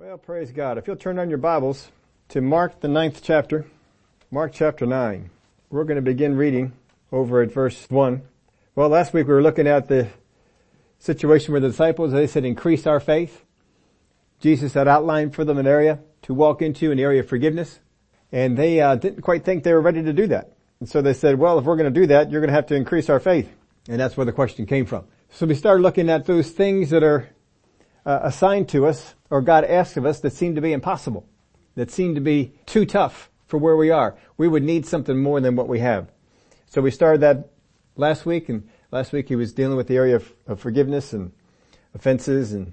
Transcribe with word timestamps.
Well, 0.00 0.16
praise 0.16 0.52
God. 0.52 0.78
If 0.78 0.86
you'll 0.86 0.94
turn 0.94 1.18
on 1.18 1.28
your 1.28 1.38
Bibles 1.38 1.90
to 2.28 2.40
Mark, 2.40 2.78
the 2.78 2.86
ninth 2.86 3.20
chapter, 3.20 3.66
Mark 4.30 4.52
chapter 4.54 4.86
9, 4.86 5.28
we're 5.70 5.82
going 5.82 5.96
to 5.96 6.02
begin 6.02 6.36
reading 6.36 6.72
over 7.10 7.42
at 7.42 7.50
verse 7.50 7.84
1. 7.90 8.22
Well, 8.76 8.90
last 8.90 9.12
week 9.12 9.26
we 9.26 9.34
were 9.34 9.42
looking 9.42 9.66
at 9.66 9.88
the 9.88 10.06
situation 11.00 11.50
where 11.50 11.60
the 11.60 11.70
disciples, 11.70 12.12
they 12.12 12.28
said, 12.28 12.44
increase 12.44 12.86
our 12.86 13.00
faith. 13.00 13.44
Jesus 14.38 14.72
had 14.74 14.86
outlined 14.86 15.34
for 15.34 15.44
them 15.44 15.58
an 15.58 15.66
area 15.66 15.98
to 16.22 16.32
walk 16.32 16.62
into, 16.62 16.92
an 16.92 17.00
area 17.00 17.18
of 17.18 17.28
forgiveness, 17.28 17.80
and 18.30 18.56
they 18.56 18.80
uh, 18.80 18.94
didn't 18.94 19.22
quite 19.22 19.44
think 19.44 19.64
they 19.64 19.72
were 19.72 19.80
ready 19.80 20.04
to 20.04 20.12
do 20.12 20.28
that. 20.28 20.52
And 20.78 20.88
so 20.88 21.02
they 21.02 21.12
said, 21.12 21.40
well, 21.40 21.58
if 21.58 21.64
we're 21.64 21.76
going 21.76 21.92
to 21.92 22.00
do 22.00 22.06
that, 22.06 22.30
you're 22.30 22.40
going 22.40 22.50
to 22.50 22.54
have 22.54 22.66
to 22.66 22.76
increase 22.76 23.10
our 23.10 23.18
faith. 23.18 23.52
And 23.88 23.98
that's 23.98 24.16
where 24.16 24.26
the 24.26 24.32
question 24.32 24.64
came 24.64 24.86
from. 24.86 25.06
So 25.30 25.44
we 25.44 25.56
started 25.56 25.82
looking 25.82 26.08
at 26.08 26.24
those 26.24 26.52
things 26.52 26.90
that 26.90 27.02
are 27.02 27.30
uh, 28.08 28.20
assigned 28.22 28.70
to 28.70 28.86
us 28.86 29.14
or 29.28 29.42
God 29.42 29.64
asks 29.64 29.98
of 29.98 30.06
us 30.06 30.20
that 30.20 30.32
seem 30.32 30.54
to 30.54 30.62
be 30.62 30.72
impossible, 30.72 31.28
that 31.74 31.90
seem 31.90 32.14
to 32.14 32.22
be 32.22 32.54
too 32.64 32.86
tough 32.86 33.30
for 33.46 33.58
where 33.58 33.76
we 33.76 33.90
are. 33.90 34.16
We 34.38 34.48
would 34.48 34.62
need 34.62 34.86
something 34.86 35.22
more 35.22 35.42
than 35.42 35.56
what 35.56 35.68
we 35.68 35.80
have. 35.80 36.10
So 36.68 36.80
we 36.80 36.90
started 36.90 37.20
that 37.20 37.50
last 37.96 38.24
week 38.24 38.48
and 38.48 38.66
last 38.90 39.12
week 39.12 39.28
he 39.28 39.36
was 39.36 39.52
dealing 39.52 39.76
with 39.76 39.88
the 39.88 39.96
area 39.96 40.16
of, 40.16 40.32
of 40.46 40.58
forgiveness 40.58 41.12
and 41.12 41.32
offenses 41.94 42.54
and 42.54 42.72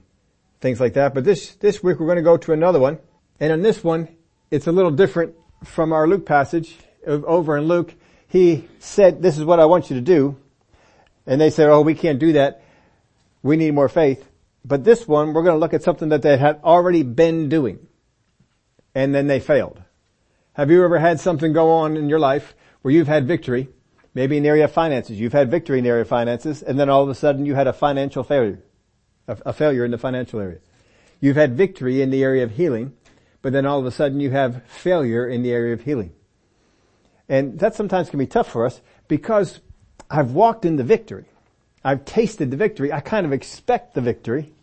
things 0.61 0.79
like 0.79 0.93
that. 0.93 1.13
But 1.13 1.25
this, 1.25 1.55
this 1.55 1.83
week 1.83 1.99
we're 1.99 2.07
going 2.07 2.15
to 2.15 2.21
go 2.21 2.37
to 2.37 2.53
another 2.53 2.79
one. 2.79 2.99
And 3.37 3.51
on 3.51 3.61
this 3.61 3.83
one, 3.83 4.07
it's 4.51 4.67
a 4.67 4.71
little 4.71 4.91
different 4.91 5.35
from 5.65 5.91
our 5.91 6.07
Luke 6.07 6.25
passage. 6.25 6.77
Over 7.05 7.57
in 7.57 7.65
Luke, 7.65 7.93
he 8.29 8.69
said, 8.79 9.21
this 9.21 9.37
is 9.37 9.43
what 9.43 9.59
I 9.59 9.65
want 9.65 9.89
you 9.89 9.97
to 9.97 10.01
do. 10.01 10.37
And 11.27 11.41
they 11.41 11.49
said, 11.49 11.67
oh, 11.67 11.81
we 11.81 11.93
can't 11.93 12.19
do 12.19 12.33
that. 12.33 12.63
We 13.43 13.57
need 13.57 13.73
more 13.73 13.89
faith. 13.89 14.25
But 14.67 14.83
this 14.83 15.07
one, 15.07 15.33
we're 15.33 15.43
going 15.43 15.53
to 15.53 15.59
look 15.59 15.75
at 15.75 15.83
something 15.83 16.09
that 16.09 16.23
they 16.23 16.37
had 16.37 16.59
already 16.63 17.03
been 17.03 17.49
doing. 17.49 17.85
And 18.95 19.13
then 19.13 19.27
they 19.27 19.39
failed. 19.39 19.79
Have 20.53 20.71
you 20.71 20.83
ever 20.83 20.97
had 20.97 21.19
something 21.19 21.53
go 21.53 21.69
on 21.69 21.95
in 21.95 22.09
your 22.09 22.19
life 22.19 22.55
where 22.81 22.91
you've 22.91 23.07
had 23.07 23.27
victory, 23.27 23.69
maybe 24.15 24.37
in 24.37 24.43
the 24.43 24.49
area 24.49 24.65
of 24.65 24.71
finances, 24.71 25.19
you've 25.19 25.33
had 25.33 25.51
victory 25.51 25.77
in 25.77 25.83
the 25.83 25.91
area 25.91 26.01
of 26.01 26.07
finances, 26.07 26.63
and 26.63 26.79
then 26.79 26.89
all 26.89 27.03
of 27.03 27.09
a 27.09 27.15
sudden 27.15 27.45
you 27.45 27.53
had 27.53 27.67
a 27.67 27.73
financial 27.73 28.23
failure, 28.23 28.63
a, 29.27 29.37
a 29.45 29.53
failure 29.53 29.85
in 29.85 29.91
the 29.91 29.97
financial 29.99 30.39
area. 30.39 30.59
You've 31.19 31.35
had 31.35 31.55
victory 31.55 32.01
in 32.01 32.09
the 32.09 32.23
area 32.23 32.43
of 32.43 32.51
healing, 32.51 32.93
but 33.43 33.53
then 33.53 33.67
all 33.67 33.79
of 33.79 33.85
a 33.85 33.91
sudden 33.91 34.19
you 34.19 34.31
have 34.31 34.63
failure 34.65 35.27
in 35.27 35.43
the 35.43 35.51
area 35.51 35.73
of 35.73 35.81
healing. 35.81 36.11
And 37.29 37.59
that 37.59 37.75
sometimes 37.75 38.09
can 38.09 38.17
be 38.17 38.27
tough 38.27 38.51
for 38.51 38.65
us 38.65 38.81
because 39.07 39.59
I've 40.09 40.31
walked 40.31 40.65
in 40.65 40.77
the 40.77 40.83
victory. 40.83 41.25
I've 41.83 42.03
tasted 42.05 42.49
the 42.49 42.57
victory. 42.57 42.91
I 42.91 42.99
kind 42.99 43.27
of 43.27 43.33
expect 43.33 43.93
the 43.93 44.01
victory. 44.01 44.53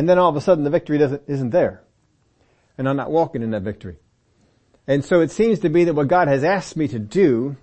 And 0.00 0.08
then 0.08 0.18
all 0.18 0.30
of 0.30 0.36
a 0.36 0.40
sudden 0.40 0.64
the 0.64 0.70
victory 0.70 0.96
doesn't, 0.96 1.24
isn't 1.26 1.50
there. 1.50 1.82
And 2.78 2.88
I'm 2.88 2.96
not 2.96 3.10
walking 3.10 3.42
in 3.42 3.50
that 3.50 3.60
victory. 3.60 3.96
And 4.86 5.04
so 5.04 5.20
it 5.20 5.30
seems 5.30 5.58
to 5.58 5.68
be 5.68 5.84
that 5.84 5.92
what 5.92 6.08
God 6.08 6.26
has 6.26 6.42
asked 6.42 6.74
me 6.74 6.88
to 6.88 6.98
do 6.98 7.58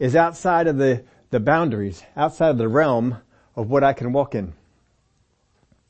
is 0.00 0.16
outside 0.16 0.66
of 0.66 0.78
the, 0.78 1.04
the 1.30 1.38
boundaries, 1.38 2.02
outside 2.16 2.48
of 2.48 2.58
the 2.58 2.66
realm 2.66 3.18
of 3.54 3.70
what 3.70 3.84
I 3.84 3.92
can 3.92 4.12
walk 4.12 4.34
in. 4.34 4.52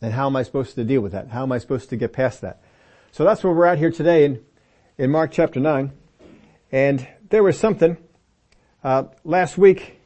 And 0.03 0.13
how 0.13 0.27
am 0.27 0.37
I 0.37 0.43
supposed 0.43 0.75
to 0.75 0.85
deal 0.85 1.01
with 1.01 1.13
that? 1.13 1.29
How 1.29 1.45
am 1.45 1.51
I 1.51 1.57
supposed 1.57 1.89
to 1.89 1.97
get 1.97 2.13
past 2.13 2.43
that? 2.43 2.63
So 3.13 3.25
that's 3.25 3.43
where 3.43 3.55
we're 3.55 3.65
at 3.65 3.79
here 3.79 3.91
today 3.91 4.27
in, 4.27 4.45
in 4.99 5.11
Mark 5.11 5.33
chapter 5.33 5.61
9. 5.61 5.93
And 6.73 7.09
there 7.31 7.43
was 7.43 7.59
something, 7.59 7.97
uh, 8.83 9.05
last 9.25 9.57
week 9.57 9.99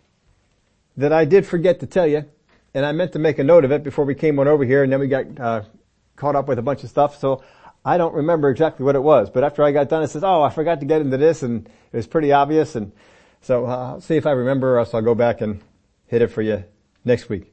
that 0.96 1.12
I 1.12 1.24
did 1.24 1.48
forget 1.48 1.80
to 1.80 1.86
tell 1.88 2.06
you, 2.06 2.26
and 2.78 2.86
I 2.86 2.92
meant 2.92 3.12
to 3.14 3.18
make 3.18 3.40
a 3.40 3.44
note 3.44 3.64
of 3.64 3.72
it 3.72 3.82
before 3.82 4.04
we 4.04 4.14
came 4.14 4.38
on 4.38 4.46
over 4.46 4.64
here, 4.64 4.84
and 4.84 4.92
then 4.92 5.00
we 5.00 5.08
got 5.08 5.40
uh, 5.40 5.62
caught 6.14 6.36
up 6.36 6.46
with 6.46 6.60
a 6.60 6.62
bunch 6.62 6.84
of 6.84 6.90
stuff. 6.90 7.18
So 7.18 7.42
I 7.84 7.98
don't 7.98 8.14
remember 8.14 8.50
exactly 8.50 8.84
what 8.84 8.94
it 8.94 9.02
was, 9.02 9.30
but 9.30 9.42
after 9.42 9.64
I 9.64 9.72
got 9.72 9.88
done, 9.88 10.04
it 10.04 10.10
says, 10.10 10.22
"Oh, 10.22 10.42
I 10.42 10.50
forgot 10.50 10.78
to 10.78 10.86
get 10.86 11.00
into 11.00 11.16
this," 11.16 11.42
and 11.42 11.66
it 11.66 11.96
was 11.96 12.06
pretty 12.06 12.30
obvious. 12.30 12.76
And 12.76 12.92
so 13.40 13.66
uh, 13.66 13.94
I'll 13.94 14.00
see 14.00 14.16
if 14.16 14.26
I 14.26 14.30
remember, 14.30 14.76
or 14.76 14.78
else 14.78 14.94
I'll 14.94 15.02
go 15.02 15.16
back 15.16 15.40
and 15.40 15.60
hit 16.06 16.22
it 16.22 16.28
for 16.28 16.40
you 16.40 16.62
next 17.04 17.28
week. 17.28 17.52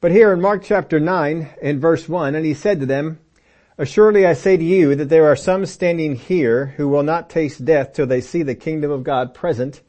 But 0.00 0.10
here 0.10 0.32
in 0.32 0.40
Mark 0.40 0.64
chapter 0.64 0.98
nine, 0.98 1.50
in 1.62 1.78
verse 1.78 2.08
one, 2.08 2.34
and 2.34 2.44
he 2.44 2.54
said 2.54 2.80
to 2.80 2.86
them, 2.86 3.20
Assuredly 3.78 4.26
I 4.26 4.32
say 4.32 4.56
to 4.56 4.64
you 4.64 4.96
that 4.96 5.08
there 5.08 5.26
are 5.26 5.36
some 5.36 5.66
standing 5.66 6.16
here 6.16 6.74
who 6.76 6.88
will 6.88 7.04
not 7.04 7.30
taste 7.30 7.64
death 7.64 7.92
till 7.92 8.08
they 8.08 8.20
see 8.20 8.42
the 8.42 8.56
kingdom 8.56 8.90
of 8.90 9.04
God 9.04 9.34
present 9.34 9.82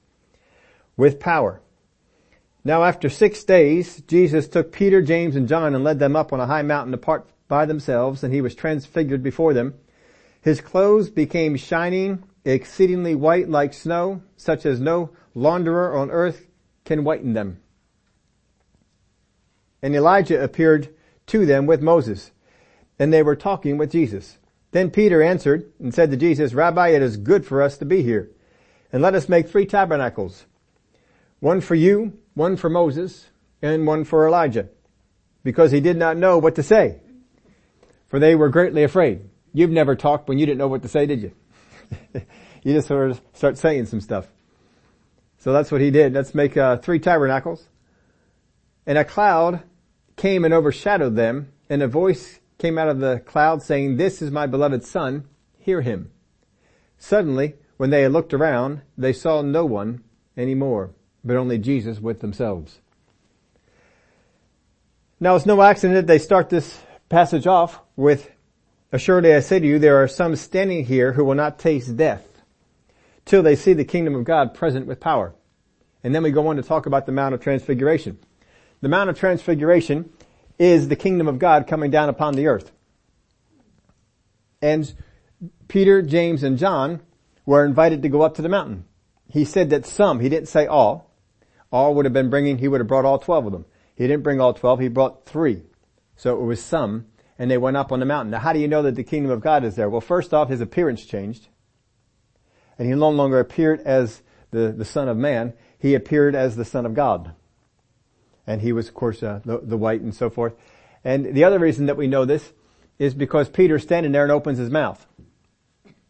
with 0.96 1.20
power. 1.20 1.60
Now 2.64 2.84
after 2.84 3.10
six 3.10 3.44
days, 3.44 4.02
Jesus 4.08 4.48
took 4.48 4.72
Peter, 4.72 5.02
James, 5.02 5.36
and 5.36 5.48
John 5.48 5.76
and 5.76 5.84
led 5.84 6.00
them 6.00 6.16
up 6.16 6.32
on 6.32 6.40
a 6.40 6.48
high 6.48 6.62
mountain 6.62 6.94
apart 6.94 7.28
by 7.48 7.66
themselves, 7.66 8.24
and 8.24 8.34
he 8.34 8.42
was 8.42 8.56
transfigured 8.56 9.22
before 9.22 9.54
them. 9.54 9.74
His 10.42 10.62
clothes 10.62 11.10
became 11.10 11.58
shining, 11.58 12.24
exceedingly 12.46 13.16
white 13.16 13.50
like 13.50 13.74
snow, 13.74 14.22
such 14.38 14.66
as 14.66 14.80
no 14.80 15.12
launderer 15.36 15.98
on 15.98 16.10
earth 16.10 16.48
can 16.86 17.04
whiten 17.04 17.34
them. 17.34 17.60
And 19.82 19.94
Elijah 19.96 20.42
appeared 20.42 20.94
to 21.28 21.46
them 21.46 21.66
with 21.66 21.82
Moses, 21.82 22.32
and 22.98 23.12
they 23.12 23.24
were 23.24 23.36
talking 23.36 23.78
with 23.78 23.92
Jesus. 23.92 24.38
Then 24.72 24.90
Peter 24.90 25.22
answered 25.22 25.72
and 25.80 25.94
said 25.94 26.12
to 26.12 26.18
Jesus, 26.18 26.54
Rabbi, 26.54 26.90
it 26.90 27.02
is 27.02 27.18
good 27.18 27.46
for 27.46 27.62
us 27.62 27.78
to 27.78 27.86
be 27.86 28.04
here, 28.04 28.32
and 28.92 29.02
let 29.02 29.16
us 29.16 29.28
make 29.28 29.50
three 29.50 29.66
tabernacles, 29.66 30.46
one 31.40 31.60
for 31.60 31.76
you, 31.76 32.18
one 32.34 32.58
for 32.58 32.70
Moses, 32.70 33.30
and 33.62 33.88
one 33.88 34.04
for 34.04 34.28
Elijah, 34.28 34.68
because 35.44 35.72
he 35.72 35.80
did 35.80 35.98
not 35.98 36.18
know 36.18 36.38
what 36.38 36.56
to 36.56 36.64
say. 36.64 37.00
For 38.08 38.20
they 38.20 38.36
were 38.36 38.50
greatly 38.50 38.84
afraid. 38.84 39.30
You've 39.54 39.72
never 39.72 39.96
talked 39.96 40.28
when 40.28 40.40
you 40.40 40.46
didn't 40.46 40.58
know 40.58 40.68
what 40.68 40.82
to 40.82 40.88
say, 40.88 41.06
did 41.06 41.22
you? 41.22 41.32
you 42.64 42.74
just 42.74 42.88
sort 42.88 43.12
of 43.12 43.22
start 43.34 43.58
saying 43.58 43.86
some 43.86 44.02
stuff. 44.02 44.28
So 45.38 45.54
that's 45.54 45.72
what 45.72 45.82
he 45.82 45.92
did. 45.92 46.14
Let's 46.14 46.34
make 46.34 46.58
uh, 46.58 46.78
three 46.78 47.00
tabernacles. 47.00 47.68
And 48.86 48.98
a 48.98 49.06
cloud 49.06 49.64
came 50.16 50.46
and 50.46 50.54
overshadowed 50.54 51.16
them, 51.16 51.52
and 51.70 51.82
a 51.82 51.88
voice 51.88 52.40
came 52.58 52.78
out 52.78 52.90
of 52.90 53.00
the 53.00 53.22
cloud 53.26 53.62
saying, 53.62 53.98
This 53.98 54.22
is 54.22 54.32
my 54.32 54.48
beloved 54.48 54.84
son, 54.84 55.28
hear 55.58 55.82
him. 55.82 56.12
Suddenly, 56.98 57.56
when 57.78 57.90
they 57.90 58.02
had 58.02 58.12
looked 58.12 58.34
around, 58.34 58.82
they 58.98 59.14
saw 59.14 59.42
no 59.42 59.66
one 59.66 60.04
anymore 60.38 60.92
but 61.24 61.36
only 61.36 61.58
Jesus 61.58 62.00
with 62.00 62.20
themselves. 62.20 62.80
Now 65.20 65.36
it's 65.36 65.46
no 65.46 65.62
accident 65.62 65.96
that 65.96 66.08
they 66.08 66.20
start 66.20 66.50
this 66.50 66.82
passage 67.10 67.48
off 67.48 67.80
with, 67.96 68.30
Assuredly 68.92 69.34
I 69.34 69.40
say 69.40 69.60
to 69.60 69.66
you, 69.66 69.80
there 69.80 70.04
are 70.04 70.08
some 70.08 70.36
standing 70.36 70.86
here 70.86 71.14
who 71.14 71.26
will 71.26 71.36
not 71.36 71.58
taste 71.58 71.98
death 71.98 72.28
till 73.26 73.42
they 73.42 73.56
see 73.56 73.74
the 73.74 73.86
kingdom 73.86 74.14
of 74.16 74.24
God 74.24 74.54
present 74.54 74.86
with 74.86 75.00
power. 75.00 75.34
And 76.04 76.14
then 76.14 76.22
we 76.22 76.32
go 76.32 76.46
on 76.48 76.58
to 76.58 76.62
talk 76.62 76.86
about 76.86 77.06
the 77.06 77.12
Mount 77.12 77.34
of 77.34 77.42
Transfiguration. 77.42 78.20
The 78.82 78.90
Mount 78.90 79.10
of 79.10 79.18
Transfiguration 79.18 80.12
is 80.60 80.90
the 80.90 80.96
kingdom 80.96 81.28
of 81.28 81.40
God 81.40 81.66
coming 81.66 81.90
down 81.90 82.10
upon 82.10 82.36
the 82.36 82.48
earth. 82.48 82.72
And 84.62 84.94
Peter, 85.68 86.02
James, 86.02 86.44
and 86.44 86.58
John 86.58 87.02
were 87.46 87.66
invited 87.66 88.02
to 88.04 88.10
go 88.10 88.22
up 88.22 88.36
to 88.36 88.42
the 88.42 88.50
mountain. 88.50 88.86
He 89.30 89.46
said 89.46 89.72
that 89.72 89.86
some, 89.86 90.20
he 90.20 90.30
didn't 90.30 90.50
say 90.50 90.68
all, 90.68 91.10
all 91.74 91.96
would 91.96 92.06
have 92.06 92.14
been 92.14 92.30
bringing, 92.30 92.60
he 92.60 92.68
would 92.68 92.80
have 92.80 92.88
brought 92.88 93.04
all 93.04 93.18
12 93.18 93.48
of 93.48 93.52
them. 93.52 93.66
He 93.96 94.08
didn't 94.08 94.24
bring 94.24 94.40
all 94.40 94.54
12, 94.54 94.80
he 94.80 94.88
brought 94.88 95.26
three. 95.26 95.64
So 96.16 96.40
it 96.40 96.46
was 96.46 96.64
some, 96.64 97.08
and 97.40 97.50
they 97.50 97.58
went 97.58 97.76
up 97.76 97.92
on 97.92 98.00
the 98.00 98.06
mountain. 98.06 98.30
Now 98.30 98.40
how 98.40 98.54
do 98.54 98.60
you 98.60 98.68
know 98.68 98.84
that 98.84 98.96
the 98.96 99.04
kingdom 99.04 99.32
of 99.32 99.42
God 99.42 99.66
is 99.66 99.76
there? 99.76 99.90
Well, 99.90 100.00
first 100.00 100.36
off, 100.36 100.50
his 100.50 100.62
appearance 100.62 101.04
changed. 101.04 101.48
And 102.78 102.88
he 102.88 102.94
no 102.94 103.10
longer 103.10 103.40
appeared 103.40 103.82
as 103.82 104.22
the, 104.52 104.72
the 104.72 104.86
son 104.86 105.10
of 105.10 105.18
man, 105.18 105.54
he 105.80 105.96
appeared 105.96 106.36
as 106.36 106.56
the 106.56 106.64
son 106.64 106.86
of 106.86 106.94
God. 106.94 107.34
And 108.46 108.62
he 108.62 108.72
was, 108.72 108.88
of 108.88 108.94
course, 108.94 109.24
uh, 109.24 109.42
the, 109.44 109.58
the 109.58 109.78
white 109.78 110.02
and 110.02 110.14
so 110.14 110.30
forth. 110.30 110.54
And 111.04 111.34
the 111.34 111.44
other 111.44 111.58
reason 111.58 111.88
that 111.88 111.98
we 111.98 112.08
know 112.08 112.24
this 112.24 112.54
is 113.00 113.16
because 113.16 113.50
Peter's 113.50 113.82
standing 113.82 114.12
there 114.12 114.24
and 114.24 114.32
opens 114.32 114.60
his 114.60 114.70
mouth. 114.70 115.06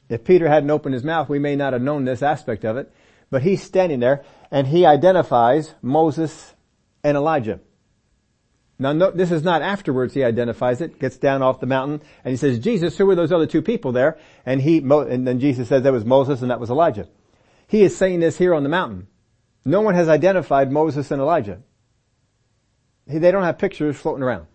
If 0.10 0.26
Peter 0.26 0.50
hadn't 0.50 0.70
opened 0.70 0.94
his 0.94 1.06
mouth, 1.06 1.30
we 1.30 1.40
may 1.40 1.56
not 1.56 1.72
have 1.72 1.82
known 1.82 2.04
this 2.04 2.22
aspect 2.22 2.66
of 2.66 2.76
it. 2.76 2.92
But 3.32 3.42
he's 3.42 3.64
standing 3.64 4.00
there 4.00 4.24
and 4.54 4.68
he 4.68 4.86
identifies 4.86 5.74
Moses 5.82 6.54
and 7.04 7.18
Elijah. 7.18 7.60
Now 8.78 8.94
no, 8.94 9.10
this 9.10 9.32
is 9.32 9.42
not 9.42 9.64
afterwards 9.64 10.14
he 10.14 10.24
identifies 10.24 10.80
it, 10.80 11.00
gets 11.00 11.18
down 11.18 11.42
off 11.42 11.60
the 11.60 11.66
mountain 11.66 12.04
and 12.24 12.32
he 12.32 12.38
says, 12.38 12.60
Jesus, 12.60 12.96
who 12.96 13.08
were 13.08 13.16
those 13.16 13.32
other 13.32 13.48
two 13.48 13.64
people 13.64 13.92
there? 13.92 14.20
And 14.46 14.62
he, 14.62 14.78
and 14.78 15.28
then 15.28 15.40
Jesus 15.40 15.70
says 15.70 15.82
that 15.82 15.92
was 15.92 16.06
Moses 16.06 16.44
and 16.44 16.52
that 16.52 16.60
was 16.60 16.70
Elijah. 16.70 17.08
He 17.68 17.82
is 17.82 17.98
saying 17.98 18.20
this 18.20 18.38
here 18.38 18.54
on 18.54 18.62
the 18.62 18.70
mountain. 18.70 19.08
No 19.66 19.82
one 19.82 19.96
has 19.96 20.08
identified 20.08 20.72
Moses 20.72 21.10
and 21.10 21.20
Elijah. 21.20 21.60
They 23.08 23.32
don't 23.32 23.44
have 23.44 23.58
pictures 23.58 23.98
floating 23.98 24.24
around 24.24 24.46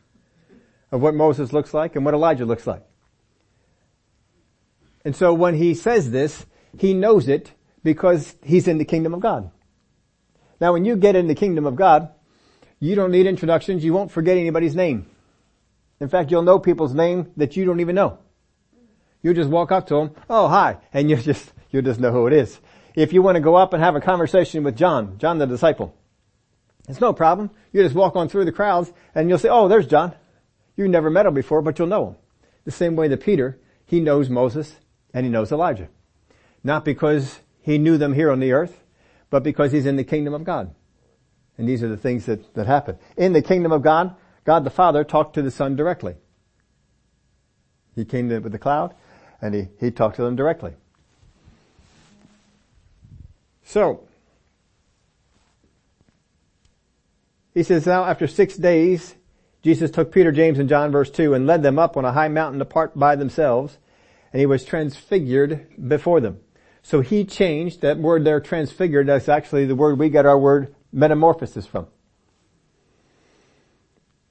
of 0.93 1.03
what 1.03 1.15
Moses 1.15 1.53
looks 1.53 1.75
like 1.75 1.97
and 1.97 2.05
what 2.05 2.15
Elijah 2.15 2.47
looks 2.47 2.69
like. 2.69 2.85
And 5.05 5.17
so 5.17 5.35
when 5.35 5.55
he 5.55 5.75
says 5.75 6.13
this, 6.13 6.47
he 6.79 6.95
knows 6.95 7.27
it 7.27 7.53
because 7.83 8.37
he's 8.45 8.69
in 8.69 8.79
the 8.79 8.85
kingdom 8.85 9.13
of 9.13 9.21
God. 9.21 9.51
Now 10.61 10.73
when 10.73 10.85
you 10.85 10.97
get 10.97 11.17
in 11.17 11.29
the 11.29 11.35
kingdom 11.35 11.67
of 11.67 11.77
God, 11.77 12.11
you 12.81 12.95
don't 12.95 13.11
need 13.11 13.27
introductions. 13.27 13.85
You 13.85 13.93
won't 13.93 14.11
forget 14.11 14.37
anybody's 14.37 14.77
name. 14.77 15.07
In 16.01 16.09
fact, 16.09 16.31
you'll 16.31 16.43
know 16.43 16.59
people's 16.59 16.95
name 16.95 17.33
that 17.37 17.57
you 17.57 17.65
don't 17.65 17.81
even 17.81 17.95
know. 17.95 18.19
You 19.23 19.35
just 19.35 19.51
walk 19.51 19.73
up 19.73 19.89
to 19.89 19.95
them, 19.97 20.15
oh 20.31 20.49
hi, 20.49 20.79
and 20.93 21.11
you 21.11 21.17
just, 21.17 21.53
you 21.71 21.83
just 21.83 21.99
know 21.99 22.13
who 22.13 22.27
it 22.29 22.33
is. 22.33 22.61
If 22.95 23.13
you 23.13 23.21
want 23.21 23.37
to 23.37 23.41
go 23.41 23.57
up 23.57 23.73
and 23.73 23.83
have 23.83 23.97
a 23.97 24.01
conversation 24.01 24.63
with 24.63 24.77
John, 24.77 25.19
John 25.19 25.39
the 25.39 25.47
disciple, 25.47 25.95
it's 26.89 27.01
no 27.01 27.13
problem. 27.13 27.51
You 27.73 27.83
just 27.83 27.95
walk 27.95 28.17
on 28.17 28.29
through 28.29 28.45
the 28.45 28.53
crowds 28.53 28.93
and 29.15 29.29
you'll 29.29 29.39
say, 29.39 29.49
oh, 29.49 29.69
there's 29.69 29.87
John. 29.87 30.15
You 30.77 30.89
never 30.89 31.11
met 31.11 31.27
him 31.27 31.35
before, 31.35 31.63
but 31.63 31.79
you'll 31.79 31.89
know 31.89 32.09
him. 32.09 32.17
The 32.65 32.71
same 32.71 32.97
way 32.97 33.09
that 33.09 33.21
Peter, 33.21 33.59
he 33.85 34.01
knows 34.01 34.31
Moses 34.31 34.77
and 35.13 35.27
he 35.27 35.31
knows 35.31 35.53
Elijah. 35.53 35.89
Not 36.63 36.85
because 36.85 37.41
he 37.61 37.79
knew 37.79 37.99
them 37.99 38.15
here 38.15 38.31
on 38.31 38.41
the 38.41 38.53
earth, 38.53 38.83
but 39.31 39.43
because 39.43 39.73
he's 39.73 39.87
in 39.87 39.97
the 39.97 40.05
kingdom 40.05 40.35
of 40.35 40.45
God. 40.45 40.75
And 41.57 41.69
these 41.69 41.83
are 41.83 41.89
the 41.89 41.97
things 41.97 42.27
that, 42.27 42.55
that 42.55 42.67
happen. 42.67 42.97
In 43.17 43.33
the 43.33 43.43
kingdom 43.43 43.73
of 43.73 43.83
God, 43.83 44.15
God 44.45 44.65
the 44.65 44.71
Father 44.71 45.05
talked 45.05 45.35
to 45.35 45.43
the 45.43 45.51
Son 45.51 45.77
directly. 45.77 46.15
He 47.95 48.05
came 48.05 48.29
with 48.29 48.53
the 48.53 48.59
cloud 48.59 48.95
and 49.43 49.55
he, 49.55 49.69
he 49.81 49.91
talked 49.91 50.17
to 50.17 50.23
them 50.23 50.37
directly. 50.37 50.73
So, 53.65 54.09
he 57.53 57.63
says, 57.63 57.87
now 57.87 58.05
after 58.05 58.27
six 58.27 58.57
days, 58.57 59.15
Jesus 59.63 59.91
took 59.91 60.13
Peter, 60.13 60.33
James, 60.33 60.59
and 60.59 60.69
John, 60.69 60.93
verse 60.93 61.11
2, 61.11 61.35
and 61.35 61.47
led 61.47 61.63
them 61.63 61.79
up 61.79 61.97
on 61.97 62.05
a 62.05 62.13
high 62.13 62.29
mountain 62.29 62.61
apart 62.63 62.99
by 62.99 63.17
themselves, 63.17 63.77
and 64.33 64.41
he 64.41 64.47
was 64.47 64.65
transfigured 64.65 65.67
before 65.89 66.21
them. 66.21 66.39
So 66.83 67.01
he 67.01 67.25
changed, 67.25 67.81
that 67.83 67.99
word 67.99 68.25
there, 68.25 68.41
transfigured, 68.41 69.07
that's 69.07 69.29
actually 69.29 69.67
the 69.67 69.75
word 69.75 69.99
we 69.99 70.09
get 70.09 70.27
our 70.27 70.39
word 70.39 70.75
metamorphosis 70.93 71.67
from. 71.67 71.87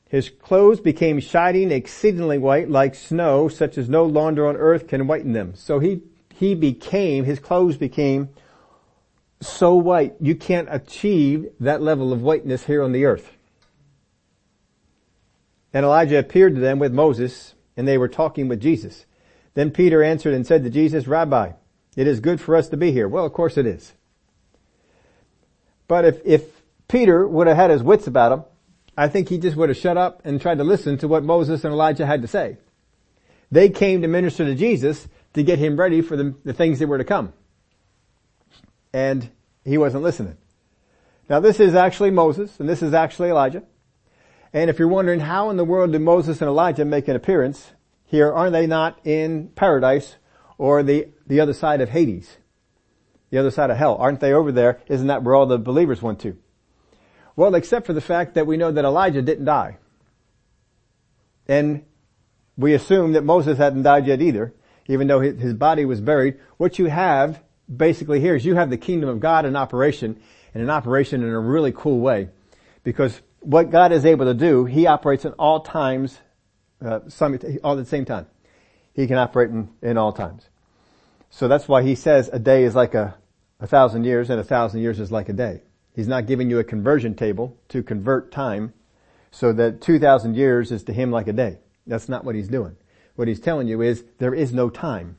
His 0.09 0.29
clothes 0.29 0.79
became 0.79 1.19
shining 1.19 1.71
exceedingly 1.71 2.37
white 2.37 2.69
like 2.69 2.95
snow, 2.95 3.49
such 3.49 3.77
as 3.77 3.89
no 3.89 4.05
launder 4.05 4.47
on 4.47 4.55
earth 4.55 4.87
can 4.87 5.05
whiten 5.07 5.33
them. 5.33 5.53
So 5.55 5.79
he, 5.79 6.01
he 6.33 6.55
became, 6.55 7.25
his 7.25 7.39
clothes 7.39 7.77
became 7.77 8.29
so 9.41 9.75
white, 9.75 10.15
you 10.19 10.35
can't 10.35 10.67
achieve 10.71 11.49
that 11.59 11.81
level 11.81 12.11
of 12.11 12.21
whiteness 12.21 12.65
here 12.65 12.81
on 12.81 12.91
the 12.91 13.05
earth. 13.05 13.31
And 15.73 15.85
Elijah 15.85 16.17
appeared 16.17 16.55
to 16.55 16.61
them 16.61 16.79
with 16.79 16.93
Moses, 16.93 17.53
and 17.75 17.87
they 17.87 17.97
were 17.97 18.07
talking 18.07 18.47
with 18.47 18.61
Jesus. 18.61 19.05
Then 19.53 19.69
Peter 19.71 20.01
answered 20.01 20.33
and 20.33 20.47
said 20.47 20.63
to 20.63 20.69
Jesus, 20.69 21.05
Rabbi, 21.05 21.51
it 21.97 22.07
is 22.07 22.21
good 22.21 22.39
for 22.39 22.55
us 22.55 22.69
to 22.69 22.77
be 22.77 22.93
here. 22.93 23.09
Well, 23.09 23.25
of 23.25 23.33
course 23.33 23.57
it 23.57 23.65
is. 23.65 23.91
But 25.89 26.05
if, 26.05 26.21
if 26.23 26.43
Peter 26.87 27.27
would 27.27 27.47
have 27.47 27.57
had 27.57 27.71
his 27.71 27.83
wits 27.83 28.07
about 28.07 28.31
him, 28.31 28.43
I 28.95 29.09
think 29.09 29.27
he 29.27 29.37
just 29.37 29.57
would 29.57 29.67
have 29.67 29.77
shut 29.77 29.97
up 29.97 30.21
and 30.23 30.39
tried 30.39 30.59
to 30.59 30.63
listen 30.63 30.97
to 30.99 31.07
what 31.09 31.23
Moses 31.23 31.65
and 31.65 31.73
Elijah 31.73 32.05
had 32.05 32.21
to 32.21 32.27
say. 32.27 32.57
They 33.51 33.69
came 33.69 34.01
to 34.01 34.07
minister 34.07 34.45
to 34.45 34.55
Jesus 34.55 35.07
to 35.33 35.43
get 35.43 35.59
him 35.59 35.77
ready 35.77 36.01
for 36.01 36.15
the, 36.15 36.33
the 36.45 36.53
things 36.53 36.79
that 36.79 36.87
were 36.87 36.97
to 36.97 37.03
come 37.03 37.33
and 38.93 39.29
he 39.63 39.77
wasn't 39.77 40.03
listening. 40.03 40.37
Now 41.29 41.39
this 41.39 41.59
is 41.59 41.75
actually 41.75 42.11
Moses 42.11 42.59
and 42.59 42.67
this 42.67 42.81
is 42.81 42.93
actually 42.93 43.29
Elijah. 43.29 43.63
And 44.53 44.69
if 44.69 44.79
you're 44.79 44.87
wondering 44.87 45.19
how 45.19 45.49
in 45.49 45.57
the 45.57 45.65
world 45.65 45.91
did 45.91 46.01
Moses 46.01 46.41
and 46.41 46.47
Elijah 46.47 46.85
make 46.85 47.07
an 47.07 47.15
appearance 47.15 47.71
here, 48.05 48.31
aren't 48.31 48.53
they 48.53 48.65
not 48.65 48.99
in 49.05 49.49
paradise 49.49 50.15
or 50.57 50.83
the, 50.83 51.09
the 51.27 51.39
other 51.39 51.53
side 51.53 51.81
of 51.81 51.89
Hades? 51.89 52.37
The 53.29 53.37
other 53.37 53.51
side 53.51 53.69
of 53.69 53.77
hell. 53.77 53.95
Aren't 53.95 54.19
they 54.19 54.33
over 54.33 54.51
there? 54.51 54.79
Isn't 54.87 55.07
that 55.07 55.23
where 55.23 55.35
all 55.35 55.45
the 55.45 55.57
believers 55.57 56.01
went 56.01 56.19
to? 56.21 56.37
Well, 57.35 57.53
except 57.55 57.85
for 57.85 57.93
the 57.93 58.01
fact 58.01 58.33
that 58.33 58.47
we 58.47 58.57
know 58.57 58.71
that 58.71 58.85
Elijah 58.85 59.21
didn't 59.21 59.45
die. 59.45 59.77
And 61.47 61.85
we 62.57 62.73
assume 62.73 63.13
that 63.13 63.23
Moses 63.23 63.57
hadn't 63.57 63.83
died 63.83 64.07
yet 64.07 64.21
either, 64.21 64.53
even 64.87 65.07
though 65.07 65.19
his 65.19 65.53
body 65.53 65.85
was 65.85 66.01
buried. 66.01 66.39
What 66.57 66.79
you 66.79 66.85
have 66.85 67.43
basically 67.73 68.19
here 68.19 68.35
is 68.35 68.45
you 68.45 68.55
have 68.55 68.69
the 68.69 68.77
kingdom 68.77 69.09
of 69.09 69.19
God 69.19 69.45
in 69.45 69.55
operation 69.55 70.19
and 70.53 70.63
in 70.63 70.69
operation 70.69 71.21
in 71.21 71.29
a 71.29 71.39
really 71.39 71.71
cool 71.71 71.99
way 71.99 72.29
because 72.83 73.21
what 73.41 73.69
God 73.69 73.91
is 73.91 74.05
able 74.05 74.25
to 74.25 74.33
do, 74.33 74.65
He 74.65 74.87
operates 74.87 75.25
in 75.25 75.33
all 75.33 75.59
times, 75.59 76.17
uh, 76.83 77.01
some, 77.07 77.37
all 77.63 77.73
at 77.73 77.83
the 77.83 77.85
same 77.85 78.05
time. 78.05 78.27
He 78.93 79.07
can 79.07 79.17
operate 79.17 79.49
in, 79.49 79.69
in 79.81 79.97
all 79.97 80.13
times. 80.13 80.49
So 81.29 81.47
that's 81.47 81.67
why 81.67 81.83
He 81.83 81.95
says 81.95 82.29
a 82.31 82.39
day 82.39 82.63
is 82.63 82.75
like 82.75 82.93
a, 82.93 83.15
a 83.59 83.67
thousand 83.67 84.03
years 84.03 84.29
and 84.29 84.39
a 84.39 84.43
thousand 84.43 84.81
years 84.81 84.99
is 84.99 85.11
like 85.11 85.29
a 85.29 85.33
day. 85.33 85.61
He's 85.95 86.07
not 86.07 86.27
giving 86.27 86.49
you 86.49 86.59
a 86.59 86.63
conversion 86.63 87.15
table 87.15 87.57
to 87.69 87.81
convert 87.81 88.31
time 88.31 88.73
so 89.31 89.51
that 89.53 89.81
2,000 89.81 90.35
years 90.35 90.71
is 90.71 90.83
to 90.83 90.93
Him 90.93 91.11
like 91.11 91.27
a 91.27 91.33
day. 91.33 91.59
That's 91.85 92.07
not 92.07 92.23
what 92.23 92.35
He's 92.35 92.47
doing. 92.47 92.75
What 93.15 93.27
He's 93.27 93.39
telling 93.39 93.67
you 93.67 93.81
is 93.81 94.03
there 94.19 94.33
is 94.33 94.53
no 94.53 94.69
time. 94.69 95.17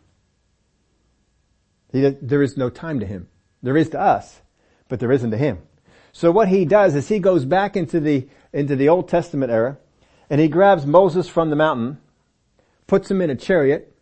He, 1.93 2.09
there 2.21 2.43
is 2.43 2.57
no 2.57 2.71
time 2.71 3.01
to 3.01 3.07
him. 3.07 3.29
There 3.63 3.77
is 3.77 3.91
to 3.91 4.01
us, 4.01 4.41
but 4.89 5.01
there 5.01 5.13
isn't 5.13 5.31
to 5.31 5.39
him. 5.39 5.59
So 6.13 6.31
what 6.31 6.49
he 6.49 6.65
does 6.65 6.95
is 6.95 7.09
he 7.09 7.19
goes 7.19 7.45
back 7.45 7.77
into 7.77 8.01
the, 8.01 8.29
into 8.53 8.77
the 8.77 8.89
Old 8.89 9.09
Testament 9.09 9.53
era 9.53 9.79
and 10.31 10.41
he 10.41 10.49
grabs 10.49 10.85
Moses 10.85 11.29
from 11.29 11.51
the 11.51 11.57
mountain, 11.57 11.99
puts 12.87 13.11
him 13.11 13.21
in 13.21 13.31
a 13.31 13.37
chariot 13.37 13.95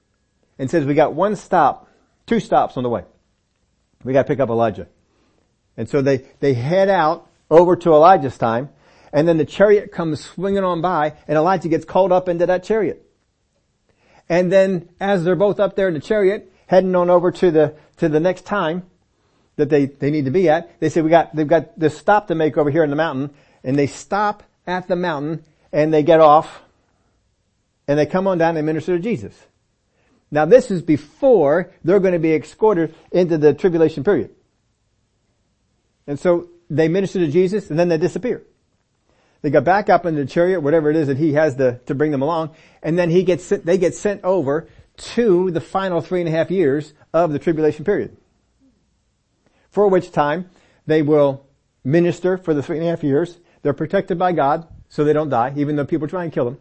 and 0.59 0.71
says, 0.71 0.85
we 0.85 0.95
got 0.95 1.15
one 1.15 1.37
stop, 1.37 1.86
two 2.27 2.41
stops 2.41 2.77
on 2.77 2.83
the 2.83 2.89
way. 2.89 3.05
We 4.05 4.13
got 4.13 4.23
to 4.23 4.29
pick 4.29 4.41
up 4.41 4.49
Elijah. 4.49 4.89
And 5.77 5.89
so 5.89 6.03
they, 6.03 6.19
they 6.41 6.55
head 6.55 6.89
out 6.89 7.29
over 7.51 7.77
to 7.77 7.93
Elijah's 7.93 8.39
time 8.39 8.71
and 9.13 9.27
then 9.27 9.37
the 9.39 9.45
chariot 9.45 9.93
comes 9.93 10.23
swinging 10.23 10.65
on 10.65 10.81
by 10.81 11.15
and 11.29 11.37
Elijah 11.37 11.69
gets 11.69 11.85
called 11.85 12.13
up 12.13 12.29
into 12.29 12.47
that 12.47 12.65
chariot. 12.65 13.03
And 14.29 14.51
then 14.51 14.89
as 15.01 15.25
they're 15.25 15.37
both 15.37 15.61
up 15.61 15.77
there 15.77 15.89
in 15.89 15.95
the 15.95 16.01
chariot, 16.01 16.53
heading 16.67 16.95
on 16.97 17.11
over 17.11 17.31
to 17.31 17.51
the, 17.51 17.75
to 17.99 18.09
the 18.09 18.21
next 18.21 18.43
time 18.43 18.85
that 19.57 19.71
they, 19.71 19.87
they 19.87 20.11
need 20.11 20.27
to 20.27 20.31
be 20.31 20.49
at, 20.49 20.79
they 20.81 20.89
say 20.89 21.01
we 21.01 21.11
got, 21.11 21.35
they've 21.35 21.47
got 21.47 21.79
this 21.79 21.97
stop 21.97 22.29
to 22.29 22.35
make 22.35 22.57
over 22.57 22.71
here 22.71 22.85
in 22.85 22.91
the 22.91 22.97
mountain, 22.97 23.31
and 23.65 23.79
they 23.79 23.87
stop 23.87 24.43
at 24.67 24.87
the 24.89 24.97
mountain, 24.97 25.45
and 25.73 25.93
they 25.93 26.03
get 26.03 26.21
off, 26.21 26.63
and 27.89 27.99
they 27.99 28.07
come 28.07 28.27
on 28.27 28.39
down 28.39 28.57
and 28.57 28.67
minister 28.67 28.97
to 28.97 29.03
Jesus. 29.03 29.35
Now 30.31 30.45
this 30.45 30.71
is 30.71 30.83
before 30.83 31.73
they're 31.85 32.01
going 32.01 32.15
to 32.15 32.19
be 32.19 32.35
escorted 32.35 32.95
into 33.13 33.39
the 33.39 33.55
tribulation 33.55 34.05
period. 34.05 34.31
And 36.07 36.19
so 36.19 36.49
they 36.69 36.89
minister 36.89 37.19
to 37.21 37.29
Jesus 37.29 37.71
and 37.71 37.79
then 37.79 37.89
they 37.89 37.99
disappear. 37.99 38.43
They 39.43 39.51
go 39.51 39.61
back 39.61 39.89
up 39.89 40.07
in 40.07 40.15
the 40.15 40.27
chariot, 40.27 40.61
whatever 40.61 40.91
it 40.91 40.97
is 40.97 41.07
that 41.07 41.19
he 41.19 41.35
has 41.35 41.57
to, 41.57 41.79
to 41.87 41.95
bring 41.95 42.11
them 42.11 42.23
along, 42.23 42.57
and 42.83 42.99
then 42.99 43.11
he 43.11 43.23
gets, 43.23 43.49
they 43.49 43.79
get 43.79 43.95
sent 43.95 44.25
over 44.25 44.69
to 44.97 45.51
the 45.51 45.61
final 45.61 46.01
three 46.01 46.21
and 46.21 46.29
a 46.29 46.33
half 46.33 46.51
years 46.51 46.95
of 47.13 47.33
the 47.33 47.39
tribulation 47.39 47.85
period. 47.85 48.17
For 49.71 49.89
which 49.89 50.11
time 50.11 50.51
they 50.87 51.03
will 51.03 51.47
minister 51.85 52.37
for 52.37 52.55
the 52.55 52.63
three 52.63 52.79
and 52.79 52.87
a 52.87 52.91
half 52.91 53.05
years. 53.05 53.39
They're 53.63 53.73
protected 53.73 54.19
by 54.19 54.33
God, 54.33 54.67
so 54.89 55.05
they 55.05 55.13
don't 55.13 55.29
die, 55.29 55.53
even 55.57 55.77
though 55.77 55.85
people 55.85 56.09
try 56.09 56.25
and 56.25 56.33
kill 56.33 56.47
them. 56.47 56.59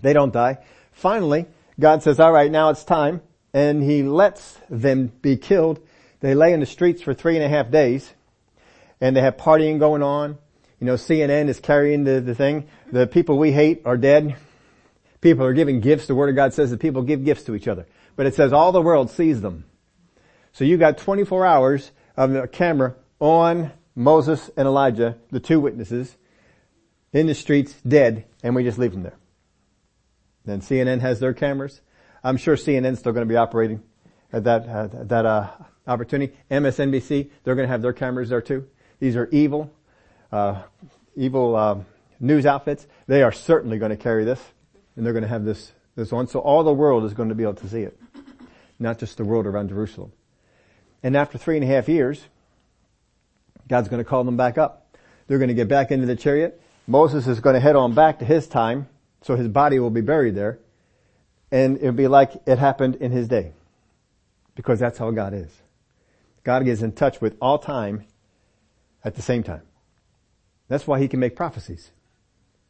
They 0.00 0.12
don't 0.12 0.32
die. 0.32 0.58
Finally, 0.92 1.46
God 1.82 2.04
says, 2.04 2.20
alright, 2.20 2.50
now 2.50 2.70
it's 2.70 2.84
time, 2.84 3.22
and 3.52 3.82
He 3.82 4.04
lets 4.04 4.56
them 4.70 5.08
be 5.20 5.36
killed. 5.36 5.80
They 6.20 6.32
lay 6.32 6.52
in 6.52 6.60
the 6.60 6.66
streets 6.66 7.02
for 7.02 7.12
three 7.12 7.34
and 7.34 7.44
a 7.44 7.48
half 7.48 7.72
days, 7.72 8.14
and 9.00 9.16
they 9.16 9.20
have 9.20 9.36
partying 9.36 9.80
going 9.80 10.00
on. 10.00 10.38
You 10.78 10.86
know, 10.86 10.94
CNN 10.94 11.48
is 11.48 11.58
carrying 11.58 12.04
the, 12.04 12.20
the 12.20 12.36
thing. 12.36 12.68
The 12.92 13.08
people 13.08 13.36
we 13.36 13.50
hate 13.50 13.82
are 13.84 13.96
dead. 13.96 14.36
People 15.20 15.44
are 15.44 15.52
giving 15.52 15.80
gifts. 15.80 16.06
The 16.06 16.14
Word 16.14 16.30
of 16.30 16.36
God 16.36 16.54
says 16.54 16.70
that 16.70 16.78
people 16.78 17.02
give 17.02 17.24
gifts 17.24 17.42
to 17.44 17.54
each 17.56 17.66
other. 17.66 17.86
But 18.14 18.26
it 18.26 18.36
says 18.36 18.52
all 18.52 18.70
the 18.70 18.80
world 18.80 19.10
sees 19.10 19.40
them. 19.40 19.64
So 20.52 20.62
you 20.62 20.76
got 20.76 20.98
24 20.98 21.44
hours 21.44 21.90
of 22.16 22.32
a 22.32 22.46
camera 22.46 22.94
on 23.18 23.72
Moses 23.96 24.50
and 24.56 24.68
Elijah, 24.68 25.16
the 25.32 25.40
two 25.40 25.58
witnesses, 25.58 26.16
in 27.12 27.26
the 27.26 27.34
streets, 27.34 27.74
dead, 27.86 28.24
and 28.44 28.54
we 28.54 28.62
just 28.62 28.78
leave 28.78 28.92
them 28.92 29.02
there. 29.02 29.16
Then 30.44 30.60
CNN 30.60 31.00
has 31.00 31.20
their 31.20 31.34
cameras. 31.34 31.80
I'm 32.24 32.36
sure 32.36 32.56
CNN's 32.56 32.98
still 32.98 33.12
going 33.12 33.26
to 33.26 33.32
be 33.32 33.36
operating 33.36 33.82
at 34.32 34.44
that, 34.44 34.68
uh, 34.68 34.88
that, 35.04 35.26
uh, 35.26 35.50
opportunity. 35.86 36.34
MSNBC, 36.50 37.30
they're 37.44 37.54
going 37.54 37.66
to 37.66 37.72
have 37.72 37.82
their 37.82 37.92
cameras 37.92 38.28
there 38.28 38.40
too. 38.40 38.68
These 39.00 39.16
are 39.16 39.28
evil, 39.30 39.72
uh, 40.30 40.62
evil, 41.16 41.56
uh, 41.56 41.78
news 42.20 42.46
outfits. 42.46 42.86
They 43.06 43.22
are 43.22 43.32
certainly 43.32 43.78
going 43.78 43.90
to 43.90 43.96
carry 43.96 44.24
this 44.24 44.40
and 44.96 45.04
they're 45.04 45.12
going 45.12 45.24
to 45.24 45.28
have 45.28 45.44
this, 45.44 45.72
this 45.96 46.12
on. 46.12 46.28
So 46.28 46.40
all 46.40 46.62
the 46.62 46.72
world 46.72 47.04
is 47.04 47.14
going 47.14 47.28
to 47.28 47.34
be 47.34 47.42
able 47.42 47.54
to 47.54 47.68
see 47.68 47.82
it. 47.82 47.98
Not 48.78 48.98
just 48.98 49.16
the 49.16 49.24
world 49.24 49.46
around 49.46 49.68
Jerusalem. 49.68 50.12
And 51.02 51.16
after 51.16 51.38
three 51.38 51.56
and 51.56 51.64
a 51.64 51.66
half 51.66 51.88
years, 51.88 52.24
God's 53.68 53.88
going 53.88 54.02
to 54.02 54.08
call 54.08 54.24
them 54.24 54.36
back 54.36 54.58
up. 54.58 54.96
They're 55.26 55.38
going 55.38 55.48
to 55.48 55.54
get 55.54 55.68
back 55.68 55.90
into 55.90 56.06
the 56.06 56.16
chariot. 56.16 56.60
Moses 56.86 57.26
is 57.26 57.40
going 57.40 57.54
to 57.54 57.60
head 57.60 57.76
on 57.76 57.94
back 57.94 58.18
to 58.18 58.24
his 58.24 58.46
time, 58.46 58.88
so 59.22 59.36
his 59.36 59.48
body 59.48 59.78
will 59.78 59.90
be 59.90 60.00
buried 60.00 60.34
there. 60.34 60.58
And 61.50 61.76
it'll 61.78 61.92
be 61.92 62.08
like 62.08 62.32
it 62.46 62.58
happened 62.58 62.96
in 62.96 63.12
his 63.12 63.28
day. 63.28 63.52
Because 64.54 64.78
that's 64.78 64.98
how 64.98 65.10
God 65.10 65.34
is. 65.34 65.50
God 66.44 66.66
is 66.66 66.82
in 66.82 66.92
touch 66.92 67.20
with 67.20 67.36
all 67.40 67.58
time 67.58 68.04
at 69.04 69.14
the 69.14 69.22
same 69.22 69.42
time. 69.42 69.62
That's 70.68 70.86
why 70.86 71.00
he 71.00 71.08
can 71.08 71.20
make 71.20 71.36
prophecies. 71.36 71.90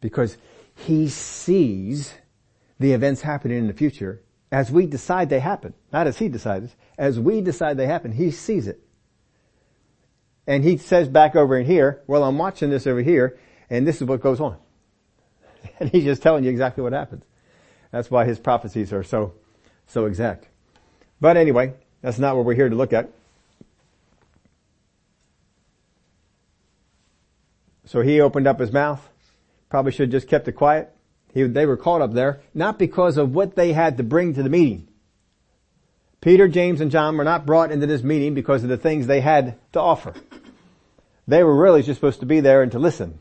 Because 0.00 0.36
he 0.74 1.08
sees 1.08 2.14
the 2.78 2.92
events 2.92 3.22
happening 3.22 3.58
in 3.58 3.66
the 3.68 3.72
future 3.72 4.22
as 4.50 4.70
we 4.70 4.86
decide 4.86 5.30
they 5.30 5.40
happen. 5.40 5.74
Not 5.92 6.06
as 6.06 6.18
he 6.18 6.28
decides. 6.28 6.74
As 6.98 7.18
we 7.18 7.40
decide 7.40 7.76
they 7.76 7.86
happen, 7.86 8.12
he 8.12 8.30
sees 8.30 8.66
it. 8.66 8.80
And 10.46 10.64
he 10.64 10.76
says 10.76 11.08
back 11.08 11.36
over 11.36 11.56
in 11.56 11.66
here, 11.66 12.02
well, 12.06 12.24
I'm 12.24 12.36
watching 12.36 12.68
this 12.68 12.86
over 12.86 13.00
here, 13.00 13.38
and 13.70 13.86
this 13.86 13.96
is 13.96 14.04
what 14.08 14.20
goes 14.20 14.40
on. 14.40 14.58
And 15.80 15.90
he's 15.90 16.04
just 16.04 16.22
telling 16.22 16.44
you 16.44 16.50
exactly 16.50 16.82
what 16.82 16.92
happens. 16.92 17.24
That's 17.90 18.10
why 18.10 18.24
his 18.24 18.38
prophecies 18.38 18.92
are 18.92 19.02
so, 19.02 19.34
so 19.86 20.06
exact. 20.06 20.48
But 21.20 21.36
anyway, 21.36 21.74
that's 22.00 22.18
not 22.18 22.36
what 22.36 22.44
we're 22.44 22.54
here 22.54 22.68
to 22.68 22.74
look 22.74 22.92
at. 22.92 23.10
So 27.84 28.00
he 28.00 28.20
opened 28.20 28.46
up 28.46 28.58
his 28.58 28.72
mouth. 28.72 29.06
Probably 29.68 29.92
should 29.92 30.08
have 30.08 30.20
just 30.20 30.28
kept 30.28 30.48
it 30.48 30.52
quiet. 30.52 30.94
He, 31.34 31.42
they 31.44 31.66
were 31.66 31.76
caught 31.76 32.02
up 32.02 32.12
there, 32.12 32.40
not 32.54 32.78
because 32.78 33.16
of 33.16 33.34
what 33.34 33.56
they 33.56 33.72
had 33.72 33.96
to 33.96 34.02
bring 34.02 34.34
to 34.34 34.42
the 34.42 34.48
meeting. 34.48 34.88
Peter, 36.20 36.46
James, 36.46 36.80
and 36.80 36.90
John 36.90 37.16
were 37.16 37.24
not 37.24 37.46
brought 37.46 37.72
into 37.72 37.86
this 37.86 38.02
meeting 38.02 38.34
because 38.34 38.62
of 38.62 38.68
the 38.68 38.76
things 38.76 39.06
they 39.06 39.20
had 39.20 39.58
to 39.72 39.80
offer. 39.80 40.14
They 41.26 41.42
were 41.42 41.54
really 41.54 41.82
just 41.82 41.98
supposed 41.98 42.20
to 42.20 42.26
be 42.26 42.40
there 42.40 42.62
and 42.62 42.72
to 42.72 42.78
listen. 42.78 43.18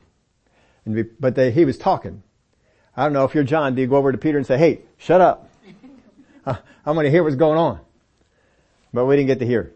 And 0.85 0.95
be, 0.95 1.03
but 1.03 1.35
they, 1.35 1.51
he 1.51 1.65
was 1.65 1.77
talking. 1.77 2.23
I 2.95 3.03
don't 3.03 3.13
know 3.13 3.23
if 3.23 3.33
you're 3.33 3.43
John, 3.43 3.75
do 3.75 3.81
you 3.81 3.87
go 3.87 3.95
over 3.95 4.11
to 4.11 4.17
Peter 4.17 4.37
and 4.37 4.45
say, 4.45 4.57
hey, 4.57 4.81
shut 4.97 5.21
up. 5.21 5.49
I'm 6.45 6.95
going 6.95 7.05
to 7.05 7.11
hear 7.11 7.23
what's 7.23 7.35
going 7.35 7.57
on. 7.57 7.79
But 8.93 9.05
we 9.05 9.15
didn't 9.15 9.27
get 9.27 9.39
to 9.39 9.45
hear. 9.45 9.73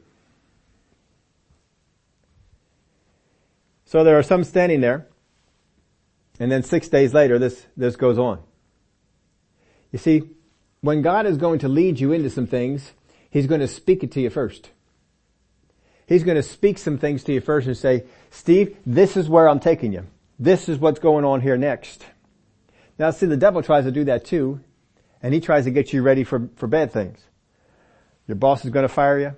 So 3.86 4.04
there 4.04 4.18
are 4.18 4.24
some 4.24 4.44
standing 4.44 4.82
there. 4.82 5.08
And 6.40 6.52
then 6.52 6.64
six 6.64 6.90
days 6.90 7.14
later, 7.14 7.40
this, 7.40 7.66
this 7.78 7.96
goes 7.96 8.18
on. 8.18 8.40
You 9.92 10.00
see, 10.00 10.24
when 10.82 11.02
God 11.02 11.26
is 11.26 11.38
going 11.38 11.60
to 11.60 11.70
lead 11.70 12.00
you 12.00 12.12
into 12.12 12.30
some 12.30 12.48
things, 12.48 12.92
He's 13.30 13.48
going 13.48 13.62
to 13.62 13.68
speak 13.68 14.04
it 14.04 14.12
to 14.14 14.22
you 14.22 14.30
first. 14.30 14.70
He's 16.08 16.24
going 16.24 16.36
to 16.36 16.44
speak 16.44 16.78
some 16.78 16.98
things 16.98 17.24
to 17.26 17.34
you 17.34 17.42
first 17.42 17.68
and 17.68 17.78
say, 17.78 18.04
Steve, 18.30 18.78
this 18.86 19.18
is 19.18 19.30
where 19.30 19.48
I'm 19.48 19.60
taking 19.60 19.94
you. 19.94 20.06
This 20.38 20.70
is 20.70 20.78
what's 20.78 21.00
going 21.00 21.26
on 21.26 21.42
here 21.42 21.58
next. 21.58 22.06
Now 22.98 23.12
see, 23.12 23.26
the 23.26 23.38
devil 23.38 23.62
tries 23.62 23.86
to 23.86 23.92
do 23.92 24.06
that 24.06 24.26
too, 24.26 24.62
and 25.22 25.34
he 25.34 25.42
tries 25.42 25.66
to 25.66 25.72
get 25.72 25.92
you 25.92 26.02
ready 26.02 26.24
for, 26.24 26.50
for 26.56 26.68
bad 26.68 26.92
things. 26.92 27.20
Your 28.28 28.36
boss 28.36 28.64
is 28.66 28.72
going 28.72 28.88
to 28.88 28.94
fire 28.94 29.20
you. 29.20 29.38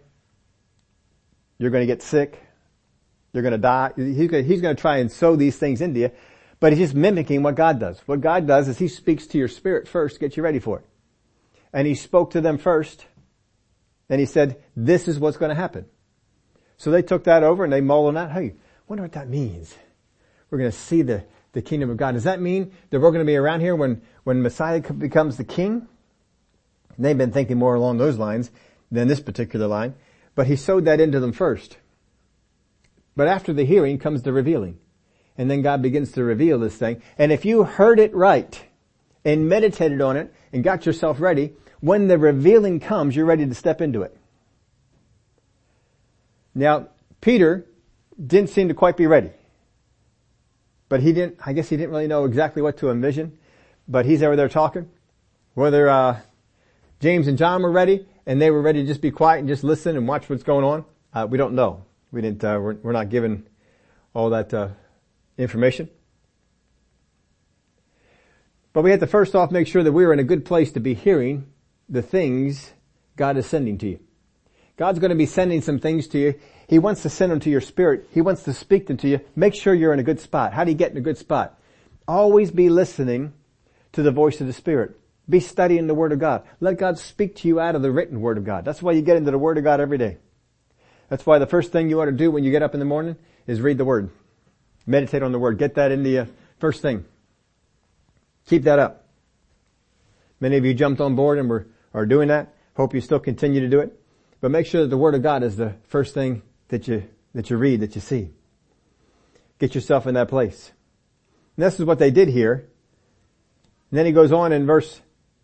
You're 1.57 1.71
going 1.71 1.81
to 1.81 1.87
get 1.87 2.01
sick. 2.01 2.41
You're 3.33 3.43
going 3.43 3.51
to 3.51 3.57
die. 3.57 3.91
He's 3.95 4.29
going, 4.61 4.75
to 4.75 4.81
try 4.81 4.97
and 4.97 5.11
sow 5.11 5.35
these 5.35 5.57
things 5.57 5.81
into 5.81 5.99
you, 5.99 6.11
but 6.59 6.71
he's 6.71 6.79
just 6.79 6.95
mimicking 6.95 7.43
what 7.43 7.55
God 7.55 7.79
does. 7.79 7.99
What 8.05 8.21
God 8.21 8.47
does 8.47 8.67
is 8.67 8.77
he 8.77 8.87
speaks 8.87 9.27
to 9.27 9.37
your 9.37 9.47
spirit 9.47 9.87
first 9.87 10.15
to 10.15 10.19
get 10.19 10.37
you 10.37 10.43
ready 10.43 10.59
for 10.59 10.79
it. 10.79 10.85
And 11.73 11.85
he 11.85 11.95
spoke 11.95 12.31
to 12.31 12.41
them 12.41 12.57
first, 12.57 13.05
and 14.09 14.19
he 14.19 14.25
said, 14.25 14.63
this 14.75 15.07
is 15.07 15.19
what's 15.19 15.37
going 15.37 15.49
to 15.49 15.55
happen. 15.55 15.85
So 16.77 16.91
they 16.91 17.01
took 17.01 17.25
that 17.25 17.43
over 17.43 17.63
and 17.63 17.73
they 17.73 17.81
mulled 17.81 18.07
on 18.07 18.13
that. 18.13 18.31
Hey, 18.31 18.53
wonder 18.87 19.03
what 19.03 19.13
that 19.13 19.27
means. 19.27 19.75
We're 20.49 20.59
going 20.59 20.71
to 20.71 20.77
see 20.77 21.01
the, 21.01 21.25
the 21.57 21.61
kingdom 21.63 21.89
of 21.89 21.97
God. 21.97 22.11
Does 22.11 22.25
that 22.25 22.39
mean 22.39 22.71
that 22.91 22.99
we're 22.99 23.09
going 23.09 23.25
to 23.25 23.25
be 23.25 23.35
around 23.35 23.61
here 23.61 23.75
when, 23.75 24.03
when 24.23 24.43
Messiah 24.43 24.79
becomes 24.79 25.37
the 25.37 25.43
king? 25.43 25.87
And 26.95 27.03
they've 27.03 27.17
been 27.17 27.31
thinking 27.31 27.57
more 27.57 27.73
along 27.73 27.97
those 27.97 28.19
lines 28.19 28.51
than 28.91 29.07
this 29.07 29.19
particular 29.19 29.65
line. 29.65 29.95
But 30.35 30.45
he 30.45 30.55
sowed 30.55 30.85
that 30.85 31.01
into 31.01 31.19
them 31.19 31.31
first. 31.31 31.77
But 33.15 33.27
after 33.27 33.53
the 33.53 33.65
hearing 33.65 33.97
comes 33.97 34.21
the 34.21 34.33
revealing. 34.33 34.77
And 35.35 35.49
then 35.49 35.63
God 35.63 35.81
begins 35.81 36.11
to 36.11 36.23
reveal 36.23 36.59
this 36.59 36.75
thing. 36.75 37.01
And 37.17 37.31
if 37.31 37.43
you 37.43 37.63
heard 37.63 37.99
it 37.99 38.13
right 38.13 38.63
and 39.25 39.49
meditated 39.49 39.99
on 39.99 40.15
it 40.15 40.31
and 40.53 40.63
got 40.63 40.85
yourself 40.85 41.19
ready, 41.19 41.53
when 41.79 42.07
the 42.07 42.19
revealing 42.19 42.79
comes, 42.79 43.15
you're 43.15 43.25
ready 43.25 43.47
to 43.47 43.55
step 43.55 43.81
into 43.81 44.03
it. 44.03 44.15
Now, 46.53 46.89
Peter 47.19 47.65
didn't 48.23 48.51
seem 48.51 48.67
to 48.67 48.75
quite 48.75 48.95
be 48.95 49.07
ready. 49.07 49.31
But 50.89 51.01
he 51.01 51.13
didn't, 51.13 51.39
I 51.45 51.53
guess 51.53 51.69
he 51.69 51.77
didn't 51.77 51.91
really 51.91 52.07
know 52.07 52.25
exactly 52.25 52.61
what 52.61 52.77
to 52.77 52.89
envision. 52.89 53.37
But 53.87 54.05
he's 54.05 54.23
over 54.23 54.35
there 54.35 54.49
talking. 54.49 54.89
Whether, 55.53 55.89
uh, 55.89 56.19
James 56.99 57.27
and 57.27 57.37
John 57.37 57.61
were 57.61 57.71
ready 57.71 58.07
and 58.25 58.41
they 58.41 58.51
were 58.51 58.61
ready 58.61 58.81
to 58.81 58.87
just 58.87 59.01
be 59.01 59.11
quiet 59.11 59.39
and 59.39 59.47
just 59.47 59.63
listen 59.63 59.95
and 59.95 60.07
watch 60.07 60.29
what's 60.29 60.43
going 60.43 60.65
on, 60.65 60.85
uh, 61.13 61.27
we 61.29 61.37
don't 61.37 61.53
know. 61.53 61.85
We 62.11 62.21
didn't, 62.21 62.43
uh, 62.43 62.59
we're, 62.61 62.73
we're, 62.75 62.91
not 62.91 63.09
given 63.09 63.47
all 64.13 64.29
that, 64.31 64.53
uh, 64.53 64.69
information. 65.37 65.89
But 68.73 68.83
we 68.83 68.91
had 68.91 68.99
to 68.99 69.07
first 69.07 69.35
off 69.35 69.51
make 69.51 69.67
sure 69.67 69.83
that 69.83 69.91
we 69.91 70.05
were 70.05 70.13
in 70.13 70.19
a 70.19 70.23
good 70.23 70.45
place 70.45 70.71
to 70.73 70.79
be 70.79 70.93
hearing 70.93 71.47
the 71.89 72.01
things 72.01 72.71
God 73.15 73.37
is 73.37 73.45
sending 73.45 73.77
to 73.79 73.87
you. 73.87 73.99
God's 74.77 74.99
going 74.99 75.09
to 75.09 75.15
be 75.15 75.25
sending 75.25 75.61
some 75.61 75.79
things 75.79 76.07
to 76.09 76.19
you. 76.19 76.35
He 76.67 76.79
wants 76.79 77.01
to 77.01 77.09
send 77.09 77.31
them 77.31 77.39
to 77.41 77.49
your 77.49 77.61
spirit. 77.61 78.07
He 78.11 78.21
wants 78.21 78.43
to 78.43 78.53
speak 78.53 78.87
them 78.87 78.97
to 78.97 79.07
you. 79.07 79.19
Make 79.35 79.55
sure 79.55 79.73
you're 79.73 79.93
in 79.93 79.99
a 79.99 80.03
good 80.03 80.19
spot. 80.19 80.53
How 80.53 80.63
do 80.63 80.71
you 80.71 80.77
get 80.77 80.91
in 80.91 80.97
a 80.97 81.01
good 81.01 81.17
spot? 81.17 81.59
Always 82.07 82.51
be 82.51 82.69
listening 82.69 83.33
to 83.93 84.03
the 84.03 84.11
voice 84.11 84.39
of 84.39 84.47
the 84.47 84.53
Spirit. 84.53 84.97
Be 85.29 85.39
studying 85.39 85.87
the 85.87 85.95
Word 85.95 86.11
of 86.11 86.19
God. 86.19 86.43
Let 86.59 86.77
God 86.77 86.99
speak 86.99 87.35
to 87.37 87.47
you 87.47 87.59
out 87.59 87.75
of 87.75 87.81
the 87.81 87.91
written 87.91 88.21
Word 88.21 88.37
of 88.37 88.45
God. 88.45 88.63
That's 88.63 88.81
why 88.81 88.93
you 88.93 89.01
get 89.01 89.17
into 89.17 89.31
the 89.31 89.37
Word 89.37 89.57
of 89.57 89.63
God 89.63 89.81
every 89.81 89.97
day. 89.97 90.17
That's 91.09 91.25
why 91.25 91.39
the 91.39 91.47
first 91.47 91.71
thing 91.71 91.89
you 91.89 91.99
ought 92.01 92.05
to 92.05 92.11
do 92.11 92.29
when 92.29 92.43
you 92.43 92.51
get 92.51 92.61
up 92.61 92.73
in 92.73 92.79
the 92.79 92.85
morning 92.85 93.17
is 93.45 93.59
read 93.59 93.77
the 93.77 93.85
Word. 93.85 94.09
Meditate 94.85 95.23
on 95.23 95.31
the 95.31 95.39
Word. 95.39 95.57
Get 95.57 95.75
that 95.75 95.91
into 95.91 96.21
uh, 96.21 96.25
first 96.59 96.81
thing. 96.81 97.05
Keep 98.45 98.63
that 98.63 98.79
up. 98.79 99.05
Many 100.39 100.57
of 100.57 100.63
you 100.63 100.73
jumped 100.73 101.01
on 101.01 101.15
board 101.15 101.39
and 101.39 101.49
were, 101.49 101.67
are 101.93 102.05
doing 102.05 102.27
that. 102.29 102.53
Hope 102.75 102.93
you 102.93 103.01
still 103.01 103.19
continue 103.19 103.59
to 103.59 103.67
do 103.67 103.79
it. 103.79 103.99
But 104.39 104.51
make 104.51 104.65
sure 104.65 104.81
that 104.81 104.89
the 104.89 104.97
Word 104.97 105.15
of 105.15 105.23
God 105.23 105.43
is 105.43 105.55
the 105.55 105.75
first 105.87 106.13
thing 106.13 106.43
that 106.69 106.87
you, 106.87 107.03
that 107.33 107.49
you 107.49 107.57
read, 107.57 107.79
that 107.81 107.95
you 107.95 108.01
see. 108.01 108.29
Get 109.59 109.73
yourself 109.73 110.05
in 110.05 110.13
that 110.13 110.27
place. 110.27 110.71
And 111.55 111.65
this 111.65 111.79
is 111.79 111.85
what 111.85 111.99
they 111.99 112.11
did 112.11 112.29
here. 112.29 112.67
And 113.89 113.97
then 113.97 114.05
he 114.05 114.11
goes 114.11 114.31
on 114.31 114.51
in 114.51 114.65
verse 114.65 115.01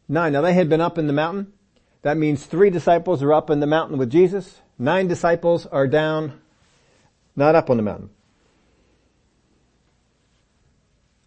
9. 0.08 0.34
Now 0.34 0.42
they 0.42 0.54
had 0.54 0.70
been 0.70 0.82
up 0.82 0.98
in 0.98 1.08
the 1.08 1.14
mountain. 1.14 1.54
That 2.04 2.18
means 2.18 2.46
three 2.46 2.70
disciples 2.70 3.24
are 3.24 3.34
up 3.34 3.50
in 3.50 3.62
the 3.62 3.68
mountain 3.68 3.98
with 3.98 4.12
Jesus. 4.12 4.62
Nine 4.78 5.08
disciples 5.08 5.66
are 5.66 5.88
down, 5.88 6.40
not 7.36 7.56
up 7.56 7.70
on 7.70 7.78
the 7.78 7.84
mountain. 7.84 8.10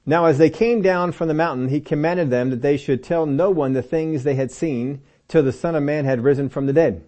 Now 0.04 0.26
as 0.26 0.38
they 0.38 0.50
came 0.50 0.82
down 0.82 1.12
from 1.12 1.26
the 1.26 1.34
mountain, 1.34 1.68
he 1.68 1.80
commanded 1.80 2.30
them 2.30 2.50
that 2.50 2.62
they 2.62 2.76
should 2.76 3.02
tell 3.02 3.26
no 3.26 3.50
one 3.50 3.72
the 3.72 3.82
things 3.82 4.22
they 4.22 4.34
had 4.34 4.52
seen 4.52 5.00
till 5.26 5.42
the 5.42 5.52
Son 5.52 5.74
of 5.74 5.82
Man 5.82 6.04
had 6.04 6.22
risen 6.22 6.48
from 6.48 6.66
the 6.66 6.72
dead. 6.72 7.02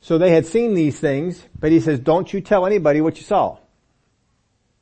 So 0.00 0.18
they 0.18 0.30
had 0.30 0.46
seen 0.46 0.74
these 0.74 1.00
things, 1.00 1.44
but 1.58 1.72
he 1.72 1.80
says, 1.80 1.98
don't 1.98 2.32
you 2.32 2.40
tell 2.40 2.66
anybody 2.66 3.00
what 3.00 3.16
you 3.16 3.24
saw 3.24 3.58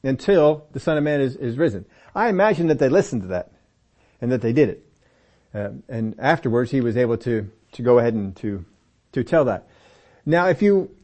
until 0.02 0.66
the 0.72 0.80
Son 0.80 0.98
of 0.98 1.04
Man 1.04 1.20
is, 1.20 1.36
is 1.36 1.56
risen. 1.56 1.86
I 2.14 2.28
imagine 2.28 2.66
that 2.68 2.78
they 2.78 2.88
listened 2.88 3.22
to 3.22 3.28
that 3.28 3.52
and 4.20 4.30
that 4.32 4.42
they 4.42 4.52
did 4.52 4.68
it. 4.68 4.86
Uh, 5.54 5.70
and 5.88 6.14
afterwards 6.18 6.70
he 6.70 6.80
was 6.80 6.96
able 6.96 7.16
to, 7.18 7.50
to 7.72 7.82
go 7.82 7.98
ahead 7.98 8.14
and 8.14 8.36
to, 8.36 8.64
to 9.12 9.24
tell 9.24 9.46
that. 9.46 9.68
Now 10.26 10.48
if 10.48 10.62
you 10.62 10.94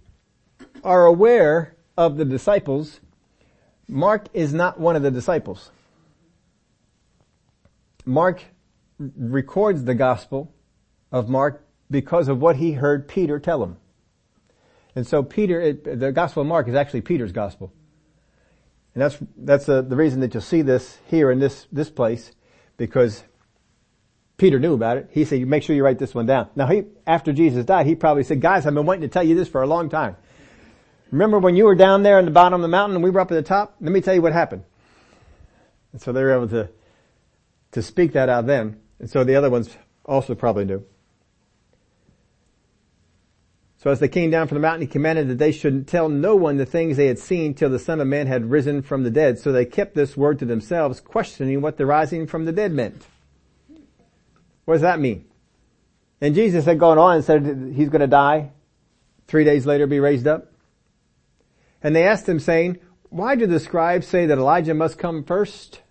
are 0.84 1.06
aware 1.06 1.76
of 1.96 2.16
the 2.16 2.24
disciples, 2.24 3.00
Mark 3.88 4.26
is 4.32 4.52
not 4.52 4.78
one 4.78 4.96
of 4.96 5.02
the 5.02 5.10
disciples. 5.10 5.70
Mark 8.04 8.42
records 8.98 9.84
the 9.84 9.94
gospel 9.94 10.52
of 11.10 11.28
Mark 11.28 11.64
because 11.90 12.28
of 12.28 12.40
what 12.40 12.56
he 12.56 12.72
heard 12.72 13.08
Peter 13.08 13.38
tell 13.38 13.62
him. 13.62 13.76
And 14.94 15.06
so 15.06 15.22
Peter, 15.22 15.60
it, 15.60 16.00
the 16.00 16.12
Gospel 16.12 16.42
of 16.42 16.48
Mark 16.48 16.68
is 16.68 16.74
actually 16.74 17.02
Peter's 17.02 17.32
Gospel. 17.32 17.72
And 18.94 19.02
that's, 19.02 19.18
that's 19.36 19.68
uh, 19.68 19.82
the 19.82 19.96
reason 19.96 20.20
that 20.20 20.34
you'll 20.34 20.42
see 20.42 20.62
this 20.62 20.98
here 21.06 21.30
in 21.30 21.38
this, 21.38 21.66
this 21.70 21.90
place, 21.90 22.32
because 22.76 23.22
Peter 24.36 24.58
knew 24.58 24.74
about 24.74 24.96
it. 24.96 25.10
He 25.12 25.24
said, 25.24 25.46
make 25.46 25.62
sure 25.62 25.76
you 25.76 25.84
write 25.84 25.98
this 25.98 26.14
one 26.14 26.26
down. 26.26 26.48
Now 26.56 26.66
he, 26.66 26.84
after 27.06 27.32
Jesus 27.32 27.64
died, 27.64 27.86
he 27.86 27.94
probably 27.94 28.24
said, 28.24 28.40
guys, 28.40 28.66
I've 28.66 28.74
been 28.74 28.86
waiting 28.86 29.02
to 29.02 29.08
tell 29.08 29.22
you 29.22 29.36
this 29.36 29.48
for 29.48 29.62
a 29.62 29.66
long 29.66 29.90
time. 29.90 30.16
Remember 31.12 31.38
when 31.38 31.56
you 31.56 31.64
were 31.64 31.74
down 31.74 32.02
there 32.02 32.18
in 32.18 32.24
the 32.24 32.30
bottom 32.30 32.54
of 32.54 32.62
the 32.62 32.68
mountain 32.68 32.96
and 32.96 33.04
we 33.04 33.10
were 33.10 33.20
up 33.20 33.30
at 33.30 33.34
the 33.34 33.42
top? 33.42 33.76
Let 33.80 33.92
me 33.92 34.00
tell 34.00 34.14
you 34.14 34.22
what 34.22 34.32
happened. 34.32 34.64
And 35.92 36.00
so 36.00 36.12
they 36.12 36.22
were 36.22 36.32
able 36.32 36.48
to, 36.48 36.68
to 37.72 37.82
speak 37.82 38.12
that 38.12 38.28
out 38.28 38.46
then. 38.46 38.80
And 38.98 39.10
so 39.10 39.24
the 39.24 39.36
other 39.36 39.50
ones 39.50 39.76
also 40.04 40.34
probably 40.34 40.64
knew. 40.64 40.84
So 43.82 43.90
as 43.90 43.98
they 43.98 44.08
came 44.08 44.30
down 44.30 44.46
from 44.46 44.56
the 44.56 44.60
mountain, 44.60 44.82
he 44.82 44.86
commanded 44.86 45.28
that 45.28 45.38
they 45.38 45.52
should 45.52 45.88
tell 45.88 46.10
no 46.10 46.36
one 46.36 46.58
the 46.58 46.66
things 46.66 46.96
they 46.96 47.06
had 47.06 47.18
seen 47.18 47.54
till 47.54 47.70
the 47.70 47.78
Son 47.78 47.98
of 48.00 48.06
Man 48.06 48.26
had 48.26 48.50
risen 48.50 48.82
from 48.82 49.04
the 49.04 49.10
dead. 49.10 49.38
So 49.38 49.52
they 49.52 49.64
kept 49.64 49.94
this 49.94 50.18
word 50.18 50.38
to 50.40 50.44
themselves, 50.44 51.00
questioning 51.00 51.62
what 51.62 51.78
the 51.78 51.86
rising 51.86 52.26
from 52.26 52.44
the 52.44 52.52
dead 52.52 52.72
meant. 52.72 53.06
What 54.66 54.74
does 54.74 54.82
that 54.82 55.00
mean? 55.00 55.24
And 56.20 56.34
Jesus 56.34 56.66
had 56.66 56.78
gone 56.78 56.98
on 56.98 57.16
and 57.16 57.24
said 57.24 57.72
he's 57.74 57.88
going 57.88 58.02
to 58.02 58.06
die, 58.06 58.50
three 59.26 59.44
days 59.44 59.64
later 59.64 59.86
be 59.86 59.98
raised 59.98 60.26
up. 60.26 60.52
And 61.82 61.96
they 61.96 62.06
asked 62.06 62.28
him 62.28 62.38
saying, 62.38 62.78
why 63.10 63.34
do 63.34 63.46
the 63.46 63.58
scribes 63.58 64.06
say 64.06 64.26
that 64.26 64.38
Elijah 64.38 64.74
must 64.74 64.98
come 64.98 65.24
first? 65.24 65.82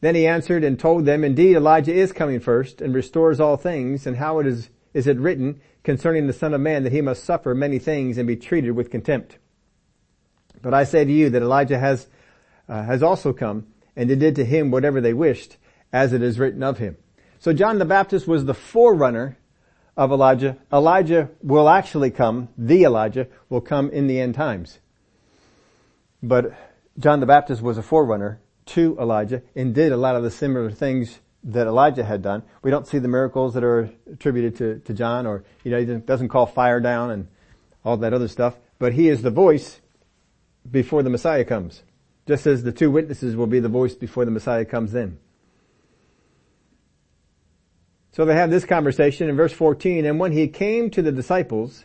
Then 0.00 0.14
he 0.14 0.26
answered 0.26 0.64
and 0.64 0.78
told 0.78 1.06
them, 1.06 1.24
Indeed, 1.24 1.56
Elijah 1.56 1.94
is 1.94 2.12
coming 2.12 2.40
first 2.40 2.80
and 2.82 2.94
restores 2.94 3.40
all 3.40 3.56
things, 3.56 4.06
and 4.06 4.16
how 4.16 4.38
it 4.38 4.46
is, 4.46 4.68
is 4.92 5.06
it 5.06 5.18
written 5.18 5.60
concerning 5.84 6.26
the 6.26 6.32
Son 6.32 6.54
of 6.54 6.60
Man 6.60 6.84
that 6.84 6.92
he 6.92 7.00
must 7.00 7.24
suffer 7.24 7.54
many 7.54 7.78
things 7.78 8.18
and 8.18 8.26
be 8.26 8.36
treated 8.36 8.72
with 8.72 8.90
contempt. 8.90 9.38
But 10.60 10.74
I 10.74 10.84
say 10.84 11.04
to 11.04 11.12
you 11.12 11.30
that 11.30 11.42
Elijah 11.42 11.78
has, 11.78 12.06
uh, 12.68 12.82
has 12.82 13.02
also 13.02 13.32
come, 13.32 13.66
and 13.96 14.10
they 14.10 14.16
did 14.16 14.36
to 14.36 14.44
him 14.44 14.70
whatever 14.70 15.00
they 15.00 15.14
wished, 15.14 15.56
as 15.92 16.12
it 16.12 16.22
is 16.22 16.38
written 16.38 16.62
of 16.62 16.78
him. 16.78 16.96
So 17.38 17.52
John 17.52 17.78
the 17.78 17.84
Baptist 17.84 18.26
was 18.26 18.44
the 18.44 18.54
forerunner 18.54 19.38
of 19.96 20.12
Elijah. 20.12 20.56
Elijah 20.72 21.30
will 21.42 21.68
actually 21.68 22.10
come, 22.10 22.48
the 22.56 22.84
Elijah 22.84 23.28
will 23.48 23.60
come 23.60 23.90
in 23.90 24.06
the 24.06 24.20
end 24.20 24.34
times. 24.34 24.78
But 26.22 26.52
John 26.98 27.20
the 27.20 27.26
Baptist 27.26 27.62
was 27.62 27.78
a 27.78 27.82
forerunner 27.82 28.40
to 28.66 28.98
Elijah 29.00 29.42
and 29.54 29.74
did 29.74 29.92
a 29.92 29.96
lot 29.96 30.16
of 30.16 30.22
the 30.22 30.30
similar 30.30 30.70
things 30.70 31.20
that 31.44 31.66
Elijah 31.66 32.04
had 32.04 32.22
done. 32.22 32.42
We 32.62 32.70
don't 32.70 32.86
see 32.86 32.98
the 32.98 33.08
miracles 33.08 33.54
that 33.54 33.64
are 33.64 33.90
attributed 34.10 34.56
to, 34.56 34.78
to 34.80 34.94
John 34.94 35.26
or, 35.26 35.44
you 35.64 35.70
know, 35.70 35.78
he 35.78 35.86
doesn't 35.86 36.28
call 36.28 36.46
fire 36.46 36.80
down 36.80 37.10
and 37.10 37.28
all 37.84 37.96
that 37.98 38.12
other 38.12 38.28
stuff, 38.28 38.56
but 38.78 38.92
he 38.92 39.08
is 39.08 39.22
the 39.22 39.30
voice 39.30 39.80
before 40.70 41.02
the 41.02 41.10
Messiah 41.10 41.44
comes. 41.44 41.82
Just 42.26 42.46
as 42.46 42.62
the 42.62 42.72
two 42.72 42.90
witnesses 42.90 43.36
will 43.36 43.46
be 43.46 43.60
the 43.60 43.68
voice 43.68 43.94
before 43.94 44.24
the 44.24 44.30
Messiah 44.30 44.64
comes 44.64 44.94
in. 44.94 45.18
So 48.12 48.24
they 48.24 48.34
have 48.34 48.50
this 48.50 48.64
conversation 48.64 49.28
in 49.28 49.36
verse 49.36 49.52
14, 49.52 50.04
and 50.04 50.18
when 50.18 50.32
he 50.32 50.48
came 50.48 50.90
to 50.90 51.02
the 51.02 51.12
disciples, 51.12 51.84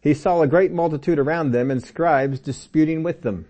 he 0.00 0.14
saw 0.14 0.40
a 0.40 0.46
great 0.46 0.72
multitude 0.72 1.18
around 1.18 1.52
them 1.52 1.70
and 1.70 1.82
scribes 1.82 2.40
disputing 2.40 3.02
with 3.02 3.22
them. 3.22 3.46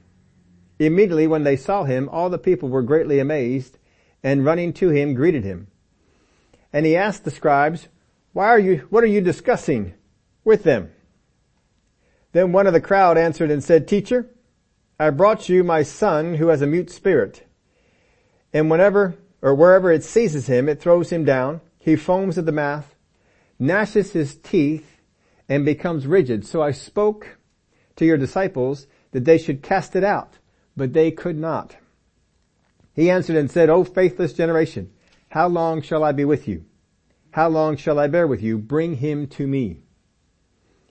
Immediately 0.79 1.29
when 1.29 1.45
they 1.45 1.57
saw 1.57 1.85
him, 1.85 2.09
all 2.11 2.29
the 2.29 2.39
people 2.39 2.69
were 2.69 2.83
greatly 2.83 3.19
amazed 3.19 3.79
and 4.23 4.45
running 4.45 4.73
to 4.75 4.91
him 4.91 5.15
greeted 5.15 5.45
him. 5.45 5.69
And 6.73 6.85
he 6.85 6.97
asked 6.97 7.25
the 7.25 7.31
scribes, 7.31 7.89
why 8.33 8.47
are 8.47 8.59
you, 8.59 8.87
what 8.91 9.05
are 9.05 9.09
you 9.09 9.21
discussing 9.21 9.95
with 10.45 10.63
them? 10.63 10.93
Then 12.33 12.53
one 12.53 12.67
of 12.67 12.73
the 12.73 12.81
crowd 12.81 13.17
answered 13.17 13.51
and 13.51 13.63
said, 13.63 13.89
teacher, 13.89 14.29
I 14.99 15.11
brought 15.11 15.49
you 15.49 15.65
my 15.65 15.83
son 15.83 16.35
who 16.35 16.49
has 16.49 16.63
a 16.63 16.67
mute 16.67 16.91
spirit. 16.91 17.47
And 18.53 18.71
whenever 18.71 19.17
or 19.41 19.55
wherever 19.55 19.91
it 19.91 20.05
seizes 20.05 20.47
him, 20.47 20.69
it 20.69 20.81
throws 20.81 21.11
him 21.11 21.25
down. 21.25 21.61
He 21.79 21.97
foams 21.97 22.37
at 22.37 22.47
the 22.47 22.53
mouth, 22.53 22.95
gnashes 23.59 24.13
his 24.13 24.35
teeth, 24.35 25.01
and 25.49 25.65
becomes 25.65 26.07
rigid. 26.07 26.47
So 26.47 26.63
I 26.63 26.73
spoke 26.73 27.39
to 27.97 28.05
your 28.05 28.17
disciples 28.19 28.87
that 29.13 29.25
they 29.25 29.39
should 29.39 29.63
cast 29.63 29.97
it 29.97 30.05
out 30.05 30.39
but 30.77 30.93
they 30.93 31.11
could 31.11 31.39
not. 31.39 31.77
He 32.97 33.11
answered 33.11 33.37
and 33.37 33.51
said, 33.51 33.69
O 33.69 33.85
faithless 33.85 34.33
generation, 34.33 34.91
how 35.29 35.49
long 35.49 35.83
shall 35.83 36.03
I 36.03 36.13
be 36.13 36.25
with 36.25 36.49
you? 36.49 36.65
How 37.33 37.49
long 37.49 37.77
shall 37.77 37.99
I 37.99 38.07
bear 38.07 38.27
with 38.27 38.43
you? 38.43 38.57
Bring 38.57 38.97
him 38.97 39.27
to 39.29 39.47
me. 39.47 39.83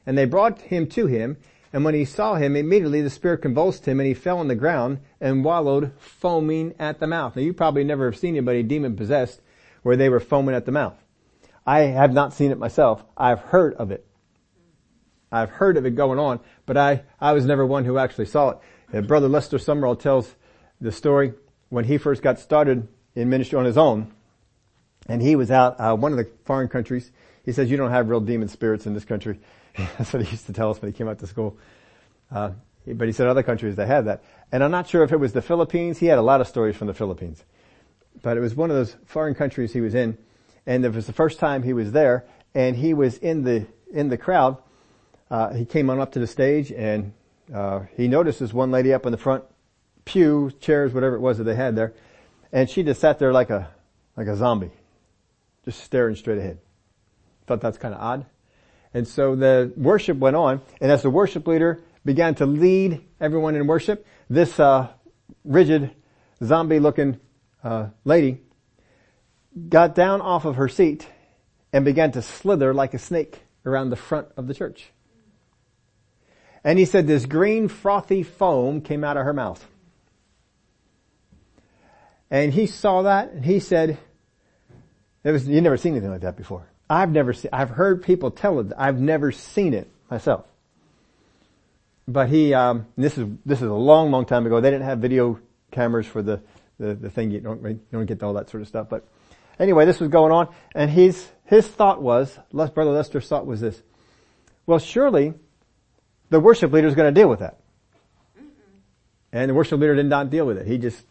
And 0.05 0.15
they 0.15 0.25
brought 0.25 0.62
him 0.62 0.85
to 0.89 1.07
him, 1.07 1.38
and 1.74 1.83
when 1.83 1.95
he 1.95 2.05
saw 2.05 2.35
him, 2.35 2.55
immediately 2.55 3.01
the 3.01 3.09
spirit 3.09 3.41
convulsed 3.41 3.88
him, 3.88 4.00
and 4.00 4.05
he 4.05 4.13
fell 4.13 4.38
on 4.38 4.47
the 4.47 4.55
ground 4.55 5.00
and 5.19 5.43
wallowed, 5.43 5.93
foaming 5.97 6.75
at 6.77 7.00
the 7.00 7.07
mouth. 7.07 7.35
Now 7.35 7.41
you 7.41 7.53
probably 7.53 7.83
never 7.83 8.12
have 8.12 8.19
seen 8.19 8.35
anybody 8.35 8.62
demon 8.62 8.95
possessed 8.95 9.41
where 9.81 9.97
they 9.97 10.07
were 10.07 10.19
foaming 10.19 10.53
at 10.53 10.65
the 10.65 10.71
mouth. 10.71 11.03
I 11.65 11.79
have 11.79 12.13
not 12.13 12.33
seen 12.33 12.51
it 12.51 12.59
myself. 12.59 13.03
I've 13.17 13.39
heard 13.39 13.74
of 13.74 13.89
it. 13.89 14.05
I've 15.31 15.50
heard 15.50 15.75
of 15.75 15.88
it 15.88 15.95
going 15.95 16.19
on, 16.19 16.39
but 16.67 16.77
I, 16.77 17.03
I 17.19 17.33
was 17.33 17.45
never 17.45 17.65
one 17.65 17.85
who 17.85 17.97
actually 17.97 18.27
saw 18.27 18.51
it. 18.51 18.57
And 18.93 19.07
Brother 19.07 19.27
Lester 19.27 19.57
Sumrall 19.57 20.00
tells 20.00 20.35
the 20.79 20.91
story 20.91 21.33
when 21.69 21.86
he 21.86 21.98
first 21.98 22.22
got 22.22 22.39
started 22.39 22.88
in 23.15 23.29
ministry 23.29 23.57
on 23.57 23.65
his 23.65 23.77
own, 23.77 24.12
and 25.07 25.22
he 25.22 25.36
was 25.36 25.51
out, 25.51 25.79
uh, 25.79 25.95
one 25.95 26.12
of 26.12 26.17
the 26.17 26.29
foreign 26.45 26.67
countries. 26.67 27.12
He 27.43 27.51
says, 27.51 27.69
you 27.69 27.77
don't 27.77 27.91
have 27.91 28.10
real 28.10 28.19
demon 28.19 28.48
spirits 28.48 28.86
in 28.86 28.93
this 28.93 29.05
country. 29.05 29.39
That's 29.77 30.12
what 30.13 30.24
he 30.24 30.31
used 30.31 30.48
to 30.48 30.53
tell 30.53 30.72
us 30.72 30.81
when 30.81 30.92
he 30.92 30.98
came 30.98 31.07
out 31.07 31.20
to 31.20 31.27
school. 31.27 31.57
Uh, 32.31 32.51
but 32.87 33.07
he 33.07 33.11
said 33.11 33.27
other 33.27 33.44
countries 33.44 33.75
they 33.75 33.85
had 33.85 34.05
that. 34.05 34.24
And 34.51 34.63
I'm 34.63 34.72
not 34.72 34.87
sure 34.87 35.03
if 35.03 35.11
it 35.11 35.18
was 35.18 35.33
the 35.33 35.42
Philippines. 35.42 36.00
He 36.00 36.07
had 36.07 36.18
a 36.18 36.24
lot 36.24 36.42
of 36.42 36.48
stories 36.48 36.75
from 36.75 36.87
the 36.87 36.94
Philippines. 36.94 37.44
But 38.22 38.37
it 38.37 38.40
was 38.40 38.55
one 38.55 38.70
of 38.70 38.75
those 38.75 38.96
foreign 39.05 39.35
countries 39.35 39.74
he 39.74 39.81
was 39.81 39.94
in. 39.94 40.18
And 40.66 40.83
it 40.85 40.94
was 40.94 41.07
the 41.07 41.13
first 41.13 41.40
time 41.40 41.63
he 41.63 41.74
was 41.74 41.92
there 41.92 42.25
and 42.55 42.75
he 42.75 42.94
was 42.94 43.18
in 43.18 43.44
the, 43.44 43.68
in 43.92 44.09
the 44.09 44.18
crowd. 44.18 44.57
Uh, 45.29 45.53
he 45.53 45.66
came 45.66 45.90
on 45.90 46.00
up 46.00 46.11
to 46.13 46.20
the 46.20 46.27
stage 46.27 46.72
and 46.72 47.13
uh, 47.53 47.81
he 47.96 48.07
notices 48.07 48.53
one 48.53 48.72
lady 48.72 48.94
up 48.94 49.05
in 49.05 49.11
the 49.11 49.18
front 49.18 49.44
pew, 50.05 50.51
chairs, 50.61 50.94
whatever 50.94 51.15
it 51.15 51.20
was 51.20 51.37
that 51.39 51.44
they 51.44 51.55
had 51.55 51.75
there, 51.75 51.94
and 52.51 52.70
she 52.70 52.83
just 52.83 53.01
sat 53.01 53.20
there 53.20 53.33
like 53.33 53.50
a, 53.50 53.70
like 54.15 54.27
a 54.27 54.35
zombie, 54.35 54.72
just 55.65 55.83
staring 55.83 56.15
straight 56.15 56.37
ahead. 56.37 56.59
Thought 57.48 57.61
that's 57.61 57.77
kind 57.77 57.94
of 57.94 58.00
odd. 58.00 58.25
And 58.94 59.07
so 59.07 59.35
the 59.35 59.74
worship 59.75 60.18
went 60.18 60.35
on, 60.35 60.61
and 60.79 60.91
as 60.91 61.01
the 61.01 61.09
worship 61.09 61.46
leader 61.48 61.83
began 62.05 62.35
to 62.35 62.46
lead 62.46 63.03
everyone 63.20 63.55
in 63.55 63.68
worship, 63.68 64.05
this 64.29 64.59
uh, 64.59 64.87
rigid, 65.44 65.91
zombie-looking 66.44 67.20
uh, 67.63 67.87
lady 68.05 68.39
got 69.70 69.96
down 69.96 70.22
off 70.22 70.46
of 70.46 70.55
her 70.55 70.70
seat 70.70 71.07
and 71.74 71.83
began 71.83 72.11
to 72.11 72.22
slither 72.22 72.74
like 72.74 72.94
a 72.94 73.00
snake 73.00 73.41
around 73.65 73.89
the 73.89 73.96
front 73.96 74.27
of 74.37 74.48
the 74.48 74.53
church. 74.53 74.91
And 76.63 76.79
he 76.79 76.85
said 76.85 77.07
this 77.07 77.25
green 77.25 77.68
frothy 77.68 78.24
foam 78.24 78.81
came 78.81 79.03
out 79.03 79.18
of 79.18 79.25
her 79.25 79.33
mouth. 79.33 79.65
And 82.35 82.53
he 82.53 82.67
saw 82.67 83.03
that 83.03 83.31
and 83.31 83.45
he 83.45 83.61
said, 83.61 83.98
it 85.24 85.31
was, 85.31 85.48
you 85.48 85.61
never 85.61 85.77
seen 85.77 85.93
anything 85.93 86.11
like 86.11 86.19
that 86.21 86.35
before. 86.35 86.67
I've 86.89 87.09
never 87.09 87.31
seen, 87.31 87.50
I've 87.53 87.69
heard 87.69 88.03
people 88.03 88.29
tell 88.29 88.59
it, 88.59 88.74
I've 88.77 89.00
never 89.00 89.31
seen 89.31 89.74
it 89.74 89.89
myself. 90.11 90.45
But 92.05 92.27
he, 92.27 92.53
um, 92.53 92.87
this 92.98 93.17
is, 93.17 93.25
this 93.45 93.61
is 93.61 93.69
a 93.69 93.74
long, 93.74 94.11
long 94.11 94.25
time 94.25 94.45
ago. 94.45 94.59
They 94.59 94.69
didn't 94.69 94.85
have 94.85 95.00
video 95.00 95.39
cameras 95.71 96.07
for 96.07 96.21
the, 96.21 96.41
the, 96.77 96.93
the 96.95 97.09
thing. 97.09 97.31
You 97.31 97.39
don't, 97.39 97.63
you 97.63 97.79
don't 97.93 98.05
get 98.05 98.21
all 98.21 98.33
that 98.33 98.50
sort 98.50 98.59
of 98.59 98.67
stuff. 98.67 98.89
But 98.89 99.07
anyway, 99.57 99.85
this 99.85 100.01
was 100.01 100.09
going 100.09 100.33
on 100.33 100.53
and 100.75 100.91
his, 100.91 101.25
his 101.45 101.65
thought 101.65 102.01
was, 102.01 102.37
Brother 102.51 102.91
Lester's 102.91 103.29
thought 103.29 103.45
was 103.45 103.61
this, 103.61 103.81
well 104.65 104.79
surely 104.79 105.35
the 106.31 106.41
worship 106.41 106.74
leader 106.74 106.87
is 106.87 106.95
going 106.95 107.15
to 107.15 107.17
deal 107.17 107.29
with 107.29 107.39
that. 107.39 107.59
And 109.31 109.50
the 109.50 109.53
worship 109.53 109.79
leader 109.79 109.95
did 109.95 110.07
not 110.07 110.29
deal 110.29 110.45
with 110.45 110.57
it. 110.57 110.67
He 110.67 110.77
just, 110.77 111.01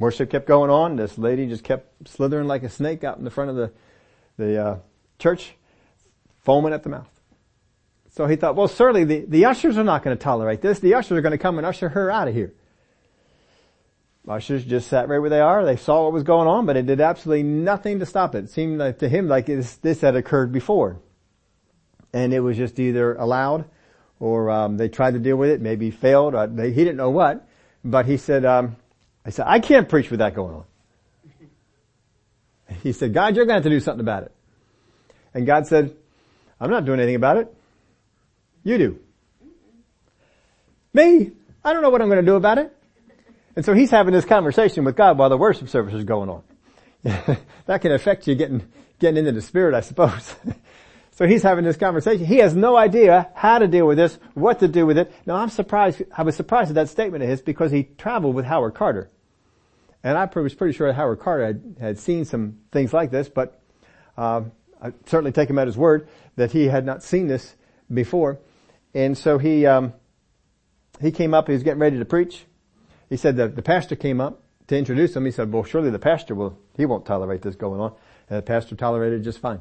worship 0.00 0.30
kept 0.30 0.48
going 0.48 0.70
on. 0.70 0.96
This 0.96 1.16
lady 1.18 1.46
just 1.46 1.62
kept 1.62 2.08
slithering 2.08 2.48
like 2.48 2.64
a 2.64 2.68
snake 2.68 3.04
out 3.04 3.18
in 3.18 3.24
the 3.24 3.30
front 3.30 3.50
of 3.50 3.56
the, 3.56 3.72
the, 4.38 4.66
uh, 4.66 4.78
church, 5.18 5.54
foaming 6.40 6.72
at 6.72 6.82
the 6.82 6.88
mouth. 6.88 7.08
So 8.12 8.26
he 8.26 8.34
thought, 8.34 8.56
well, 8.56 8.66
certainly 8.66 9.04
the, 9.04 9.24
the 9.28 9.44
ushers 9.44 9.78
are 9.78 9.84
not 9.84 10.02
going 10.02 10.16
to 10.16 10.22
tolerate 10.22 10.62
this. 10.62 10.80
The 10.80 10.94
ushers 10.94 11.16
are 11.18 11.20
going 11.20 11.32
to 11.32 11.38
come 11.38 11.58
and 11.58 11.66
usher 11.66 11.90
her 11.90 12.10
out 12.10 12.26
of 12.26 12.34
here. 12.34 12.52
Ushers 14.26 14.64
just 14.64 14.88
sat 14.88 15.08
right 15.08 15.18
where 15.18 15.30
they 15.30 15.40
are. 15.40 15.64
They 15.64 15.76
saw 15.76 16.04
what 16.04 16.12
was 16.12 16.22
going 16.22 16.48
on, 16.48 16.66
but 16.66 16.76
it 16.76 16.86
did 16.86 17.00
absolutely 17.00 17.42
nothing 17.42 18.00
to 18.00 18.06
stop 18.06 18.34
it. 18.34 18.44
It 18.44 18.50
seemed 18.50 18.78
like 18.78 18.98
to 18.98 19.08
him 19.08 19.28
like 19.28 19.46
this 19.46 20.00
had 20.00 20.16
occurred 20.16 20.50
before. 20.50 20.98
And 22.12 22.32
it 22.34 22.40
was 22.40 22.56
just 22.56 22.78
either 22.80 23.14
allowed 23.14 23.66
or 24.18 24.50
um, 24.50 24.76
they 24.76 24.88
tried 24.88 25.12
to 25.12 25.20
deal 25.20 25.36
with 25.36 25.50
it, 25.50 25.60
maybe 25.60 25.90
failed. 25.90 26.34
Or 26.34 26.46
they, 26.46 26.70
he 26.72 26.84
didn't 26.84 26.96
know 26.96 27.10
what, 27.10 27.46
but 27.84 28.06
he 28.06 28.16
said, 28.16 28.44
um, 28.44 28.76
"I 29.24 29.30
said 29.30 29.46
I 29.48 29.60
can't 29.60 29.88
preach 29.88 30.10
with 30.10 30.20
that 30.20 30.34
going 30.34 30.54
on." 30.54 30.64
He 32.82 32.92
said, 32.92 33.12
"God, 33.12 33.36
you're 33.36 33.44
going 33.46 33.60
to 33.60 33.62
have 33.62 33.64
to 33.64 33.70
do 33.70 33.80
something 33.80 34.00
about 34.00 34.24
it." 34.24 34.32
And 35.34 35.46
God 35.46 35.66
said, 35.66 35.94
"I'm 36.60 36.70
not 36.70 36.84
doing 36.84 37.00
anything 37.00 37.16
about 37.16 37.36
it. 37.36 37.54
You 38.64 38.78
do." 38.78 38.98
Me? 40.92 41.32
I 41.64 41.72
don't 41.72 41.82
know 41.82 41.90
what 41.90 42.02
I'm 42.02 42.08
going 42.08 42.24
to 42.24 42.30
do 42.30 42.36
about 42.36 42.58
it. 42.58 42.76
And 43.56 43.64
so 43.64 43.74
he's 43.74 43.90
having 43.90 44.12
this 44.12 44.24
conversation 44.24 44.84
with 44.84 44.96
God 44.96 45.18
while 45.18 45.28
the 45.28 45.36
worship 45.36 45.68
service 45.68 45.94
is 45.94 46.04
going 46.04 46.30
on. 46.30 46.42
that 47.66 47.80
can 47.80 47.92
affect 47.92 48.26
you 48.26 48.34
getting 48.34 48.66
getting 48.98 49.18
into 49.18 49.32
the 49.32 49.42
spirit, 49.42 49.74
I 49.74 49.80
suppose. 49.80 50.34
So 51.20 51.26
he's 51.26 51.42
having 51.42 51.66
this 51.66 51.76
conversation. 51.76 52.24
He 52.24 52.38
has 52.38 52.56
no 52.56 52.78
idea 52.78 53.28
how 53.34 53.58
to 53.58 53.68
deal 53.68 53.86
with 53.86 53.98
this, 53.98 54.18
what 54.32 54.60
to 54.60 54.68
do 54.68 54.86
with 54.86 54.96
it. 54.96 55.12
Now 55.26 55.34
I'm 55.34 55.50
surprised, 55.50 56.02
I 56.16 56.22
was 56.22 56.34
surprised 56.34 56.70
at 56.70 56.76
that 56.76 56.88
statement 56.88 57.22
of 57.22 57.28
his 57.28 57.42
because 57.42 57.70
he 57.70 57.82
traveled 57.98 58.34
with 58.34 58.46
Howard 58.46 58.72
Carter. 58.72 59.10
And 60.02 60.16
I 60.16 60.26
was 60.34 60.54
pretty 60.54 60.72
sure 60.72 60.90
Howard 60.90 61.20
Carter 61.20 61.44
had, 61.44 61.76
had 61.78 61.98
seen 61.98 62.24
some 62.24 62.60
things 62.72 62.94
like 62.94 63.10
this, 63.10 63.28
but 63.28 63.60
uh, 64.16 64.44
I 64.82 64.94
certainly 65.04 65.30
take 65.32 65.50
him 65.50 65.58
at 65.58 65.66
his 65.66 65.76
word 65.76 66.08
that 66.36 66.52
he 66.52 66.68
had 66.68 66.86
not 66.86 67.02
seen 67.02 67.26
this 67.26 67.54
before. 67.92 68.38
And 68.94 69.16
so 69.18 69.36
he 69.36 69.66
um, 69.66 69.92
he 71.02 71.10
came 71.10 71.34
up, 71.34 71.48
he 71.48 71.52
was 71.52 71.62
getting 71.62 71.80
ready 71.80 71.98
to 71.98 72.06
preach. 72.06 72.46
He 73.10 73.18
said 73.18 73.36
that 73.36 73.56
the 73.56 73.62
pastor 73.62 73.94
came 73.94 74.22
up 74.22 74.42
to 74.68 74.78
introduce 74.78 75.14
him. 75.14 75.26
He 75.26 75.32
said, 75.32 75.52
well 75.52 75.64
surely 75.64 75.90
the 75.90 75.98
pastor 75.98 76.34
will, 76.34 76.58
he 76.78 76.86
won't 76.86 77.04
tolerate 77.04 77.42
this 77.42 77.56
going 77.56 77.78
on. 77.78 77.92
And 78.30 78.38
the 78.38 78.42
pastor 78.42 78.74
tolerated 78.74 79.20
it 79.20 79.24
just 79.24 79.38
fine. 79.38 79.60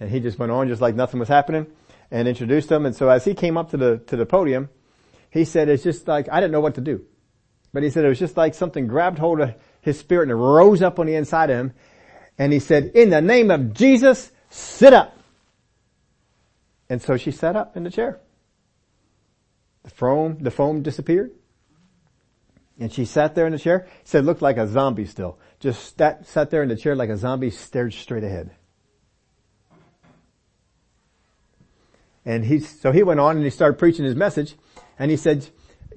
And 0.00 0.10
he 0.10 0.18
just 0.18 0.38
went 0.38 0.50
on 0.50 0.66
just 0.68 0.80
like 0.80 0.94
nothing 0.94 1.20
was 1.20 1.28
happening 1.28 1.66
and 2.10 2.26
introduced 2.26 2.68
them. 2.68 2.86
And 2.86 2.96
so 2.96 3.08
as 3.08 3.24
he 3.24 3.34
came 3.34 3.56
up 3.56 3.70
to 3.70 3.76
the, 3.76 3.98
to 4.06 4.16
the 4.16 4.26
podium, 4.26 4.70
he 5.30 5.44
said, 5.44 5.68
it's 5.68 5.84
just 5.84 6.08
like, 6.08 6.28
I 6.30 6.40
didn't 6.40 6.52
know 6.52 6.60
what 6.60 6.74
to 6.74 6.80
do. 6.80 7.04
But 7.72 7.82
he 7.82 7.90
said 7.90 8.04
it 8.04 8.08
was 8.08 8.18
just 8.18 8.36
like 8.36 8.54
something 8.54 8.86
grabbed 8.88 9.18
hold 9.18 9.40
of 9.40 9.54
his 9.80 9.98
spirit 9.98 10.24
and 10.24 10.32
it 10.32 10.34
rose 10.34 10.82
up 10.82 10.98
on 10.98 11.06
the 11.06 11.14
inside 11.14 11.50
of 11.50 11.58
him. 11.58 11.72
And 12.38 12.52
he 12.52 12.58
said, 12.58 12.92
in 12.94 13.10
the 13.10 13.20
name 13.20 13.50
of 13.50 13.74
Jesus, 13.74 14.32
sit 14.48 14.92
up. 14.92 15.16
And 16.88 17.00
so 17.00 17.16
she 17.16 17.30
sat 17.30 17.54
up 17.54 17.76
in 17.76 17.84
the 17.84 17.90
chair. 17.90 18.18
The 19.84 19.90
foam, 19.90 20.38
the 20.40 20.50
foam 20.50 20.82
disappeared. 20.82 21.30
And 22.80 22.92
she 22.92 23.04
sat 23.04 23.34
there 23.34 23.46
in 23.46 23.52
the 23.52 23.58
chair. 23.58 23.86
He 24.02 24.08
said, 24.08 24.24
looked 24.24 24.42
like 24.42 24.56
a 24.56 24.66
zombie 24.66 25.04
still. 25.04 25.38
Just 25.60 25.96
sat, 25.98 26.26
sat 26.26 26.50
there 26.50 26.62
in 26.62 26.68
the 26.68 26.76
chair 26.76 26.96
like 26.96 27.10
a 27.10 27.16
zombie, 27.16 27.50
stared 27.50 27.92
straight 27.92 28.24
ahead. 28.24 28.50
And 32.24 32.44
he, 32.44 32.60
so 32.60 32.92
he 32.92 33.02
went 33.02 33.20
on 33.20 33.36
and 33.36 33.44
he 33.44 33.50
started 33.50 33.78
preaching 33.78 34.04
his 34.04 34.14
message. 34.14 34.54
And 34.98 35.10
he 35.10 35.16
said, 35.16 35.48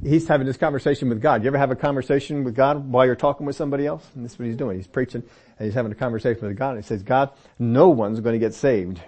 he's 0.01 0.27
having 0.27 0.47
this 0.47 0.57
conversation 0.57 1.09
with 1.09 1.21
God. 1.21 1.43
You 1.43 1.47
ever 1.47 1.57
have 1.57 1.71
a 1.71 1.75
conversation 1.75 2.43
with 2.43 2.55
God 2.55 2.91
while 2.91 3.05
you're 3.05 3.15
talking 3.15 3.45
with 3.45 3.55
somebody 3.55 3.85
else? 3.85 4.07
And 4.15 4.23
this 4.23 4.33
is 4.33 4.39
what 4.39 4.47
he's 4.47 4.57
doing. 4.57 4.77
He's 4.77 4.87
preaching 4.87 5.23
and 5.59 5.65
he's 5.65 5.75
having 5.75 5.91
a 5.91 5.95
conversation 5.95 6.47
with 6.47 6.57
God. 6.57 6.75
And 6.75 6.83
he 6.83 6.87
says, 6.87 7.03
God, 7.03 7.31
no 7.59 7.89
one's 7.89 8.19
going 8.19 8.33
to 8.33 8.39
get 8.39 8.53
saved 8.53 9.01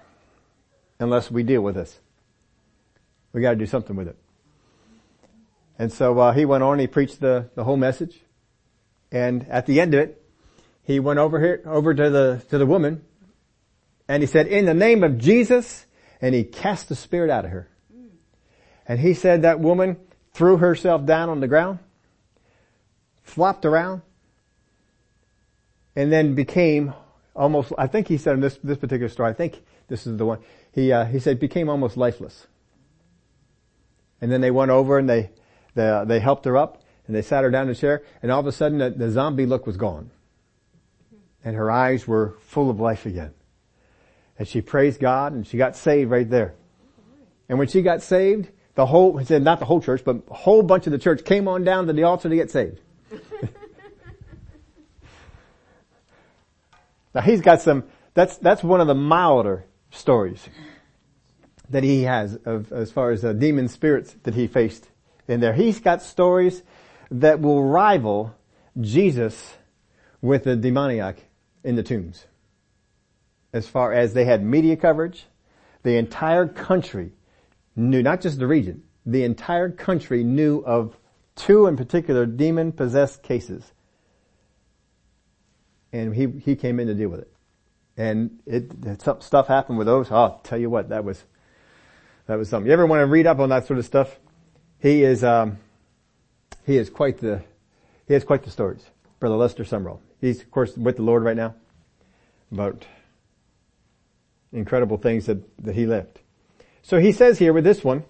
unless 0.99 1.32
we 1.32 1.43
deal 1.43 1.62
with 1.62 1.75
this. 1.75 1.99
We 3.34 3.41
got 3.41 3.51
to 3.51 3.56
do 3.56 3.65
something 3.65 3.95
with 3.95 4.08
it. 4.08 4.17
And 5.78 5.91
so 5.91 6.17
uh, 6.19 6.32
he 6.32 6.45
went 6.45 6.63
on. 6.63 6.80
He 6.80 6.88
preached 6.88 7.19
the 7.19 7.49
the 7.56 7.63
whole 7.63 7.78
message, 7.78 8.21
and 9.12 9.45
at 9.49 9.65
the 9.65 9.82
end 9.82 9.93
of 9.93 9.99
it, 9.99 10.23
he 10.84 10.99
went 10.99 11.19
over 11.19 11.39
here 11.39 11.62
over 11.65 11.93
to 11.93 12.10
the 12.10 12.41
to 12.49 12.58
the 12.58 12.65
woman, 12.65 13.04
and 14.08 14.23
he 14.23 14.28
said, 14.28 14.47
"In 14.47 14.65
the 14.65 14.73
name 14.73 15.04
of 15.04 15.17
Jesus," 15.17 15.86
and 16.21 16.36
he 16.36 16.43
cast 16.43 16.89
the 16.89 16.95
spirit 16.95 17.30
out 17.30 17.45
of 17.45 17.51
her. 17.51 17.69
And 18.88 18.99
he 18.99 19.13
said 19.13 19.41
that 19.41 19.60
woman 19.60 19.97
threw 20.34 20.58
herself 20.58 21.06
down 21.06 21.30
on 21.30 21.39
the 21.39 21.47
ground, 21.47 21.80
flopped 23.23 23.65
around, 23.65 24.01
and 25.95 26.12
then 26.12 26.36
became 26.36 26.93
almost. 27.36 27.71
I 27.78 27.88
think 27.88 28.08
he 28.08 28.17
said 28.17 28.36
in 28.36 28.41
this 28.41 28.58
this 28.63 28.78
particular 28.78 29.10
story. 29.10 29.30
I 29.30 29.34
think 29.34 29.63
this 29.88 30.06
is 30.06 30.17
the 30.17 30.25
one. 30.25 30.39
He 30.71 30.91
uh, 30.91 31.06
he 31.06 31.19
said 31.19 31.39
became 31.39 31.69
almost 31.69 31.97
lifeless. 31.97 32.47
And 34.21 34.32
then 34.32 34.41
they 34.41 34.51
went 34.51 34.71
over 34.71 34.97
and 34.97 35.10
they 35.10 35.32
they, 35.73 36.04
they 36.06 36.19
helped 36.19 36.45
her 36.45 36.58
up 36.58 36.84
and 37.08 37.15
they 37.15 37.21
sat 37.21 37.43
her 37.43 37.51
down 37.51 37.67
in 37.67 37.71
a 37.71 37.75
chair 37.75 38.04
and 38.21 38.32
all 38.32 38.39
of 38.39 38.47
a 38.47 38.51
sudden 38.51 38.80
the, 38.80 38.89
the 38.89 39.12
zombie 39.12 39.45
look 39.45 39.65
was 39.67 39.78
gone. 39.78 40.12
And 41.43 41.56
her 41.56 41.69
eyes 41.69 42.08
were 42.08 42.36
full 42.41 42.69
of 42.69 42.80
life 42.80 43.06
again. 43.06 43.34
And 44.38 44.48
she 44.48 44.62
praised 44.62 45.00
God 45.00 45.34
and 45.34 45.45
she 45.48 45.58
got 45.58 45.76
saved 45.76 46.12
right 46.12 46.30
there. 46.30 46.56
And 47.48 47.58
when 47.60 47.67
she 47.67 47.82
got 47.82 48.02
saved, 48.02 48.50
the 48.76 48.86
whole, 48.86 49.17
he 49.17 49.26
said 49.26 49.41
not 49.43 49.60
the 49.60 49.65
whole 49.65 49.82
church, 49.82 50.04
but 50.04 50.17
a 50.30 50.34
whole 50.34 50.62
bunch 50.62 50.86
of 50.86 50.91
the 50.91 50.98
church 50.98 51.24
came 51.24 51.48
on 51.48 51.63
down 51.63 51.88
to 51.88 51.93
the 51.93 52.04
altar 52.04 52.28
to 52.30 52.36
get 52.36 52.52
saved. 52.52 52.82
now 57.13 57.21
he's 57.21 57.41
got 57.41 57.62
some, 57.62 57.86
that's, 58.13 58.38
that's 58.38 58.62
one 58.63 58.82
of 58.82 58.88
the 58.88 58.95
milder 58.95 59.65
stories 59.91 60.50
that 61.69 61.84
he 61.84 62.04
has 62.04 62.38
of, 62.45 62.71
as 62.71 62.91
far 62.91 63.12
as 63.12 63.24
uh, 63.24 63.34
demon 63.34 63.67
spirits 63.67 64.15
that 64.24 64.36
he 64.36 64.48
faced 64.48 64.88
in 65.28 65.39
there. 65.39 65.54
He's 65.54 65.80
got 65.80 66.02
stories 66.02 66.62
that 67.10 67.39
will 67.39 67.63
rival 67.63 68.36
Jesus 68.80 69.56
with 70.21 70.43
the 70.43 70.56
demoniac 70.56 71.24
in 71.63 71.76
the 71.76 71.84
tombs. 71.84 72.26
As 73.55 73.69
far 73.69 73.93
as 73.93 74.13
they 74.13 74.25
had 74.25 74.43
media 74.43 74.75
coverage, 74.75 75.27
the 75.83 75.95
entire 75.95 76.45
country 76.45 77.13
knew, 77.73 78.03
not 78.03 78.19
just 78.19 78.37
the 78.37 78.47
region, 78.47 78.83
the 79.05 79.23
entire 79.23 79.69
country 79.69 80.25
knew 80.25 80.59
of 80.65 80.97
two 81.37 81.65
in 81.65 81.77
particular 81.77 82.25
demon 82.25 82.73
possessed 82.73 83.23
cases. 83.23 83.71
And 85.93 86.13
he, 86.13 86.27
he 86.43 86.57
came 86.57 86.81
in 86.81 86.87
to 86.87 86.93
deal 86.93 87.07
with 87.07 87.21
it. 87.21 87.31
And 87.95 88.39
it, 88.45 88.71
it, 88.85 89.01
stuff 89.23 89.47
happened 89.47 89.77
with 89.77 89.87
those. 89.87 90.11
I'll 90.11 90.39
tell 90.39 90.57
you 90.57 90.69
what, 90.69 90.89
that 90.89 91.05
was, 91.05 91.23
that 92.27 92.37
was 92.37 92.49
something. 92.49 92.67
You 92.67 92.73
ever 92.73 92.85
want 92.85 93.03
to 93.03 93.05
read 93.05 93.25
up 93.25 93.39
on 93.39 93.47
that 93.51 93.67
sort 93.67 93.79
of 93.79 93.85
stuff? 93.85 94.19
He 94.79 95.01
is, 95.01 95.23
um, 95.23 95.59
he 96.65 96.75
is 96.75 96.89
quite 96.89 97.19
the, 97.19 97.41
he 98.05 98.15
has 98.15 98.25
quite 98.25 98.43
the 98.43 98.51
stories. 98.51 98.83
Brother 99.21 99.37
Lester 99.37 99.63
Sumrall. 99.63 99.99
He's 100.19 100.41
of 100.41 100.51
course 100.51 100.75
with 100.75 100.97
the 100.97 101.03
Lord 101.03 101.23
right 101.23 101.37
now. 101.37 101.55
About 102.51 102.85
incredible 104.55 104.97
things 104.97 105.25
that, 105.25 105.37
that 105.63 105.75
he 105.75 105.85
lived. 105.85 106.19
So 106.81 106.99
he 106.99 107.11
says 107.11 107.39
here 107.39 107.53
with 107.53 107.63
this 107.63 107.83
one, 107.83 108.03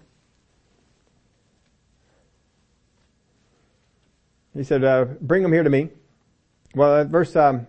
he 4.54 4.64
said, 4.64 4.84
uh, 4.84 5.04
bring 5.20 5.42
him 5.42 5.52
here 5.52 5.62
to 5.62 5.70
me. 5.70 5.90
Well, 6.74 7.04
verse 7.04 7.34
um, 7.36 7.66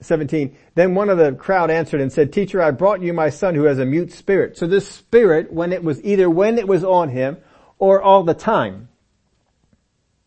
17, 0.00 0.56
then 0.74 0.94
one 0.94 1.08
of 1.08 1.18
the 1.18 1.32
crowd 1.32 1.70
answered 1.70 2.00
and 2.00 2.12
said, 2.12 2.32
teacher, 2.32 2.62
I 2.62 2.70
brought 2.70 3.02
you 3.02 3.12
my 3.12 3.30
son 3.30 3.54
who 3.54 3.64
has 3.64 3.78
a 3.78 3.84
mute 3.84 4.12
spirit. 4.12 4.56
So 4.56 4.66
this 4.66 4.88
spirit, 4.88 5.52
when 5.52 5.72
it 5.72 5.84
was 5.84 6.02
either 6.04 6.28
when 6.28 6.58
it 6.58 6.66
was 6.66 6.84
on 6.84 7.08
him 7.08 7.38
or 7.82 8.00
all 8.00 8.22
the 8.22 8.32
time. 8.32 8.88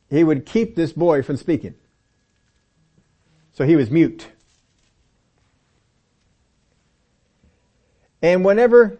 He 0.09 0.25
would 0.25 0.45
keep 0.45 0.75
this 0.75 0.91
boy 0.91 1.23
from 1.23 1.37
speaking. 1.37 1.75
So 3.53 3.65
he 3.65 3.77
was 3.77 3.89
mute. 3.89 4.27
And 8.25 8.43
whenever, 8.43 8.97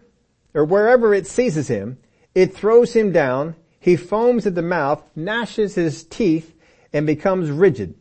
or 0.54 0.64
wherever 0.64 1.12
it 1.12 1.26
seizes 1.26 1.66
him, 1.66 1.98
it 2.32 2.54
throws 2.54 2.92
him 2.92 3.10
down, 3.10 3.56
he 3.80 3.96
foams 3.96 4.46
at 4.46 4.54
the 4.54 4.62
mouth, 4.62 5.02
gnashes 5.16 5.74
his 5.74 6.04
teeth, 6.04 6.54
and 6.92 7.08
becomes 7.08 7.50
rigid. 7.50 7.96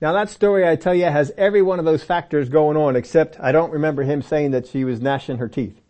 Now 0.00 0.12
that 0.14 0.28
story 0.28 0.66
I 0.66 0.74
tell 0.74 0.92
you 0.92 1.04
has 1.04 1.30
every 1.36 1.62
one 1.62 1.78
of 1.78 1.84
those 1.84 2.02
factors 2.02 2.48
going 2.48 2.76
on 2.76 2.96
except 2.96 3.38
I 3.38 3.52
don't 3.52 3.70
remember 3.70 4.02
him 4.02 4.22
saying 4.22 4.50
that 4.50 4.66
she 4.66 4.82
was 4.82 5.00
gnashing 5.00 5.36
her 5.38 5.48
teeth. 5.48 5.80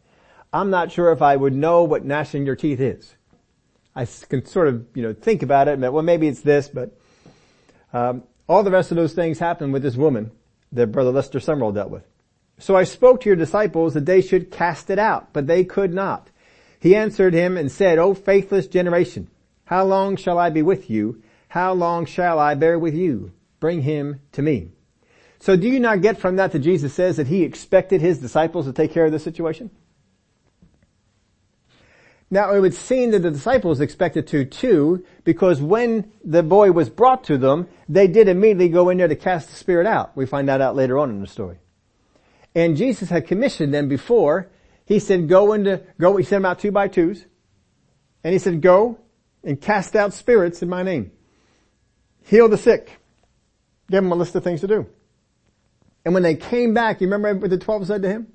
I'm 0.52 0.68
not 0.68 0.92
sure 0.92 1.10
if 1.10 1.22
I 1.22 1.36
would 1.36 1.54
know 1.54 1.82
what 1.84 2.04
gnashing 2.04 2.44
your 2.44 2.54
teeth 2.54 2.78
is. 2.78 3.16
I 3.94 4.04
can 4.04 4.44
sort 4.44 4.68
of, 4.68 4.84
you 4.92 5.02
know, 5.02 5.14
think 5.14 5.42
about 5.42 5.68
it 5.68 5.78
and 5.78 5.90
well 5.90 6.02
maybe 6.02 6.28
it's 6.28 6.42
this, 6.42 6.68
but 6.68 6.94
um, 7.94 8.24
all 8.46 8.62
the 8.62 8.70
rest 8.70 8.90
of 8.90 8.98
those 8.98 9.14
things 9.14 9.38
happened 9.38 9.72
with 9.72 9.82
this 9.82 9.96
woman 9.96 10.32
that 10.72 10.88
Brother 10.88 11.12
Lester 11.12 11.38
Sumrall 11.38 11.72
dealt 11.72 11.90
with. 11.90 12.04
So 12.59 12.75
I 12.75 12.85
spoke 12.85 13.21
to 13.21 13.29
your 13.29 13.37
disciples 13.37 13.95
that 13.95 14.07
they 14.07 14.23
should 14.23 14.51
cast 14.51 14.88
it 14.90 14.99
out, 14.99 15.33
but 15.33 15.47
they 15.47 15.64
could 15.64 15.92
not. 15.92 16.31
He 16.81 16.95
answered 16.95 17.35
him 17.35 17.57
and 17.57 17.71
said, 17.71 17.99
O 17.99 18.14
faithless 18.14 18.66
generation, 18.66 19.29
how 19.64 19.85
long 19.85 20.16
shall 20.16 20.38
I 20.38 20.51
be 20.51 20.62
with 20.62 20.88
you? 20.88 21.23
How 21.49 21.73
long 21.73 22.07
shall 22.07 22.38
I 22.38 22.55
bear 22.55 22.79
with 22.79 22.95
you? 22.95 23.33
Bring 23.61 23.83
him 23.83 24.21
to 24.33 24.42
me. 24.42 24.71
So 25.38 25.57
do 25.57 25.69
you 25.69 25.81
not 25.81 26.01
get 26.01 26.19
from 26.19 26.37
that 26.37 26.53
that 26.53 26.61
Jesus 26.61 26.95
says 26.95 27.16
that 27.16 27.27
he 27.27 27.42
expected 27.42 28.01
his 28.01 28.19
disciples 28.19 28.66
to 28.66 28.73
take 28.73 28.92
care 28.92 29.05
of 29.05 29.12
the 29.12 29.19
situation? 29.19 29.71
Now 32.31 32.53
it 32.53 32.61
would 32.61 32.75
seem 32.75 33.12
that 33.12 33.21
the 33.21 33.31
disciples 33.31 33.81
expected 33.81 34.27
to 34.29 34.45
too, 34.45 35.05
because 35.25 35.61
when 35.61 36.11
the 36.25 36.42
boy 36.42 36.73
was 36.73 36.90
brought 36.90 37.25
to 37.25 37.38
them, 37.38 37.69
they 37.88 38.09
did 38.09 38.29
immediately 38.29 38.69
go 38.69 38.88
in 38.88 38.99
there 38.99 39.09
to 39.09 39.14
cast 39.14 39.51
the 39.51 39.57
spirit 39.57 39.87
out. 39.87 40.16
We 40.16 40.27
find 40.27 40.49
that 40.49 40.61
out 40.61 40.75
later 40.75 40.99
on 40.99 41.11
in 41.11 41.21
the 41.21 41.27
story. 41.27 41.59
And 42.57 42.77
Jesus 42.77 43.11
had 43.11 43.27
commissioned 43.27 43.75
them 43.75 43.87
before. 43.87 44.51
He 44.87 44.99
said, 44.99 45.29
go 45.29 45.53
into, 45.53 45.83
go, 46.01 46.16
he 46.16 46.25
sent 46.25 46.42
them 46.42 46.47
out 46.47 46.59
two 46.59 46.73
by 46.73 46.88
twos. 46.88 47.27
And 48.25 48.33
he 48.33 48.38
said, 48.38 48.62
go 48.62 48.99
and 49.45 49.61
cast 49.61 49.95
out 49.95 50.14
spirits 50.14 50.62
in 50.62 50.69
my 50.71 50.83
name. 50.83 51.12
Heal 52.25 52.49
the 52.49 52.57
sick. 52.57 52.90
Give 53.90 54.03
them 54.03 54.11
a 54.11 54.14
list 54.14 54.35
of 54.35 54.42
things 54.42 54.62
to 54.62 54.66
do. 54.66 54.87
And 56.05 56.14
when 56.14 56.23
they 56.23 56.35
came 56.35 56.73
back, 56.73 57.03
you 57.03 57.09
remember 57.09 57.35
what 57.35 57.51
the 57.51 57.59
twelve 57.59 57.87
said 57.87 58.01
to 58.03 58.09
him? 58.09 58.33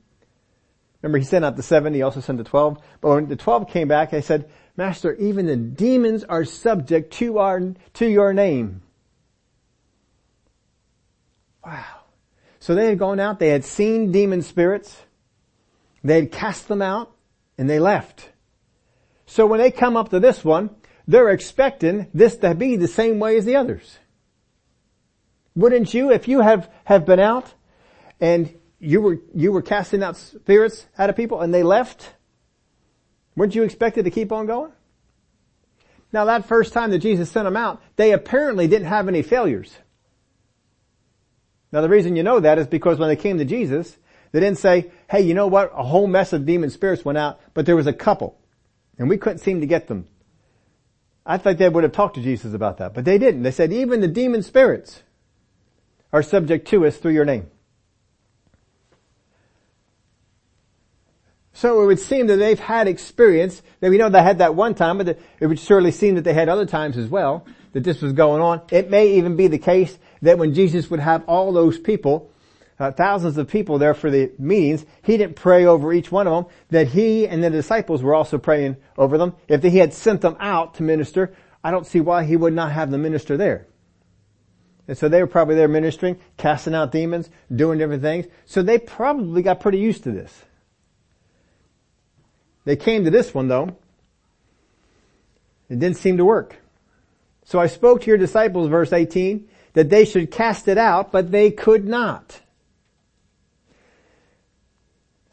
Remember 1.02 1.18
he 1.18 1.26
sent 1.26 1.44
out 1.44 1.56
the 1.56 1.64
seven, 1.64 1.96
he 1.96 2.04
also 2.04 2.20
sent 2.20 2.38
the 2.38 2.44
twelve. 2.44 2.78
But 3.02 3.10
when 3.10 3.28
the 3.28 3.36
twelve 3.36 3.70
came 3.70 3.88
back, 3.88 4.12
they 4.12 4.22
said, 4.22 4.52
Master, 4.78 5.16
even 5.16 5.48
the 5.48 5.56
demons 5.56 6.24
are 6.26 6.46
subject 6.46 7.12
to 7.14 7.40
our, 7.40 7.74
to 7.96 8.06
your 8.06 8.34
name. 8.34 8.84
Wow. 11.66 12.01
So 12.62 12.76
they 12.76 12.86
had 12.86 13.00
gone 13.00 13.20
out, 13.20 13.40
they 13.40 13.50
had 13.50 13.66
seen 13.66 14.12
demon 14.12 14.44
spirits, 14.44 14.96
they 16.04 16.16
had 16.16 16.32
cast 16.32 16.68
them 16.68 16.82
out, 16.82 17.12
and 17.58 17.68
they 17.68 17.80
left. 17.80 18.30
So 19.26 19.48
when 19.48 19.60
they 19.60 19.72
come 19.72 19.98
up 19.98 20.10
to 20.10 20.20
this 20.20 20.46
one, 20.46 20.70
they're 21.08 21.30
expecting 21.30 22.08
this 22.14 22.38
to 22.38 22.54
be 22.54 22.76
the 22.76 22.88
same 22.88 23.18
way 23.18 23.36
as 23.36 23.46
the 23.46 23.56
others. 23.56 23.98
Wouldn't 25.56 25.92
you, 25.96 26.12
if 26.12 26.28
you 26.28 26.42
have, 26.42 26.72
have 26.86 27.04
been 27.04 27.20
out 27.20 27.52
and 28.20 28.54
you 28.80 29.02
were, 29.02 29.18
you 29.34 29.52
were 29.52 29.64
casting 29.64 30.04
out 30.04 30.16
spirits 30.16 30.86
out 31.00 31.10
of 31.10 31.16
people 31.16 31.42
and 31.42 31.52
they 31.52 31.64
left? 31.64 32.14
Weren't 33.36 33.56
you 33.56 33.64
expected 33.64 34.06
to 34.06 34.12
keep 34.12 34.32
on 34.32 34.46
going? 34.46 34.72
Now 36.14 36.26
that 36.26 36.46
first 36.46 36.74
time 36.74 36.92
that 36.92 37.00
Jesus 37.00 37.32
sent 37.32 37.46
them 37.46 37.58
out, 37.58 37.82
they 37.96 38.12
apparently 38.12 38.68
didn't 38.68 38.88
have 38.88 39.08
any 39.08 39.24
failures. 39.24 39.76
Now 41.72 41.82
the 41.82 41.90
reason 41.90 42.16
you 42.16 42.24
know 42.24 42.40
that 42.40 42.58
is 42.58 42.68
because 42.68 43.00
when 43.00 43.10
they 43.10 43.16
came 43.16 43.38
to 43.38 43.46
Jesus, 43.46 43.98
they 44.32 44.40
didn't 44.40 44.60
say, 44.60 44.92
hey, 45.10 45.22
you 45.22 45.34
know 45.34 45.48
what? 45.48 45.72
A 45.76 45.84
whole 45.84 46.08
mess 46.08 46.34
of 46.34 46.46
demon 46.46 46.70
spirits 46.70 47.04
went 47.04 47.18
out, 47.18 47.40
but 47.54 47.66
there 47.66 47.76
was 47.76 47.88
a 47.88 47.94
couple. 47.94 48.38
And 48.98 49.10
we 49.10 49.18
couldn't 49.18 49.40
seem 49.40 49.62
to 49.62 49.68
get 49.68 49.88
them. 49.88 50.08
I 51.26 51.38
thought 51.38 51.58
they 51.58 51.70
would 51.70 51.84
have 51.84 51.94
talked 51.94 52.16
to 52.16 52.22
Jesus 52.22 52.54
about 52.54 52.78
that, 52.78 52.94
but 52.94 53.06
they 53.06 53.18
didn't. 53.18 53.44
They 53.44 53.52
said, 53.52 53.72
even 53.72 54.02
the 54.02 54.08
demon 54.08 54.44
spirits 54.44 55.04
are 56.12 56.24
subject 56.24 56.68
to 56.70 56.86
us 56.86 56.98
through 56.98 57.14
your 57.14 57.26
name. 57.26 57.50
So 61.54 61.84
it 61.84 61.86
would 61.86 62.00
seem 62.00 62.28
that 62.28 62.38
they've 62.38 62.60
had 62.60 62.88
experience, 62.88 63.62
that 63.82 63.92
we 63.92 63.98
know 63.98 64.10
they 64.10 64.24
had 64.24 64.40
that 64.40 64.56
one 64.56 64.74
time, 64.74 64.98
but 64.98 65.20
it 65.40 65.48
would 65.48 65.60
surely 65.60 65.92
seem 65.92 66.16
that 66.16 66.24
they 66.24 66.34
had 66.34 66.50
other 66.50 66.66
times 66.66 66.98
as 66.98 67.08
well, 67.08 67.46
that 67.74 67.84
this 67.84 68.02
was 68.02 68.14
going 68.14 68.42
on. 68.42 68.62
It 68.72 68.90
may 68.90 69.16
even 69.18 69.36
be 69.36 69.48
the 69.48 69.58
case 69.58 69.98
that 70.22 70.38
when 70.38 70.54
Jesus 70.54 70.90
would 70.90 71.00
have 71.00 71.24
all 71.26 71.54
those 71.54 71.80
people, 71.80 72.32
uh, 72.80 72.92
thousands 72.92 73.38
of 73.38 73.48
people 73.48 73.78
there 73.78 73.94
for 73.94 74.10
the 74.10 74.32
meetings, 74.38 74.86
he 75.04 75.18
didn't 75.18 75.36
pray 75.36 75.66
over 75.66 75.94
each 75.94 76.12
one 76.12 76.28
of 76.28 76.34
them, 76.34 76.54
that 76.70 76.88
he 76.88 77.28
and 77.28 77.44
the 77.44 77.50
disciples 77.50 78.02
were 78.02 78.16
also 78.16 78.38
praying 78.38 78.78
over 78.98 79.18
them. 79.18 79.36
If 79.48 79.64
he 79.64 79.78
had 79.78 79.94
sent 79.94 80.22
them 80.22 80.36
out 80.40 80.76
to 80.76 80.84
minister, 80.84 81.34
I 81.64 81.72
don't 81.72 81.86
see 81.86 82.00
why 82.00 82.24
he 82.24 82.36
would 82.36 82.54
not 82.54 82.72
have 82.72 82.92
the 82.92 82.98
minister 82.98 83.38
there. 83.38 83.68
And 84.88 84.98
so 84.98 85.08
they 85.08 85.22
were 85.22 85.28
probably 85.28 85.56
there 85.56 85.68
ministering, 85.68 86.20
casting 86.38 86.74
out 86.74 86.92
demons, 86.92 87.30
doing 87.54 87.78
different 87.78 88.02
things. 88.02 88.26
So 88.46 88.62
they 88.62 88.78
probably 88.80 89.42
got 89.42 89.60
pretty 89.60 89.78
used 89.78 90.04
to 90.04 90.12
this. 90.12 90.44
They 92.66 92.76
came 92.76 93.06
to 93.06 93.12
this 93.12 93.34
one 93.34 93.48
though. 93.48 93.78
It 95.70 95.80
didn't 95.80 95.98
seem 95.98 96.18
to 96.18 96.26
work. 96.26 96.61
So 97.52 97.60
I 97.60 97.68
spoke 97.68 98.00
to 98.04 98.08
your 98.08 98.18
disciples, 98.18 98.70
verse 98.70 98.94
18, 98.94 99.46
that 99.74 99.90
they 99.90 100.06
should 100.06 100.32
cast 100.32 100.70
it 100.70 100.78
out, 100.78 101.12
but 101.12 101.34
they 101.34 101.52
could 101.52 101.86
not. 101.86 102.40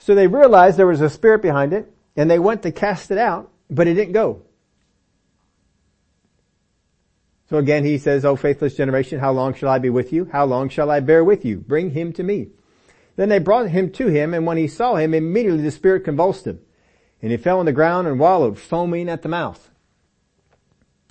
So 0.00 0.16
they 0.16 0.26
realized 0.26 0.76
there 0.76 0.88
was 0.88 1.00
a 1.00 1.11
spirit 1.11 1.42
behind 1.42 1.72
it, 1.72 1.88
and 2.16 2.28
they 2.28 2.40
went 2.40 2.64
to 2.64 2.72
cast 2.72 3.12
it 3.12 3.18
out, 3.18 3.52
but 3.70 3.87
it 3.87 3.94
didn't 3.94 4.14
go. 4.14 4.42
So 7.50 7.59
again 7.59 7.85
he 7.85 7.98
says, 7.98 8.24
O 8.24 8.35
faithless 8.35 8.74
generation, 8.74 9.20
how 9.20 9.31
long 9.31 9.54
shall 9.54 9.68
I 9.68 9.78
be 9.78 9.88
with 9.88 10.12
you? 10.12 10.24
How 10.24 10.44
long 10.44 10.70
shall 10.70 10.90
I 10.90 10.98
bear 10.98 11.22
with 11.22 11.44
you? 11.44 11.59
Bring 11.59 11.90
him 11.92 12.12
to 12.14 12.24
me. 12.24 12.48
Then 13.14 13.28
they 13.28 13.38
brought 13.38 13.68
him 13.68 13.92
to 13.92 14.09
him, 14.09 14.35
and 14.35 14.44
when 14.44 14.57
he 14.57 14.66
saw 14.66 14.96
him, 14.96 15.14
immediately 15.14 15.62
the 15.62 15.70
spirit 15.70 16.02
convulsed 16.02 16.48
him. 16.48 16.59
And 17.22 17.31
he 17.31 17.37
fell 17.37 17.61
on 17.61 17.66
the 17.66 17.72
ground 17.72 18.09
and 18.09 18.18
wallowed, 18.18 18.59
foaming 18.59 19.09
at 19.09 19.22
the 19.22 19.28
mouth. 19.28 19.70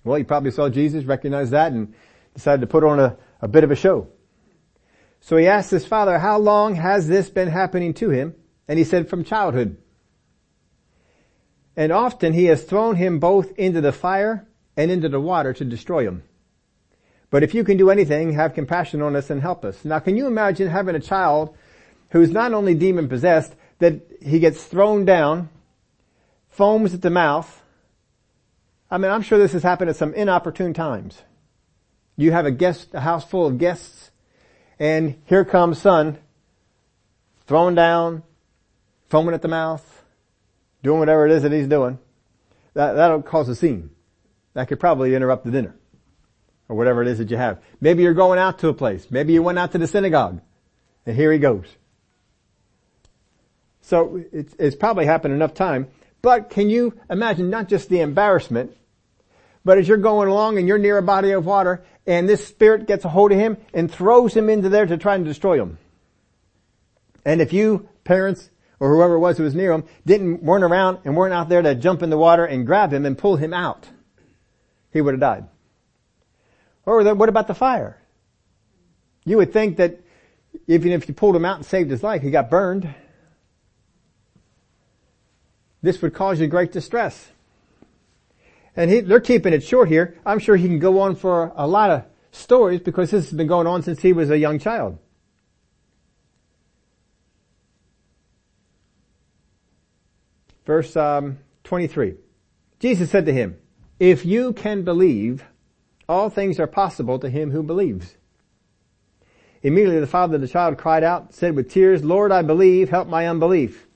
Well, 0.08 0.18
he 0.18 0.24
probably 0.24 0.52
saw 0.52 0.70
Jesus, 0.70 1.04
recognized 1.04 1.52
that, 1.52 1.72
and 1.72 1.94
decided 2.34 2.62
to 2.62 2.68
put 2.68 2.84
on 2.84 3.00
a, 3.00 3.18
a 3.42 3.48
bit 3.48 3.64
of 3.64 3.72
a 3.72 3.76
show. 3.76 4.08
So 5.20 5.38
he 5.38 5.48
asked 5.48 5.72
his 5.72 5.86
father, 5.86 6.18
how 6.20 6.38
long 6.38 6.76
has 6.76 7.08
this 7.08 7.30
been 7.30 7.50
happening 7.50 7.94
to 7.96 8.10
him? 8.10 8.36
And 8.68 8.80
he 8.80 8.86
said, 8.86 9.10
from 9.10 9.24
childhood. 9.24 9.78
And 11.76 11.92
often 11.92 12.34
he 12.34 12.46
has 12.46 12.64
thrown 12.64 12.96
him 12.96 13.20
both 13.20 13.52
into 13.58 13.82
the 13.82 13.92
fire 13.92 14.48
and 14.76 14.90
into 14.90 15.10
the 15.10 15.20
water 15.20 15.54
to 15.54 15.66
destroy 15.66 16.08
him. 16.08 16.24
But 17.30 17.44
if 17.44 17.54
you 17.54 17.64
can 17.64 17.78
do 17.78 17.90
anything, 17.90 18.34
have 18.34 18.54
compassion 18.54 19.02
on 19.02 19.16
us 19.16 19.30
and 19.30 19.42
help 19.42 19.66
us. 19.66 19.84
Now 19.84 20.00
can 20.00 20.16
you 20.16 20.28
imagine 20.28 20.70
having 20.70 20.96
a 20.96 21.00
child 21.00 21.56
who's 22.12 22.32
not 22.32 22.54
only 22.54 22.74
demon 22.74 23.10
possessed, 23.10 23.54
that 23.80 24.02
he 24.22 24.40
gets 24.40 24.64
thrown 24.64 25.06
down 25.06 25.50
foams 26.50 26.94
at 26.94 27.02
the 27.04 27.10
mouth. 27.10 27.57
I 28.90 28.98
mean, 28.98 29.12
I'm 29.12 29.22
sure 29.22 29.38
this 29.38 29.52
has 29.52 29.64
happened 29.64 29.90
at 29.90 29.96
some 29.96 30.14
inopportune 30.14 30.74
times. 30.74 31.22
You 32.16 32.32
have 32.32 32.46
a 32.46 32.52
guest, 32.52 32.90
a 32.94 33.02
house 33.02 33.26
full 33.26 33.46
of 33.46 33.58
guests, 33.58 34.12
and 34.80 35.22
here 35.26 35.44
comes 35.44 35.82
son, 35.82 36.18
thrown 37.46 37.76
down, 37.76 38.24
foaming 39.10 39.34
at 39.34 39.42
the 39.42 39.48
mouth, 39.48 40.04
doing 40.84 41.00
whatever 41.00 41.26
it 41.26 41.32
is 41.32 41.44
that 41.44 41.52
he's 41.52 41.68
doing. 41.68 42.00
That, 42.74 42.94
that'll 42.94 43.22
cause 43.22 43.50
a 43.50 43.56
scene. 43.56 43.90
That 44.54 44.68
could 44.68 44.80
probably 44.80 45.16
interrupt 45.16 45.46
the 45.46 45.52
dinner. 45.52 45.76
Or 46.70 46.76
whatever 46.76 47.02
it 47.02 47.08
is 47.08 47.20
that 47.20 47.32
you 47.32 47.38
have. 47.38 47.62
Maybe 47.80 48.04
you're 48.04 48.14
going 48.14 48.40
out 48.40 48.60
to 48.60 48.68
a 48.68 48.74
place. 48.74 49.08
Maybe 49.10 49.34
you 49.34 49.42
went 49.42 49.60
out 49.60 49.72
to 49.72 49.78
the 49.78 49.88
synagogue. 49.88 50.42
And 51.06 51.16
here 51.16 51.32
he 51.32 51.40
goes. 51.40 51.66
So 53.82 54.22
it's, 54.34 54.54
it's 54.60 54.76
probably 54.76 55.06
happened 55.06 55.34
enough 55.34 55.54
time 55.54 55.88
but 56.22 56.50
can 56.50 56.70
you 56.70 56.94
imagine 57.10 57.50
not 57.50 57.68
just 57.68 57.90
the 57.90 58.02
embarrassment, 58.02 58.76
but 59.64 59.78
as 59.78 59.88
you're 59.88 59.98
going 59.98 60.30
along 60.30 60.58
and 60.58 60.68
you're 60.68 60.78
near 60.78 60.98
a 60.98 61.04
body 61.04 61.32
of 61.32 61.46
water 61.46 61.84
and 62.06 62.28
this 62.28 62.46
spirit 62.48 62.88
gets 62.88 63.06
a 63.06 63.10
hold 63.10 63.32
of 63.32 63.38
him 63.38 63.58
and 63.74 63.92
throws 63.92 64.36
him 64.36 64.50
into 64.50 64.70
there 64.70 64.86
to 64.86 64.98
try 64.98 65.16
and 65.16 65.26
destroy 65.26 65.62
him. 65.62 65.78
And 67.26 67.42
if 67.42 67.52
you, 67.52 67.90
parents, 68.04 68.50
or 68.80 68.94
whoever 68.94 69.16
it 69.16 69.20
was 69.20 69.38
who 69.38 69.44
was 69.44 69.56
near 69.56 69.72
him, 69.74 69.84
didn't, 70.06 70.42
weren't 70.42 70.64
around 70.64 71.00
and 71.04 71.16
weren't 71.16 71.34
out 71.34 71.50
there 71.50 71.62
to 71.62 71.76
jump 71.76 72.02
in 72.02 72.10
the 72.10 72.18
water 72.18 72.46
and 72.46 72.66
grab 72.66 72.94
him 72.94 73.06
and 73.06 73.18
pull 73.18 73.36
him 73.36 73.54
out, 73.54 73.88
he 74.94 75.02
would 75.02 75.14
have 75.14 75.22
died. 75.22 75.46
Or 76.86 77.04
what 77.14 77.30
about 77.30 77.48
the 77.48 77.54
fire? 77.54 78.02
You 79.26 79.38
would 79.38 79.52
think 79.52 79.78
that 79.78 80.00
even 80.68 80.94
if 80.94 81.08
you 81.10 81.14
pulled 81.14 81.36
him 81.36 81.44
out 81.44 81.58
and 81.58 81.66
saved 81.66 81.92
his 81.92 82.02
life, 82.02 82.22
he 82.22 82.32
got 82.32 82.50
burned 82.50 82.94
this 85.82 86.02
would 86.02 86.14
cause 86.14 86.40
you 86.40 86.48
great 86.48 86.72
distress. 86.72 87.30
And 88.78 88.92
he, 88.92 89.00
they're 89.02 89.20
keeping 89.20 89.54
it 89.54 89.64
short 89.64 89.90
here. 89.90 90.16
I'm 90.26 90.40
sure 90.40 90.56
he 90.56 90.68
can 90.68 90.80
go 90.80 91.00
on 91.00 91.16
for 91.16 91.52
a 91.56 91.68
lot 91.68 91.90
of 91.90 92.06
stories 92.32 92.80
because 92.80 93.12
this 93.12 93.26
has 93.26 93.34
been 93.34 93.48
going 93.48 93.66
on 93.68 93.82
since 93.82 94.02
he 94.02 94.14
was 94.14 94.30
a 94.30 94.38
young 94.38 94.60
child. 94.60 95.00
Verse 100.66 100.96
um, 100.96 101.40
23. 101.64 102.16
Jesus 102.80 103.10
said 103.10 103.26
to 103.26 103.34
him, 103.34 103.58
If 104.00 104.26
you 104.26 104.54
can 104.54 104.84
believe, 104.84 105.44
all 106.08 106.30
things 106.30 106.60
are 106.60 106.68
possible 106.68 107.18
to 107.20 107.30
him 107.30 107.52
who 107.52 107.64
believes. 107.64 108.16
Immediately 109.64 110.02
the 110.02 110.08
father 110.08 110.36
of 110.36 110.42
the 110.42 110.48
child 110.48 110.78
cried 110.78 111.04
out, 111.04 111.34
said 111.34 111.56
with 111.56 111.72
tears, 111.72 112.04
Lord, 112.04 112.32
I 112.32 112.44
believe, 112.44 112.90
help 112.90 113.08
my 113.08 113.28
unbelief. 113.28 113.88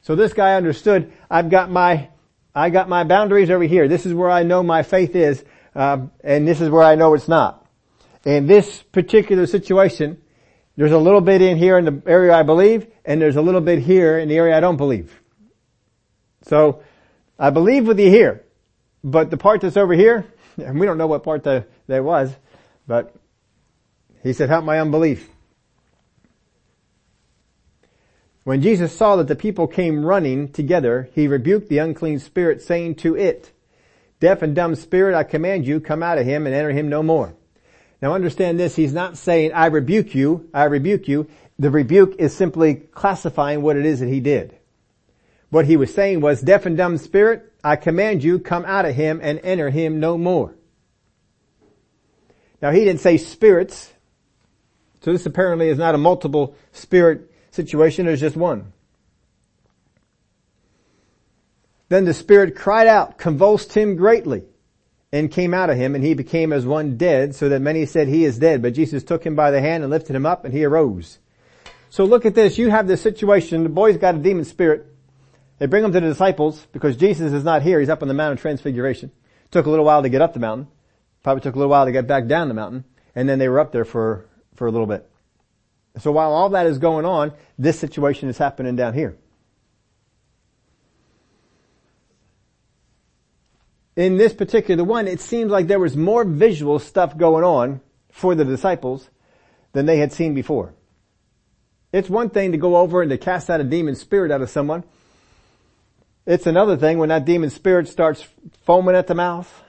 So 0.00 0.14
this 0.14 0.32
guy 0.32 0.54
understood, 0.54 1.12
I've 1.30 1.50
got 1.50 1.70
my, 1.70 2.08
I 2.54 2.70
got 2.70 2.88
my 2.88 3.04
boundaries 3.04 3.50
over 3.50 3.64
here. 3.64 3.88
This 3.88 4.04
is 4.04 4.12
where 4.12 4.30
I 4.30 4.42
know 4.42 4.62
my 4.62 4.82
faith 4.82 5.16
is, 5.16 5.42
um, 5.74 6.10
and 6.22 6.46
this 6.46 6.60
is 6.60 6.68
where 6.68 6.82
I 6.82 6.94
know 6.94 7.14
it's 7.14 7.28
not. 7.28 7.66
In 8.24 8.46
this 8.46 8.82
particular 8.82 9.46
situation, 9.46 10.20
there's 10.76 10.92
a 10.92 10.98
little 10.98 11.20
bit 11.20 11.40
in 11.40 11.56
here 11.56 11.78
in 11.78 11.84
the 11.84 12.02
area 12.06 12.34
I 12.34 12.42
believe, 12.42 12.86
and 13.04 13.20
there's 13.20 13.36
a 13.36 13.42
little 13.42 13.60
bit 13.60 13.78
here 13.78 14.18
in 14.18 14.28
the 14.28 14.36
area 14.36 14.56
I 14.56 14.60
don't 14.60 14.76
believe. 14.76 15.18
So, 16.42 16.82
I 17.38 17.50
believe 17.50 17.86
with 17.86 17.98
you 17.98 18.10
here, 18.10 18.44
but 19.02 19.30
the 19.30 19.36
part 19.36 19.62
that's 19.62 19.76
over 19.76 19.94
here, 19.94 20.26
and 20.58 20.78
we 20.80 20.86
don't 20.86 20.98
know 20.98 21.06
what 21.06 21.22
part 21.22 21.44
that, 21.44 21.68
that 21.86 22.04
was, 22.04 22.34
but 22.86 23.14
he 24.22 24.32
said, 24.32 24.48
help 24.50 24.64
my 24.64 24.78
unbelief. 24.78 25.28
When 28.44 28.60
Jesus 28.60 28.96
saw 28.96 29.16
that 29.16 29.28
the 29.28 29.36
people 29.36 29.68
came 29.68 30.04
running 30.04 30.48
together, 30.48 31.08
he 31.14 31.28
rebuked 31.28 31.68
the 31.68 31.78
unclean 31.78 32.18
spirit 32.18 32.60
saying 32.60 32.96
to 32.96 33.16
it, 33.16 33.52
deaf 34.18 34.42
and 34.42 34.54
dumb 34.54 34.74
spirit, 34.74 35.14
I 35.14 35.22
command 35.22 35.66
you, 35.66 35.80
come 35.80 36.02
out 36.02 36.18
of 36.18 36.26
him 36.26 36.46
and 36.46 36.54
enter 36.54 36.72
him 36.72 36.88
no 36.88 37.02
more. 37.02 37.34
Now 38.00 38.14
understand 38.14 38.58
this, 38.58 38.74
he's 38.74 38.92
not 38.92 39.16
saying, 39.16 39.52
I 39.52 39.66
rebuke 39.66 40.14
you, 40.14 40.50
I 40.52 40.64
rebuke 40.64 41.06
you. 41.06 41.28
The 41.58 41.70
rebuke 41.70 42.16
is 42.18 42.34
simply 42.34 42.74
classifying 42.74 43.62
what 43.62 43.76
it 43.76 43.86
is 43.86 44.00
that 44.00 44.08
he 44.08 44.18
did. 44.18 44.58
What 45.50 45.66
he 45.66 45.76
was 45.76 45.94
saying 45.94 46.20
was, 46.20 46.40
deaf 46.40 46.66
and 46.66 46.76
dumb 46.76 46.98
spirit, 46.98 47.52
I 47.62 47.76
command 47.76 48.24
you, 48.24 48.40
come 48.40 48.64
out 48.64 48.86
of 48.86 48.96
him 48.96 49.20
and 49.22 49.38
enter 49.44 49.70
him 49.70 50.00
no 50.00 50.18
more. 50.18 50.56
Now 52.60 52.72
he 52.72 52.84
didn't 52.84 53.00
say 53.00 53.18
spirits, 53.18 53.92
so 55.00 55.12
this 55.12 55.26
apparently 55.26 55.68
is 55.68 55.78
not 55.78 55.94
a 55.94 55.98
multiple 55.98 56.56
spirit 56.72 57.31
situation, 57.52 58.06
there's 58.06 58.20
just 58.20 58.36
one. 58.36 58.72
Then 61.88 62.04
the 62.04 62.14
spirit 62.14 62.56
cried 62.56 62.88
out, 62.88 63.18
convulsed 63.18 63.74
him 63.74 63.96
greatly, 63.96 64.44
and 65.12 65.30
came 65.30 65.52
out 65.52 65.68
of 65.68 65.76
him, 65.76 65.94
and 65.94 66.02
he 66.02 66.14
became 66.14 66.52
as 66.52 66.64
one 66.64 66.96
dead, 66.96 67.34
so 67.34 67.50
that 67.50 67.60
many 67.60 67.84
said 67.86 68.08
he 68.08 68.24
is 68.24 68.38
dead. 68.38 68.62
But 68.62 68.72
Jesus 68.72 69.04
took 69.04 69.24
him 69.24 69.36
by 69.36 69.50
the 69.50 69.60
hand 69.60 69.84
and 69.84 69.90
lifted 69.90 70.16
him 70.16 70.24
up, 70.24 70.44
and 70.44 70.54
he 70.54 70.64
arose. 70.64 71.18
So 71.90 72.04
look 72.04 72.24
at 72.24 72.34
this. 72.34 72.56
You 72.56 72.70
have 72.70 72.88
this 72.88 73.02
situation. 73.02 73.62
The 73.62 73.68
boy's 73.68 73.98
got 73.98 74.14
a 74.14 74.18
demon 74.18 74.46
spirit. 74.46 74.86
They 75.58 75.66
bring 75.66 75.84
him 75.84 75.92
to 75.92 76.00
the 76.00 76.08
disciples 76.08 76.66
because 76.72 76.96
Jesus 76.96 77.34
is 77.34 77.44
not 77.44 77.60
here. 77.60 77.78
He's 77.78 77.90
up 77.90 78.00
on 78.00 78.08
the 78.08 78.14
Mount 78.14 78.32
of 78.32 78.40
Transfiguration. 78.40 79.12
Took 79.50 79.66
a 79.66 79.70
little 79.70 79.84
while 79.84 80.02
to 80.02 80.08
get 80.08 80.22
up 80.22 80.32
the 80.32 80.40
mountain. 80.40 80.68
Probably 81.22 81.42
took 81.42 81.54
a 81.54 81.58
little 81.58 81.70
while 81.70 81.84
to 81.84 81.92
get 81.92 82.06
back 82.06 82.26
down 82.26 82.48
the 82.48 82.54
mountain. 82.54 82.84
And 83.14 83.28
then 83.28 83.38
they 83.38 83.48
were 83.48 83.60
up 83.60 83.70
there 83.70 83.84
for, 83.84 84.26
for 84.54 84.66
a 84.66 84.70
little 84.70 84.86
bit. 84.86 85.08
So 85.98 86.10
while 86.10 86.32
all 86.32 86.48
that 86.50 86.66
is 86.66 86.78
going 86.78 87.04
on, 87.04 87.32
this 87.58 87.78
situation 87.78 88.28
is 88.28 88.38
happening 88.38 88.76
down 88.76 88.94
here. 88.94 89.16
In 93.94 94.16
this 94.16 94.32
particular 94.32 94.84
one, 94.84 95.06
it 95.06 95.20
seems 95.20 95.50
like 95.50 95.66
there 95.66 95.78
was 95.78 95.96
more 95.96 96.24
visual 96.24 96.78
stuff 96.78 97.16
going 97.16 97.44
on 97.44 97.80
for 98.10 98.34
the 98.34 98.44
disciples 98.44 99.10
than 99.72 99.84
they 99.84 99.98
had 99.98 100.12
seen 100.12 100.34
before. 100.34 100.72
It's 101.92 102.08
one 102.08 102.30
thing 102.30 102.52
to 102.52 102.58
go 102.58 102.76
over 102.76 103.02
and 103.02 103.10
to 103.10 103.18
cast 103.18 103.50
out 103.50 103.60
a 103.60 103.64
demon 103.64 103.94
spirit 103.94 104.30
out 104.30 104.40
of 104.40 104.48
someone. 104.48 104.84
It's 106.24 106.46
another 106.46 106.76
thing 106.78 106.98
when 106.98 107.10
that 107.10 107.26
demon 107.26 107.50
spirit 107.50 107.86
starts 107.86 108.26
foaming 108.64 108.94
at 108.94 109.08
the 109.08 109.14
mouth, 109.14 109.62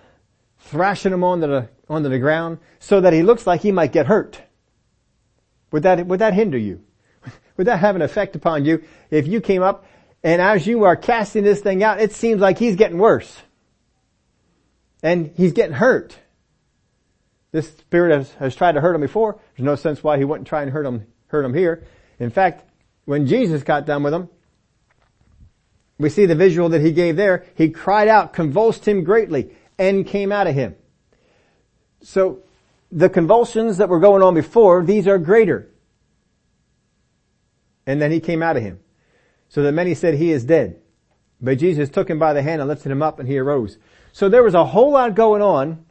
thrashing 0.59 1.11
him 1.11 1.23
onto 1.23 1.47
the, 1.47 1.69
onto 1.89 2.07
the 2.07 2.19
ground 2.19 2.59
so 2.79 3.01
that 3.01 3.11
he 3.11 3.23
looks 3.23 3.45
like 3.45 3.61
he 3.61 3.73
might 3.73 3.91
get 3.91 4.05
hurt. 4.05 4.41
Would 5.73 5.83
that, 5.83 6.05
would 6.05 6.19
that 6.19 6.35
hinder 6.35 6.57
you? 6.57 6.81
Would 7.57 7.67
that 7.67 7.79
have 7.79 7.95
an 7.95 8.01
effect 8.01 8.35
upon 8.35 8.63
you 8.63 8.83
if 9.09 9.27
you 9.27 9.41
came 9.41 9.63
up 9.63 9.85
and 10.23 10.41
as 10.41 10.65
you 10.65 10.83
are 10.85 10.95
casting 10.95 11.43
this 11.43 11.61
thing 11.61 11.83
out, 11.83 11.99
it 11.99 12.13
seems 12.13 12.39
like 12.39 12.57
he's 12.57 12.75
getting 12.75 12.99
worse. 12.99 13.35
And 15.01 15.33
he's 15.35 15.51
getting 15.51 15.75
hurt. 15.75 16.17
This 17.51 17.67
spirit 17.67 18.15
has, 18.15 18.31
has 18.33 18.55
tried 18.55 18.73
to 18.73 18.81
hurt 18.81 18.95
him 18.95 19.01
before. 19.01 19.39
There's 19.57 19.65
no 19.65 19.75
sense 19.75 20.03
why 20.03 20.17
he 20.17 20.23
wouldn't 20.23 20.47
try 20.47 20.61
and 20.61 20.71
hurt 20.71 20.85
him, 20.85 21.07
hurt 21.27 21.43
him 21.43 21.53
here. 21.53 21.83
In 22.19 22.29
fact, 22.29 22.63
when 23.05 23.25
Jesus 23.27 23.63
got 23.63 23.85
done 23.85 24.03
with 24.03 24.13
him, 24.13 24.29
we 25.97 26.09
see 26.09 26.25
the 26.27 26.35
visual 26.35 26.69
that 26.69 26.81
he 26.81 26.91
gave 26.91 27.15
there. 27.15 27.45
He 27.55 27.69
cried 27.69 28.07
out, 28.07 28.33
convulsed 28.33 28.87
him 28.87 29.03
greatly, 29.03 29.55
and 29.79 30.05
came 30.05 30.31
out 30.31 30.47
of 30.47 30.53
him. 30.53 30.75
So, 32.01 32.43
the 32.93 33.09
convulsions 33.09 33.77
that 33.77 33.89
were 33.89 33.99
going 33.99 34.21
on 34.21 34.35
before, 34.35 34.83
these 34.83 35.07
are 35.07 35.17
greater. 35.17 35.67
And 37.87 37.99
then 37.99 38.11
he 38.11 38.19
came 38.19 38.43
out 38.43 38.55
of 38.55 38.61
him. 38.61 38.79
So 39.49 39.63
that 39.63 39.71
many 39.71 39.95
said 39.95 40.13
he 40.13 40.31
is 40.31 40.45
dead. 40.45 40.79
But 41.41 41.57
Jesus 41.57 41.89
took 41.89 42.09
him 42.09 42.19
by 42.19 42.33
the 42.33 42.43
hand 42.43 42.61
and 42.61 42.69
lifted 42.69 42.91
him 42.91 43.01
up 43.01 43.19
and 43.19 43.27
he 43.27 43.37
arose. 43.39 43.77
So 44.11 44.29
there 44.29 44.43
was 44.43 44.53
a 44.53 44.63
whole 44.63 44.91
lot 44.91 45.15
going 45.15 45.41
on 45.41 45.85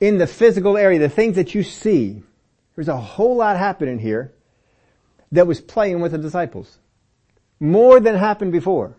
in 0.00 0.16
the 0.18 0.26
physical 0.26 0.76
area, 0.76 0.98
the 0.98 1.08
things 1.08 1.36
that 1.36 1.54
you 1.54 1.62
see. 1.62 2.22
There's 2.74 2.88
a 2.88 2.96
whole 2.96 3.36
lot 3.36 3.56
happening 3.56 3.98
here 3.98 4.32
that 5.32 5.46
was 5.46 5.60
playing 5.60 6.00
with 6.00 6.12
the 6.12 6.18
disciples. 6.18 6.78
More 7.60 8.00
than 8.00 8.14
happened 8.14 8.52
before. 8.52 8.96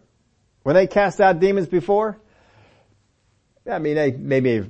When 0.64 0.76
they 0.76 0.86
cast 0.86 1.20
out 1.20 1.40
demons 1.40 1.68
before, 1.68 2.20
I 3.70 3.80
mean, 3.80 3.96
they 3.96 4.12
maybe 4.12 4.70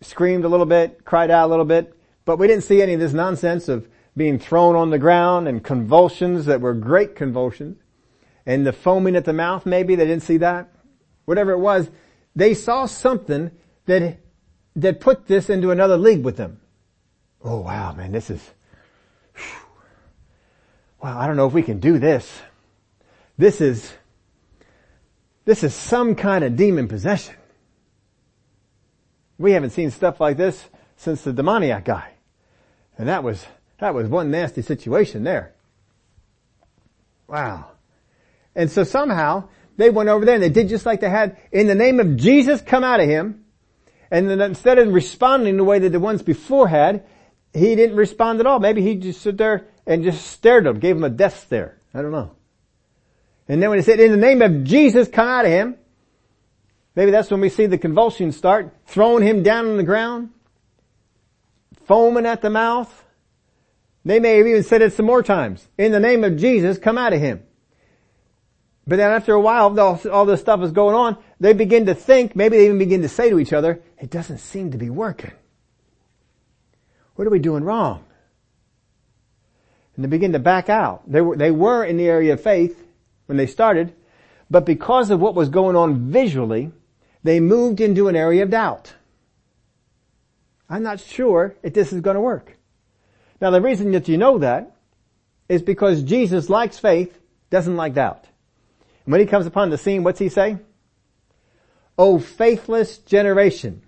screamed 0.00 0.44
a 0.44 0.48
little 0.48 0.66
bit, 0.66 1.04
cried 1.04 1.30
out 1.30 1.46
a 1.46 1.50
little 1.50 1.64
bit, 1.64 1.95
but 2.26 2.38
we 2.38 2.46
didn't 2.46 2.64
see 2.64 2.82
any 2.82 2.92
of 2.92 3.00
this 3.00 3.14
nonsense 3.14 3.68
of 3.68 3.88
being 4.14 4.38
thrown 4.38 4.76
on 4.76 4.90
the 4.90 4.98
ground 4.98 5.48
and 5.48 5.64
convulsions 5.64 6.44
that 6.44 6.60
were 6.60 6.74
great 6.74 7.16
convulsions 7.16 7.78
and 8.46 8.64
the 8.64 8.72
foaming 8.72 9.16
at 9.16 9.24
the 9.24 9.32
mouth 9.32 9.66
maybe, 9.66 9.96
they 9.96 10.06
didn't 10.06 10.22
see 10.22 10.36
that. 10.38 10.68
Whatever 11.24 11.52
it 11.52 11.58
was, 11.58 11.90
they 12.36 12.54
saw 12.54 12.86
something 12.86 13.50
that, 13.86 14.18
that 14.76 15.00
put 15.00 15.26
this 15.26 15.50
into 15.50 15.72
another 15.72 15.96
league 15.96 16.24
with 16.24 16.36
them. 16.36 16.60
Oh 17.42 17.60
wow, 17.60 17.92
man, 17.92 18.12
this 18.12 18.30
is, 18.30 18.40
whew. 19.34 19.60
wow, 21.02 21.18
I 21.18 21.26
don't 21.26 21.36
know 21.36 21.46
if 21.46 21.52
we 21.52 21.62
can 21.62 21.80
do 21.80 21.98
this. 21.98 22.40
This 23.36 23.60
is, 23.60 23.92
this 25.44 25.64
is 25.64 25.74
some 25.74 26.14
kind 26.14 26.44
of 26.44 26.56
demon 26.56 26.88
possession. 26.88 27.34
We 29.38 29.52
haven't 29.52 29.70
seen 29.70 29.90
stuff 29.90 30.20
like 30.20 30.36
this 30.36 30.64
since 30.96 31.22
the 31.22 31.32
demoniac 31.32 31.84
guy. 31.84 32.15
And 32.98 33.08
that 33.08 33.22
was, 33.22 33.44
that 33.78 33.94
was 33.94 34.08
one 34.08 34.30
nasty 34.30 34.62
situation 34.62 35.24
there. 35.24 35.52
Wow. 37.28 37.70
And 38.54 38.70
so 38.70 38.84
somehow 38.84 39.48
they 39.76 39.90
went 39.90 40.08
over 40.08 40.24
there 40.24 40.34
and 40.34 40.42
they 40.42 40.48
did 40.48 40.68
just 40.68 40.86
like 40.86 41.00
they 41.00 41.10
had 41.10 41.36
in 41.52 41.66
the 41.66 41.74
name 41.74 42.00
of 42.00 42.16
Jesus 42.16 42.60
come 42.62 42.84
out 42.84 43.00
of 43.00 43.08
him. 43.08 43.44
And 44.10 44.30
then 44.30 44.40
instead 44.40 44.78
of 44.78 44.92
responding 44.92 45.56
the 45.56 45.64
way 45.64 45.78
that 45.80 45.90
the 45.90 46.00
ones 46.00 46.22
before 46.22 46.68
had, 46.68 47.04
he 47.52 47.74
didn't 47.74 47.96
respond 47.96 48.40
at 48.40 48.46
all. 48.46 48.60
Maybe 48.60 48.82
he 48.82 48.94
just 48.96 49.20
stood 49.20 49.38
there 49.38 49.66
and 49.86 50.04
just 50.04 50.26
stared 50.26 50.66
at 50.66 50.74
him, 50.74 50.80
gave 50.80 50.96
him 50.96 51.04
a 51.04 51.10
death 51.10 51.44
stare. 51.44 51.78
I 51.92 52.02
don't 52.02 52.12
know. 52.12 52.32
And 53.48 53.62
then 53.62 53.70
when 53.70 53.78
he 53.78 53.82
said, 53.82 54.00
in 54.00 54.10
the 54.10 54.16
name 54.16 54.42
of 54.42 54.64
Jesus, 54.64 55.08
come 55.08 55.28
out 55.28 55.44
of 55.44 55.50
him, 55.50 55.76
maybe 56.94 57.10
that's 57.10 57.30
when 57.30 57.40
we 57.40 57.48
see 57.48 57.66
the 57.66 57.78
convulsions 57.78 58.36
start, 58.36 58.72
throwing 58.86 59.22
him 59.22 59.42
down 59.42 59.66
on 59.66 59.76
the 59.76 59.84
ground, 59.84 60.30
foaming 61.86 62.26
at 62.26 62.42
the 62.42 62.50
mouth. 62.50 63.04
They 64.04 64.20
may 64.20 64.36
have 64.36 64.46
even 64.46 64.62
said 64.62 64.82
it 64.82 64.92
some 64.92 65.06
more 65.06 65.22
times. 65.22 65.66
In 65.78 65.92
the 65.92 66.00
name 66.00 66.22
of 66.22 66.36
Jesus, 66.36 66.78
come 66.78 66.98
out 66.98 67.12
of 67.12 67.20
him. 67.20 67.42
But 68.86 68.96
then 68.96 69.10
after 69.10 69.32
a 69.32 69.40
while, 69.40 69.78
all, 69.80 70.26
this 70.26 70.40
stuff 70.40 70.62
is 70.62 70.70
going 70.70 70.94
on, 70.94 71.16
they 71.40 71.52
begin 71.52 71.86
to 71.86 71.94
think, 71.94 72.36
maybe 72.36 72.56
they 72.56 72.66
even 72.66 72.78
begin 72.78 73.02
to 73.02 73.08
say 73.08 73.30
to 73.30 73.40
each 73.40 73.52
other, 73.52 73.82
it 73.98 74.10
doesn't 74.10 74.38
seem 74.38 74.70
to 74.70 74.78
be 74.78 74.90
working. 74.90 75.32
What 77.16 77.26
are 77.26 77.30
we 77.30 77.40
doing 77.40 77.64
wrong? 77.64 78.04
And 79.96 80.04
they 80.04 80.08
begin 80.08 80.32
to 80.34 80.38
back 80.38 80.68
out. 80.68 81.10
They 81.10 81.20
were, 81.20 81.36
they 81.36 81.50
were 81.50 81.84
in 81.84 81.96
the 81.96 82.06
area 82.06 82.34
of 82.34 82.42
faith 82.42 82.86
when 83.26 83.38
they 83.38 83.46
started, 83.46 83.92
but 84.48 84.64
because 84.64 85.10
of 85.10 85.18
what 85.18 85.34
was 85.34 85.48
going 85.48 85.74
on 85.74 86.12
visually, 86.12 86.70
they 87.24 87.40
moved 87.40 87.80
into 87.80 88.06
an 88.06 88.14
area 88.14 88.44
of 88.44 88.50
doubt. 88.50 88.94
I'm 90.68 90.82
not 90.82 91.00
sure 91.00 91.54
if 91.62 91.74
this 91.74 91.92
is 91.92 92.00
going 92.00 92.16
to 92.16 92.20
work. 92.20 92.56
Now 93.40 93.50
the 93.50 93.60
reason 93.60 93.92
that 93.92 94.08
you 94.08 94.18
know 94.18 94.38
that 94.38 94.76
is 95.48 95.62
because 95.62 96.02
Jesus 96.02 96.48
likes 96.48 96.78
faith, 96.78 97.16
doesn't 97.50 97.76
like 97.76 97.94
doubt. 97.94 98.24
And 99.04 99.12
When 99.12 99.20
he 99.20 99.26
comes 99.26 99.46
upon 99.46 99.70
the 99.70 99.78
scene, 99.78 100.02
what's 100.02 100.18
he 100.18 100.28
say? 100.28 100.58
O 101.98 102.18
faithless 102.18 102.98
generation, 102.98 103.82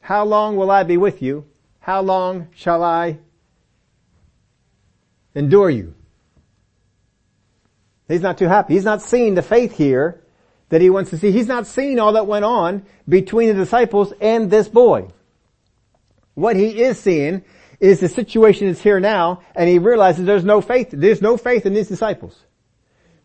how 0.00 0.24
long 0.24 0.56
will 0.56 0.70
I 0.70 0.82
be 0.82 0.96
with 0.96 1.22
you? 1.22 1.46
How 1.80 2.02
long 2.02 2.48
shall 2.54 2.82
I 2.82 3.18
endure 5.34 5.70
you? 5.70 5.94
He's 8.08 8.20
not 8.20 8.38
too 8.38 8.48
happy. 8.48 8.74
He's 8.74 8.84
not 8.84 9.02
seeing 9.02 9.34
the 9.34 9.42
faith 9.42 9.76
here 9.76 10.20
that 10.68 10.80
he 10.80 10.90
wants 10.90 11.10
to 11.10 11.18
see. 11.18 11.30
He's 11.30 11.46
not 11.46 11.66
seeing 11.66 11.98
all 11.98 12.12
that 12.14 12.26
went 12.26 12.44
on 12.44 12.84
between 13.08 13.48
the 13.48 13.54
disciples 13.54 14.12
and 14.20 14.50
this 14.50 14.68
boy. 14.68 15.08
What 16.36 16.54
he 16.54 16.82
is 16.82 17.00
seeing 17.00 17.44
is 17.80 18.00
the 18.00 18.10
situation 18.10 18.68
is 18.68 18.80
here 18.80 19.00
now 19.00 19.40
and 19.54 19.70
he 19.70 19.78
realizes 19.78 20.26
there's 20.26 20.44
no 20.44 20.60
faith, 20.60 20.90
there's 20.92 21.22
no 21.22 21.38
faith 21.38 21.64
in 21.64 21.72
these 21.72 21.88
disciples. 21.88 22.38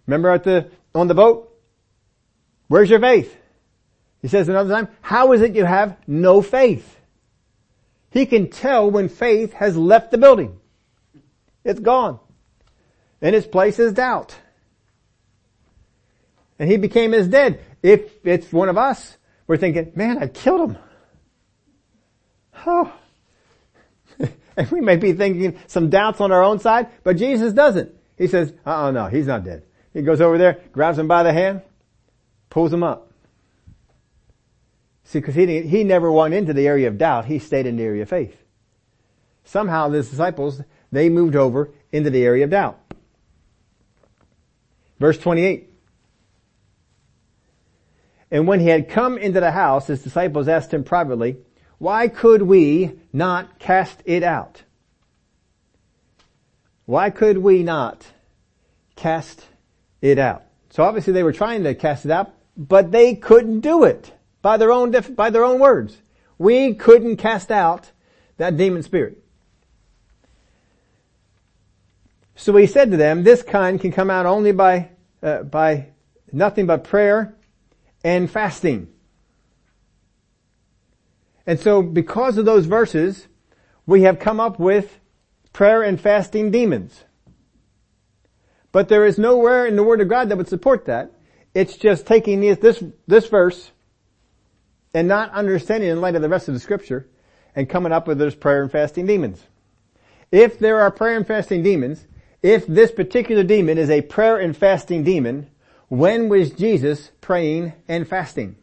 Remember 0.07 0.29
at 0.29 0.45
the, 0.45 0.71
on 0.95 1.09
the 1.09 1.13
boat? 1.13 1.53
Where's 2.69 2.89
your 2.89 3.01
faith? 3.01 3.37
He 4.21 4.29
says 4.29 4.47
another 4.47 4.73
time, 4.73 4.87
how 5.01 5.33
is 5.33 5.41
it 5.41 5.55
you 5.55 5.65
have 5.65 5.97
no 6.07 6.41
faith? 6.41 6.99
He 8.11 8.25
can 8.25 8.49
tell 8.49 8.89
when 8.89 9.09
faith 9.09 9.51
has 9.53 9.75
left 9.75 10.11
the 10.11 10.17
building. 10.17 10.57
It's 11.65 11.81
gone. 11.81 12.17
And 13.21 13.35
its 13.35 13.45
place 13.45 13.77
is 13.77 13.91
doubt. 13.91 14.37
And 16.57 16.71
he 16.71 16.77
became 16.77 17.13
as 17.13 17.27
dead. 17.27 17.59
If 17.83 18.25
it's 18.25 18.53
one 18.53 18.69
of 18.69 18.77
us, 18.77 19.17
we're 19.47 19.57
thinking, 19.57 19.91
man, 19.95 20.17
I 20.17 20.27
killed 20.27 20.69
him. 20.69 20.77
Oh. 22.65 22.93
And 24.57 24.69
we 24.71 24.81
may 24.81 24.97
be 24.97 25.13
thinking 25.13 25.57
some 25.67 25.89
doubts 25.89 26.21
on 26.21 26.31
our 26.31 26.43
own 26.43 26.59
side, 26.59 26.89
but 27.03 27.17
Jesus 27.17 27.53
doesn't. 27.53 27.93
He 28.17 28.27
says, 28.27 28.53
uh-uh, 28.65 28.91
no, 28.91 29.07
he's 29.07 29.27
not 29.27 29.43
dead. 29.43 29.63
He 29.93 30.01
goes 30.01 30.21
over 30.21 30.37
there, 30.37 30.59
grabs 30.71 30.97
him 30.97 31.07
by 31.07 31.23
the 31.23 31.33
hand, 31.33 31.61
pulls 32.49 32.71
him 32.71 32.83
up. 32.83 33.11
See, 35.03 35.19
because 35.19 35.35
he, 35.35 35.61
he 35.63 35.83
never 35.83 36.11
went 36.11 36.33
into 36.33 36.53
the 36.53 36.67
area 36.67 36.87
of 36.87 36.97
doubt. 36.97 37.25
He 37.25 37.39
stayed 37.39 37.65
in 37.65 37.75
the 37.75 37.83
area 37.83 38.03
of 38.03 38.09
faith. 38.09 38.37
Somehow 39.43 39.89
the 39.89 40.01
disciples, 40.01 40.61
they 40.91 41.09
moved 41.09 41.35
over 41.35 41.71
into 41.91 42.09
the 42.09 42.23
area 42.23 42.45
of 42.45 42.51
doubt. 42.51 42.79
Verse 44.99 45.17
28. 45.17 45.67
And 48.29 48.47
when 48.47 48.61
he 48.61 48.67
had 48.67 48.87
come 48.87 49.17
into 49.17 49.41
the 49.41 49.51
house, 49.51 49.87
his 49.87 50.03
disciples 50.03 50.47
asked 50.47 50.73
him 50.73 50.83
privately, 50.83 51.37
why 51.81 52.07
could 52.07 52.43
we 52.43 52.91
not 53.11 53.57
cast 53.57 54.03
it 54.05 54.21
out? 54.21 54.61
Why 56.85 57.09
could 57.09 57.39
we 57.39 57.63
not 57.63 58.05
cast 59.01 59.43
it 59.99 60.19
out. 60.19 60.43
So 60.69 60.83
obviously 60.83 61.13
they 61.13 61.23
were 61.23 61.33
trying 61.33 61.63
to 61.63 61.73
cast 61.73 62.05
it 62.05 62.11
out, 62.11 62.35
but 62.55 62.91
they 62.91 63.15
couldn't 63.15 63.61
do 63.61 63.83
it 63.83 64.13
by 64.43 64.57
their 64.57 64.71
own, 64.71 64.91
by 64.91 65.31
their 65.31 65.43
own 65.43 65.59
words. 65.59 65.97
We 66.37 66.75
couldn't 66.75 67.17
cast 67.17 67.49
out 67.49 67.89
that 68.37 68.57
demon 68.57 68.83
spirit. 68.83 69.23
So 72.35 72.55
he 72.55 72.67
said 72.67 72.91
to 72.91 72.97
them, 72.97 73.23
this 73.23 73.41
kind 73.41 73.81
can 73.81 73.91
come 73.91 74.11
out 74.11 74.27
only 74.27 74.51
by, 74.51 74.89
uh, 75.23 75.41
by 75.41 75.87
nothing 76.31 76.67
but 76.67 76.83
prayer 76.83 77.35
and 78.03 78.29
fasting. 78.29 78.90
And 81.45 81.59
so 81.59 81.81
because 81.81 82.37
of 82.37 82.45
those 82.45 82.65
verses, 82.65 83.27
we 83.85 84.03
have 84.03 84.19
come 84.19 84.39
up 84.39 84.59
with 84.59 84.99
prayer 85.53 85.81
and 85.81 85.99
fasting 85.99 86.51
demons. 86.51 87.03
But 88.71 88.87
there 88.87 89.05
is 89.05 89.17
nowhere 89.17 89.65
in 89.65 89.75
the 89.75 89.83
Word 89.83 90.01
of 90.01 90.07
God 90.07 90.29
that 90.29 90.37
would 90.37 90.47
support 90.47 90.85
that. 90.85 91.11
It's 91.53 91.75
just 91.75 92.05
taking 92.05 92.39
this, 92.39 92.83
this 93.07 93.27
verse 93.27 93.71
and 94.93 95.07
not 95.07 95.31
understanding 95.31 95.89
in 95.89 96.01
light 96.01 96.15
of 96.15 96.21
the 96.21 96.29
rest 96.29 96.47
of 96.47 96.53
the 96.53 96.59
scripture 96.59 97.09
and 97.55 97.69
coming 97.69 97.91
up 97.91 98.07
with 98.07 98.17
this 98.17 98.35
prayer 98.35 98.61
and 98.61 98.71
fasting 98.71 99.05
demons. 99.05 99.45
If 100.31 100.59
there 100.59 100.79
are 100.79 100.91
prayer 100.91 101.17
and 101.17 101.27
fasting 101.27 101.63
demons, 101.63 102.07
if 102.41 102.65
this 102.65 102.91
particular 102.91 103.43
demon 103.43 103.77
is 103.77 103.89
a 103.89 104.01
prayer 104.01 104.37
and 104.37 104.55
fasting 104.55 105.03
demon, 105.03 105.49
when 105.89 106.29
was 106.29 106.51
Jesus 106.51 107.11
praying 107.19 107.73
and 107.87 108.07
fasting? 108.07 108.55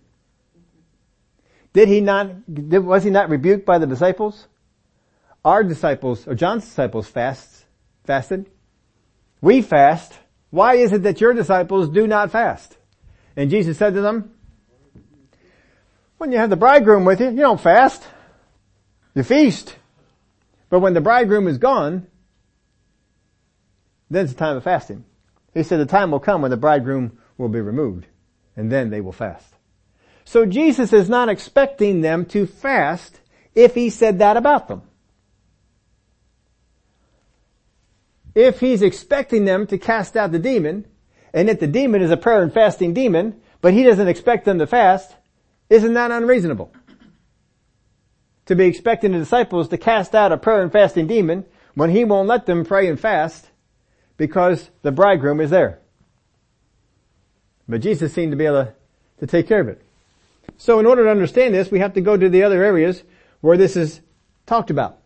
Did 1.73 1.89
he 1.89 2.01
not, 2.01 2.49
was 2.49 3.05
he 3.05 3.11
not 3.11 3.29
rebuked 3.29 3.67
by 3.67 3.79
the 3.79 3.87
disciples? 3.87 4.47
Our 5.45 5.63
disciples, 5.63 6.27
or 6.27 6.35
John's 6.35 6.65
disciples 6.65 7.09
fasted. 7.09 8.51
We 9.41 9.63
fast. 9.63 10.19
Why 10.51 10.75
is 10.75 10.93
it 10.93 11.03
that 11.05 11.21
your 11.21 11.35
disciples 11.35 11.89
do 11.89 12.07
not 12.07 12.31
fast? 12.31 12.77
And 13.37 13.51
Jesus 13.51 13.79
said 13.79 13.95
to 13.95 14.01
them, 14.01 14.33
when 16.17 16.33
you 16.33 16.39
have 16.39 16.51
the 16.51 16.57
bridegroom 16.57 17.05
with 17.05 17.21
you, 17.21 17.31
you 17.31 17.37
don't 17.37 17.61
fast. 17.61 18.03
You 19.15 19.23
feast. 19.23 19.77
But 20.71 20.81
when 20.81 20.95
the 20.95 21.01
bridegroom 21.01 21.47
is 21.47 21.59
gone, 21.59 22.09
then 24.11 24.25
it's 24.25 24.33
the 24.33 24.39
time 24.39 24.57
of 24.57 24.65
fasting. 24.65 25.05
He 25.55 25.63
said 25.63 25.79
the 25.79 25.87
time 25.87 26.11
will 26.11 26.19
come 26.19 26.43
when 26.43 26.51
the 26.51 26.57
bridegroom 26.57 27.19
will 27.37 27.49
be 27.49 27.61
removed 27.61 28.07
and 28.57 28.73
then 28.73 28.91
they 28.91 29.01
will 29.01 29.13
fast. 29.13 29.55
So 30.29 30.45
Jesus 30.45 30.93
is 30.93 31.09
not 31.09 31.31
expecting 31.31 32.03
them 32.03 32.27
to 32.27 32.45
fast 32.47 33.19
if 33.55 33.75
he 33.75 33.89
said 33.89 34.19
that 34.19 34.37
about 34.37 34.69
them. 34.69 34.83
If 38.35 38.61
he's 38.61 38.83
expecting 38.83 39.47
them 39.47 39.67
to 39.69 39.79
cast 39.79 40.19
out 40.19 40.31
the 40.31 40.39
demon, 40.39 40.87
and 41.33 41.49
if 41.49 41.61
the 41.61 41.67
demon 41.67 42.03
is 42.03 42.11
a 42.11 42.19
prayer 42.19 42.43
and 42.43 42.53
fasting 42.53 42.93
demon, 42.93 43.41
but 43.63 43.73
he 43.73 43.85
doesn't 43.85 44.07
expect 44.07 44.45
them 44.45 44.59
to 44.59 44.67
fast, 44.67 45.17
isn't 45.71 45.95
that 45.95 46.11
unreasonable? 46.11 46.75
To 48.45 48.55
be 48.55 48.67
expecting 48.67 49.13
the 49.13 49.21
disciples 49.21 49.69
to 49.69 49.79
cast 49.79 50.15
out 50.15 50.31
a 50.31 50.37
prayer 50.37 50.61
and 50.61 50.71
fasting 50.71 51.07
demon 51.07 51.47
when 51.73 51.89
he 51.89 52.05
won't 52.05 52.29
let 52.29 52.45
them 52.45 52.67
pray 52.67 52.87
and 52.87 53.01
fast 53.01 53.49
because 54.19 54.69
the 54.83 54.93
bridegroom 54.93 55.41
is 55.41 55.49
there. 55.49 55.79
But 57.67 57.81
Jesus 57.81 58.13
seemed 58.13 58.33
to 58.33 58.37
be 58.37 58.45
able 58.45 58.67
to, 58.67 58.75
to 59.21 59.27
take 59.27 59.49
care 59.49 59.61
of 59.61 59.69
it. 59.69 59.88
So 60.57 60.81
in 60.81 60.87
order 60.87 61.05
to 61.05 61.11
understand 61.11 61.55
this, 61.55 61.71
we 61.71 61.81
have 61.81 61.95
to 61.95 62.01
go 62.01 62.17
to 62.17 62.29
the 62.29 62.43
other 62.43 62.63
areas 62.63 63.03
where 63.41 63.57
this 63.57 63.77
is 63.77 64.01
talked 64.47 64.71
about. 64.71 64.99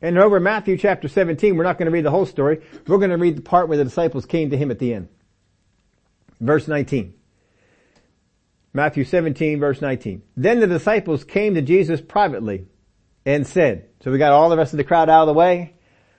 And 0.00 0.18
over 0.18 0.38
Matthew 0.38 0.76
chapter 0.76 1.08
17, 1.08 1.56
we're 1.56 1.64
not 1.64 1.78
going 1.78 1.86
to 1.86 1.92
read 1.92 2.04
the 2.04 2.10
whole 2.10 2.26
story. 2.26 2.60
We're 2.86 2.98
going 2.98 3.10
to 3.10 3.16
read 3.16 3.36
the 3.36 3.42
part 3.42 3.68
where 3.68 3.78
the 3.78 3.84
disciples 3.84 4.26
came 4.26 4.50
to 4.50 4.56
him 4.56 4.70
at 4.70 4.78
the 4.78 4.94
end. 4.94 5.08
Verse 6.40 6.68
19. 6.68 7.14
Matthew 8.72 9.04
17 9.04 9.58
verse 9.58 9.80
19. 9.80 10.22
Then 10.36 10.60
the 10.60 10.66
disciples 10.66 11.24
came 11.24 11.54
to 11.54 11.62
Jesus 11.62 12.00
privately 12.00 12.66
and 13.24 13.46
said, 13.46 13.88
so 14.00 14.12
we 14.12 14.18
got 14.18 14.32
all 14.32 14.50
the 14.50 14.56
rest 14.56 14.72
of 14.72 14.76
the 14.76 14.84
crowd 14.84 15.08
out 15.08 15.22
of 15.22 15.26
the 15.26 15.34
way. 15.34 15.74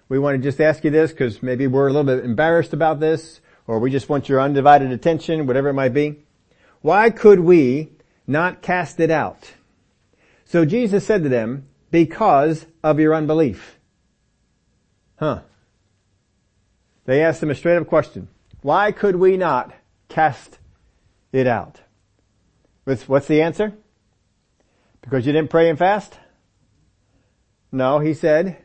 We 0.09 0.19
want 0.19 0.35
to 0.35 0.43
just 0.43 0.59
ask 0.59 0.83
you 0.83 0.89
this 0.89 1.11
because 1.11 1.41
maybe 1.41 1.67
we're 1.67 1.87
a 1.87 1.93
little 1.93 2.03
bit 2.03 2.25
embarrassed 2.25 2.73
about 2.73 2.99
this 2.99 3.39
or 3.67 3.79
we 3.79 3.91
just 3.91 4.09
want 4.09 4.27
your 4.27 4.41
undivided 4.41 4.91
attention, 4.91 5.45
whatever 5.45 5.69
it 5.69 5.73
might 5.73 5.93
be. 5.93 6.25
Why 6.81 7.11
could 7.11 7.39
we 7.39 7.91
not 8.29 8.61
cast 8.61 8.99
it 8.99 9.09
out? 9.11 9.51
So 10.45 10.63
Jesus 10.63 11.05
said 11.05 11.23
to 11.23 11.29
them, 11.29 11.67
because 11.91 12.65
of 12.83 12.99
your 12.99 13.15
unbelief. 13.15 13.79
Huh. 15.17 15.41
They 17.05 17.23
asked 17.23 17.41
him 17.41 17.49
a 17.49 17.55
straight 17.55 17.77
up 17.77 17.87
question. 17.87 18.27
Why 18.61 18.91
could 18.91 19.15
we 19.15 19.35
not 19.35 19.73
cast 20.07 20.59
it 21.31 21.47
out? 21.47 21.81
What's 22.83 23.27
the 23.27 23.41
answer? 23.41 23.73
Because 25.01 25.25
you 25.25 25.33
didn't 25.33 25.49
pray 25.49 25.69
and 25.69 25.77
fast? 25.77 26.17
No, 27.71 27.99
he 27.99 28.13
said, 28.13 28.57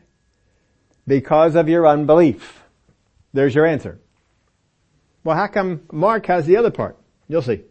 because 1.07 1.55
of 1.55 1.69
your 1.69 1.87
unbelief. 1.87 2.63
There's 3.33 3.55
your 3.55 3.65
answer. 3.65 3.99
Well, 5.23 5.35
how 5.35 5.47
come 5.47 5.81
Mark 5.91 6.25
has 6.27 6.45
the 6.45 6.57
other 6.57 6.71
part? 6.71 6.97
You'll 7.27 7.41
see. 7.41 7.61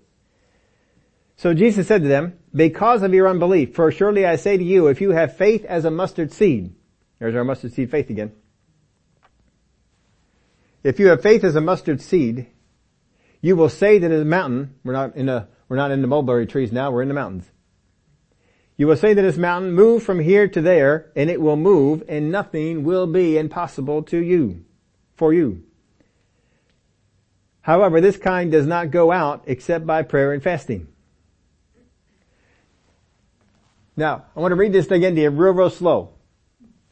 So 1.37 1.53
Jesus 1.53 1.89
said 1.89 2.03
to 2.03 2.09
them, 2.09 2.39
because 2.55 3.03
of 3.03 3.13
your 3.13 3.29
unbelief, 3.29 3.75
for 3.75 3.91
surely 3.91 4.25
I 4.25 4.37
say 4.37 4.57
to 4.57 4.65
you, 4.65 4.87
if 4.87 5.01
you 5.01 5.11
have 5.11 5.37
faith 5.37 5.65
as 5.65 5.85
a 5.85 5.91
mustard 5.91 6.33
seed, 6.33 6.75
there's 7.19 7.35
our 7.35 7.45
mustard 7.45 7.73
seed 7.73 7.91
faith 7.91 8.11
again. 8.11 8.33
If 10.83 11.01
you 11.01 11.09
have 11.09 11.23
faith 11.23 11.43
as 11.45 11.57
a 11.57 11.61
mustard 11.61 12.01
seed, 12.01 12.47
you 13.41 13.57
will 13.57 13.69
say 13.69 13.99
to 13.99 14.09
the 14.09 14.25
mountain, 14.25 14.75
we're 14.85 14.93
not 14.93 15.17
in 15.17 15.27
the, 15.27 15.49
we're 15.69 15.77
not 15.77 15.91
in 15.91 16.03
the 16.03 16.07
mulberry 16.07 16.47
trees 16.47 16.73
now, 16.73 16.91
we're 16.91 17.03
in 17.03 17.09
the 17.09 17.15
mountains. 17.15 17.51
You 18.77 18.87
will 18.87 18.97
say 18.97 19.15
to 19.15 19.23
this 19.23 19.37
mountain, 19.37 19.73
move 19.73 20.03
from 20.03 20.21
here 20.21 20.49
to 20.49 20.61
there, 20.61 21.11
and 21.15 21.31
it 21.31 21.41
will 21.41 21.57
move, 21.57 22.03
and 22.09 22.31
nothing 22.31 22.85
will 22.85 23.07
be 23.07 23.39
impossible 23.39 24.03
to 24.05 24.19
you, 24.19 24.65
for 25.15 25.33
you. 25.33 25.63
However, 27.61 28.01
this 28.01 28.17
kind 28.17 28.53
does 28.53 28.67
not 28.67 28.91
go 28.91 29.11
out 29.11 29.45
except 29.47 29.87
by 29.87 30.03
prayer 30.03 30.33
and 30.33 30.43
fasting. 30.43 30.89
Now, 33.97 34.25
I 34.35 34.41
want 34.41 34.53
to 34.53 34.57
read 34.57 34.73
this 34.73 34.91
again 34.91 35.15
to 35.15 35.21
you 35.21 35.31
real, 35.31 35.53
real 35.53 35.71
slow. 35.71 36.11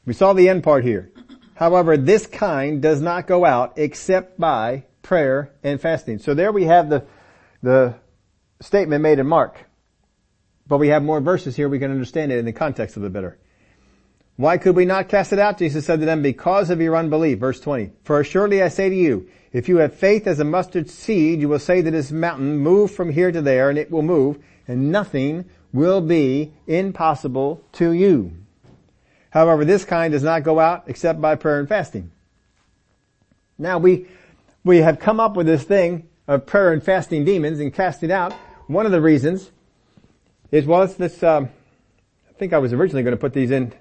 We 0.05 0.15
saw 0.15 0.33
the 0.33 0.49
end 0.49 0.63
part 0.63 0.85
here. 0.85 1.13
However, 1.55 1.97
this 1.97 2.27
kind 2.27 2.81
does 2.81 3.01
not 3.01 3.27
go 3.27 3.45
out 3.45 3.75
except 3.77 4.39
by 4.39 4.85
prayer 5.03 5.53
and 5.63 5.81
fasting. 5.81 6.19
So 6.19 6.35
there 6.35 6.53
we 6.53 6.65
have 6.65 6.89
the, 6.89 7.05
the 7.63 7.95
statement 8.61 9.03
made 9.03 9.19
in 9.19 9.27
Mark. 9.27 9.67
But 10.67 10.79
we 10.79 10.89
have 10.89 11.03
more 11.03 11.21
verses 11.21 11.57
here, 11.57 11.69
we 11.69 11.79
can 11.79 11.91
understand 11.91 12.33
it 12.33 12.39
in 12.39 12.45
the 12.45 12.53
context 12.53 12.97
of 12.97 13.05
it 13.05 13.13
better. 13.13 13.39
Why 14.37 14.57
could 14.57 14.75
we 14.75 14.87
not 14.87 15.09
cast 15.09 15.33
it 15.33 15.39
out? 15.39 15.59
Jesus 15.59 15.85
said 15.85 16.01
to 16.01 16.07
them, 16.07 16.23
because 16.23 16.71
of 16.71 16.81
your 16.81 16.97
unbelief. 16.97 17.39
Verse 17.39 17.61
20. 17.61 17.91
For 18.05 18.25
surely 18.25 18.63
I 18.63 18.69
say 18.69 18.89
to 18.89 18.95
you, 18.95 19.29
if 19.53 19.69
you 19.69 19.77
have 19.79 19.95
faith 19.95 20.27
as 20.27 20.41
a 20.41 20.45
mustard 20.45 20.89
seed, 20.89 21.41
you 21.41 21.49
will 21.49 21.59
say 21.59 21.83
to 21.83 21.91
this 21.91 22.11
mountain, 22.11 22.57
move 22.57 22.91
from 22.91 23.11
here 23.11 23.31
to 23.31 23.43
there, 23.43 23.69
and 23.69 23.79
it 23.79 23.91
will 23.91 24.03
move, 24.03 24.39
and 24.67 24.91
nothing 24.91 25.45
will 25.73 26.01
be 26.01 26.53
impossible 26.67 27.63
to 27.73 27.93
you. 27.93 28.33
However, 29.31 29.65
this 29.65 29.85
kind 29.85 30.13
does 30.13 30.23
not 30.23 30.43
go 30.43 30.61
out 30.61 30.85
except 30.87 31.21
by 31.21 31.37
prayer 31.37 31.59
and 31.59 31.69
fasting. 31.69 32.11
Now 33.59 33.79
we, 33.79 34.07
we 34.65 34.79
have 34.79 34.99
come 34.99 35.21
up 35.21 35.37
with 35.37 35.47
this 35.47 35.63
thing 35.63 36.09
of 36.29 36.47
prayer 36.47 36.73
and 36.73 36.83
fasting 36.83 37.25
demons 37.25 37.59
and 37.61 37.73
casting 37.73 38.13
out 38.13 38.33
one 38.67 38.87
of 38.87 38.93
the 38.93 39.01
reasons 39.01 39.51
is, 40.51 40.67
well, 40.67 40.83
it's 40.83 40.95
this, 40.95 41.23
um, 41.23 41.49
I 42.29 42.33
think 42.35 42.53
I 42.53 42.59
was 42.59 42.73
originally 42.73 43.03
going 43.03 43.17
to 43.17 43.21
put 43.21 43.33
these 43.33 43.51
in. 43.51 43.73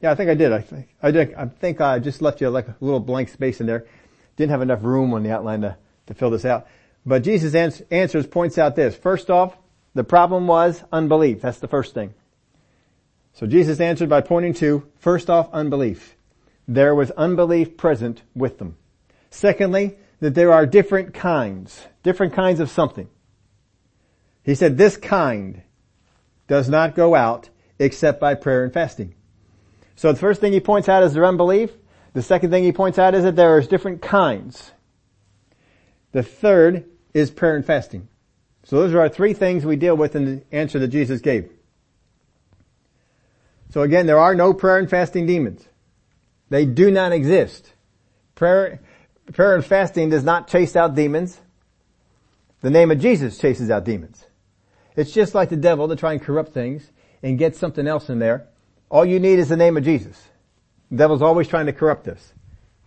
Yeah, 0.00 0.12
I 0.12 0.14
think 0.14 0.30
I 0.30 0.34
did. 0.34 0.52
I 0.52 0.60
think 0.60 0.88
I 1.02 1.10
did. 1.10 1.34
I 1.34 1.46
think 1.46 1.80
I 1.80 1.98
just 1.98 2.22
left 2.22 2.40
you 2.40 2.50
like 2.50 2.68
a 2.68 2.76
little 2.80 3.00
blank 3.00 3.28
space 3.28 3.60
in 3.60 3.66
there. 3.66 3.86
Didn't 4.36 4.50
have 4.50 4.62
enough 4.62 4.80
room 4.82 5.14
on 5.14 5.22
the 5.22 5.30
outline 5.30 5.60
to, 5.62 5.76
to 6.06 6.14
fill 6.14 6.30
this 6.30 6.44
out. 6.44 6.66
But 7.04 7.22
Jesus 7.22 7.54
ans- 7.54 7.82
answers 7.90 8.26
points 8.26 8.58
out 8.58 8.74
this. 8.76 8.96
First 8.96 9.30
off, 9.30 9.56
the 9.94 10.04
problem 10.04 10.46
was 10.46 10.82
unbelief. 10.92 11.40
That's 11.42 11.58
the 11.58 11.68
first 11.68 11.94
thing. 11.94 12.14
So 13.34 13.46
Jesus 13.46 13.80
answered 13.80 14.08
by 14.08 14.20
pointing 14.20 14.54
to, 14.54 14.86
first 14.98 15.30
off, 15.30 15.52
unbelief. 15.52 16.16
There 16.68 16.94
was 16.94 17.10
unbelief 17.12 17.76
present 17.76 18.22
with 18.34 18.58
them. 18.58 18.76
Secondly, 19.30 19.96
that 20.20 20.34
there 20.34 20.52
are 20.52 20.66
different 20.66 21.14
kinds, 21.14 21.86
different 22.02 22.34
kinds 22.34 22.60
of 22.60 22.70
something. 22.70 23.08
He 24.44 24.54
said 24.54 24.76
this 24.76 24.96
kind 24.96 25.62
does 26.46 26.68
not 26.68 26.94
go 26.94 27.14
out 27.14 27.48
except 27.78 28.20
by 28.20 28.34
prayer 28.34 28.64
and 28.64 28.72
fasting. 28.72 29.14
So 29.96 30.12
the 30.12 30.18
first 30.18 30.40
thing 30.40 30.52
he 30.52 30.60
points 30.60 30.88
out 30.88 31.02
is 31.02 31.14
their 31.14 31.26
unbelief. 31.26 31.70
The 32.12 32.22
second 32.22 32.50
thing 32.50 32.64
he 32.64 32.72
points 32.72 32.98
out 32.98 33.14
is 33.14 33.24
that 33.24 33.36
there 33.36 33.56
are 33.56 33.62
different 33.62 34.02
kinds. 34.02 34.72
The 36.12 36.22
third 36.22 36.84
is 37.14 37.30
prayer 37.30 37.56
and 37.56 37.64
fasting. 37.64 38.08
So 38.64 38.76
those 38.80 38.94
are 38.94 39.00
our 39.00 39.08
three 39.08 39.34
things 39.34 39.64
we 39.64 39.76
deal 39.76 39.96
with 39.96 40.14
in 40.14 40.24
the 40.24 40.42
answer 40.56 40.78
that 40.78 40.88
Jesus 40.88 41.20
gave. 41.20 41.50
So 43.70 43.82
again, 43.82 44.06
there 44.06 44.18
are 44.18 44.34
no 44.34 44.52
prayer 44.52 44.78
and 44.78 44.88
fasting 44.88 45.26
demons. 45.26 45.66
They 46.50 46.66
do 46.66 46.90
not 46.90 47.12
exist. 47.12 47.72
Prayer, 48.34 48.80
prayer 49.32 49.54
and 49.54 49.64
fasting 49.64 50.10
does 50.10 50.24
not 50.24 50.48
chase 50.48 50.76
out 50.76 50.94
demons. 50.94 51.40
The 52.60 52.70
name 52.70 52.90
of 52.90 53.00
Jesus 53.00 53.38
chases 53.38 53.70
out 53.70 53.84
demons. 53.84 54.24
It's 54.94 55.12
just 55.12 55.34
like 55.34 55.48
the 55.48 55.56
devil 55.56 55.88
to 55.88 55.96
try 55.96 56.12
and 56.12 56.22
corrupt 56.22 56.52
things 56.52 56.88
and 57.22 57.38
get 57.38 57.56
something 57.56 57.86
else 57.86 58.10
in 58.10 58.18
there. 58.18 58.46
All 58.90 59.04
you 59.06 59.18
need 59.18 59.38
is 59.38 59.48
the 59.48 59.56
name 59.56 59.76
of 59.76 59.84
Jesus. 59.84 60.22
The 60.90 60.98
devil's 60.98 61.22
always 61.22 61.48
trying 61.48 61.66
to 61.66 61.72
corrupt 61.72 62.06
us. 62.08 62.32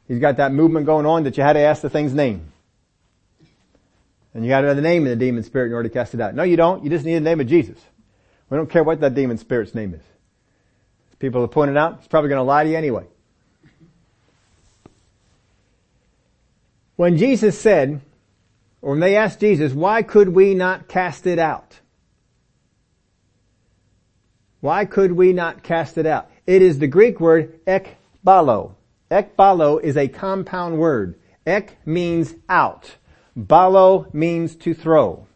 He's 0.07 0.19
got 0.19 0.37
that 0.37 0.53
movement 0.53 0.85
going 0.85 1.07
on 1.07 1.23
that 1.23 1.35
you 1.35 1.43
had 1.43 1.53
to 1.53 1.59
ask 1.59 1.81
the 1.81 1.89
thing's 1.89 2.13
name. 2.13 2.51
And 4.35 4.43
you 4.43 4.49
got 4.49 4.61
to 4.61 4.67
know 4.67 4.73
the 4.73 4.81
name 4.81 5.03
of 5.03 5.09
the 5.09 5.15
demon 5.15 5.43
spirit 5.43 5.67
in 5.67 5.73
order 5.73 5.87
to 5.87 5.93
cast 5.93 6.13
it 6.13 6.19
out. 6.19 6.35
No, 6.35 6.43
you 6.43 6.57
don't. 6.57 6.83
You 6.83 6.89
just 6.89 7.05
need 7.05 7.15
the 7.15 7.21
name 7.21 7.39
of 7.39 7.47
Jesus. 7.47 7.79
We 8.49 8.57
don't 8.57 8.69
care 8.69 8.83
what 8.83 8.99
that 8.99 9.15
demon 9.15 9.37
spirit's 9.37 9.73
name 9.73 9.93
is. 9.93 10.01
People 11.19 11.39
have 11.39 11.51
pointed 11.51 11.77
out, 11.77 11.99
it's 11.99 12.07
probably 12.09 12.29
going 12.29 12.39
to 12.39 12.43
lie 12.43 12.65
to 12.65 12.69
you 12.69 12.75
anyway. 12.75 13.05
When 16.97 17.17
Jesus 17.17 17.57
said, 17.57 18.01
or 18.81 18.91
when 18.91 18.99
they 18.99 19.15
asked 19.15 19.39
Jesus, 19.39 19.71
why 19.71 20.03
could 20.03 20.29
we 20.29 20.53
not 20.53 20.89
cast 20.89 21.25
it 21.25 21.39
out? 21.39 21.79
Why 24.59 24.83
could 24.83 25.13
we 25.13 25.31
not 25.31 25.63
cast 25.63 25.97
it 25.97 26.05
out? 26.05 26.29
It 26.45 26.61
is 26.61 26.79
the 26.79 26.87
Greek 26.87 27.21
word 27.21 27.65
ekbalo. 27.65 28.73
Ekbalo 29.09 29.81
is 29.81 29.95
a 29.95 30.09
compound 30.09 30.77
word. 30.77 31.15
Ek 31.47 31.77
means 31.85 32.35
out. 32.49 32.95
Balo 33.37 34.13
means 34.13 34.55
to 34.57 34.73
throw. 34.73 35.27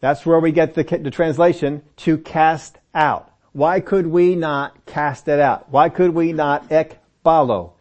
That's 0.00 0.26
where 0.26 0.40
we 0.40 0.52
get 0.52 0.74
the, 0.74 0.84
the 0.84 1.10
translation 1.10 1.82
to 1.98 2.18
cast 2.18 2.78
out. 2.94 3.30
Why 3.52 3.80
could 3.80 4.06
we 4.06 4.34
not 4.34 4.86
cast 4.86 5.28
it 5.28 5.40
out? 5.40 5.70
Why 5.70 5.88
could 5.88 6.14
we 6.14 6.32
not 6.32 6.68
ekbalo? 6.70 7.72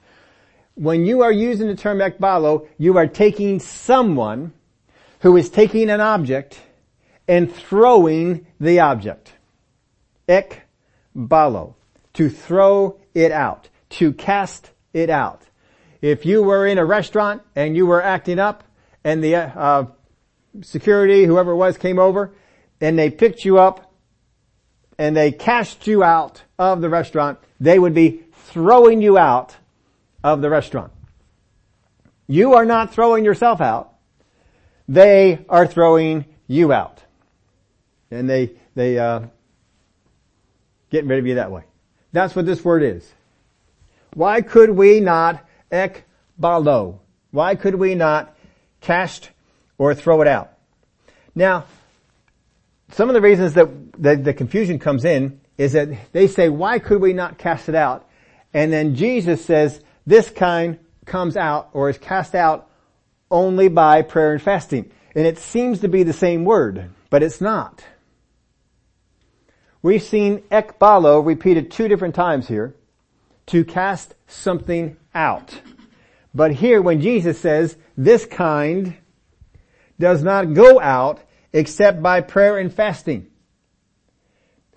when 0.75 1.05
you 1.05 1.21
are 1.21 1.31
using 1.31 1.67
the 1.67 1.75
term 1.75 1.99
ekbalo, 1.99 2.67
you 2.77 2.97
are 2.97 3.07
taking 3.07 3.59
someone 3.59 4.53
who 5.19 5.37
is 5.37 5.49
taking 5.49 5.89
an 5.89 6.01
object 6.01 6.59
and 7.27 7.53
throwing 7.53 8.47
the 8.59 8.79
object. 8.79 9.33
Ekbalo. 10.27 11.75
To 12.13 12.29
throw 12.29 12.99
it 13.13 13.31
out. 13.31 13.69
To 13.91 14.11
cast 14.13 14.71
it 14.93 15.09
out. 15.09 15.43
If 16.01 16.25
you 16.25 16.41
were 16.41 16.65
in 16.65 16.77
a 16.77 16.85
restaurant 16.85 17.43
and 17.55 17.75
you 17.75 17.85
were 17.85 18.01
acting 18.01 18.39
up 18.39 18.63
and 19.03 19.23
the 19.23 19.35
uh, 19.35 19.85
security, 20.61 21.25
whoever 21.25 21.51
it 21.51 21.55
was, 21.55 21.77
came 21.77 21.99
over 21.99 22.33
and 22.79 22.97
they 22.97 23.09
picked 23.09 23.45
you 23.45 23.59
up 23.59 23.93
and 24.97 25.15
they 25.15 25.31
cast 25.31 25.85
you 25.87 26.03
out 26.03 26.41
of 26.57 26.81
the 26.81 26.89
restaurant, 26.89 27.39
they 27.59 27.77
would 27.77 27.93
be 27.93 28.23
throwing 28.33 29.01
you 29.01 29.17
out 29.17 29.55
of 30.23 30.41
the 30.41 30.49
restaurant. 30.49 30.91
You 32.27 32.55
are 32.55 32.65
not 32.65 32.93
throwing 32.93 33.23
yourself 33.23 33.61
out. 33.61 33.93
They 34.87 35.45
are 35.49 35.67
throwing 35.67 36.25
you 36.47 36.73
out. 36.73 37.01
And 38.09 38.29
they, 38.29 38.51
they, 38.75 38.97
uh, 38.97 39.21
getting 40.89 41.09
rid 41.09 41.19
of 41.19 41.27
you 41.27 41.35
that 41.35 41.51
way. 41.51 41.63
That's 42.11 42.35
what 42.35 42.45
this 42.45 42.63
word 42.63 42.83
is. 42.83 43.09
Why 44.13 44.41
could 44.41 44.71
we 44.71 44.99
not 44.99 45.45
ekbalo? 45.71 46.99
Why 47.31 47.55
could 47.55 47.75
we 47.75 47.95
not 47.95 48.35
cast 48.81 49.29
or 49.77 49.95
throw 49.95 50.21
it 50.21 50.27
out? 50.27 50.53
Now, 51.33 51.65
some 52.91 53.09
of 53.09 53.13
the 53.13 53.21
reasons 53.21 53.53
that 53.53 53.67
the, 53.97 54.33
confusion 54.33 54.79
comes 54.79 55.05
in 55.05 55.39
is 55.57 55.73
that 55.73 55.89
they 56.11 56.27
say, 56.27 56.49
why 56.49 56.79
could 56.79 57.01
we 57.01 57.13
not 57.13 57.37
cast 57.37 57.69
it 57.69 57.75
out? 57.75 58.07
And 58.53 58.71
then 58.71 58.95
Jesus 58.95 59.45
says, 59.45 59.81
this 60.05 60.29
kind 60.29 60.77
comes 61.05 61.37
out 61.37 61.69
or 61.73 61.89
is 61.89 61.97
cast 61.97 62.35
out 62.35 62.69
only 63.29 63.69
by 63.69 64.01
prayer 64.01 64.33
and 64.33 64.41
fasting. 64.41 64.91
And 65.15 65.25
it 65.25 65.37
seems 65.37 65.79
to 65.79 65.87
be 65.87 66.03
the 66.03 66.13
same 66.13 66.43
word, 66.43 66.89
but 67.09 67.23
it's 67.23 67.39
not. 67.39 67.83
We've 69.81 70.03
seen 70.03 70.39
ekbalo 70.51 71.25
repeated 71.25 71.71
two 71.71 71.87
different 71.87 72.15
times 72.15 72.47
here 72.47 72.75
to 73.47 73.65
cast 73.65 74.13
something 74.27 74.97
out. 75.13 75.61
But 76.33 76.53
here 76.53 76.81
when 76.81 77.01
Jesus 77.01 77.39
says 77.39 77.75
this 77.97 78.25
kind 78.25 78.95
does 79.99 80.23
not 80.23 80.53
go 80.53 80.79
out 80.79 81.21
except 81.53 82.01
by 82.01 82.21
prayer 82.21 82.57
and 82.57 82.73
fasting. 82.73 83.27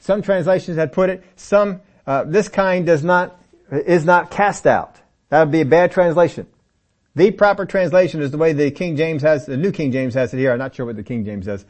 Some 0.00 0.22
translations 0.22 0.76
had 0.76 0.92
put 0.92 1.08
it, 1.08 1.24
some, 1.36 1.80
uh, 2.06 2.24
this 2.24 2.48
kind 2.48 2.84
does 2.84 3.02
not, 3.02 3.40
is 3.70 4.04
not 4.04 4.30
cast 4.30 4.66
out. 4.66 5.00
That 5.30 5.44
would 5.44 5.52
be 5.52 5.62
a 5.62 5.66
bad 5.66 5.92
translation. 5.92 6.46
The 7.14 7.30
proper 7.30 7.64
translation 7.64 8.20
is 8.20 8.30
the 8.30 8.38
way 8.38 8.52
the 8.52 8.70
King 8.70 8.96
James 8.96 9.22
has, 9.22 9.46
the 9.46 9.56
New 9.56 9.72
King 9.72 9.92
James 9.92 10.14
has 10.14 10.34
it 10.34 10.38
here. 10.38 10.52
I'm 10.52 10.58
not 10.58 10.74
sure 10.74 10.84
what 10.84 10.96
the 10.96 11.02
King 11.02 11.24
James 11.24 11.46
says. 11.46 11.64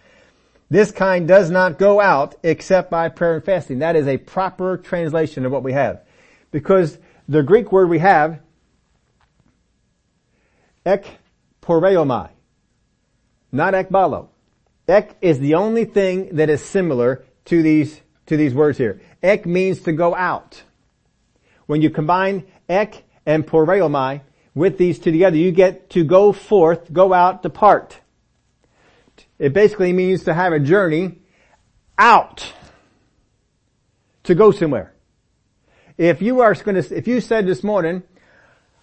This 0.71 0.91
kind 0.91 1.29
does 1.29 1.51
not 1.51 1.79
go 1.79 2.01
out 2.01 2.35
except 2.43 2.91
by 2.91 3.09
prayer 3.11 3.37
and 3.37 3.45
fasting. 3.45 3.81
That 3.81 3.95
is 3.95 4.09
a 4.09 4.17
proper 4.17 4.79
translation 4.79 5.45
of 5.45 5.53
what 5.53 5.63
we 5.63 5.75
have. 5.75 6.03
Because 6.51 6.99
the 7.29 7.43
Greek 7.43 7.71
word 7.71 7.91
we 7.91 7.99
have, 7.99 8.41
ek 10.85 11.07
poreomai, 11.63 12.31
not 13.53 13.75
ekbalo. 13.75 14.29
Ek 14.87 15.17
is 15.21 15.39
the 15.39 15.55
only 15.55 15.85
thing 15.85 16.37
that 16.37 16.51
is 16.51 16.63
similar 16.63 17.25
to 17.47 17.63
these, 17.63 18.01
to 18.27 18.37
these 18.37 18.55
words 18.55 18.77
here. 18.77 19.01
Ek 19.23 19.47
means 19.47 19.81
to 19.83 19.93
go 19.93 20.15
out. 20.15 20.63
When 21.67 21.81
you 21.81 21.91
combine 21.91 22.45
ek 22.69 23.05
and 23.25 23.47
poreomai 23.47 24.21
with 24.55 24.77
these 24.77 24.99
two 24.99 25.13
together, 25.13 25.37
you 25.37 25.53
get 25.53 25.91
to 25.91 26.05
go 26.05 26.33
forth, 26.33 26.93
go 26.93 27.13
out, 27.13 27.43
depart. 27.43 27.99
It 29.39 29.53
basically 29.53 29.93
means 29.93 30.25
to 30.25 30.35
have 30.35 30.53
a 30.53 30.61
journey 30.61 31.19
out 31.99 32.53
to 34.25 34.35
go 34.35 34.51
somewhere. 34.51 34.93
If 35.97 36.23
you 36.23 36.41
are 36.41 36.55
going 36.55 36.83
to, 36.83 36.97
if 36.97 37.07
you 37.07 37.21
said 37.21 37.47
this 37.47 37.63
morning, 37.63 38.03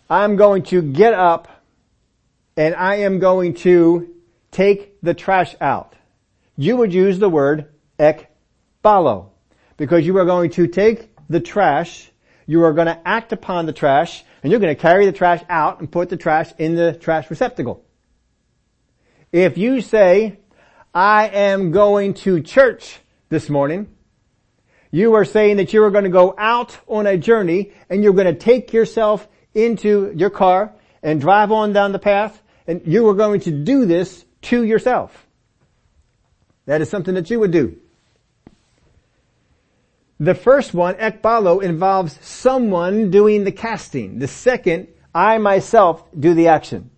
I'm 0.10 0.36
going 0.36 0.64
to 0.64 0.82
get 0.82 1.14
up 1.14 1.48
and 2.58 2.76
I 2.76 2.96
am 2.96 3.20
going 3.20 3.56
to 3.56 4.14
take 4.52 5.00
the 5.02 5.14
trash 5.14 5.56
out, 5.62 5.96
you 6.58 6.78
would 6.78 6.94
use 6.94 7.20
the 7.20 7.30
word 7.30 7.70
ekbalo 7.98 9.30
because 9.78 10.06
you 10.06 10.18
are 10.18 10.26
going 10.26 10.52
to 10.52 10.68
take 10.68 11.10
the 11.30 11.40
trash, 11.40 12.12
you 12.46 12.64
are 12.64 12.74
going 12.74 12.88
to 12.88 13.08
act 13.08 13.32
upon 13.32 13.66
the 13.66 13.74
trash, 13.74 14.24
and 14.44 14.52
you're 14.52 14.60
going 14.60 14.76
to 14.76 14.82
carry 14.82 15.06
the 15.06 15.12
trash 15.12 15.44
out 15.50 15.80
and 15.80 15.92
put 15.92 16.10
the 16.10 16.18
trash 16.18 16.52
in 16.58 16.76
the 16.76 16.94
trash 16.94 17.30
receptacle. 17.30 17.86
If 19.32 19.58
you 19.58 19.82
say, 19.82 20.40
I 20.94 21.30
am 21.30 21.72
going 21.72 22.16
to 22.16 22.42
church 22.42 23.00
this 23.30 23.50
morning. 23.50 23.88
You 24.92 25.14
are 25.16 25.24
saying 25.24 25.56
that 25.58 25.72
you 25.72 25.84
are 25.86 25.90
going 25.90 26.04
to 26.04 26.10
go 26.10 26.36
out 26.38 26.78
on 26.86 27.08
a 27.08 27.18
journey 27.18 27.72
and 27.90 28.04
you're 28.04 28.12
going 28.12 28.28
to 28.28 28.38
take 28.38 28.74
yourself 28.74 29.26
into 29.54 30.12
your 30.16 30.30
car 30.30 30.74
and 31.04 31.20
drive 31.20 31.52
on 31.52 31.74
down 31.74 31.92
the 31.92 32.00
path 32.00 32.42
and 32.68 32.82
you 32.86 33.08
are 33.10 33.14
going 33.14 33.42
to 33.42 33.52
do 33.52 33.86
this 33.86 34.26
to 34.44 34.64
yourself. 34.64 35.28
That 36.66 36.82
is 36.82 36.90
something 36.90 37.16
that 37.16 37.30
you 37.30 37.40
would 37.40 37.52
do. 37.52 37.78
The 40.20 40.36
first 40.36 40.74
one, 40.74 40.96
ekbalo, 40.96 41.64
involves 41.64 42.18
someone 42.26 43.10
doing 43.10 43.44
the 43.44 43.52
casting. 43.52 44.20
The 44.20 44.28
second, 44.28 44.88
I 45.14 45.40
myself 45.40 46.04
do 46.18 46.36
the 46.36 46.50
action. 46.50 46.92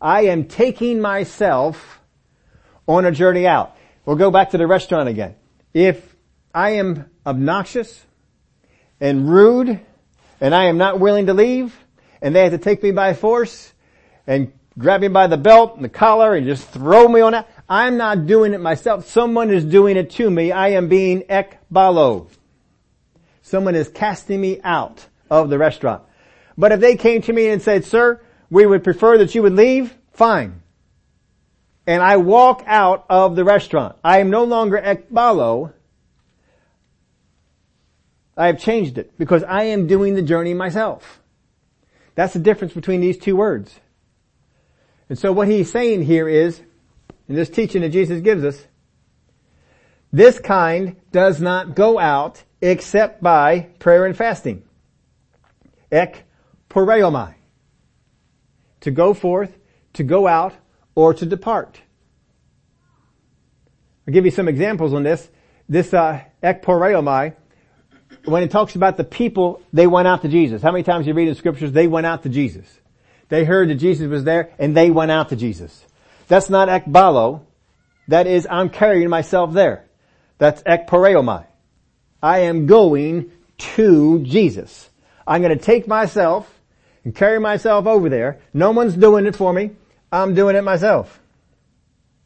I 0.00 0.26
am 0.26 0.44
taking 0.44 1.00
myself 1.00 2.00
on 2.86 3.04
a 3.04 3.10
journey 3.10 3.46
out. 3.46 3.76
We'll 4.06 4.16
go 4.16 4.30
back 4.30 4.50
to 4.50 4.58
the 4.58 4.66
restaurant 4.66 5.08
again. 5.08 5.34
If 5.74 6.16
I 6.54 6.70
am 6.70 7.10
obnoxious 7.26 8.06
and 9.00 9.28
rude 9.28 9.80
and 10.40 10.54
I 10.54 10.66
am 10.66 10.78
not 10.78 11.00
willing 11.00 11.26
to 11.26 11.34
leave 11.34 11.76
and 12.20 12.34
they 12.34 12.42
have 12.42 12.52
to 12.52 12.58
take 12.58 12.82
me 12.82 12.90
by 12.90 13.14
force 13.14 13.72
and 14.26 14.52
grab 14.78 15.00
me 15.00 15.08
by 15.08 15.26
the 15.26 15.36
belt 15.36 15.76
and 15.76 15.84
the 15.84 15.88
collar 15.88 16.34
and 16.34 16.46
just 16.46 16.68
throw 16.68 17.08
me 17.08 17.20
on 17.20 17.32
that, 17.32 17.48
I'm 17.68 17.96
not 17.96 18.26
doing 18.26 18.54
it 18.54 18.60
myself. 18.60 19.08
Someone 19.08 19.50
is 19.50 19.64
doing 19.64 19.96
it 19.96 20.10
to 20.12 20.30
me. 20.30 20.52
I 20.52 20.68
am 20.70 20.88
being 20.88 21.22
ekbalo. 21.22 22.28
Someone 23.42 23.74
is 23.74 23.88
casting 23.88 24.40
me 24.40 24.60
out 24.62 25.06
of 25.30 25.50
the 25.50 25.58
restaurant. 25.58 26.02
But 26.56 26.72
if 26.72 26.80
they 26.80 26.96
came 26.96 27.22
to 27.22 27.32
me 27.32 27.48
and 27.48 27.62
said, 27.62 27.84
sir, 27.84 28.20
we 28.50 28.66
would 28.66 28.84
prefer 28.84 29.18
that 29.18 29.34
you 29.34 29.42
would 29.42 29.54
leave, 29.54 29.94
fine 30.12 30.62
and 31.88 32.02
I 32.02 32.18
walk 32.18 32.64
out 32.66 33.06
of 33.08 33.34
the 33.34 33.44
restaurant. 33.44 33.96
I 34.04 34.18
am 34.18 34.28
no 34.28 34.44
longer 34.44 34.76
ekbalo. 34.76 35.72
I 38.36 38.48
have 38.48 38.60
changed 38.60 38.98
it 38.98 39.16
because 39.18 39.42
I 39.42 39.64
am 39.64 39.86
doing 39.86 40.14
the 40.14 40.20
journey 40.20 40.52
myself. 40.52 41.22
That's 42.18 42.32
the 42.32 42.40
difference 42.40 42.72
between 42.72 43.00
these 43.00 43.16
two 43.16 43.36
words. 43.36 43.78
And 45.08 45.16
so 45.16 45.30
what 45.30 45.46
he's 45.46 45.70
saying 45.70 46.02
here 46.02 46.28
is, 46.28 46.60
in 47.28 47.36
this 47.36 47.48
teaching 47.48 47.82
that 47.82 47.90
Jesus 47.90 48.20
gives 48.22 48.42
us, 48.42 48.66
this 50.12 50.40
kind 50.40 50.96
does 51.12 51.40
not 51.40 51.76
go 51.76 51.96
out 51.96 52.42
except 52.60 53.22
by 53.22 53.68
prayer 53.78 54.04
and 54.04 54.16
fasting. 54.16 54.64
Ek 55.92 56.24
poreomai. 56.68 57.34
To 58.80 58.90
go 58.90 59.14
forth, 59.14 59.56
to 59.92 60.02
go 60.02 60.26
out, 60.26 60.54
or 60.96 61.14
to 61.14 61.24
depart. 61.24 61.80
I'll 64.08 64.12
give 64.12 64.24
you 64.24 64.32
some 64.32 64.48
examples 64.48 64.92
on 64.92 65.04
this. 65.04 65.30
This 65.68 65.94
uh, 65.94 66.24
ekporeomai, 66.42 67.36
when 68.28 68.42
it 68.42 68.50
talks 68.50 68.74
about 68.76 68.96
the 68.96 69.04
people, 69.04 69.62
they 69.72 69.86
went 69.86 70.08
out 70.08 70.22
to 70.22 70.28
Jesus. 70.28 70.62
How 70.62 70.72
many 70.72 70.84
times 70.84 71.06
you 71.06 71.14
read 71.14 71.28
in 71.28 71.34
scriptures, 71.34 71.72
they 71.72 71.86
went 71.86 72.06
out 72.06 72.22
to 72.24 72.28
Jesus. 72.28 72.66
They 73.28 73.44
heard 73.44 73.68
that 73.68 73.76
Jesus 73.76 74.08
was 74.08 74.24
there 74.24 74.52
and 74.58 74.76
they 74.76 74.90
went 74.90 75.10
out 75.10 75.30
to 75.30 75.36
Jesus. 75.36 75.84
That's 76.28 76.50
not 76.50 76.68
ekbalo. 76.68 77.42
That 78.08 78.26
is, 78.26 78.46
I'm 78.50 78.70
carrying 78.70 79.08
myself 79.10 79.52
there. 79.52 79.84
That's 80.38 80.62
ekporeomai. 80.62 81.46
I 82.22 82.40
am 82.40 82.66
going 82.66 83.32
to 83.58 84.22
Jesus. 84.22 84.88
I'm 85.26 85.42
going 85.42 85.56
to 85.56 85.62
take 85.62 85.86
myself 85.86 86.52
and 87.04 87.14
carry 87.14 87.38
myself 87.38 87.86
over 87.86 88.08
there. 88.08 88.40
No 88.54 88.70
one's 88.70 88.94
doing 88.94 89.26
it 89.26 89.36
for 89.36 89.52
me. 89.52 89.72
I'm 90.10 90.34
doing 90.34 90.56
it 90.56 90.64
myself. 90.64 91.20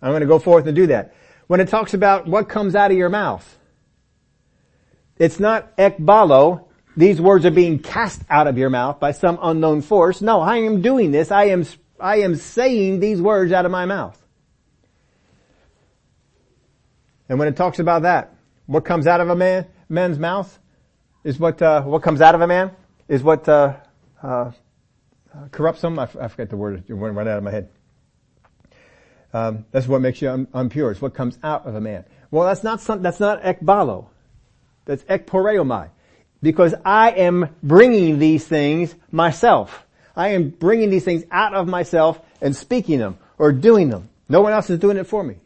I'm 0.01 0.11
going 0.11 0.21
to 0.21 0.27
go 0.27 0.39
forth 0.39 0.67
and 0.67 0.77
do 0.77 0.89
that. 0.89 1.15
When 1.47 1.61
it 1.61 1.69
talks 1.69 1.95
about 1.95 2.27
what 2.27 2.49
comes 2.49 2.75
out 2.75 2.91
of 2.91 2.97
your 2.97 3.09
mouth, 3.09 3.59
it's 5.23 5.39
not 5.39 5.77
ekbalo. 5.77 6.65
These 6.97 7.21
words 7.21 7.47
are 7.47 7.53
being 7.53 7.79
cast 7.79 8.23
out 8.29 8.49
of 8.49 8.59
your 8.59 8.71
mouth 8.71 8.99
by 8.99 9.13
some 9.13 9.39
unknown 9.41 9.81
force. 9.81 10.21
No, 10.21 10.41
I 10.41 10.57
am 10.57 10.83
doing 10.83 11.13
this. 11.13 11.31
I 11.31 11.45
am, 11.45 11.65
I 12.01 12.17
am 12.23 12.35
saying 12.35 12.99
these 12.99 13.23
words 13.23 13.53
out 13.53 13.65
of 13.65 13.71
my 13.71 13.87
mouth. 13.87 14.21
And 17.29 17.39
when 17.39 17.47
it 17.47 17.57
talks 17.57 17.79
about 17.79 18.03
that, 18.03 18.35
what 18.67 18.85
comes 18.85 19.07
out 19.07 19.21
of 19.21 19.29
a 19.29 19.37
man, 19.37 19.69
man's 19.89 20.19
mouth 20.19 20.59
is 21.23 21.39
what, 21.39 21.63
uh, 21.63 21.83
what 21.83 22.03
comes 22.03 22.21
out 22.21 22.35
of 22.35 22.41
a 22.41 22.49
man 22.49 22.73
is 23.07 23.23
what, 23.23 23.49
uh, 23.49 23.77
uh, 24.25 24.51
corrupts 25.53 25.83
them. 25.83 26.01
I, 26.01 26.03
f- 26.03 26.17
I 26.21 26.27
forget 26.27 26.51
the 26.51 26.57
word. 26.57 26.83
It 26.89 26.95
went 26.95 27.15
right 27.15 27.29
out 27.29 27.39
of 27.39 27.45
my 27.45 27.53
head. 27.53 27.69
Um, 29.33 29.67
that's 29.71 29.87
what 29.87 30.01
makes 30.01 30.21
you 30.21 30.31
un- 30.31 30.49
impure. 30.53 30.91
It's 30.91 31.01
what 31.01 31.15
comes 31.15 31.39
out 31.45 31.65
of 31.65 31.77
a 31.77 31.81
man. 31.81 32.07
Well, 32.33 32.49
that's 32.49 32.65
not 32.65 32.81
some, 32.81 33.03
that's 33.03 33.21
not 33.21 33.41
ekbalo. 33.43 34.09
That's 34.85 35.03
ekporeomai. 35.05 35.91
Because 36.43 36.75
I 36.85 37.11
am 37.13 37.49
bringing 37.63 38.19
these 38.19 38.47
things 38.47 38.95
myself. 39.11 39.87
I 40.17 40.31
am 40.31 40.51
bringing 40.51 40.91
these 40.91 41.05
things 41.05 41.25
out 41.31 41.55
of 41.55 41.69
myself 41.69 42.21
and 42.41 42.55
speaking 42.55 42.99
them 42.99 43.19
or 43.39 43.53
doing 43.53 43.89
them. 43.89 44.09
No 44.29 44.41
one 44.41 44.53
else 44.53 44.69
is 44.71 44.79
doing 44.79 44.97
it 44.97 45.07
for 45.07 45.23
me. 45.23 45.37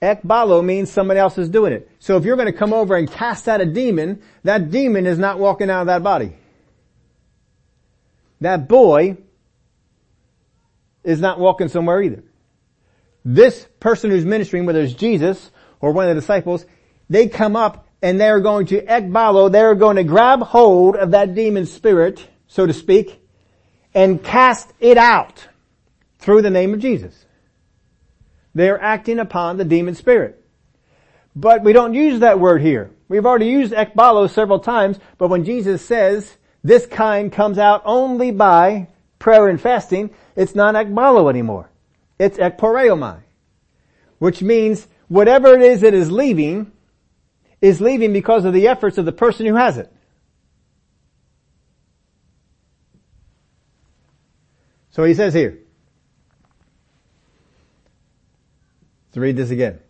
Ekbalo 0.00 0.64
means 0.64 0.90
somebody 0.90 1.18
else 1.18 1.36
is 1.38 1.48
doing 1.48 1.72
it. 1.72 1.90
So 1.98 2.16
if 2.16 2.24
you're 2.24 2.36
going 2.36 2.50
to 2.50 2.56
come 2.56 2.72
over 2.72 2.96
and 2.96 3.10
cast 3.10 3.48
out 3.48 3.60
a 3.60 3.66
demon, 3.66 4.22
that 4.44 4.70
demon 4.70 5.06
is 5.06 5.18
not 5.18 5.38
walking 5.38 5.70
out 5.70 5.82
of 5.82 5.86
that 5.88 6.02
body. 6.02 6.34
That 8.40 8.68
boy 8.68 9.16
is 11.02 11.20
not 11.20 11.40
walking 11.40 11.68
somewhere 11.68 12.00
either. 12.00 12.22
This 13.24 13.66
person 13.80 14.10
who's 14.10 14.24
ministering, 14.24 14.66
whether 14.66 14.80
it's 14.80 14.94
Jesus 14.94 15.50
or 15.80 15.92
one 15.92 16.08
of 16.08 16.14
the 16.14 16.20
disciples, 16.20 16.64
they 17.10 17.26
come 17.26 17.56
up 17.56 17.87
and 18.02 18.20
they're 18.20 18.40
going 18.40 18.66
to 18.66 18.80
ekbalo, 18.82 19.50
they're 19.50 19.74
going 19.74 19.96
to 19.96 20.04
grab 20.04 20.40
hold 20.40 20.96
of 20.96 21.12
that 21.12 21.34
demon 21.34 21.66
spirit, 21.66 22.26
so 22.46 22.66
to 22.66 22.72
speak, 22.72 23.20
and 23.94 24.22
cast 24.22 24.72
it 24.80 24.96
out 24.96 25.48
through 26.18 26.42
the 26.42 26.50
name 26.50 26.74
of 26.74 26.80
Jesus. 26.80 27.26
They're 28.54 28.80
acting 28.80 29.18
upon 29.18 29.56
the 29.56 29.64
demon 29.64 29.94
spirit. 29.94 30.44
But 31.34 31.62
we 31.62 31.72
don't 31.72 31.94
use 31.94 32.20
that 32.20 32.40
word 32.40 32.62
here. 32.62 32.90
We've 33.08 33.26
already 33.26 33.46
used 33.46 33.72
ekbalo 33.72 34.28
several 34.28 34.58
times, 34.58 34.98
but 35.16 35.28
when 35.28 35.44
Jesus 35.44 35.84
says 35.84 36.36
this 36.64 36.86
kind 36.86 37.32
comes 37.32 37.58
out 37.58 37.82
only 37.84 38.30
by 38.30 38.88
prayer 39.18 39.48
and 39.48 39.60
fasting, 39.60 40.10
it's 40.36 40.54
not 40.54 40.74
ekbalo 40.74 41.30
anymore. 41.30 41.70
It's 42.18 42.38
ekporeomai. 42.38 43.20
Which 44.18 44.42
means 44.42 44.88
whatever 45.06 45.54
it 45.54 45.62
is 45.62 45.82
that 45.82 45.94
is 45.94 46.10
leaving, 46.10 46.72
is 47.60 47.80
leaving 47.80 48.12
because 48.12 48.44
of 48.44 48.52
the 48.52 48.68
efforts 48.68 48.98
of 48.98 49.04
the 49.04 49.12
person 49.12 49.46
who 49.46 49.54
has 49.54 49.78
it. 49.78 49.92
So 54.90 55.04
he 55.04 55.14
says 55.14 55.34
here, 55.34 55.58
Let's 59.08 59.16
read 59.16 59.36
this 59.36 59.50
again. 59.50 59.80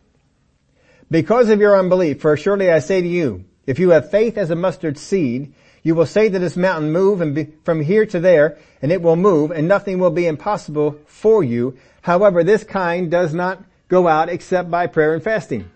Because 1.11 1.49
of 1.49 1.61
your 1.61 1.79
unbelief, 1.79 2.21
for 2.21 2.37
surely 2.37 2.71
I 2.71 2.79
say 2.79 3.01
to 3.01 3.09
you, 3.09 3.45
if 3.67 3.79
you 3.79 3.91
have 3.91 4.11
faith 4.11 4.39
as 4.39 4.51
a 4.51 4.57
mustard 4.57 4.97
seed, 4.97 5.55
you 5.83 5.95
will 5.95 6.07
say 6.07 6.29
to 6.29 6.39
this 6.39 6.57
mountain, 6.57 6.93
move 6.93 7.21
and 7.21 7.35
be 7.35 7.49
from 7.65 7.81
here 7.81 8.07
to 8.07 8.21
there, 8.21 8.59
and 8.83 8.93
it 8.93 9.03
will 9.03 9.17
move, 9.17 9.51
and 9.51 9.67
nothing 9.67 9.99
will 9.99 10.11
be 10.11 10.27
impossible 10.27 10.99
for 11.07 11.43
you. 11.43 11.79
However, 12.03 12.45
this 12.45 12.65
kind 12.65 13.11
does 13.11 13.35
not 13.35 13.65
go 13.89 14.07
out 14.07 14.29
except 14.29 14.71
by 14.71 14.87
prayer 14.87 15.15
and 15.15 15.23
fasting. 15.23 15.71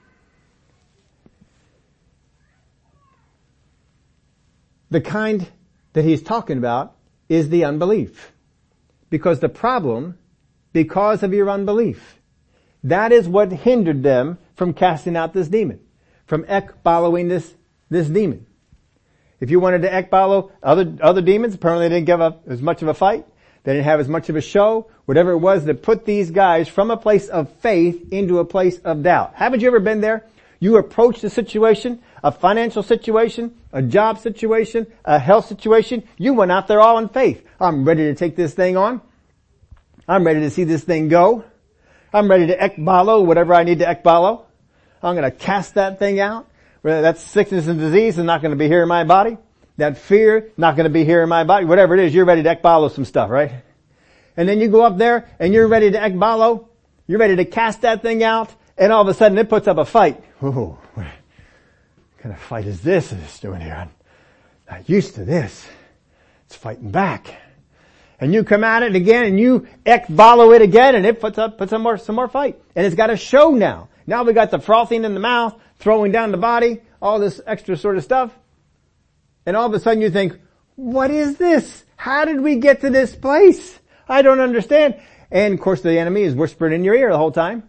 The 4.92 5.00
kind 5.00 5.48
that 5.94 6.04
he's 6.04 6.22
talking 6.22 6.58
about 6.58 6.94
is 7.26 7.48
the 7.48 7.64
unbelief. 7.64 8.30
Because 9.08 9.40
the 9.40 9.48
problem, 9.48 10.18
because 10.74 11.22
of 11.22 11.32
your 11.32 11.48
unbelief. 11.48 12.20
That 12.84 13.10
is 13.10 13.26
what 13.26 13.50
hindered 13.50 14.02
them 14.02 14.36
from 14.54 14.74
casting 14.74 15.16
out 15.16 15.32
this 15.32 15.48
demon, 15.48 15.80
from 16.26 16.44
ekbaloing 16.44 17.30
this, 17.30 17.54
this 17.88 18.06
demon. 18.06 18.46
If 19.40 19.50
you 19.50 19.60
wanted 19.60 19.80
to 19.82 19.88
ekbalo 19.88 20.50
other, 20.62 20.94
other 21.00 21.22
demons, 21.22 21.54
apparently 21.54 21.88
they 21.88 21.94
didn't 21.94 22.06
give 22.06 22.20
up 22.20 22.42
as 22.46 22.60
much 22.60 22.82
of 22.82 22.88
a 22.88 22.94
fight. 22.94 23.26
They 23.64 23.72
didn't 23.72 23.86
have 23.86 24.00
as 24.00 24.08
much 24.08 24.28
of 24.28 24.36
a 24.36 24.42
show. 24.42 24.90
Whatever 25.06 25.30
it 25.30 25.38
was 25.38 25.64
that 25.64 25.82
put 25.82 26.04
these 26.04 26.30
guys 26.30 26.68
from 26.68 26.90
a 26.90 26.98
place 26.98 27.28
of 27.28 27.50
faith 27.60 28.12
into 28.12 28.40
a 28.40 28.44
place 28.44 28.78
of 28.80 29.02
doubt. 29.02 29.32
Haven't 29.36 29.60
you 29.60 29.68
ever 29.68 29.80
been 29.80 30.02
there? 30.02 30.26
You 30.60 30.76
approach 30.76 31.22
the 31.22 31.30
situation, 31.30 32.02
a 32.22 32.30
financial 32.30 32.82
situation, 32.82 33.54
a 33.72 33.82
job 33.82 34.18
situation, 34.18 34.86
a 35.04 35.18
health 35.18 35.46
situation. 35.46 36.04
You 36.18 36.34
went 36.34 36.52
out 36.52 36.68
there 36.68 36.80
all 36.80 36.98
in 36.98 37.08
faith. 37.08 37.44
I'm 37.60 37.84
ready 37.84 38.04
to 38.04 38.14
take 38.14 38.36
this 38.36 38.54
thing 38.54 38.76
on. 38.76 39.00
I'm 40.06 40.24
ready 40.24 40.40
to 40.40 40.50
see 40.50 40.64
this 40.64 40.84
thing 40.84 41.08
go. 41.08 41.44
I'm 42.12 42.28
ready 42.28 42.46
to 42.48 42.56
ekbalo 42.56 43.24
whatever 43.24 43.54
I 43.54 43.64
need 43.64 43.78
to 43.78 43.86
ekbalo. 43.86 44.44
I'm 45.02 45.16
going 45.16 45.30
to 45.30 45.36
cast 45.36 45.74
that 45.74 45.98
thing 45.98 46.20
out. 46.20 46.48
That 46.82 47.18
sickness 47.18 47.66
and 47.68 47.78
disease 47.78 48.18
is 48.18 48.24
not 48.24 48.42
going 48.42 48.50
to 48.50 48.56
be 48.56 48.66
here 48.66 48.82
in 48.82 48.88
my 48.88 49.04
body. 49.04 49.38
That 49.78 49.98
fear 49.98 50.52
not 50.56 50.76
going 50.76 50.84
to 50.84 50.90
be 50.90 51.04
here 51.04 51.22
in 51.22 51.28
my 51.28 51.44
body. 51.44 51.64
Whatever 51.64 51.94
it 51.94 52.04
is, 52.04 52.14
you're 52.14 52.24
ready 52.24 52.42
to 52.42 52.56
ekbalo 52.56 52.90
some 52.90 53.04
stuff, 53.04 53.30
right? 53.30 53.52
And 54.36 54.48
then 54.48 54.60
you 54.60 54.68
go 54.68 54.82
up 54.82 54.98
there 54.98 55.28
and 55.38 55.54
you're 55.54 55.68
ready 55.68 55.90
to 55.90 55.98
ekbalo. 55.98 56.68
You're 57.06 57.18
ready 57.18 57.36
to 57.36 57.44
cast 57.44 57.82
that 57.82 58.02
thing 58.02 58.22
out. 58.22 58.54
And 58.76 58.92
all 58.92 59.02
of 59.02 59.08
a 59.08 59.14
sudden 59.14 59.38
it 59.38 59.48
puts 59.48 59.68
up 59.68 59.78
a 59.78 59.84
fight. 59.84 60.22
Ooh, 60.42 60.78
kind 62.22 62.34
of 62.34 62.40
fight 62.40 62.66
is 62.66 62.80
this 62.80 63.12
it's 63.12 63.40
doing 63.40 63.60
here? 63.60 63.74
I'm 63.74 63.90
not 64.70 64.88
used 64.88 65.16
to 65.16 65.24
this. 65.24 65.66
It's 66.46 66.56
fighting 66.56 66.90
back 66.90 67.34
and 68.22 68.32
you 68.32 68.44
come 68.44 68.62
at 68.62 68.84
it 68.84 68.94
again 68.94 69.24
and 69.24 69.40
you 69.40 69.66
ekbalo 69.84 70.54
it 70.54 70.62
again 70.62 70.94
and 70.94 71.04
it 71.04 71.20
puts 71.20 71.38
up, 71.38 71.58
puts 71.58 71.70
some 71.70 71.82
more, 71.82 71.98
some 71.98 72.14
more 72.14 72.28
fight. 72.28 72.56
And 72.76 72.86
it's 72.86 72.94
got 72.94 73.10
a 73.10 73.16
show 73.16 73.50
now. 73.50 73.88
Now 74.06 74.22
we 74.22 74.32
got 74.32 74.52
the 74.52 74.60
frothing 74.60 75.04
in 75.04 75.14
the 75.14 75.18
mouth, 75.18 75.60
throwing 75.80 76.12
down 76.12 76.30
the 76.30 76.36
body, 76.36 76.82
all 77.02 77.18
this 77.18 77.40
extra 77.44 77.76
sort 77.76 77.96
of 77.96 78.04
stuff. 78.04 78.32
And 79.44 79.56
all 79.56 79.66
of 79.66 79.74
a 79.74 79.80
sudden 79.80 80.00
you 80.00 80.08
think, 80.08 80.38
what 80.76 81.10
is 81.10 81.36
this? 81.36 81.84
How 81.96 82.24
did 82.24 82.40
we 82.40 82.60
get 82.60 82.82
to 82.82 82.90
this 82.90 83.12
place? 83.12 83.76
I 84.08 84.22
don't 84.22 84.38
understand. 84.38 85.00
And 85.32 85.54
of 85.54 85.60
course 85.60 85.80
the 85.80 85.98
enemy 85.98 86.22
is 86.22 86.36
whispering 86.36 86.74
in 86.74 86.84
your 86.84 86.94
ear 86.94 87.10
the 87.10 87.18
whole 87.18 87.32
time. 87.32 87.68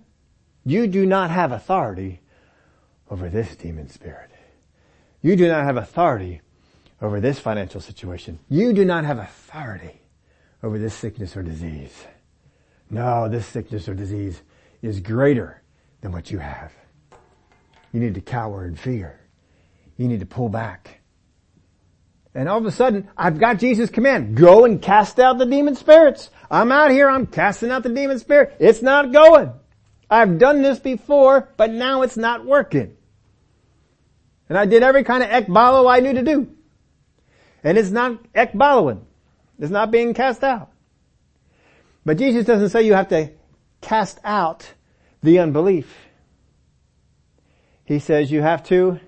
You 0.66 0.86
do 0.86 1.08
not 1.08 1.32
have 1.32 1.51
authority 1.51 2.22
over 3.10 3.28
this 3.28 3.56
demon 3.56 3.89
spirit. 3.89 4.30
You 5.24 5.38
do 5.38 5.47
not 5.47 5.63
have 5.63 5.78
authority 5.78 6.41
over 7.01 7.19
this 7.21 7.39
financial 7.39 7.80
situation. 7.82 8.39
You 8.49 8.74
do 8.74 8.84
not 8.84 9.05
have 9.05 9.17
authority 9.17 10.01
over 10.61 10.78
this 10.78 10.93
sickness 10.93 11.36
or 11.38 11.43
disease. 11.43 11.93
No, 12.89 13.30
this 13.30 13.45
sickness 13.45 13.88
or 13.88 13.95
disease 13.95 14.41
is 14.82 14.99
greater 14.99 15.61
than 16.01 16.11
what 16.11 16.30
you 16.30 16.39
have. 16.39 16.74
You 17.93 18.01
need 18.01 18.15
to 18.15 18.21
cower 18.21 18.65
in 18.65 18.76
fear. 18.76 19.19
You 19.95 20.09
need 20.09 20.19
to 20.19 20.26
pull 20.26 20.49
back. 20.49 20.99
And 22.36 22.49
all 22.49 22.57
of 22.57 22.65
a 22.65 22.71
sudden, 22.71 23.07
I've 23.15 23.39
got 23.39 23.59
Jesus' 23.59 23.89
command. 23.89 24.36
Go 24.36 24.65
and 24.65 24.82
cast 24.82 25.19
out 25.19 25.38
the 25.38 25.45
demon 25.45 25.76
spirits. 25.76 26.32
I'm 26.51 26.71
out 26.71 26.91
here, 26.91 27.09
I'm 27.09 27.28
casting 27.28 27.71
out 27.71 27.84
the 27.84 27.89
demon 27.89 28.19
spirit. 28.19 28.57
It's 28.59 28.82
not 28.82 29.13
going. 29.13 29.53
I've 30.09 30.38
done 30.38 30.61
this 30.61 30.80
before, 30.80 31.47
but 31.55 31.71
now 31.71 32.01
it's 32.01 32.17
not 32.17 32.45
working. 32.45 32.97
And 34.54 34.60
I 34.60 34.68
did 34.68 34.84
every 34.84 35.04
kind 35.04 35.24
of 35.24 35.30
ekbalo 35.32 35.91
I 35.91 35.99
knew 35.99 36.14
to 36.14 36.22
do. 36.22 36.47
And 37.64 37.76
it's 37.76 37.89
not 37.89 38.32
ekbaloing. 38.34 39.01
It's 39.58 39.72
not 39.72 39.89
being 39.89 40.14
cast 40.14 40.43
out. 40.43 40.70
But 42.06 42.20
Jesus 42.20 42.45
doesn't 42.45 42.70
say 42.70 42.84
you 42.84 42.93
have 42.93 43.08
to 43.08 43.32
cast 43.82 44.20
out 44.24 44.72
the 45.24 45.39
unbelief. 45.39 45.91
He 47.84 47.97
says 47.97 48.32
you 48.32 48.43
have 48.43 48.62
to 48.66 48.99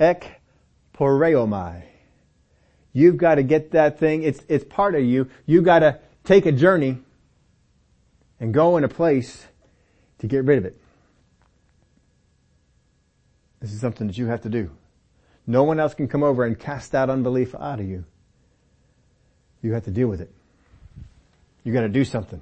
ek 0.00 0.40
poreomai. 0.94 1.82
You've 2.94 3.18
got 3.18 3.34
to 3.34 3.42
get 3.42 3.72
that 3.72 3.98
thing. 3.98 4.22
It's, 4.22 4.40
it's 4.48 4.64
part 4.64 4.94
of 4.94 5.04
you. 5.04 5.28
You've 5.44 5.64
got 5.64 5.80
to 5.80 6.00
take 6.24 6.46
a 6.46 6.52
journey 6.52 6.96
and 8.40 8.54
go 8.54 8.78
in 8.78 8.84
a 8.84 8.88
place 8.88 9.44
to 10.20 10.26
get 10.26 10.46
rid 10.46 10.56
of 10.56 10.64
it. 10.64 10.80
This 13.66 13.74
is 13.74 13.80
something 13.80 14.06
that 14.06 14.16
you 14.16 14.26
have 14.26 14.42
to 14.42 14.48
do. 14.48 14.70
No 15.44 15.64
one 15.64 15.80
else 15.80 15.92
can 15.92 16.06
come 16.06 16.22
over 16.22 16.44
and 16.44 16.56
cast 16.56 16.92
that 16.92 17.10
unbelief 17.10 17.52
out 17.52 17.80
of 17.80 17.88
you. 17.88 18.04
You 19.60 19.72
have 19.72 19.86
to 19.86 19.90
deal 19.90 20.06
with 20.06 20.20
it. 20.20 20.30
You 21.64 21.72
gotta 21.72 21.88
do 21.88 22.04
something. 22.04 22.40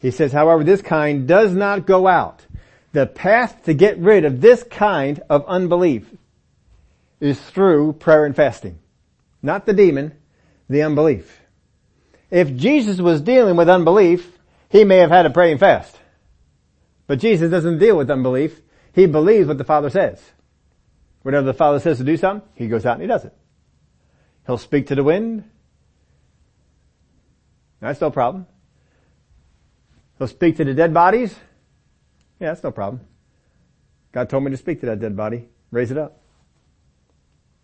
He 0.00 0.10
says, 0.10 0.32
however, 0.32 0.64
this 0.64 0.82
kind 0.82 1.28
does 1.28 1.54
not 1.54 1.86
go 1.86 2.08
out. 2.08 2.44
The 2.92 3.06
path 3.06 3.62
to 3.66 3.74
get 3.74 3.96
rid 3.98 4.24
of 4.24 4.40
this 4.40 4.64
kind 4.64 5.22
of 5.30 5.46
unbelief 5.46 6.12
is 7.20 7.38
through 7.40 7.92
prayer 7.92 8.24
and 8.24 8.34
fasting. 8.34 8.80
Not 9.40 9.66
the 9.66 9.72
demon, 9.72 10.16
the 10.68 10.82
unbelief. 10.82 11.40
If 12.28 12.56
Jesus 12.56 12.98
was 12.98 13.20
dealing 13.20 13.54
with 13.54 13.68
unbelief, 13.68 14.36
he 14.68 14.82
may 14.82 14.96
have 14.96 15.10
had 15.10 15.22
to 15.22 15.30
pray 15.30 15.52
and 15.52 15.60
fast. 15.60 15.96
But 17.06 17.20
Jesus 17.20 17.52
doesn't 17.52 17.78
deal 17.78 17.96
with 17.96 18.10
unbelief. 18.10 18.60
He 18.98 19.06
believes 19.06 19.46
what 19.46 19.58
the 19.58 19.64
Father 19.64 19.90
says. 19.90 20.20
Whenever 21.22 21.46
the 21.46 21.54
Father 21.54 21.78
says 21.78 21.98
to 21.98 22.04
do 22.04 22.16
something, 22.16 22.48
he 22.56 22.66
goes 22.66 22.84
out 22.84 22.94
and 22.94 23.02
he 23.02 23.06
does 23.06 23.24
it. 23.24 23.32
He'll 24.44 24.58
speak 24.58 24.88
to 24.88 24.96
the 24.96 25.04
wind, 25.04 25.44
that's 27.80 28.00
no 28.00 28.10
problem. 28.10 28.46
He'll 30.18 30.26
speak 30.26 30.56
to 30.56 30.64
the 30.64 30.74
dead 30.74 30.92
bodies. 30.92 31.32
Yeah, 32.40 32.48
that's 32.48 32.64
no 32.64 32.72
problem. 32.72 33.02
God 34.10 34.28
told 34.28 34.42
me 34.42 34.50
to 34.50 34.56
speak 34.56 34.80
to 34.80 34.86
that 34.86 34.98
dead 34.98 35.16
body. 35.16 35.48
Raise 35.70 35.92
it 35.92 35.98
up. 35.98 36.20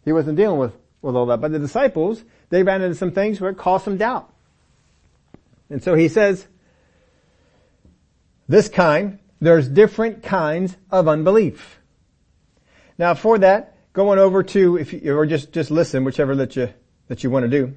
He 0.04 0.12
wasn't 0.12 0.36
dealing 0.36 0.60
with 0.60 0.72
with 1.02 1.16
all 1.16 1.26
that. 1.26 1.40
But 1.40 1.50
the 1.50 1.58
disciples, 1.58 2.22
they 2.50 2.62
ran 2.62 2.80
into 2.80 2.94
some 2.94 3.10
things 3.10 3.40
where 3.40 3.50
it 3.50 3.58
caused 3.58 3.84
some 3.84 3.96
doubt. 3.96 4.32
And 5.68 5.82
so 5.82 5.96
he 5.96 6.06
says, 6.06 6.46
this 8.46 8.68
kind, 8.68 9.18
there's 9.40 9.68
different 9.68 10.22
kinds 10.22 10.76
of 10.90 11.08
unbelief. 11.08 11.80
Now 12.98 13.14
for 13.14 13.38
that, 13.38 13.76
going 13.92 14.18
over 14.18 14.42
to, 14.42 14.76
if 14.76 14.92
you, 14.92 15.16
or 15.16 15.26
just, 15.26 15.52
just 15.52 15.70
listen, 15.70 16.04
whichever 16.04 16.36
that 16.36 16.56
you, 16.56 16.72
that 17.08 17.22
you 17.22 17.30
want 17.30 17.44
to 17.44 17.48
do. 17.48 17.74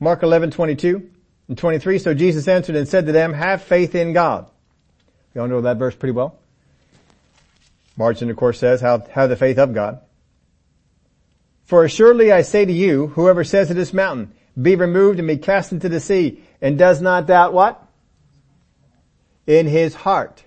Mark 0.00 0.22
11, 0.22 0.50
22 0.50 1.10
and 1.48 1.58
23. 1.58 1.98
So 1.98 2.14
Jesus 2.14 2.48
answered 2.48 2.76
and 2.76 2.88
said 2.88 3.06
to 3.06 3.12
them, 3.12 3.32
have 3.32 3.62
faith 3.62 3.94
in 3.94 4.12
God. 4.12 4.50
You 5.34 5.40
all 5.40 5.48
know 5.48 5.62
that 5.62 5.78
verse 5.78 5.94
pretty 5.94 6.12
well. 6.12 6.38
Margin 7.96 8.30
of 8.30 8.36
course 8.36 8.58
says, 8.58 8.80
how, 8.80 9.00
have 9.10 9.28
the 9.28 9.36
faith 9.36 9.58
of 9.58 9.74
God. 9.74 10.00
For 11.64 11.84
assuredly 11.84 12.30
I 12.32 12.42
say 12.42 12.64
to 12.64 12.72
you, 12.72 13.08
whoever 13.08 13.44
says 13.44 13.68
to 13.68 13.74
this 13.74 13.92
mountain, 13.92 14.32
be 14.60 14.76
removed 14.76 15.18
and 15.18 15.26
be 15.26 15.38
cast 15.38 15.72
into 15.72 15.88
the 15.88 16.00
sea, 16.00 16.42
and 16.60 16.78
does 16.78 17.00
not 17.00 17.26
doubt 17.26 17.52
what? 17.52 17.83
In 19.46 19.66
his 19.66 19.94
heart. 19.94 20.44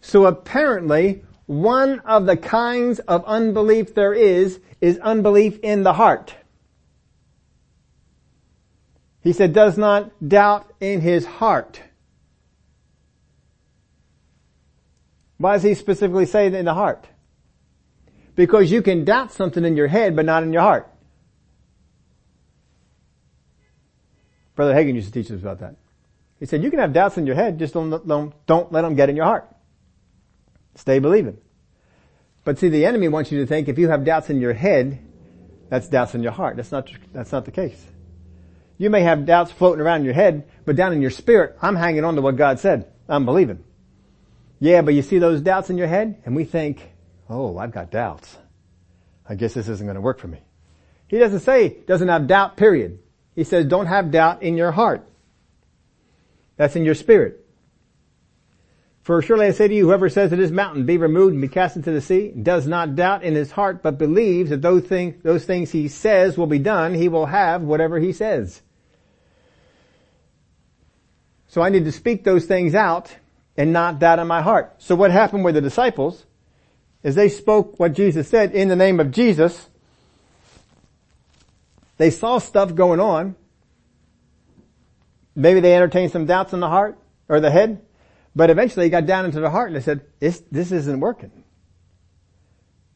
So 0.00 0.26
apparently, 0.26 1.24
one 1.46 2.00
of 2.00 2.26
the 2.26 2.36
kinds 2.36 2.98
of 3.00 3.24
unbelief 3.26 3.94
there 3.94 4.12
is, 4.12 4.60
is 4.80 4.98
unbelief 4.98 5.58
in 5.60 5.82
the 5.82 5.92
heart. 5.92 6.34
He 9.22 9.32
said, 9.32 9.52
does 9.52 9.78
not 9.78 10.10
doubt 10.26 10.70
in 10.80 11.00
his 11.00 11.24
heart. 11.24 11.80
Why 15.38 15.54
does 15.54 15.62
he 15.62 15.74
specifically 15.74 16.26
say 16.26 16.46
in 16.46 16.64
the 16.64 16.74
heart? 16.74 17.06
Because 18.36 18.70
you 18.70 18.82
can 18.82 19.04
doubt 19.04 19.32
something 19.32 19.64
in 19.64 19.76
your 19.76 19.88
head, 19.88 20.16
but 20.16 20.24
not 20.24 20.42
in 20.42 20.52
your 20.52 20.62
heart. 20.62 20.90
Brother 24.54 24.74
Hagin 24.74 24.94
used 24.94 25.12
to 25.12 25.22
teach 25.22 25.30
us 25.30 25.40
about 25.40 25.60
that. 25.60 25.76
He 26.44 26.46
said, 26.46 26.62
you 26.62 26.68
can 26.68 26.80
have 26.80 26.92
doubts 26.92 27.16
in 27.16 27.26
your 27.26 27.36
head, 27.36 27.58
just 27.58 27.72
don't, 27.72 28.06
don't, 28.06 28.46
don't 28.46 28.70
let 28.70 28.82
them 28.82 28.96
get 28.96 29.08
in 29.08 29.16
your 29.16 29.24
heart. 29.24 29.48
Stay 30.74 30.98
believing. 30.98 31.38
But 32.44 32.58
see, 32.58 32.68
the 32.68 32.84
enemy 32.84 33.08
wants 33.08 33.32
you 33.32 33.40
to 33.40 33.46
think 33.46 33.66
if 33.66 33.78
you 33.78 33.88
have 33.88 34.04
doubts 34.04 34.28
in 34.28 34.42
your 34.42 34.52
head, 34.52 34.98
that's 35.70 35.88
doubts 35.88 36.14
in 36.14 36.22
your 36.22 36.32
heart. 36.32 36.56
That's 36.56 36.70
not, 36.70 36.90
that's 37.14 37.32
not 37.32 37.46
the 37.46 37.50
case. 37.50 37.82
You 38.76 38.90
may 38.90 39.00
have 39.00 39.24
doubts 39.24 39.52
floating 39.52 39.80
around 39.80 40.00
in 40.00 40.04
your 40.04 40.12
head, 40.12 40.46
but 40.66 40.76
down 40.76 40.92
in 40.92 41.00
your 41.00 41.10
spirit, 41.10 41.56
I'm 41.62 41.76
hanging 41.76 42.04
on 42.04 42.14
to 42.16 42.20
what 42.20 42.36
God 42.36 42.60
said. 42.60 42.92
I'm 43.08 43.24
believing. 43.24 43.64
Yeah, 44.60 44.82
but 44.82 44.92
you 44.92 45.00
see 45.00 45.18
those 45.18 45.40
doubts 45.40 45.70
in 45.70 45.78
your 45.78 45.86
head, 45.86 46.20
and 46.26 46.36
we 46.36 46.44
think, 46.44 46.82
oh, 47.30 47.56
I've 47.56 47.72
got 47.72 47.90
doubts. 47.90 48.36
I 49.26 49.34
guess 49.34 49.54
this 49.54 49.66
isn't 49.66 49.86
going 49.86 49.94
to 49.94 50.02
work 50.02 50.18
for 50.18 50.28
me. 50.28 50.40
He 51.08 51.18
doesn't 51.18 51.40
say, 51.40 51.70
doesn't 51.86 52.08
have 52.08 52.26
doubt, 52.26 52.58
period. 52.58 52.98
He 53.34 53.44
says, 53.44 53.64
don't 53.64 53.86
have 53.86 54.10
doubt 54.10 54.42
in 54.42 54.58
your 54.58 54.72
heart. 54.72 55.08
That's 56.56 56.76
in 56.76 56.84
your 56.84 56.94
spirit. 56.94 57.44
For 59.02 59.20
surely 59.20 59.46
I 59.46 59.50
say 59.50 59.68
to 59.68 59.74
you, 59.74 59.86
whoever 59.86 60.08
says 60.08 60.30
to 60.30 60.36
this 60.36 60.50
mountain, 60.50 60.86
be 60.86 60.96
removed 60.96 61.34
and 61.34 61.42
be 61.42 61.48
cast 61.48 61.76
into 61.76 61.90
the 61.90 62.00
sea, 62.00 62.30
does 62.30 62.66
not 62.66 62.96
doubt 62.96 63.22
in 63.22 63.34
his 63.34 63.50
heart, 63.50 63.82
but 63.82 63.98
believes 63.98 64.48
that 64.48 64.62
those 64.62 64.84
things, 64.84 65.22
those 65.22 65.44
things 65.44 65.72
he 65.72 65.88
says 65.88 66.38
will 66.38 66.46
be 66.46 66.58
done, 66.58 66.94
he 66.94 67.08
will 67.08 67.26
have 67.26 67.60
whatever 67.60 67.98
he 67.98 68.14
says. 68.14 68.62
So 71.48 71.60
I 71.60 71.68
need 71.68 71.84
to 71.84 71.92
speak 71.92 72.24
those 72.24 72.46
things 72.46 72.74
out 72.74 73.14
and 73.58 73.72
not 73.72 73.98
doubt 73.98 74.18
in 74.18 74.26
my 74.26 74.40
heart. 74.40 74.74
So 74.78 74.94
what 74.94 75.10
happened 75.10 75.44
with 75.44 75.54
the 75.54 75.60
disciples 75.60 76.24
is 77.02 77.14
they 77.14 77.28
spoke 77.28 77.78
what 77.78 77.92
Jesus 77.92 78.26
said 78.26 78.52
in 78.52 78.68
the 78.68 78.74
name 78.74 78.98
of 78.98 79.10
Jesus, 79.10 79.68
they 81.98 82.10
saw 82.10 82.38
stuff 82.38 82.74
going 82.74 82.98
on. 82.98 83.36
Maybe 85.36 85.60
they 85.60 85.74
entertained 85.74 86.12
some 86.12 86.26
doubts 86.26 86.52
in 86.52 86.60
the 86.60 86.68
heart 86.68 86.98
or 87.28 87.40
the 87.40 87.50
head, 87.50 87.82
but 88.36 88.50
eventually 88.50 88.86
they 88.86 88.90
got 88.90 89.06
down 89.06 89.24
into 89.24 89.40
the 89.40 89.50
heart 89.50 89.68
and 89.68 89.76
they 89.76 89.80
said, 89.80 90.02
this, 90.20 90.42
this 90.50 90.70
isn't 90.72 91.00
working. 91.00 91.44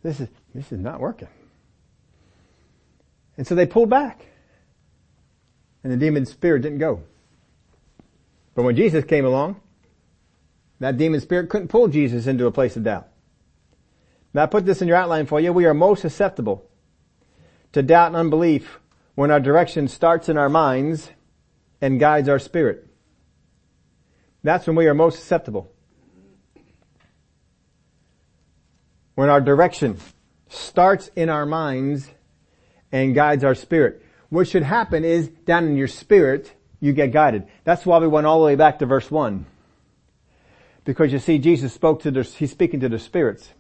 This 0.03 0.21
is, 0.21 0.29
this 0.55 0.71
is 0.71 0.79
not 0.79 1.01
working. 1.01 1.29
And 3.37 3.47
so 3.47 3.55
they 3.55 3.67
pulled 3.67 3.91
back. 3.91 4.27
And 5.83 5.93
the 5.93 5.97
demon 5.97 6.27
spirit 6.27 6.63
didn't 6.63 6.79
go. 6.79 7.03
But 8.55 8.65
when 8.65 8.77
Jesus 8.77 9.05
came 9.05 9.25
along, 9.25 9.61
that 10.81 10.97
demon 10.97 11.21
spirit 11.21 11.49
couldn't 11.49 11.69
pull 11.69 11.89
Jesus 11.89 12.27
into 12.27 12.47
a 12.47 12.53
place 12.53 12.77
of 12.77 12.85
doubt. 12.85 13.09
Now 14.35 14.43
I 14.43 14.47
put 14.47 14.67
this 14.67 14.83
in 14.83 14.89
your 14.89 14.97
outline 14.97 15.27
for 15.27 15.41
you. 15.41 15.53
We 15.53 15.65
are 15.67 15.75
most 15.75 16.03
susceptible 16.03 16.69
to 17.73 17.83
doubt 17.83 18.09
and 18.09 18.17
unbelief 18.17 18.81
when 19.15 19.31
our 19.31 19.41
direction 19.41 19.89
starts 19.89 20.29
in 20.29 20.37
our 20.37 20.49
minds 20.49 21.11
and 21.81 22.01
guides 22.01 22.29
our 22.29 22.39
spirit. 22.39 22.87
That's 24.43 24.67
when 24.67 24.77
we 24.77 24.87
are 24.87 24.95
most 24.95 25.19
susceptible. 25.19 25.71
When 29.15 29.29
our 29.29 29.41
direction 29.41 29.99
starts 30.49 31.11
in 31.17 31.29
our 31.29 31.47
minds 31.47 32.09
and 32.93 33.15
guides 33.15 33.45
our 33.45 33.55
spirit. 33.55 34.03
What 34.31 34.49
should 34.49 34.63
happen 34.63 35.05
is 35.05 35.29
down 35.29 35.67
in 35.67 35.77
your 35.77 35.89
spirit, 35.89 36.55
you 36.81 36.93
get 36.93 37.13
guided. 37.13 37.47
That's 37.65 37.85
why 37.85 37.99
we 37.99 38.09
went 38.09 38.27
all 38.27 38.41
the 38.41 38.47
way 38.47 38.57
back 38.57 38.79
to 38.79 38.87
verse 38.87 39.11
one. 39.11 39.47
Because 40.85 41.13
you 41.13 41.19
see, 41.19 41.39
Jesus 41.39 41.73
spoke 41.73 42.03
to 42.03 42.11
their, 42.11 42.23
he's 42.23 42.51
speaking 42.51 42.81
to 42.81 42.89
the 42.89 42.99
spirits. 42.99 43.51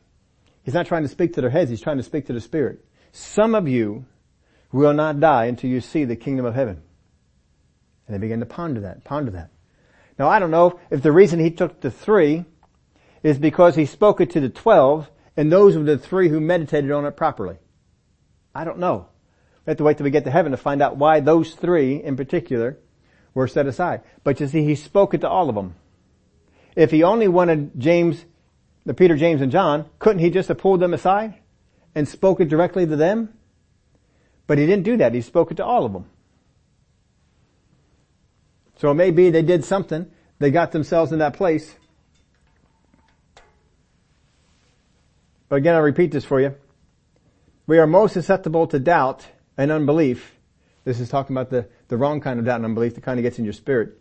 He's 0.62 0.74
not 0.74 0.86
trying 0.86 1.02
to 1.02 1.08
speak 1.08 1.34
to 1.34 1.40
their 1.40 1.50
heads, 1.50 1.70
he's 1.70 1.80
trying 1.80 1.96
to 1.98 2.02
speak 2.02 2.26
to 2.26 2.32
the 2.32 2.40
spirit. 2.40 2.84
Some 3.12 3.54
of 3.54 3.68
you 3.68 4.06
will 4.70 4.94
not 4.94 5.18
die 5.18 5.46
until 5.46 5.70
you 5.70 5.80
see 5.80 6.04
the 6.04 6.16
kingdom 6.16 6.46
of 6.46 6.54
heaven. 6.54 6.82
And 8.08 8.14
they 8.14 8.18
began 8.18 8.40
to 8.40 8.46
ponder 8.46 8.80
that, 8.80 9.04
ponder 9.04 9.30
that. 9.32 9.50
Now 10.18 10.28
I 10.28 10.38
don't 10.38 10.50
know 10.50 10.80
if 10.90 11.02
the 11.02 11.12
reason 11.12 11.38
he 11.38 11.50
took 11.50 11.80
the 11.80 11.90
three 11.90 12.46
is 13.22 13.38
because 13.38 13.76
he 13.76 13.84
spoke 13.84 14.20
it 14.20 14.30
to 14.30 14.40
the 14.40 14.48
twelve 14.48 15.10
and 15.36 15.52
those 15.52 15.76
were 15.76 15.84
the 15.84 15.98
three 15.98 16.30
who 16.30 16.40
meditated 16.40 16.90
on 16.90 17.04
it 17.04 17.16
properly. 17.16 17.58
I 18.54 18.64
don't 18.64 18.78
know. 18.78 19.08
We 19.64 19.70
have 19.72 19.76
to 19.76 19.84
wait 19.84 19.98
till 19.98 20.04
we 20.04 20.10
get 20.10 20.24
to 20.24 20.30
heaven 20.30 20.52
to 20.52 20.56
find 20.56 20.80
out 20.80 20.96
why 20.96 21.20
those 21.20 21.54
three 21.54 22.02
in 22.02 22.16
particular 22.16 22.78
were 23.34 23.46
set 23.46 23.66
aside. 23.66 24.00
But 24.24 24.40
you 24.40 24.48
see, 24.48 24.64
he 24.64 24.74
spoke 24.74 25.12
it 25.12 25.20
to 25.20 25.28
all 25.28 25.50
of 25.50 25.54
them. 25.54 25.74
If 26.74 26.90
he 26.90 27.02
only 27.02 27.28
wanted 27.28 27.78
James, 27.78 28.24
the 28.86 28.94
Peter, 28.94 29.16
James, 29.16 29.42
and 29.42 29.52
John, 29.52 29.84
couldn't 29.98 30.20
he 30.20 30.30
just 30.30 30.48
have 30.48 30.58
pulled 30.58 30.80
them 30.80 30.94
aside 30.94 31.34
and 31.94 32.08
spoke 32.08 32.40
it 32.40 32.48
directly 32.48 32.86
to 32.86 32.96
them? 32.96 33.34
But 34.46 34.56
he 34.56 34.64
didn't 34.64 34.84
do 34.84 34.96
that. 34.96 35.12
He 35.12 35.20
spoke 35.20 35.50
it 35.50 35.58
to 35.58 35.64
all 35.64 35.84
of 35.84 35.92
them. 35.92 36.06
So 38.78 38.90
it 38.90 38.94
may 38.94 39.10
be 39.10 39.30
they 39.30 39.42
did 39.42 39.64
something. 39.64 40.10
They 40.38 40.50
got 40.50 40.72
themselves 40.72 41.12
in 41.12 41.18
that 41.18 41.34
place. 41.34 41.74
But 45.48 45.56
again, 45.56 45.74
I'll 45.74 45.82
repeat 45.82 46.12
this 46.12 46.24
for 46.24 46.40
you. 46.40 46.54
We 47.66 47.78
are 47.78 47.86
most 47.86 48.12
susceptible 48.12 48.66
to 48.68 48.78
doubt 48.78 49.26
and 49.56 49.70
unbelief. 49.72 50.36
This 50.84 51.00
is 51.00 51.08
talking 51.08 51.36
about 51.36 51.50
the, 51.50 51.68
the 51.88 51.96
wrong 51.96 52.20
kind 52.20 52.38
of 52.38 52.46
doubt 52.46 52.56
and 52.56 52.64
unbelief, 52.64 52.94
the 52.94 53.00
kind 53.00 53.18
that 53.18 53.22
gets 53.22 53.38
in 53.38 53.44
your 53.44 53.52
spirit. 53.52 53.98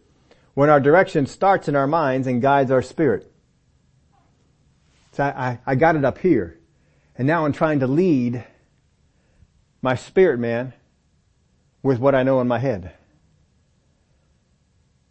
When 0.54 0.70
our 0.70 0.80
direction 0.80 1.26
starts 1.26 1.68
in 1.68 1.76
our 1.76 1.88
minds 1.88 2.28
and 2.28 2.42
guides 2.42 2.72
our 2.72 2.82
spirit. 2.82 3.32
So 5.14 5.24
I, 5.24 5.48
I, 5.48 5.60
I 5.66 5.76
got 5.76 5.96
it 5.96 6.06
up 6.06 6.20
here. 6.20 6.60
And 7.18 7.28
now 7.28 7.46
I'm 7.46 7.54
trying 7.54 7.80
to 7.80 7.88
lead 7.88 8.46
my 9.82 9.96
spirit 9.96 10.40
man 10.40 10.74
with 11.82 12.00
what 12.00 12.14
I 12.14 12.24
know 12.24 12.40
in 12.42 12.48
my 12.48 12.60
head. 12.60 12.94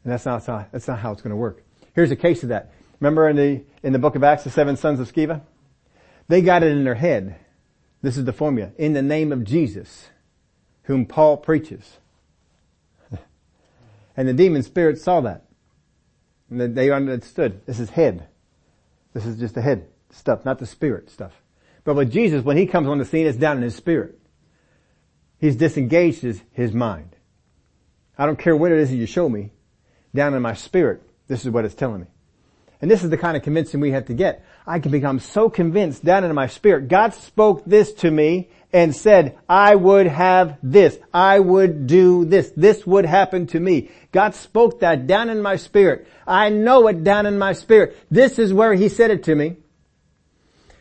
And 0.07 0.13
that's 0.13 0.25
not, 0.25 0.71
that's 0.71 0.87
not 0.87 1.01
how 1.01 1.11
it's 1.11 1.21
going 1.21 1.33
to 1.33 1.37
work. 1.37 1.65
Here's 1.93 2.13
a 2.13 2.17
case 2.17 2.45
of 2.45 2.51
that. 2.51 2.73
Remember 3.01 3.29
in 3.29 3.35
the, 3.35 3.65
in 3.83 3.93
the 3.93 3.99
book 3.99 4.15
of 4.15 4.23
Acts, 4.23 4.45
the 4.45 4.51
seven 4.51 4.77
sons 4.77 5.01
of 5.01 5.13
Sceva? 5.13 5.41
They 6.29 6.43
got 6.43 6.63
it 6.63 6.71
in 6.71 6.85
their 6.85 6.95
head. 6.95 7.35
This 8.03 8.17
is 8.17 8.25
the 8.25 8.33
formula. 8.33 8.71
In 8.79 8.93
the 8.93 9.03
name 9.03 9.33
of 9.33 9.43
Jesus, 9.43 10.11
whom 10.85 11.07
Paul 11.07 11.39
preaches. 11.39 11.99
and 14.17 14.29
the 14.29 14.33
demon 14.33 14.63
spirits 14.63 15.03
saw 15.03 15.23
that. 15.23 15.43
And 16.51 16.77
they 16.77 16.93
understood. 16.93 17.67
This 17.67 17.81
is 17.81 17.91
head. 17.91 18.29
This 19.13 19.27
is 19.27 19.41
just 19.41 19.57
the 19.57 19.63
head 19.63 19.89
stuff, 20.13 20.45
not 20.45 20.61
the 20.61 20.67
spirit 20.67 21.11
stuff. 21.11 21.33
But 21.83 21.97
with 21.97 22.13
Jesus, 22.13 22.45
when 22.45 22.57
he 22.57 22.67
comes 22.67 22.87
on 22.87 22.99
the 22.99 23.05
scene, 23.05 23.27
it's 23.27 23.39
down 23.39 23.57
in 23.57 23.65
his 23.65 23.75
spirit. 23.75 24.21
He's 25.41 25.57
disengaged 25.57 26.21
his, 26.21 26.43
his 26.53 26.73
mind. 26.73 27.17
I 28.17 28.25
don't 28.25 28.39
care 28.39 28.57
what 28.57 28.71
it 28.71 28.79
is 28.79 28.91
that 28.91 28.97
you 28.97 29.07
show 29.07 29.29
me. 29.29 29.51
Down 30.17 30.35
in 30.35 30.43
my 30.43 30.55
spirit, 30.55 31.03
this 31.29 31.45
is 31.45 31.51
what 31.51 31.65
it's 31.65 31.75
telling 31.75 32.01
me. 32.01 32.07
And 32.81 32.91
this 32.91 33.05
is 33.05 33.11
the 33.11 33.17
kind 33.17 33.37
of 33.37 33.43
convincing 33.43 33.81
we 33.81 33.93
have 33.93 34.07
to 34.07 34.15
get. 34.15 34.45
I 34.67 34.81
can 34.81 34.91
become 34.91 35.19
so 35.19 35.49
convinced 35.49 36.05
down 36.05 36.25
in 36.25 36.35
my 36.35 36.47
spirit. 36.47 36.89
God 36.89 37.15
spoke 37.15 37.65
this 37.65 37.93
to 37.95 38.11
me 38.11 38.51
and 38.73 38.95
said, 38.95 39.39
I 39.49 39.75
would 39.75 40.07
have 40.07 40.59
this. 40.63 40.99
I 41.13 41.39
would 41.39 41.87
do 41.87 42.25
this. 42.25 42.51
This 42.57 42.87
would 42.87 43.07
happen 43.07 43.47
to 43.49 43.61
me. 43.61 43.91
God 44.13 44.35
spoke 44.35 44.81
that 44.81 45.07
down 45.07 45.31
in 45.31 45.41
my 45.41 45.57
spirit. 45.57 46.07
I 46.27 46.51
know 46.51 46.89
it 46.89 47.05
down 47.05 47.27
in 47.27 47.39
my 47.39 47.53
spirit. 47.53 47.97
This 48.11 48.39
is 48.39 48.53
where 48.53 48.75
He 48.75 48.89
said 48.89 49.11
it 49.11 49.25
to 49.25 49.35
me. 49.35 49.57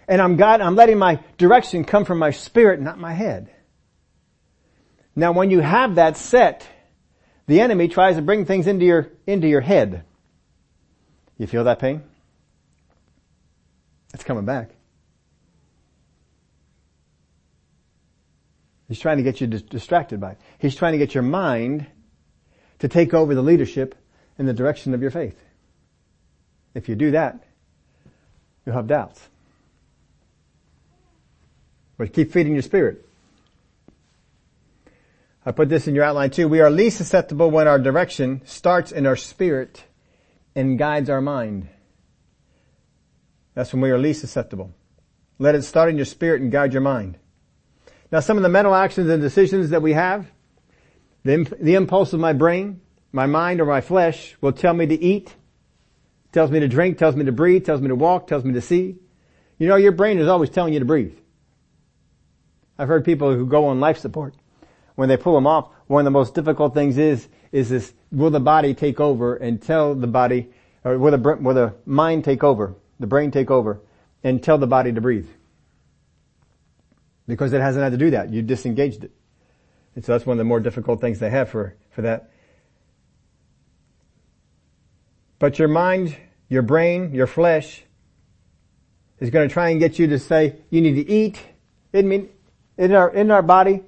And 0.08 0.22
I'm 0.22 0.36
God, 0.36 0.62
I'm 0.62 0.76
letting 0.76 0.98
my 0.98 1.20
direction 1.38 1.86
come 1.86 2.06
from 2.06 2.20
my 2.20 2.32
spirit, 2.32 2.82
not 2.82 3.00
my 3.00 3.14
head. 3.14 3.52
Now 5.16 5.32
when 5.32 5.50
you 5.50 5.62
have 5.62 5.96
that 5.96 6.18
set, 6.18 6.68
the 7.48 7.62
enemy 7.62 7.88
tries 7.88 8.16
to 8.16 8.22
bring 8.22 8.46
things 8.46 8.68
into 8.68 8.86
your, 8.86 9.12
into 9.28 9.48
your 9.48 9.62
head. 9.62 10.04
You 11.38 11.48
feel 11.48 11.66
that 11.66 11.80
pain? 11.80 12.02
It's 14.14 14.24
coming 14.24 14.46
back. 14.46 14.72
He's 18.88 19.00
trying 19.00 19.18
to 19.18 19.24
get 19.24 19.41
you 19.41 19.48
distracted 19.48 20.20
by 20.20 20.32
it. 20.32 20.38
He's 20.60 20.76
trying 20.76 20.93
to 20.93 20.98
get 20.98 21.14
your 21.14 21.24
mind 21.24 21.88
to 22.80 22.88
take 22.88 23.14
over 23.14 23.34
the 23.34 23.41
leadership 23.41 23.96
in 24.38 24.46
the 24.46 24.54
direction 24.54 24.93
of 24.93 25.02
your 25.02 25.12
faith. 25.12 25.41
If 26.74 26.88
you 26.88 26.96
do 26.96 27.12
that, 27.12 27.43
you'll 28.66 28.76
have 28.76 28.88
doubts. 28.88 29.28
But 31.98 32.14
keep 32.14 32.32
feeding 32.32 32.54
your 32.54 32.62
spirit. 32.62 33.06
I 35.46 35.52
put 35.52 35.70
this 35.70 35.88
in 35.88 35.93
your 35.93 36.04
outline 36.04 36.32
too. 36.32 36.48
We 36.48 36.60
are 36.60 36.72
least 36.72 36.98
susceptible 36.98 37.52
when 37.52 37.68
our 37.68 37.78
direction 37.78 38.41
starts 38.46 38.91
in 38.91 39.06
our 39.06 39.16
spirit 39.16 39.84
and 40.56 40.80
guides 40.80 41.10
our 41.10 41.22
mind. 41.22 41.70
That's 43.54 43.72
when 43.72 43.82
we 43.82 43.91
are 43.91 43.98
least 43.98 44.22
susceptible. 44.22 44.74
Let 45.38 45.54
it 45.54 45.64
start 45.64 45.89
in 45.89 45.98
your 45.98 46.06
spirit 46.06 46.41
and 46.41 46.52
guide 46.52 46.74
your 46.74 46.82
mind. 46.82 47.18
Now 48.12 48.22
some 48.22 48.38
of 48.38 48.43
the 48.43 48.50
mental 48.50 48.74
actions 48.74 49.10
and 49.10 49.22
decisions 49.22 49.70
that 49.70 49.82
we 49.82 49.93
have, 49.93 50.28
the, 51.24 51.43
the 51.60 51.76
impulse 51.76 52.14
of 52.14 52.20
my 52.20 52.34
brain, 52.34 52.82
my 53.12 53.28
mind 53.28 53.62
or 53.62 53.66
my 53.66 53.82
flesh 53.82 54.36
will 54.41 54.52
tell 54.52 54.74
me 54.74 54.88
to 54.88 54.96
eat, 54.96 55.36
tells 56.32 56.50
me 56.50 56.60
to 56.60 56.68
drink, 56.68 56.98
tells 56.98 57.16
me 57.16 57.26
to 57.26 57.32
breathe, 57.32 57.66
tells 57.66 57.82
me 57.82 57.88
to 57.89 57.96
walk, 57.96 58.28
tells 58.28 58.43
me 58.43 58.54
to 58.54 58.62
see. 58.62 58.98
You 59.58 59.68
know, 59.68 59.76
your 59.76 59.91
brain 59.91 60.18
is 60.18 60.28
always 60.28 60.50
telling 60.50 60.74
you 60.74 60.80
to 60.80 60.86
breathe. 60.86 61.18
I've 62.78 62.88
heard 62.88 63.06
people 63.06 63.34
who 63.34 63.46
go 63.46 63.68
on 63.68 63.80
life 63.80 63.98
support. 64.00 64.36
When 64.96 65.10
they 65.10 65.18
pull 65.18 65.36
them 65.36 65.48
off, 65.48 65.70
one 65.88 66.02
of 66.02 66.06
the 66.06 66.12
most 66.12 66.34
difficult 66.34 66.74
things 66.74 66.98
is, 66.98 67.28
is 67.52 67.70
this, 67.70 67.93
will 68.12 68.30
the 68.30 68.39
body 68.39 68.74
take 68.74 69.00
over 69.00 69.36
and 69.36 69.62
tell 69.62 69.93
the 69.93 70.08
body, 70.08 70.50
or 70.84 70.98
will 70.98 71.12
the, 71.12 71.38
will 71.38 71.54
the 71.54 71.74
mind 71.86 72.24
take 72.24 72.43
over, 72.43 72.76
the 73.00 73.08
brain 73.08 73.32
take 73.32 73.52
over, 73.52 73.82
and 74.24 74.41
tell 74.41 74.58
the 74.58 74.68
body 74.68 74.91
to 74.91 75.02
breathe? 75.02 75.28
because 77.28 77.54
it 77.54 77.62
hasn't 77.62 77.84
had 77.84 77.91
to 77.91 77.98
do 77.98 78.12
that. 78.12 78.32
You 78.32 78.41
disengaged 78.41 79.04
it. 79.04 79.12
And 79.96 80.04
so 80.04 80.12
that's 80.12 80.26
one 80.26 80.36
of 80.36 80.38
the 80.39 80.43
more 80.43 80.60
difficult 80.60 81.02
things 81.02 81.20
they 81.20 81.30
have 81.30 81.50
for, 81.50 81.76
for 81.91 82.02
that. 82.02 82.32
But 85.39 85.60
your 85.60 85.68
mind, 85.68 86.16
your 86.50 86.62
brain, 86.62 87.14
your 87.14 87.28
flesh 87.28 87.84
is 89.20 89.30
going 89.30 89.48
to 89.48 89.54
try 89.54 89.70
and 89.70 89.80
get 89.80 89.98
you 89.98 90.08
to 90.08 90.20
say, 90.20 90.58
you 90.70 90.82
need 90.82 90.96
to 90.96 91.10
eat. 91.10 91.39
It 91.93 92.06
mean, 92.06 92.30
in 92.78 92.91
our, 92.91 93.10
in 93.10 93.32
our 93.32 93.41
body, 93.41 93.82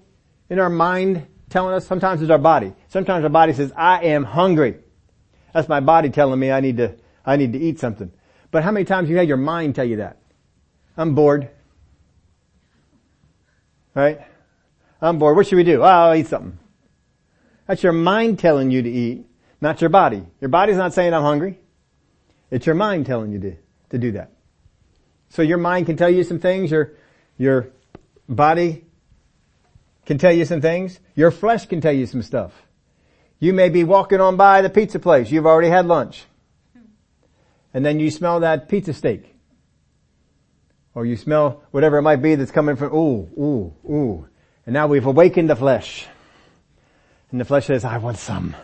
in 0.50 0.60
our 0.60 0.70
mind 0.70 1.28
telling 1.50 1.74
us, 1.74 1.86
sometimes 1.86 2.22
it's 2.22 2.32
our 2.32 2.38
body. 2.38 2.74
Sometimes 2.88 3.24
our 3.24 3.30
body 3.30 3.54
says, 3.54 3.72
I 3.76 4.04
am 4.06 4.24
hungry. 4.24 4.78
That's 5.54 5.68
my 5.68 5.80
body 5.80 6.10
telling 6.10 6.40
me 6.40 6.52
I 6.52 6.60
need 6.60 6.78
to, 6.78 6.96
I 7.26 7.36
need 7.36 7.54
to 7.54 7.60
eat 7.60 7.80
something. 7.80 8.12
But 8.52 8.64
how 8.64 8.72
many 8.72 8.86
times 8.86 9.10
you 9.10 9.18
had 9.18 9.28
your 9.28 9.38
mind 9.38 9.76
tell 9.76 9.86
you 9.86 9.98
that? 9.98 10.18
I'm 10.96 11.16
bored. 11.16 11.50
Right? 13.94 14.22
I'm 15.02 15.20
bored. 15.20 15.36
What 15.36 15.48
should 15.48 15.56
we 15.56 15.64
do? 15.64 15.82
Oh, 15.82 15.86
I'll 15.86 16.16
eat 16.16 16.28
something. 16.28 16.58
That's 17.68 17.84
your 17.84 17.94
mind 17.94 18.40
telling 18.40 18.72
you 18.72 18.82
to 18.82 18.90
eat, 18.90 19.26
not 19.60 19.82
your 19.82 19.90
body. 19.90 20.26
Your 20.40 20.50
body's 20.50 20.78
not 20.78 20.94
saying 20.94 21.14
I'm 21.14 21.22
hungry. 21.22 21.60
It's 22.50 22.66
your 22.66 22.76
mind 22.76 23.06
telling 23.06 23.32
you 23.32 23.40
to, 23.40 23.56
to 23.90 23.98
do 23.98 24.14
that. 24.14 24.32
So 25.30 25.42
your 25.42 25.58
mind 25.58 25.86
can 25.86 25.98
tell 25.98 26.10
you 26.10 26.24
some 26.24 26.40
things, 26.40 26.72
your, 26.72 26.94
your 27.38 27.68
body 28.30 28.86
can 30.08 30.18
tell 30.18 30.32
you 30.32 30.46
some 30.46 30.62
things, 30.62 31.00
your 31.16 31.32
flesh 31.32 31.66
can 31.66 31.82
tell 31.82 31.92
you 31.92 32.06
some 32.06 32.24
stuff. 32.24 32.54
You 33.40 33.54
may 33.54 33.70
be 33.70 33.84
walking 33.84 34.22
on 34.22 34.38
by 34.38 34.62
the 34.62 34.70
pizza 34.70 35.00
place, 35.00 35.30
you've 35.30 35.46
already 35.46 35.70
had 35.70 35.86
lunch. 35.86 36.24
And 37.74 37.86
then 37.86 38.00
you 38.00 38.10
smell 38.10 38.40
that 38.40 38.70
pizza 38.70 38.94
steak 38.94 39.36
or 40.96 41.06
you 41.06 41.18
smell 41.18 41.62
whatever 41.72 41.98
it 41.98 42.02
might 42.02 42.24
be 42.24 42.36
that's 42.36 42.52
coming 42.52 42.78
from, 42.78 42.92
ooh, 42.94 43.30
ooh, 43.38 43.74
ooh. 43.86 44.28
And 44.66 44.74
now 44.74 44.88
we've 44.88 45.06
awakened 45.06 45.50
the 45.50 45.56
flesh. 45.56 46.08
And 47.30 47.40
the 47.40 47.46
flesh 47.46 47.66
says, 47.66 47.84
I 47.86 47.98
want 47.98 48.18
some. 48.18 48.56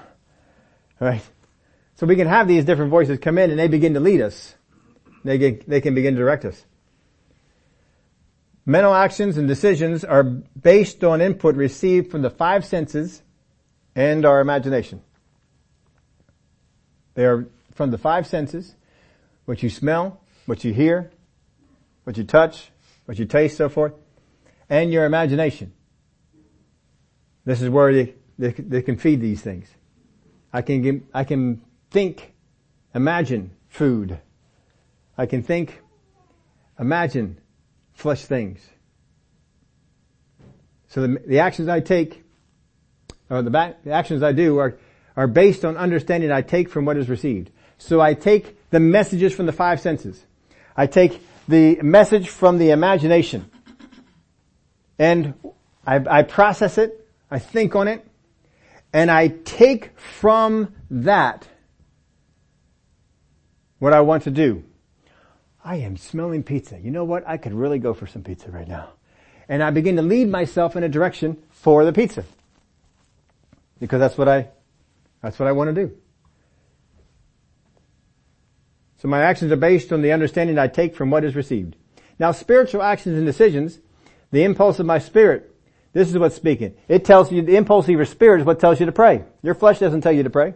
Right? 0.99 1.21
So 1.95 2.07
we 2.07 2.15
can 2.15 2.27
have 2.27 2.47
these 2.47 2.63
different 2.65 2.89
voices 2.89 3.19
come 3.19 3.37
in 3.37 3.51
and 3.51 3.59
they 3.59 3.67
begin 3.67 3.93
to 3.95 3.99
lead 3.99 4.21
us. 4.21 4.55
They, 5.25 5.37
get, 5.37 5.69
they 5.69 5.81
can 5.81 5.93
begin 5.93 6.15
to 6.15 6.19
direct 6.21 6.45
us. 6.45 6.65
Mental 8.65 8.93
actions 8.93 9.37
and 9.37 9.47
decisions 9.47 10.05
are 10.05 10.23
based 10.23 11.03
on 11.03 11.21
input 11.21 11.55
received 11.55 12.09
from 12.09 12.21
the 12.21 12.29
five 12.29 12.63
senses 12.63 13.21
and 13.95 14.25
our 14.25 14.39
imagination. 14.39 15.01
They 17.15 17.25
are 17.25 17.47
from 17.73 17.91
the 17.91 17.97
five 17.97 18.25
senses, 18.25 18.75
what 19.45 19.61
you 19.61 19.69
smell, 19.69 20.21
what 20.45 20.63
you 20.63 20.73
hear, 20.73 21.11
what 22.05 22.17
you 22.17 22.23
touch, 22.23 22.71
what 23.05 23.19
you 23.19 23.25
taste, 23.25 23.57
so 23.57 23.67
forth, 23.67 23.93
and 24.69 24.91
your 24.93 25.05
imagination. 25.05 25.73
This 27.45 27.61
is 27.61 27.69
where 27.69 27.93
they, 27.93 28.15
they, 28.39 28.51
they 28.51 28.81
can 28.81 28.97
feed 28.97 29.19
these 29.19 29.41
things. 29.41 29.67
I 30.53 30.61
can 30.61 31.05
I 31.13 31.25
can 31.25 31.61
think, 31.91 32.33
imagine 32.95 33.51
food. 33.67 34.19
I 35.17 35.25
can 35.25 35.43
think, 35.43 35.81
imagine 36.79 37.37
flesh 37.93 38.25
things. 38.25 38.59
So 40.89 41.01
the, 41.01 41.21
the 41.25 41.39
actions 41.39 41.67
I 41.67 41.79
take, 41.79 42.23
or 43.29 43.41
the, 43.41 43.49
back, 43.49 43.83
the 43.83 43.91
actions 43.91 44.21
I 44.21 44.31
do 44.31 44.57
are, 44.59 44.77
are 45.15 45.27
based 45.27 45.65
on 45.65 45.77
understanding 45.77 46.31
I 46.31 46.41
take 46.41 46.69
from 46.69 46.85
what 46.85 46.97
is 46.97 47.09
received. 47.09 47.49
So 47.77 47.99
I 47.99 48.13
take 48.13 48.57
the 48.69 48.79
messages 48.79 49.33
from 49.33 49.45
the 49.45 49.51
five 49.51 49.79
senses. 49.79 50.23
I 50.75 50.87
take 50.87 51.19
the 51.47 51.81
message 51.81 52.29
from 52.29 52.57
the 52.57 52.71
imagination. 52.71 53.49
And 54.99 55.33
I, 55.85 55.95
I 56.19 56.23
process 56.23 56.77
it, 56.77 57.07
I 57.29 57.39
think 57.39 57.75
on 57.75 57.87
it, 57.87 58.05
and 58.93 59.09
I 59.09 59.29
take 59.29 59.97
from 59.99 60.73
that 60.91 61.47
what 63.79 63.93
I 63.93 64.01
want 64.01 64.23
to 64.23 64.31
do. 64.31 64.63
I 65.63 65.77
am 65.77 65.97
smelling 65.97 66.43
pizza. 66.43 66.79
You 66.79 66.91
know 66.91 67.03
what? 67.03 67.23
I 67.27 67.37
could 67.37 67.53
really 67.53 67.79
go 67.79 67.93
for 67.93 68.05
some 68.05 68.23
pizza 68.23 68.51
right 68.51 68.67
now. 68.67 68.89
And 69.47 69.63
I 69.63 69.71
begin 69.71 69.95
to 69.95 70.01
lead 70.01 70.27
myself 70.29 70.75
in 70.75 70.83
a 70.83 70.89
direction 70.89 71.41
for 71.51 71.85
the 71.85 71.93
pizza. 71.93 72.25
Because 73.79 73.99
that's 73.99 74.17
what 74.17 74.27
I, 74.27 74.49
that's 75.21 75.39
what 75.39 75.47
I 75.47 75.51
want 75.53 75.73
to 75.73 75.85
do. 75.87 75.95
So 79.01 79.07
my 79.07 79.21
actions 79.21 79.51
are 79.51 79.57
based 79.57 79.91
on 79.91 80.01
the 80.01 80.13
understanding 80.13 80.57
I 80.57 80.67
take 80.67 80.95
from 80.95 81.09
what 81.09 81.25
is 81.25 81.35
received. 81.35 81.75
Now 82.19 82.31
spiritual 82.31 82.81
actions 82.81 83.17
and 83.17 83.25
decisions, 83.25 83.79
the 84.31 84.43
impulse 84.43 84.79
of 84.79 84.85
my 84.85 84.99
spirit, 84.99 85.53
this 85.93 86.09
is 86.09 86.17
what's 86.17 86.35
speaking. 86.35 86.73
It 86.87 87.05
tells 87.05 87.31
you, 87.31 87.41
the 87.41 87.55
impulse 87.55 87.85
of 87.85 87.91
your 87.91 88.05
spirit 88.05 88.41
is 88.41 88.45
what 88.45 88.59
tells 88.59 88.79
you 88.79 88.87
to 88.87 88.91
pray. 88.91 89.23
Your 89.43 89.53
flesh 89.53 89.79
doesn't 89.79 90.01
tell 90.01 90.11
you 90.11 90.23
to 90.23 90.29
pray. 90.29 90.55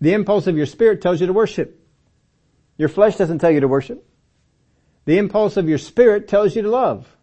The 0.00 0.14
impulse 0.14 0.46
of 0.46 0.56
your 0.56 0.66
spirit 0.66 1.02
tells 1.02 1.20
you 1.20 1.26
to 1.26 1.32
worship. 1.32 1.78
Your 2.78 2.88
flesh 2.88 3.16
doesn't 3.16 3.40
tell 3.40 3.50
you 3.50 3.60
to 3.60 3.68
worship. 3.68 4.08
The 5.04 5.18
impulse 5.18 5.58
of 5.58 5.68
your 5.68 5.78
spirit 5.78 6.28
tells 6.28 6.56
you 6.56 6.62
to 6.62 6.70
love. 6.70 7.14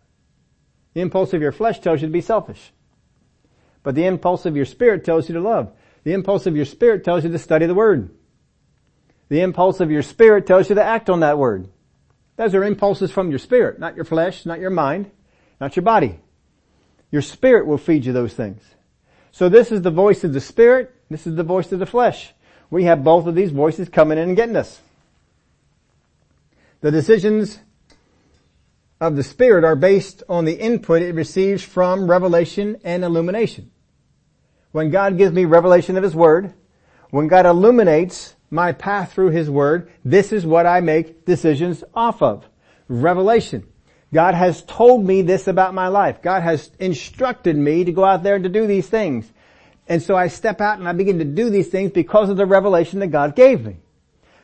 The 0.94 1.02
impulse 1.02 1.34
of 1.34 1.42
your 1.42 1.52
flesh 1.52 1.80
tells 1.80 2.02
you 2.02 2.08
to 2.08 2.14
be 2.14 2.22
selfish. 2.22 2.72
But 3.82 3.96
the 3.96 4.06
impulse 4.06 4.46
of 4.46 4.56
your 4.56 4.66
spirit 4.66 5.04
tells 5.04 5.28
you 5.28 5.36
to 5.36 5.42
love. 5.42 5.72
The 6.04 6.14
impulse 6.14 6.46
of 6.46 6.56
your 6.56 6.66
spirit 6.66 7.04
tells 7.04 7.24
you 7.24 7.32
to 7.32 7.40
study 7.40 7.66
the 7.66 7.74
Word. 7.74 8.12
The 9.30 9.42
impulse 9.42 9.80
of 9.80 9.92
your 9.92 10.04
spirit 10.04 10.46
tells 10.46 10.70
you 10.70 10.76
to 10.76 10.84
act 10.84 11.10
on 11.10 11.22
that 11.22 11.38
word. 11.38 11.70
Those 12.38 12.54
are 12.54 12.64
impulses 12.64 13.12
from 13.12 13.30
your 13.30 13.40
spirit, 13.40 13.80
not 13.80 13.96
your 13.96 14.06
flesh, 14.06 14.46
not 14.46 14.60
your 14.60 14.70
mind, 14.70 15.10
not 15.60 15.76
your 15.76 15.84
body. 15.84 16.20
Your 17.12 17.22
spirit 17.22 17.66
will 17.66 17.78
feed 17.78 18.06
you 18.06 18.14
those 18.14 18.34
things. 18.34 18.62
So 19.32 19.50
this 19.50 19.72
is 19.72 19.82
the 19.82 19.92
voice 19.92 20.24
of 20.24 20.34
the 20.34 20.42
spirit, 20.42 20.94
this 21.10 21.26
is 21.26 21.36
the 21.36 21.44
voice 21.44 21.72
of 21.72 21.80
the 21.80 21.86
flesh. 21.86 22.34
We 22.70 22.86
have 22.86 23.04
both 23.04 23.26
of 23.26 23.36
these 23.36 23.52
voices 23.52 23.90
coming 23.90 24.18
in 24.18 24.30
and 24.30 24.38
getting 24.38 24.56
us. 24.56 24.80
The 26.82 26.92
decisions 26.92 27.60
of 29.02 29.16
the 29.16 29.24
spirit 29.24 29.64
are 29.64 29.76
based 29.76 30.24
on 30.30 30.46
the 30.46 30.60
input 30.60 31.02
it 31.02 31.16
receives 31.16 31.64
from 31.64 32.10
revelation 32.10 32.78
and 32.84 33.04
illumination. 33.04 33.72
When 34.72 34.90
God 34.90 35.18
gives 35.18 35.34
me 35.34 35.46
revelation 35.46 35.98
of 35.98 36.04
His 36.04 36.16
Word, 36.16 36.54
when 37.10 37.28
God 37.28 37.46
illuminates 37.46 38.36
my 38.50 38.72
path 38.72 39.14
through 39.14 39.30
His 39.30 39.50
Word, 39.50 39.92
this 40.04 40.32
is 40.32 40.46
what 40.46 40.66
I 40.66 40.82
make 40.82 41.26
decisions 41.26 41.84
off 41.94 42.22
of. 42.22 42.48
Revelation. 42.88 43.68
God 44.14 44.34
has 44.34 44.64
told 44.64 45.06
me 45.06 45.22
this 45.22 45.48
about 45.48 45.74
my 45.74 45.88
life. 45.88 46.22
God 46.22 46.44
has 46.44 46.72
instructed 46.80 47.58
me 47.58 47.84
to 47.84 47.92
go 47.92 48.06
out 48.06 48.24
there 48.24 48.36
and 48.36 48.44
to 48.44 48.50
do 48.50 48.68
these 48.68 48.88
things. 48.88 49.30
And 49.88 50.02
so 50.02 50.16
I 50.16 50.30
step 50.30 50.62
out 50.62 50.80
and 50.80 50.88
I 50.88 50.94
begin 50.94 51.20
to 51.20 51.26
do 51.26 51.50
these 51.50 51.68
things 51.68 51.92
because 51.92 52.30
of 52.30 52.38
the 52.38 52.46
revelation 52.46 53.00
that 53.00 53.08
God 53.08 53.36
gave 53.36 53.66
me. 53.66 53.78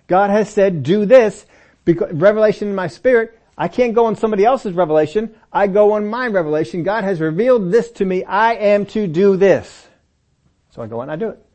God 0.08 0.30
has 0.30 0.50
said, 0.50 0.84
do 0.84 1.06
this, 1.06 1.46
because 1.86 2.14
revelation 2.14 2.68
in 2.70 2.76
my 2.76 2.88
spirit, 2.88 3.38
I 3.58 3.68
can't 3.68 3.94
go 3.94 4.06
on 4.06 4.16
somebody 4.16 4.46
else's 4.46 4.74
revelation. 4.74 5.36
I 5.52 5.68
go 5.68 5.94
on 5.94 6.08
my 6.08 6.28
revelation. 6.28 6.84
God 6.84 7.04
has 7.04 7.20
revealed 7.20 7.72
this 7.72 7.92
to 7.94 8.06
me. 8.06 8.24
I 8.24 8.54
am 8.56 8.86
to 8.88 9.08
do 9.08 9.38
this. 9.38 9.88
So 10.72 10.82
I 10.82 10.88
go 10.88 11.02
and 11.02 11.12
I 11.12 11.16
do 11.16 11.30
it. 11.30 11.46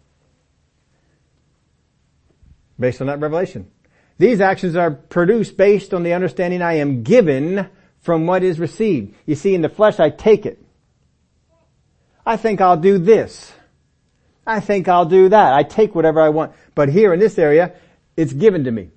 Based 2.78 3.00
on 3.00 3.06
that 3.06 3.20
revelation. 3.20 3.70
These 4.18 4.40
actions 4.40 4.76
are 4.76 4.90
produced 4.90 5.56
based 5.56 5.92
on 5.92 6.02
the 6.02 6.12
understanding 6.12 6.62
I 6.62 6.74
am 6.74 7.02
given 7.02 7.68
from 8.00 8.26
what 8.26 8.42
is 8.42 8.58
received. 8.58 9.14
You 9.26 9.34
see, 9.34 9.54
in 9.54 9.62
the 9.62 9.68
flesh 9.68 9.98
I 9.98 10.10
take 10.10 10.46
it. 10.46 10.62
I 12.24 12.36
think 12.36 12.60
I'll 12.60 12.76
do 12.76 12.98
this. 12.98 13.52
I 14.46 14.60
think 14.60 14.88
I'll 14.88 15.06
do 15.06 15.28
that. 15.28 15.54
I 15.54 15.62
take 15.64 15.94
whatever 15.94 16.20
I 16.20 16.28
want. 16.28 16.52
But 16.74 16.88
here 16.88 17.12
in 17.12 17.20
this 17.20 17.38
area, 17.38 17.74
it's 18.16 18.32
given 18.32 18.64
to 18.64 18.70
me. 18.70 18.90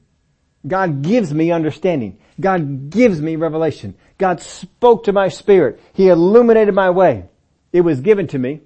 God 0.67 1.01
gives 1.01 1.33
me 1.33 1.51
understanding. 1.51 2.19
God 2.39 2.89
gives 2.89 3.21
me 3.21 3.35
revelation. 3.35 3.95
God 4.17 4.41
spoke 4.41 5.05
to 5.05 5.13
my 5.13 5.29
spirit. 5.29 5.79
He 5.93 6.09
illuminated 6.09 6.73
my 6.73 6.89
way. 6.89 7.25
It 7.71 7.81
was 7.81 8.01
given 8.01 8.27
to 8.27 8.39
me. 8.39 8.61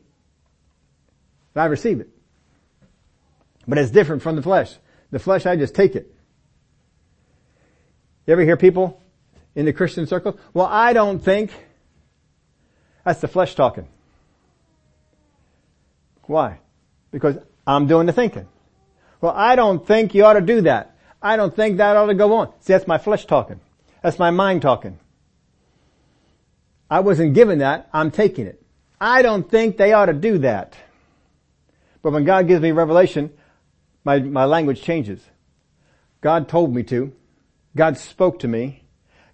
I 1.56 1.66
receive 1.66 2.00
it. 2.00 2.10
But 3.68 3.78
it's 3.78 3.92
different 3.92 4.22
from 4.22 4.36
the 4.36 4.42
flesh. 4.42 4.76
The 5.12 5.20
flesh, 5.20 5.46
I 5.46 5.56
just 5.56 5.76
take 5.76 5.96
it. 5.96 6.14
You 8.26 8.34
ever 8.34 8.42
hear 8.42 8.58
people 8.58 9.02
in 9.56 9.66
the 9.66 9.74
Christian 9.74 10.08
circle? 10.08 10.40
Well, 10.54 10.66
I 10.66 10.94
don't 10.94 11.20
think 11.20 11.52
that's 13.06 13.22
the 13.22 13.28
flesh 13.28 13.54
talking. 13.54 13.88
Why? 16.24 16.60
Because 17.12 17.38
I'm 17.68 17.88
doing 17.88 18.08
the 18.08 18.14
thinking. 18.14 18.48
Well, 19.22 19.34
I 19.36 19.56
don't 19.56 19.86
think 19.86 20.16
you 20.16 20.26
ought 20.26 20.34
to 20.34 20.42
do 20.42 20.62
that. 20.62 20.93
I 21.24 21.38
don't 21.38 21.56
think 21.56 21.78
that 21.78 21.96
ought 21.96 22.08
to 22.08 22.14
go 22.14 22.34
on. 22.34 22.50
See, 22.60 22.74
that's 22.74 22.86
my 22.86 22.98
flesh 22.98 23.26
talking. 23.26 23.62
That's 24.04 24.20
my 24.20 24.30
mind 24.30 24.62
talking. 24.62 25.00
I 26.92 27.00
wasn't 27.00 27.34
given 27.34 27.60
that. 27.60 27.90
I'm 27.94 28.12
taking 28.12 28.46
it. 28.46 28.62
I 29.00 29.22
don't 29.22 29.50
think 29.50 29.78
they 29.78 29.94
ought 29.94 30.08
to 30.08 30.14
do 30.14 30.40
that. 30.40 30.76
But 32.02 32.12
when 32.12 32.26
God 32.26 32.48
gives 32.48 32.62
me 32.62 32.72
revelation, 32.72 33.32
my, 34.04 34.20
my 34.20 34.44
language 34.44 34.82
changes. 34.82 35.22
God 36.20 36.50
told 36.50 36.76
me 36.76 36.84
to. 36.84 37.14
God 37.76 37.98
spoke 37.98 38.40
to 38.40 38.48
me. 38.48 38.84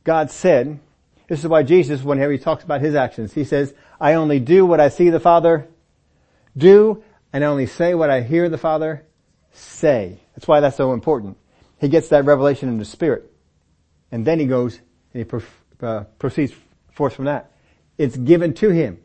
God 0.04 0.30
said. 0.30 0.80
This 1.28 1.40
is 1.40 1.48
why 1.48 1.64
Jesus, 1.64 2.04
whenever 2.04 2.32
he 2.32 2.38
talks 2.38 2.64
about 2.64 2.82
his 2.82 2.96
actions, 2.96 3.34
he 3.34 3.44
says, 3.44 3.74
I 4.00 4.14
only 4.14 4.40
do 4.40 4.66
what 4.66 4.80
I 4.80 4.90
see 4.90 5.10
the 5.10 5.20
Father 5.20 5.68
do, 6.56 7.04
and 7.34 7.44
I 7.44 7.48
only 7.48 7.66
say 7.66 7.94
what 7.94 8.10
I 8.10 8.22
hear 8.22 8.50
the 8.50 8.58
Father 8.58 9.06
say. 9.52 10.20
That's 10.36 10.48
why 10.48 10.60
that's 10.60 10.78
so 10.78 10.94
important. 10.94 11.38
He 11.80 11.88
gets 11.88 12.10
that 12.10 12.26
revelation 12.26 12.70
in 12.70 12.78
the 12.78 12.86
Spirit. 12.86 13.32
And 14.12 14.26
then 14.26 14.40
he 14.40 14.46
goes 14.46 14.80
and 15.14 15.26
he 15.26 15.86
uh, 15.86 16.04
proceeds 16.18 16.54
forth 16.94 17.16
from 17.16 17.26
that. 17.26 17.52
It's 17.98 18.18
given 18.18 18.54
to 18.56 18.70
him. 18.70 19.00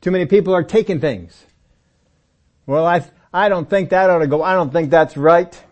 Too 0.00 0.10
many 0.10 0.26
people 0.26 0.54
are 0.54 0.62
taking 0.62 1.00
things. 1.00 1.46
Well, 2.66 2.86
I, 2.86 3.04
I 3.32 3.48
don't 3.48 3.68
think 3.68 3.90
that 3.90 4.10
ought 4.10 4.18
to 4.18 4.26
go. 4.26 4.42
I 4.42 4.54
don't 4.54 4.72
think 4.72 4.90
that's 4.90 5.16
right. 5.16 5.62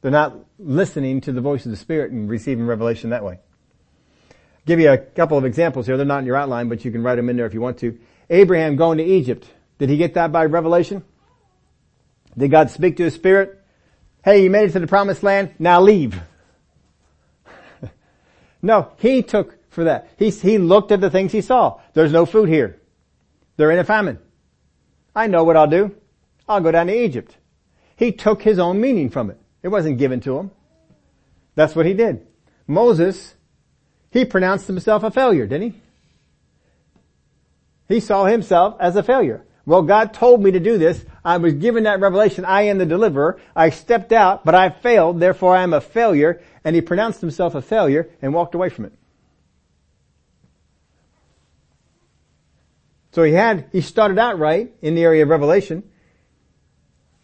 They're 0.00 0.10
not 0.10 0.36
listening 0.58 1.20
to 1.22 1.32
the 1.32 1.40
voice 1.40 1.64
of 1.64 1.70
the 1.70 1.76
Spirit 1.76 2.12
and 2.12 2.28
receiving 2.28 2.66
revelation 2.66 3.10
that 3.10 3.24
way. 3.24 3.40
give 4.66 4.78
you 4.78 4.90
a 4.90 4.98
couple 4.98 5.38
of 5.38 5.44
examples 5.44 5.86
here. 5.86 5.96
They're 5.96 6.06
not 6.06 6.20
in 6.20 6.26
your 6.26 6.36
outline, 6.36 6.68
but 6.68 6.84
you 6.84 6.92
can 6.92 7.02
write 7.02 7.16
them 7.16 7.28
in 7.28 7.36
there 7.36 7.46
if 7.46 7.54
you 7.54 7.60
want 7.60 7.78
to. 7.78 7.98
Abraham 8.30 8.76
going 8.76 8.98
to 8.98 9.04
Egypt. 9.04 9.48
Did 9.78 9.90
he 9.90 9.96
get 9.96 10.14
that 10.14 10.30
by 10.30 10.44
revelation? 10.44 11.04
Did 12.36 12.50
God 12.50 12.70
speak 12.70 12.96
to 12.98 13.04
his 13.04 13.14
spirit? 13.14 13.57
Hey, 14.28 14.42
you 14.42 14.50
made 14.50 14.68
it 14.68 14.72
to 14.72 14.80
the 14.80 14.86
promised 14.86 15.22
land, 15.22 15.54
now 15.58 15.80
leave. 15.80 16.20
no, 18.62 18.92
he 18.98 19.22
took 19.22 19.56
for 19.70 19.84
that. 19.84 20.10
He, 20.18 20.28
he 20.28 20.58
looked 20.58 20.92
at 20.92 21.00
the 21.00 21.08
things 21.08 21.32
he 21.32 21.40
saw. 21.40 21.80
There's 21.94 22.12
no 22.12 22.26
food 22.26 22.50
here. 22.50 22.78
They're 23.56 23.70
in 23.70 23.78
a 23.78 23.84
famine. 23.84 24.18
I 25.16 25.28
know 25.28 25.44
what 25.44 25.56
I'll 25.56 25.66
do. 25.66 25.96
I'll 26.46 26.60
go 26.60 26.70
down 26.70 26.88
to 26.88 27.04
Egypt. 27.04 27.38
He 27.96 28.12
took 28.12 28.42
his 28.42 28.58
own 28.58 28.82
meaning 28.82 29.08
from 29.08 29.30
it. 29.30 29.40
It 29.62 29.68
wasn't 29.68 29.96
given 29.96 30.20
to 30.20 30.36
him. 30.36 30.50
That's 31.54 31.74
what 31.74 31.86
he 31.86 31.94
did. 31.94 32.26
Moses, 32.66 33.34
he 34.10 34.26
pronounced 34.26 34.66
himself 34.66 35.04
a 35.04 35.10
failure, 35.10 35.46
didn't 35.46 35.72
he? 35.72 35.80
He 37.94 38.00
saw 38.00 38.26
himself 38.26 38.76
as 38.78 38.94
a 38.94 39.02
failure. 39.02 39.46
Well, 39.64 39.80
God 39.80 40.12
told 40.12 40.42
me 40.42 40.50
to 40.50 40.60
do 40.60 40.76
this. 40.76 41.02
I 41.28 41.36
was 41.36 41.52
given 41.52 41.84
that 41.84 42.00
revelation. 42.00 42.46
I 42.46 42.62
am 42.62 42.78
the 42.78 42.86
deliverer. 42.86 43.38
I 43.54 43.68
stepped 43.68 44.12
out, 44.12 44.46
but 44.46 44.54
I 44.54 44.70
failed. 44.70 45.20
Therefore, 45.20 45.54
I 45.54 45.62
am 45.62 45.74
a 45.74 45.80
failure. 45.82 46.40
And 46.64 46.74
he 46.74 46.80
pronounced 46.80 47.20
himself 47.20 47.54
a 47.54 47.60
failure 47.60 48.08
and 48.22 48.32
walked 48.32 48.54
away 48.54 48.70
from 48.70 48.86
it. 48.86 48.94
So 53.12 53.24
he 53.24 53.32
had, 53.34 53.68
he 53.72 53.82
started 53.82 54.18
out 54.18 54.38
right 54.38 54.72
in 54.80 54.94
the 54.94 55.02
area 55.02 55.22
of 55.22 55.28
revelation, 55.28 55.82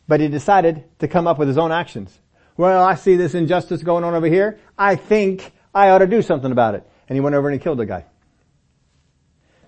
but 0.06 0.20
he 0.20 0.28
decided 0.28 0.84
to 0.98 1.08
come 1.08 1.26
up 1.26 1.38
with 1.38 1.48
his 1.48 1.56
own 1.56 1.72
actions. 1.72 2.12
Well, 2.58 2.84
I 2.84 2.96
see 2.96 3.16
this 3.16 3.34
injustice 3.34 3.82
going 3.82 4.04
on 4.04 4.12
over 4.12 4.26
here. 4.26 4.60
I 4.76 4.96
think 4.96 5.50
I 5.74 5.88
ought 5.88 6.00
to 6.00 6.06
do 6.06 6.20
something 6.20 6.52
about 6.52 6.74
it. 6.74 6.86
And 7.08 7.16
he 7.16 7.20
went 7.20 7.36
over 7.36 7.48
and 7.48 7.58
he 7.58 7.64
killed 7.64 7.80
a 7.80 7.86
guy. 7.86 8.04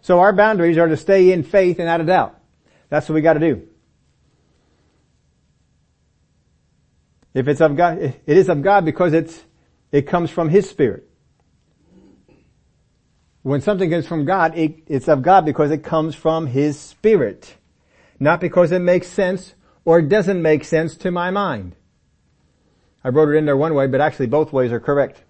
So 0.02 0.20
our 0.20 0.34
boundaries 0.34 0.76
are 0.76 0.88
to 0.88 0.96
stay 0.98 1.32
in 1.32 1.42
faith 1.42 1.78
and 1.78 1.88
out 1.88 2.02
of 2.02 2.06
doubt. 2.06 2.38
That's 2.90 3.08
what 3.08 3.14
we 3.14 3.22
gotta 3.22 3.40
do. 3.40 3.68
If 7.36 7.48
it's 7.48 7.60
of 7.60 7.76
God, 7.76 7.98
it 7.98 8.22
is 8.26 8.48
of 8.48 8.62
God 8.62 8.86
because 8.86 9.12
it's, 9.12 9.44
it 9.92 10.06
comes 10.06 10.30
from 10.30 10.48
His 10.48 10.70
Spirit. 10.70 11.06
When 13.42 13.60
something 13.60 13.90
comes 13.90 14.06
from 14.06 14.24
God, 14.24 14.56
it, 14.56 14.84
it's 14.86 15.06
of 15.06 15.20
God 15.20 15.44
because 15.44 15.70
it 15.70 15.84
comes 15.84 16.14
from 16.14 16.46
His 16.46 16.80
Spirit. 16.80 17.54
Not 18.18 18.40
because 18.40 18.72
it 18.72 18.78
makes 18.78 19.08
sense 19.08 19.52
or 19.84 20.00
doesn't 20.00 20.40
make 20.40 20.64
sense 20.64 20.96
to 20.96 21.10
my 21.10 21.30
mind. 21.30 21.76
I 23.04 23.10
wrote 23.10 23.28
it 23.28 23.36
in 23.36 23.44
there 23.44 23.54
one 23.54 23.74
way, 23.74 23.86
but 23.86 24.00
actually 24.00 24.28
both 24.28 24.50
ways 24.50 24.72
are 24.72 24.80
correct. 24.80 25.22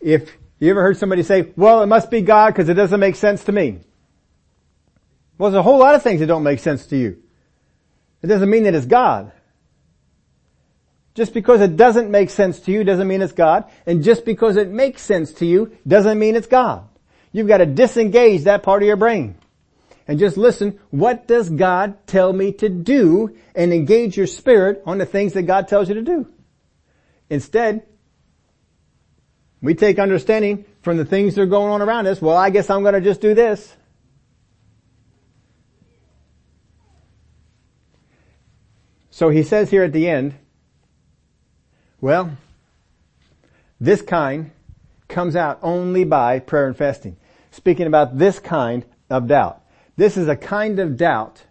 If 0.00 0.30
you 0.60 0.70
ever 0.70 0.82
heard 0.82 0.98
somebody 0.98 1.24
say, 1.24 1.52
well, 1.56 1.82
it 1.82 1.86
must 1.86 2.12
be 2.12 2.20
God 2.20 2.54
because 2.54 2.68
it 2.68 2.74
doesn't 2.74 3.00
make 3.00 3.16
sense 3.16 3.42
to 3.44 3.52
me. 3.52 3.80
Well, 5.36 5.50
there's 5.50 5.58
a 5.58 5.64
whole 5.64 5.80
lot 5.80 5.96
of 5.96 6.04
things 6.04 6.20
that 6.20 6.26
don't 6.26 6.44
make 6.44 6.60
sense 6.60 6.86
to 6.86 6.96
you. 6.96 7.20
It 8.22 8.28
doesn't 8.28 8.48
mean 8.48 8.62
that 8.62 8.76
it's 8.76 8.86
God. 8.86 9.32
Just 11.18 11.34
because 11.34 11.60
it 11.60 11.76
doesn't 11.76 12.12
make 12.12 12.30
sense 12.30 12.60
to 12.60 12.70
you 12.70 12.84
doesn't 12.84 13.08
mean 13.08 13.22
it's 13.22 13.32
God. 13.32 13.64
And 13.86 14.04
just 14.04 14.24
because 14.24 14.56
it 14.56 14.68
makes 14.68 15.02
sense 15.02 15.32
to 15.32 15.46
you 15.46 15.76
doesn't 15.84 16.16
mean 16.16 16.36
it's 16.36 16.46
God. 16.46 16.88
You've 17.32 17.48
got 17.48 17.56
to 17.56 17.66
disengage 17.66 18.44
that 18.44 18.62
part 18.62 18.84
of 18.84 18.86
your 18.86 18.94
brain. 18.94 19.34
And 20.06 20.20
just 20.20 20.36
listen, 20.36 20.78
what 20.90 21.26
does 21.26 21.50
God 21.50 22.06
tell 22.06 22.32
me 22.32 22.52
to 22.52 22.68
do? 22.68 23.36
And 23.56 23.72
engage 23.72 24.16
your 24.16 24.28
spirit 24.28 24.80
on 24.86 24.98
the 24.98 25.06
things 25.06 25.32
that 25.32 25.42
God 25.42 25.66
tells 25.66 25.88
you 25.88 25.96
to 25.96 26.02
do. 26.02 26.28
Instead, 27.28 27.84
we 29.60 29.74
take 29.74 29.98
understanding 29.98 30.66
from 30.82 30.98
the 30.98 31.04
things 31.04 31.34
that 31.34 31.42
are 31.42 31.46
going 31.46 31.72
on 31.72 31.82
around 31.82 32.06
us. 32.06 32.22
Well, 32.22 32.36
I 32.36 32.50
guess 32.50 32.70
I'm 32.70 32.82
going 32.82 32.94
to 32.94 33.00
just 33.00 33.20
do 33.20 33.34
this. 33.34 33.74
So 39.10 39.30
he 39.30 39.42
says 39.42 39.68
here 39.68 39.82
at 39.82 39.92
the 39.92 40.08
end, 40.08 40.36
well, 42.00 42.36
this 43.80 44.02
kind 44.02 44.50
comes 45.08 45.36
out 45.36 45.58
only 45.62 46.04
by 46.04 46.38
prayer 46.38 46.66
and 46.66 46.76
fasting. 46.76 47.16
Speaking 47.50 47.86
about 47.86 48.18
this 48.18 48.38
kind 48.38 48.84
of 49.10 49.26
doubt. 49.26 49.62
This 49.96 50.16
is 50.16 50.28
a 50.28 50.36
kind 50.36 50.78
of 50.78 50.96
doubt 50.96 51.42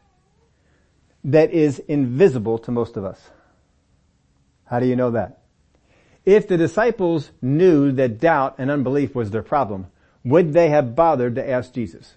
that 1.24 1.52
is 1.52 1.80
invisible 1.80 2.60
to 2.60 2.72
most 2.72 2.96
of 2.96 3.04
us. 3.04 3.20
How 4.66 4.80
do 4.80 4.86
you 4.86 4.96
know 4.96 5.12
that? 5.12 5.42
If 6.26 6.48
the 6.48 6.58
disciples 6.58 7.32
knew 7.42 7.92
that 7.94 8.20
doubt 8.20 8.56
and 8.58 8.70
unbelief 8.70 9.16
was 9.16 9.32
their 9.32 9.44
problem, 9.44 9.88
would 10.24 10.54
they 10.54 10.70
have 10.70 10.96
bothered 10.96 11.36
to 11.36 11.50
ask 11.50 11.74
Jesus? 11.74 12.16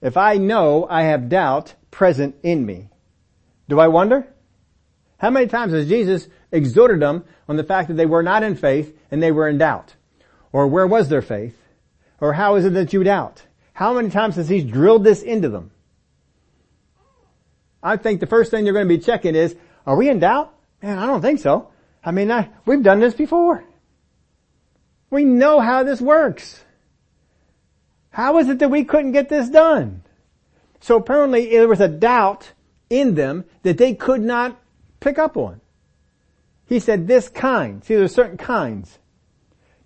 If 0.00 0.16
I 0.16 0.36
know 0.36 0.86
I 0.88 1.04
have 1.04 1.28
doubt 1.28 1.74
present 1.90 2.36
in 2.42 2.64
me, 2.64 2.90
do 3.68 3.80
I 3.80 3.88
wonder? 3.88 4.26
How 5.18 5.30
many 5.30 5.46
times 5.46 5.72
has 5.72 5.88
Jesus 5.88 6.28
exhorted 6.52 7.00
them 7.00 7.24
on 7.48 7.56
the 7.56 7.64
fact 7.64 7.88
that 7.88 7.94
they 7.94 8.06
were 8.06 8.22
not 8.22 8.42
in 8.42 8.56
faith 8.56 8.96
and 9.10 9.22
they 9.22 9.32
were 9.32 9.48
in 9.48 9.58
doubt? 9.58 9.94
Or 10.52 10.66
where 10.66 10.86
was 10.86 11.08
their 11.08 11.22
faith? 11.22 11.58
Or 12.20 12.32
how 12.32 12.56
is 12.56 12.64
it 12.64 12.74
that 12.74 12.92
you 12.92 13.02
doubt? 13.04 13.42
How 13.72 13.94
many 13.94 14.10
times 14.10 14.36
has 14.36 14.48
he 14.48 14.62
drilled 14.62 15.04
this 15.04 15.22
into 15.22 15.48
them? 15.48 15.70
I 17.82 17.96
think 17.96 18.20
the 18.20 18.26
first 18.26 18.50
thing 18.50 18.64
you're 18.64 18.74
going 18.74 18.88
to 18.88 18.96
be 18.96 19.02
checking 19.02 19.34
is, 19.34 19.56
are 19.86 19.96
we 19.96 20.08
in 20.08 20.20
doubt? 20.20 20.54
Man, 20.82 20.98
I 20.98 21.06
don't 21.06 21.20
think 21.20 21.40
so. 21.40 21.68
I 22.04 22.10
mean, 22.10 22.30
I, 22.30 22.50
we've 22.66 22.82
done 22.82 23.00
this 23.00 23.14
before. 23.14 23.64
We 25.10 25.24
know 25.24 25.60
how 25.60 25.82
this 25.82 26.00
works. 26.00 26.62
How 28.10 28.38
is 28.38 28.48
it 28.48 28.58
that 28.60 28.70
we 28.70 28.84
couldn't 28.84 29.12
get 29.12 29.28
this 29.28 29.48
done? 29.48 30.02
So 30.80 30.96
apparently 30.96 31.50
there 31.50 31.68
was 31.68 31.80
a 31.80 31.88
doubt 31.88 32.52
in 32.90 33.14
them 33.14 33.44
that 33.62 33.78
they 33.78 33.94
could 33.94 34.20
not 34.20 34.60
pick 35.00 35.18
up 35.18 35.36
on. 35.36 35.60
He 36.66 36.80
said 36.80 37.06
this 37.06 37.28
kind. 37.28 37.84
See, 37.84 37.94
there's 37.94 38.14
certain 38.14 38.36
kinds. 38.38 38.98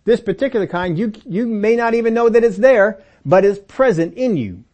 This 0.04 0.20
particular 0.20 0.66
kind, 0.66 0.98
you, 0.98 1.12
you 1.26 1.46
may 1.46 1.76
not 1.76 1.94
even 1.94 2.14
know 2.14 2.28
that 2.28 2.44
it's 2.44 2.56
there, 2.56 3.02
but 3.24 3.44
is 3.44 3.58
present 3.58 4.14
in 4.14 4.36
you. 4.36 4.64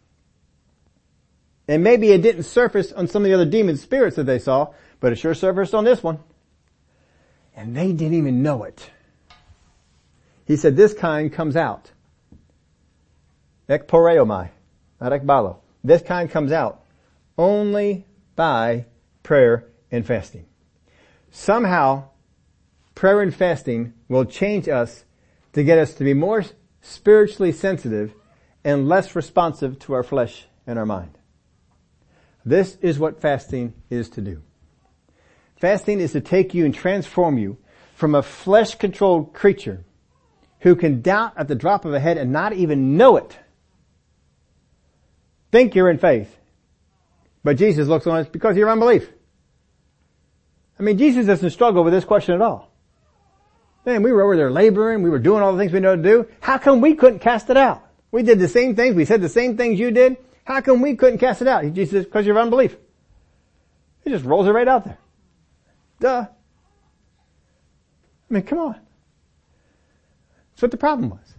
And 1.67 1.83
maybe 1.83 2.13
it 2.13 2.23
didn't 2.23 2.43
surface 2.45 2.93
on 2.93 3.09
some 3.09 3.23
of 3.23 3.29
the 3.29 3.35
other 3.35 3.47
demon 3.47 3.77
spirits 3.77 4.17
that 4.17 4.25
they 4.25 4.39
saw, 4.39 4.73
but 5.01 5.13
it 5.13 5.17
sure 5.17 5.35
surfaced 5.35 5.75
on 5.75 5.85
this 5.85 6.03
one. 6.03 6.19
And 7.57 7.75
they 7.75 7.93
didn't 7.93 8.15
even 8.15 8.43
know 8.43 8.65
it. 8.65 8.91
He 10.47 10.57
said 10.57 10.77
this 10.77 10.93
kind 10.93 11.33
comes 11.33 11.57
out. 11.57 11.91
Ekporeuomai, 13.69 14.51
not 15.01 15.13
ekballo. 15.13 15.57
This 15.83 16.03
kind 16.03 16.31
comes 16.31 16.53
out 16.53 16.85
only 17.37 18.05
by 18.37 18.87
prayer 19.23 19.67
and 19.91 20.07
fasting. 20.07 20.47
Somehow, 21.31 22.09
prayer 22.95 23.21
and 23.21 23.35
fasting 23.35 23.93
will 24.09 24.25
change 24.25 24.69
us 24.69 25.05
to 25.53 25.65
get 25.65 25.79
us 25.79 25.95
to 25.95 26.05
be 26.05 26.15
more 26.15 26.45
spiritually 26.81 27.53
sensitive 27.53 28.13
and 28.63 28.89
less 28.89 29.17
responsive 29.17 29.79
to 29.81 29.93
our 29.95 30.03
flesh 30.03 30.47
and 30.67 30.79
our 30.79 30.87
mind. 30.87 31.19
This 32.45 32.77
is 32.83 32.99
what 32.99 33.21
fasting 33.21 33.75
is 33.91 34.09
to 34.11 34.21
do. 34.21 34.43
Fasting 35.57 36.01
is 36.01 36.13
to 36.13 36.21
take 36.21 36.55
you 36.55 36.65
and 36.65 36.75
transform 36.75 37.39
you 37.39 37.57
from 37.95 38.15
a 38.15 38.23
flesh 38.23 38.75
controlled 38.75 39.33
creature 39.33 39.85
who 40.61 40.77
can 40.77 41.01
doubt 41.01 41.33
at 41.37 41.49
the 41.49 41.55
drop 41.55 41.85
of 41.85 41.95
a 41.95 42.01
head 42.01 42.19
and 42.19 42.33
not 42.33 42.53
even 42.53 42.97
know 42.97 43.17
it. 43.17 43.39
Think 45.53 45.75
you're 45.75 45.91
in 45.91 45.99
faith. 45.99 46.37
But 47.45 47.59
Jesus 47.59 47.87
looks 47.87 48.07
on 48.07 48.21
us 48.21 48.27
because 48.27 48.53
of 48.53 48.57
your 48.57 48.71
unbelief. 48.71 49.09
I 50.79 50.83
mean, 50.83 50.99
Jesus 50.99 51.27
doesn't 51.27 51.51
struggle 51.51 51.85
with 51.85 51.93
this 51.93 52.05
question 52.05 52.35
at 52.35 52.41
all. 52.41 52.73
Man, 53.85 54.03
we 54.03 54.11
were 54.11 54.23
over 54.23 54.37
there 54.37 54.51
laboring, 54.51 55.03
we 55.03 55.11
were 55.11 55.19
doing 55.19 55.43
all 55.43 55.53
the 55.53 55.59
things 55.59 55.71
we 55.71 55.79
know 55.79 55.95
to 55.95 56.03
do. 56.03 56.27
How 56.41 56.57
come 56.57 56.81
we 56.81 56.95
couldn't 56.95 57.19
cast 57.19 57.51
it 57.51 57.57
out? 57.59 57.87
We 58.11 58.23
did 58.23 58.39
the 58.39 58.49
same 58.49 58.75
things, 58.75 58.95
we 58.95 59.05
said 59.05 59.21
the 59.21 59.29
same 59.29 59.57
things 59.59 59.79
you 59.79 59.91
did. 59.91 60.17
How 60.45 60.63
come 60.63 60.81
we 60.81 60.97
couldn't 60.97 61.19
cast 61.19 61.43
it 61.43 61.49
out? 61.49 61.63
Jesus 61.75 61.91
says, 61.91 62.05
because 62.07 62.21
of 62.21 62.29
your 62.29 62.39
unbelief. 62.39 62.77
He 64.03 64.11
just 64.11 64.25
rolls 64.25 64.47
it 64.47 64.51
right 64.51 64.69
out 64.69 64.85
there. 64.85 64.99
Duh. 66.01 66.27
I 68.31 68.35
mean, 68.35 68.43
come 68.43 68.59
on. 68.59 68.81
That's 70.53 70.63
what 70.63 70.71
the 70.71 70.77
problem 70.77 71.11
was. 71.11 71.35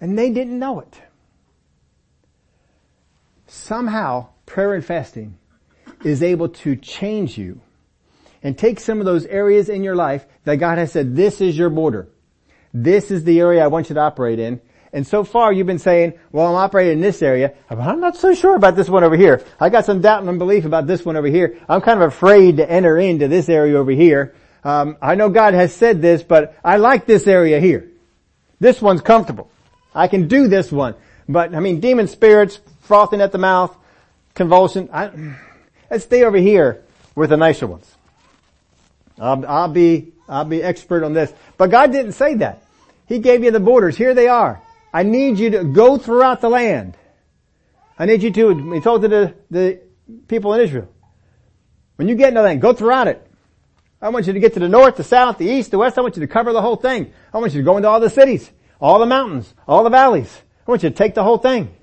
And 0.00 0.18
they 0.18 0.30
didn't 0.30 0.58
know 0.58 0.80
it. 0.80 1.00
Somehow, 3.52 4.28
prayer 4.46 4.72
and 4.72 4.82
fasting 4.82 5.36
is 6.04 6.22
able 6.22 6.48
to 6.48 6.74
change 6.74 7.36
you 7.36 7.60
and 8.42 8.56
take 8.56 8.80
some 8.80 8.98
of 8.98 9.04
those 9.04 9.26
areas 9.26 9.68
in 9.68 9.84
your 9.84 9.94
life 9.94 10.24
that 10.44 10.56
God 10.56 10.78
has 10.78 10.90
said, 10.90 11.14
this 11.14 11.42
is 11.42 11.56
your 11.56 11.68
border. 11.68 12.08
This 12.72 13.10
is 13.10 13.24
the 13.24 13.40
area 13.40 13.62
I 13.62 13.66
want 13.66 13.90
you 13.90 13.94
to 13.96 14.00
operate 14.00 14.38
in. 14.38 14.62
And 14.94 15.06
so 15.06 15.22
far 15.22 15.52
you've 15.52 15.66
been 15.66 15.78
saying, 15.78 16.14
well, 16.32 16.46
I'm 16.46 16.54
operating 16.54 16.94
in 16.94 17.00
this 17.02 17.20
area, 17.20 17.52
but 17.68 17.78
I'm 17.78 18.00
not 18.00 18.16
so 18.16 18.34
sure 18.34 18.56
about 18.56 18.74
this 18.74 18.88
one 18.88 19.04
over 19.04 19.18
here. 19.18 19.44
I 19.60 19.68
got 19.68 19.84
some 19.84 20.00
doubt 20.00 20.20
and 20.20 20.30
unbelief 20.30 20.64
about 20.64 20.86
this 20.86 21.04
one 21.04 21.18
over 21.18 21.28
here. 21.28 21.60
I'm 21.68 21.82
kind 21.82 22.02
of 22.02 22.08
afraid 22.08 22.56
to 22.56 22.68
enter 22.68 22.96
into 22.96 23.28
this 23.28 23.50
area 23.50 23.76
over 23.76 23.90
here. 23.90 24.34
Um, 24.64 24.96
I 25.02 25.14
know 25.14 25.28
God 25.28 25.52
has 25.52 25.74
said 25.74 26.00
this, 26.00 26.22
but 26.22 26.56
I 26.64 26.78
like 26.78 27.04
this 27.04 27.26
area 27.26 27.60
here. 27.60 27.90
This 28.60 28.80
one's 28.80 29.02
comfortable. 29.02 29.50
I 29.94 30.08
can 30.08 30.26
do 30.26 30.48
this 30.48 30.72
one. 30.72 30.94
But 31.28 31.54
I 31.54 31.60
mean, 31.60 31.80
demon 31.80 32.08
spirits, 32.08 32.58
frothing 32.92 33.22
at 33.22 33.32
the 33.32 33.38
mouth, 33.38 33.74
convulsion. 34.34 34.90
I, 34.92 35.10
let's 35.90 36.04
stay 36.04 36.24
over 36.24 36.36
here 36.36 36.84
with 37.14 37.30
the 37.30 37.38
nicer 37.38 37.66
ones. 37.66 37.90
I'll, 39.18 39.46
I'll 39.46 39.68
be, 39.68 40.12
I'll 40.28 40.44
be 40.44 40.62
expert 40.62 41.02
on 41.02 41.14
this. 41.14 41.32
But 41.56 41.70
God 41.70 41.90
didn't 41.90 42.12
say 42.12 42.34
that. 42.34 42.62
He 43.06 43.18
gave 43.18 43.44
you 43.44 43.50
the 43.50 43.60
borders. 43.60 43.96
Here 43.96 44.12
they 44.12 44.28
are. 44.28 44.60
I 44.92 45.04
need 45.04 45.38
you 45.38 45.48
to 45.52 45.64
go 45.64 45.96
throughout 45.96 46.42
the 46.42 46.50
land. 46.50 46.98
I 47.98 48.04
need 48.04 48.22
you 48.22 48.30
to, 48.30 48.72
he 48.74 48.80
told 48.82 49.00
to 49.00 49.08
the, 49.08 49.34
the 49.50 49.80
people 50.28 50.52
in 50.52 50.60
Israel, 50.60 50.90
when 51.96 52.08
you 52.08 52.14
get 52.14 52.28
into 52.28 52.40
the 52.40 52.44
land, 52.44 52.60
go 52.60 52.74
throughout 52.74 53.08
it. 53.08 53.26
I 54.02 54.10
want 54.10 54.26
you 54.26 54.34
to 54.34 54.40
get 54.40 54.52
to 54.52 54.60
the 54.60 54.68
north, 54.68 54.96
the 54.96 55.04
south, 55.04 55.38
the 55.38 55.46
east, 55.46 55.70
the 55.70 55.78
west. 55.78 55.96
I 55.96 56.02
want 56.02 56.16
you 56.16 56.20
to 56.20 56.26
cover 56.26 56.52
the 56.52 56.60
whole 56.60 56.76
thing. 56.76 57.10
I 57.32 57.38
want 57.38 57.54
you 57.54 57.60
to 57.62 57.64
go 57.64 57.78
into 57.78 57.88
all 57.88 58.00
the 58.00 58.10
cities, 58.10 58.50
all 58.82 58.98
the 58.98 59.06
mountains, 59.06 59.54
all 59.66 59.82
the 59.82 59.88
valleys. 59.88 60.42
I 60.66 60.70
want 60.70 60.82
you 60.82 60.90
to 60.90 60.94
take 60.94 61.14
the 61.14 61.22
whole 61.22 61.38
thing. 61.38 61.74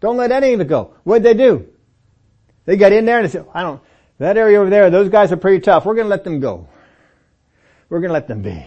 Don't 0.00 0.16
let 0.16 0.30
any 0.32 0.52
of 0.52 0.60
it 0.60 0.68
go. 0.68 0.94
What'd 1.04 1.24
they 1.24 1.34
do? 1.34 1.68
They 2.64 2.76
got 2.76 2.92
in 2.92 3.04
there 3.04 3.18
and 3.18 3.28
they 3.28 3.32
said, 3.32 3.46
I 3.52 3.62
don't, 3.62 3.80
that 4.18 4.36
area 4.36 4.60
over 4.60 4.70
there, 4.70 4.90
those 4.90 5.08
guys 5.08 5.32
are 5.32 5.36
pretty 5.36 5.60
tough. 5.60 5.84
We're 5.84 5.94
gonna 5.94 6.08
let 6.08 6.24
them 6.24 6.40
go. 6.40 6.68
We're 7.88 8.00
gonna 8.00 8.12
let 8.12 8.28
them 8.28 8.42
be. 8.42 8.66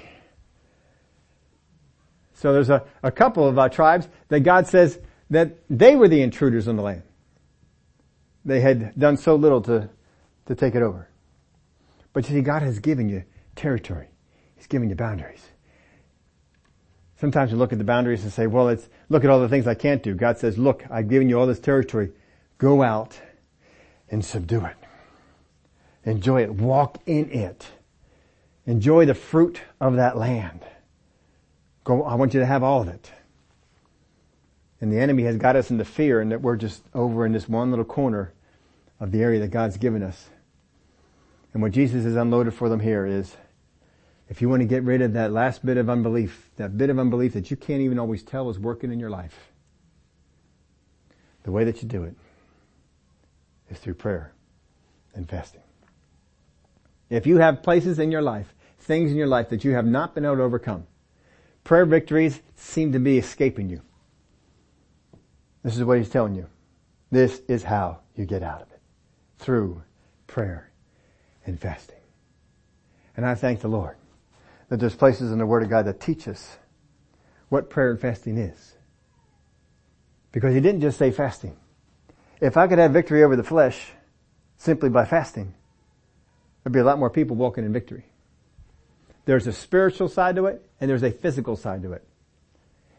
So 2.33 2.53
there's 2.53 2.71
a, 2.71 2.83
a 3.03 3.11
couple 3.11 3.47
of 3.47 3.59
uh, 3.59 3.69
tribes 3.69 4.07
that 4.29 4.39
God 4.39 4.67
says 4.67 4.99
that 5.29 5.57
they 5.69 5.95
were 5.95 6.07
the 6.07 6.21
intruders 6.21 6.67
on 6.67 6.75
the 6.75 6.81
land. 6.81 7.03
They 8.43 8.59
had 8.59 8.97
done 8.97 9.17
so 9.17 9.35
little 9.35 9.61
to, 9.61 9.89
to 10.47 10.55
take 10.55 10.73
it 10.73 10.81
over. 10.81 11.07
But 12.13 12.27
you 12.27 12.35
see, 12.35 12.41
God 12.41 12.63
has 12.63 12.79
given 12.79 13.07
you 13.07 13.23
territory. 13.55 14.07
He's 14.55 14.67
given 14.67 14.89
you 14.89 14.95
boundaries. 14.95 15.50
Sometimes 17.21 17.51
you 17.51 17.57
look 17.57 17.71
at 17.71 17.77
the 17.77 17.83
boundaries 17.83 18.23
and 18.23 18.33
say, 18.33 18.47
well, 18.47 18.67
it's, 18.67 18.89
look 19.09 19.23
at 19.23 19.29
all 19.29 19.39
the 19.39 19.47
things 19.47 19.67
I 19.67 19.75
can't 19.75 20.01
do. 20.01 20.15
God 20.15 20.39
says, 20.39 20.57
look, 20.57 20.83
I've 20.89 21.07
given 21.07 21.29
you 21.29 21.39
all 21.39 21.45
this 21.45 21.59
territory. 21.59 22.11
Go 22.57 22.81
out 22.81 23.21
and 24.09 24.25
subdue 24.25 24.65
it. 24.65 24.75
Enjoy 26.03 26.41
it. 26.41 26.49
Walk 26.49 26.97
in 27.05 27.29
it. 27.29 27.67
Enjoy 28.65 29.05
the 29.05 29.13
fruit 29.13 29.61
of 29.79 29.97
that 29.97 30.17
land. 30.17 30.61
Go, 31.83 32.01
I 32.01 32.15
want 32.15 32.33
you 32.33 32.39
to 32.39 32.45
have 32.47 32.63
all 32.63 32.81
of 32.81 32.87
it. 32.87 33.11
And 34.79 34.91
the 34.91 34.99
enemy 34.99 35.21
has 35.25 35.37
got 35.37 35.55
us 35.55 35.69
into 35.69 35.85
fear 35.85 36.21
and 36.21 36.31
that 36.31 36.41
we're 36.41 36.55
just 36.55 36.81
over 36.95 37.23
in 37.23 37.33
this 37.33 37.47
one 37.47 37.69
little 37.69 37.85
corner 37.85 38.33
of 38.99 39.11
the 39.11 39.21
area 39.21 39.39
that 39.41 39.51
God's 39.51 39.77
given 39.77 40.01
us. 40.01 40.29
And 41.53 41.61
what 41.61 41.71
Jesus 41.71 42.03
has 42.03 42.15
unloaded 42.15 42.55
for 42.55 42.67
them 42.67 42.79
here 42.79 43.05
is, 43.05 43.37
if 44.31 44.41
you 44.41 44.47
want 44.47 44.61
to 44.61 44.65
get 44.65 44.83
rid 44.83 45.01
of 45.01 45.11
that 45.11 45.33
last 45.33 45.65
bit 45.65 45.75
of 45.75 45.89
unbelief, 45.89 46.49
that 46.55 46.77
bit 46.77 46.89
of 46.89 46.97
unbelief 46.97 47.33
that 47.33 47.51
you 47.51 47.57
can't 47.57 47.81
even 47.81 47.99
always 47.99 48.23
tell 48.23 48.49
is 48.49 48.57
working 48.57 48.89
in 48.89 48.97
your 48.97 49.09
life, 49.09 49.51
the 51.43 51.51
way 51.51 51.65
that 51.65 51.81
you 51.81 51.87
do 51.89 52.05
it 52.05 52.15
is 53.69 53.77
through 53.77 53.95
prayer 53.95 54.31
and 55.13 55.29
fasting. 55.29 55.59
If 57.09 57.27
you 57.27 57.39
have 57.39 57.61
places 57.61 57.99
in 57.99 58.09
your 58.09 58.21
life, 58.21 58.55
things 58.79 59.11
in 59.11 59.17
your 59.17 59.27
life 59.27 59.49
that 59.49 59.65
you 59.65 59.71
have 59.71 59.85
not 59.85 60.15
been 60.15 60.23
able 60.23 60.37
to 60.37 60.43
overcome, 60.43 60.87
prayer 61.65 61.85
victories 61.85 62.41
seem 62.55 62.93
to 62.93 62.99
be 62.99 63.17
escaping 63.17 63.67
you. 63.67 63.81
This 65.61 65.75
is 65.75 65.83
what 65.83 65.97
he's 65.97 66.09
telling 66.09 66.35
you. 66.35 66.47
This 67.11 67.41
is 67.49 67.63
how 67.63 67.99
you 68.15 68.25
get 68.25 68.43
out 68.43 68.61
of 68.61 68.71
it. 68.71 68.79
Through 69.39 69.83
prayer 70.25 70.71
and 71.45 71.59
fasting. 71.59 71.99
And 73.17 73.25
I 73.25 73.35
thank 73.35 73.59
the 73.59 73.67
Lord 73.67 73.97
that 74.71 74.79
there's 74.79 74.95
places 74.95 75.33
in 75.33 75.37
the 75.37 75.45
Word 75.45 75.63
of 75.63 75.69
God 75.69 75.83
that 75.87 75.99
teach 75.99 76.29
us 76.29 76.57
what 77.49 77.69
prayer 77.69 77.91
and 77.91 77.99
fasting 77.99 78.37
is. 78.37 78.73
Because 80.31 80.53
he 80.53 80.61
didn't 80.61 80.79
just 80.79 80.97
say 80.97 81.11
fasting. 81.11 81.57
If 82.39 82.55
I 82.55 82.67
could 82.67 82.77
have 82.77 82.93
victory 82.93 83.21
over 83.21 83.35
the 83.35 83.43
flesh 83.43 83.91
simply 84.55 84.87
by 84.87 85.03
fasting, 85.03 85.53
there'd 86.63 86.71
be 86.71 86.79
a 86.79 86.85
lot 86.85 86.99
more 86.99 87.09
people 87.09 87.35
walking 87.35 87.65
in 87.65 87.73
victory. 87.73 88.05
There's 89.25 89.45
a 89.45 89.51
spiritual 89.51 90.07
side 90.07 90.37
to 90.37 90.45
it 90.45 90.65
and 90.79 90.89
there's 90.89 91.03
a 91.03 91.11
physical 91.11 91.57
side 91.57 91.81
to 91.81 91.91
it. 91.91 92.07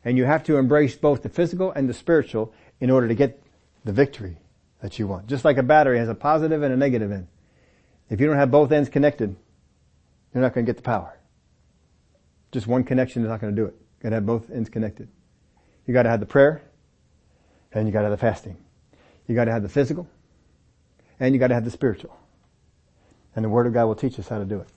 And 0.04 0.18
you 0.18 0.26
have 0.26 0.44
to 0.44 0.58
embrace 0.58 0.94
both 0.94 1.22
the 1.22 1.30
physical 1.30 1.72
and 1.72 1.88
the 1.88 1.94
spiritual 1.94 2.52
in 2.80 2.90
order 2.90 3.08
to 3.08 3.14
get 3.14 3.42
the 3.86 3.94
victory 3.94 4.36
that 4.82 4.98
you 4.98 5.06
want. 5.06 5.26
Just 5.26 5.46
like 5.46 5.56
a 5.56 5.62
battery 5.62 5.96
has 5.96 6.10
a 6.10 6.14
positive 6.14 6.62
and 6.62 6.74
a 6.74 6.76
negative 6.76 7.10
end. 7.10 7.28
If 8.10 8.20
you 8.20 8.26
don't 8.26 8.36
have 8.36 8.50
both 8.50 8.72
ends 8.72 8.90
connected, 8.90 9.34
you're 10.34 10.42
not 10.42 10.52
going 10.52 10.66
to 10.66 10.70
get 10.70 10.76
the 10.76 10.82
power. 10.82 11.16
Just 12.52 12.66
one 12.66 12.84
connection 12.84 13.22
is 13.22 13.28
not 13.28 13.40
going 13.40 13.54
to 13.54 13.60
do 13.60 13.66
it. 13.66 13.74
You 14.02 14.04
gotta 14.04 14.16
have 14.16 14.26
both 14.26 14.50
ends 14.50 14.68
connected. 14.68 15.08
You 15.86 15.94
gotta 15.94 16.08
have 16.08 16.20
the 16.20 16.26
prayer, 16.26 16.62
and 17.72 17.86
you 17.86 17.92
gotta 17.92 18.08
have 18.08 18.18
the 18.18 18.24
fasting. 18.24 18.56
You 19.26 19.34
gotta 19.34 19.52
have 19.52 19.62
the 19.62 19.68
physical, 19.68 20.08
and 21.18 21.34
you 21.34 21.40
gotta 21.40 21.54
have 21.54 21.64
the 21.64 21.70
spiritual. 21.70 22.16
And 23.34 23.44
the 23.44 23.48
Word 23.48 23.66
of 23.66 23.72
God 23.72 23.86
will 23.86 23.94
teach 23.94 24.18
us 24.18 24.28
how 24.28 24.38
to 24.38 24.44
do 24.44 24.58
it. 24.60 24.68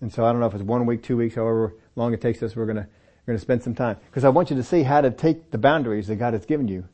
And 0.00 0.12
so 0.12 0.24
I 0.24 0.32
don't 0.32 0.40
know 0.40 0.46
if 0.46 0.54
it's 0.54 0.62
one 0.62 0.86
week, 0.86 1.02
two 1.02 1.16
weeks, 1.16 1.34
however 1.34 1.74
long 1.96 2.14
it 2.14 2.20
takes 2.20 2.42
us, 2.42 2.56
we're 2.56 2.66
gonna, 2.66 2.88
we're 3.26 3.32
gonna 3.32 3.40
spend 3.40 3.62
some 3.62 3.74
time. 3.74 3.98
Because 4.06 4.24
I 4.24 4.28
want 4.28 4.50
you 4.50 4.56
to 4.56 4.62
see 4.62 4.82
how 4.82 5.00
to 5.00 5.10
take 5.10 5.50
the 5.50 5.58
boundaries 5.58 6.06
that 6.06 6.16
God 6.16 6.32
has 6.32 6.46
given 6.46 6.68
you 6.68 6.86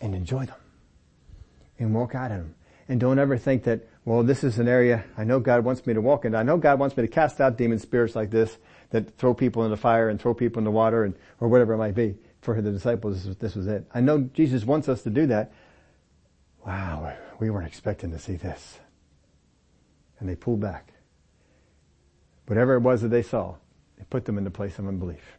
and 0.00 0.14
enjoy 0.14 0.46
them. 0.46 0.56
And 1.78 1.94
walk 1.94 2.14
out 2.14 2.30
in 2.30 2.38
them. 2.38 2.54
And 2.88 3.00
don't 3.00 3.18
ever 3.18 3.36
think 3.36 3.64
that, 3.64 3.86
well, 4.04 4.22
this 4.22 4.42
is 4.42 4.58
an 4.58 4.66
area 4.66 5.04
I 5.16 5.24
know 5.24 5.40
God 5.40 5.64
wants 5.64 5.86
me 5.86 5.94
to 5.94 6.00
walk 6.00 6.24
in. 6.24 6.34
I 6.34 6.42
know 6.42 6.56
God 6.56 6.78
wants 6.78 6.96
me 6.96 7.02
to 7.02 7.08
cast 7.08 7.40
out 7.40 7.58
demon 7.58 7.78
spirits 7.78 8.16
like 8.16 8.30
this 8.30 8.56
that 8.90 9.16
throw 9.18 9.34
people 9.34 9.64
in 9.64 9.70
the 9.70 9.76
fire 9.76 10.08
and 10.08 10.20
throw 10.20 10.34
people 10.34 10.58
in 10.58 10.64
the 10.64 10.70
water 10.70 11.04
and, 11.04 11.14
or 11.38 11.48
whatever 11.48 11.74
it 11.74 11.78
might 11.78 11.94
be. 11.94 12.16
For 12.40 12.60
the 12.60 12.72
disciples, 12.72 13.36
this 13.36 13.54
was 13.54 13.66
it. 13.66 13.86
I 13.92 14.00
know 14.00 14.22
Jesus 14.32 14.64
wants 14.64 14.88
us 14.88 15.02
to 15.02 15.10
do 15.10 15.26
that. 15.26 15.52
Wow, 16.66 17.14
we 17.38 17.50
weren't 17.50 17.66
expecting 17.66 18.10
to 18.12 18.18
see 18.18 18.36
this. 18.36 18.78
and 20.18 20.28
they 20.28 20.36
pulled 20.36 20.60
back. 20.60 20.92
Whatever 22.46 22.74
it 22.74 22.80
was 22.80 23.02
that 23.02 23.08
they 23.08 23.22
saw, 23.22 23.56
it 23.98 24.08
put 24.08 24.24
them 24.24 24.38
in 24.38 24.44
the 24.44 24.50
place 24.50 24.78
of 24.78 24.88
unbelief. 24.88 25.38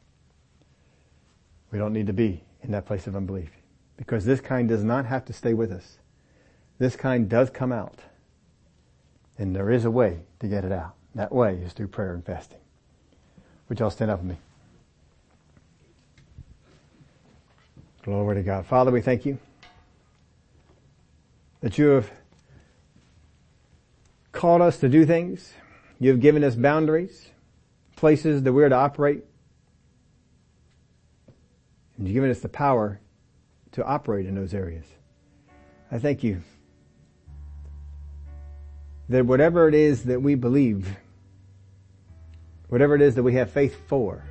We 1.72 1.80
don't 1.80 1.94
need 1.94 2.08
to 2.08 2.14
be 2.14 2.44
in 2.62 2.72
that 2.72 2.86
place 2.86 3.08
of 3.08 3.16
unbelief 3.16 3.50
because 3.98 4.26
this 4.26 4.42
kind 4.42 4.70
does 4.70 4.84
not 4.84 5.06
have 5.06 5.26
to 5.26 5.34
stay 5.34 5.54
with 5.54 5.72
us. 5.72 5.98
This 6.78 6.96
kind 6.96 7.28
does 7.28 7.50
come 7.50 7.72
out 7.72 8.02
and 9.41 9.55
there 9.55 9.72
is 9.72 9.85
a 9.85 9.91
way 9.91 10.19
to 10.39 10.47
get 10.47 10.63
it 10.63 10.72
out. 10.72 10.93
That 11.15 11.31
way 11.31 11.55
is 11.55 11.73
through 11.73 11.88
prayer 11.88 12.13
and 12.13 12.23
fasting. 12.23 12.59
Would 13.68 13.80
y'all 13.80 13.89
stand 13.89 14.11
up 14.11 14.19
with 14.19 14.30
me? 14.30 14.38
Glory 18.03 18.35
to 18.35 18.43
God. 18.43 18.68
Father, 18.68 18.91
we 18.91 19.01
thank 19.01 19.26
you 19.26 19.39
that 21.61 21.80
you 21.80 21.88
have 21.88 22.11
called 24.31 24.61
us 24.61 24.77
to 24.77 24.88
do 24.88 25.07
things. 25.07 25.51
You 25.97 26.11
have 26.11 26.19
given 26.19 26.43
us 26.43 26.53
boundaries, 26.53 27.30
places 27.95 28.43
that 28.43 28.53
we're 28.53 28.69
to 28.69 28.76
operate. 28.76 29.23
And 31.97 32.07
you've 32.07 32.13
given 32.13 32.30
us 32.30 32.41
the 32.41 32.49
power 32.49 32.99
to 33.72 33.84
operate 33.84 34.27
in 34.27 34.35
those 34.35 34.53
areas. 34.53 34.85
I 35.91 35.97
thank 35.97 36.23
you 36.23 36.43
that 39.12 39.26
whatever 39.26 39.68
it 39.68 39.74
is 39.74 40.04
that 40.04 40.22
we 40.22 40.36
believe, 40.36 40.96
whatever 42.70 42.96
it 42.96 43.02
is 43.02 43.16
that 43.16 43.24
we 43.24 43.34
have 43.34 43.52
faith 43.52 43.76
for, 43.88 44.24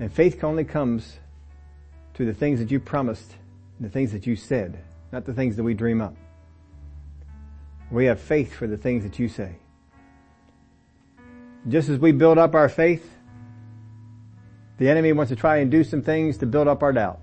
and 0.00 0.10
faith 0.10 0.42
only 0.42 0.64
comes 0.64 1.18
to 2.14 2.24
the 2.24 2.32
things 2.32 2.60
that 2.60 2.70
you 2.70 2.80
promised, 2.80 3.34
the 3.78 3.90
things 3.90 4.12
that 4.12 4.26
you 4.26 4.36
said, 4.36 4.78
not 5.12 5.26
the 5.26 5.34
things 5.34 5.56
that 5.56 5.62
we 5.64 5.74
dream 5.74 6.00
up. 6.00 6.14
We 7.90 8.06
have 8.06 8.18
faith 8.18 8.54
for 8.54 8.66
the 8.66 8.78
things 8.78 9.04
that 9.04 9.18
you 9.18 9.28
say. 9.28 9.56
Just 11.68 11.90
as 11.90 11.98
we 11.98 12.12
build 12.12 12.38
up 12.38 12.54
our 12.54 12.70
faith, 12.70 13.18
the 14.78 14.88
enemy 14.88 15.12
wants 15.12 15.28
to 15.28 15.36
try 15.36 15.58
and 15.58 15.70
do 15.70 15.84
some 15.84 16.00
things 16.00 16.38
to 16.38 16.46
build 16.46 16.68
up 16.68 16.82
our 16.82 16.92
doubt. 16.92 17.20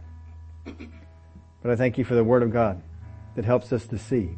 But 1.64 1.72
I 1.72 1.76
thank 1.76 1.98
you 1.98 2.04
for 2.04 2.14
the 2.14 2.24
Word 2.24 2.44
of 2.44 2.54
God 2.54 2.84
that 3.36 3.46
helps 3.46 3.74
us 3.74 3.88
to 3.88 3.98
see 3.98 4.38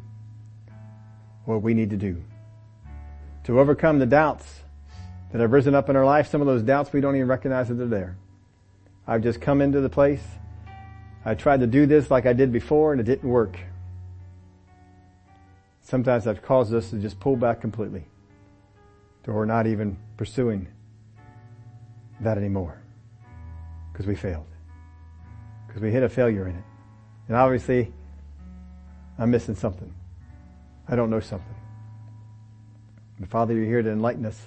what 1.45 1.61
we 1.61 1.73
need 1.73 1.91
to 1.91 1.97
do. 1.97 2.21
To 3.45 3.59
overcome 3.59 3.99
the 3.99 4.05
doubts 4.05 4.61
that 5.31 5.39
have 5.39 5.51
risen 5.51 5.75
up 5.75 5.89
in 5.89 5.95
our 5.95 6.05
life, 6.05 6.27
some 6.27 6.41
of 6.41 6.47
those 6.47 6.63
doubts 6.63 6.91
we 6.91 7.01
don't 7.01 7.15
even 7.15 7.27
recognize 7.27 7.67
that 7.69 7.75
they're 7.75 7.87
there. 7.87 8.17
I've 9.07 9.21
just 9.21 9.39
come 9.39 9.61
into 9.61 9.81
the 9.81 9.89
place. 9.89 10.23
I 11.23 11.35
tried 11.35 11.59
to 11.59 11.67
do 11.67 11.85
this 11.85 12.09
like 12.09 12.25
I 12.25 12.33
did 12.33 12.51
before 12.51 12.91
and 12.91 12.99
it 12.99 13.05
didn't 13.05 13.29
work. 13.29 13.57
Sometimes 15.81 16.23
that 16.23 16.41
caused 16.41 16.73
us 16.73 16.89
to 16.89 16.97
just 16.97 17.19
pull 17.19 17.35
back 17.35 17.61
completely. 17.61 18.05
To 19.23 19.31
we're 19.31 19.45
not 19.45 19.67
even 19.67 19.97
pursuing 20.17 20.67
that 22.21 22.37
anymore. 22.37 22.81
Because 23.91 24.07
we 24.07 24.15
failed. 24.15 24.47
Because 25.67 25.81
we 25.81 25.91
hit 25.91 26.03
a 26.03 26.09
failure 26.09 26.47
in 26.47 26.55
it. 26.55 26.63
And 27.27 27.37
obviously, 27.37 27.91
I'm 29.17 29.31
missing 29.31 29.55
something. 29.55 29.93
I 30.87 30.95
don't 30.95 31.09
know 31.09 31.19
something. 31.19 31.55
But 33.19 33.29
Father, 33.29 33.53
you're 33.53 33.65
here 33.65 33.81
to 33.81 33.91
enlighten 33.91 34.25
us 34.25 34.39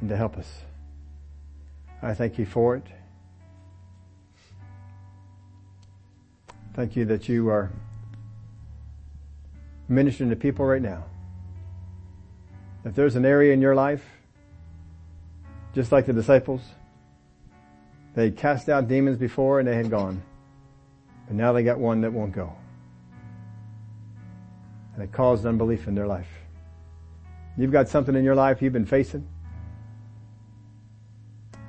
and 0.00 0.08
to 0.10 0.16
help 0.16 0.36
us. 0.36 0.62
I 2.02 2.14
thank 2.14 2.38
you 2.38 2.46
for 2.46 2.76
it. 2.76 2.86
Thank 6.74 6.94
you 6.94 7.04
that 7.06 7.28
you 7.28 7.48
are 7.48 7.72
ministering 9.88 10.30
to 10.30 10.36
people 10.36 10.64
right 10.64 10.82
now. 10.82 11.04
If 12.84 12.94
there's 12.94 13.16
an 13.16 13.24
area 13.24 13.52
in 13.52 13.60
your 13.60 13.74
life, 13.74 14.04
just 15.74 15.90
like 15.90 16.06
the 16.06 16.12
disciples, 16.12 16.60
they 18.14 18.30
cast 18.30 18.68
out 18.68 18.88
demons 18.88 19.18
before 19.18 19.58
and 19.58 19.66
they 19.68 19.74
had 19.74 19.90
gone. 19.90 20.22
But 21.26 21.36
now 21.36 21.52
they 21.52 21.62
got 21.62 21.78
one 21.78 22.02
that 22.02 22.12
won't 22.12 22.32
go 22.32 22.52
and 24.98 25.08
it 25.08 25.12
caused 25.12 25.46
unbelief 25.46 25.86
in 25.86 25.94
their 25.94 26.08
life. 26.08 26.26
You've 27.56 27.70
got 27.70 27.88
something 27.88 28.16
in 28.16 28.24
your 28.24 28.34
life 28.34 28.60
you've 28.60 28.72
been 28.72 28.84
facing. 28.84 29.28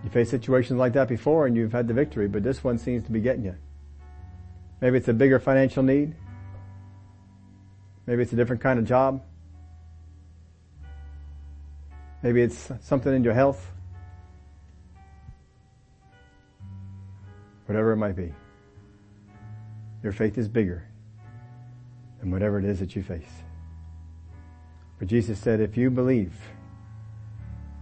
You 0.03 0.09
faced 0.09 0.31
situations 0.31 0.79
like 0.79 0.93
that 0.93 1.07
before 1.07 1.45
and 1.45 1.55
you've 1.55 1.71
had 1.71 1.87
the 1.87 1.93
victory, 1.93 2.27
but 2.27 2.41
this 2.41 2.63
one 2.63 2.79
seems 2.79 3.03
to 3.03 3.11
be 3.11 3.19
getting 3.21 3.45
you. 3.45 3.55
Maybe 4.81 4.97
it's 4.97 5.09
a 5.09 5.13
bigger 5.13 5.39
financial 5.39 5.83
need. 5.83 6.15
Maybe 8.07 8.23
it's 8.23 8.33
a 8.33 8.35
different 8.35 8.63
kind 8.63 8.79
of 8.79 8.85
job. 8.85 9.23
Maybe 12.23 12.41
it's 12.41 12.71
something 12.81 13.13
in 13.13 13.23
your 13.23 13.35
health. 13.35 13.71
Whatever 17.67 17.91
it 17.91 17.97
might 17.97 18.15
be. 18.15 18.33
Your 20.01 20.13
faith 20.13 20.35
is 20.39 20.47
bigger 20.47 20.89
and 22.21 22.31
whatever 22.31 22.59
it 22.59 22.65
is 22.65 22.79
that 22.79 22.95
you 22.95 23.03
face. 23.03 23.43
For 24.97 25.05
Jesus 25.05 25.39
said, 25.39 25.61
if 25.61 25.77
you 25.77 25.89
believe, 25.89 26.33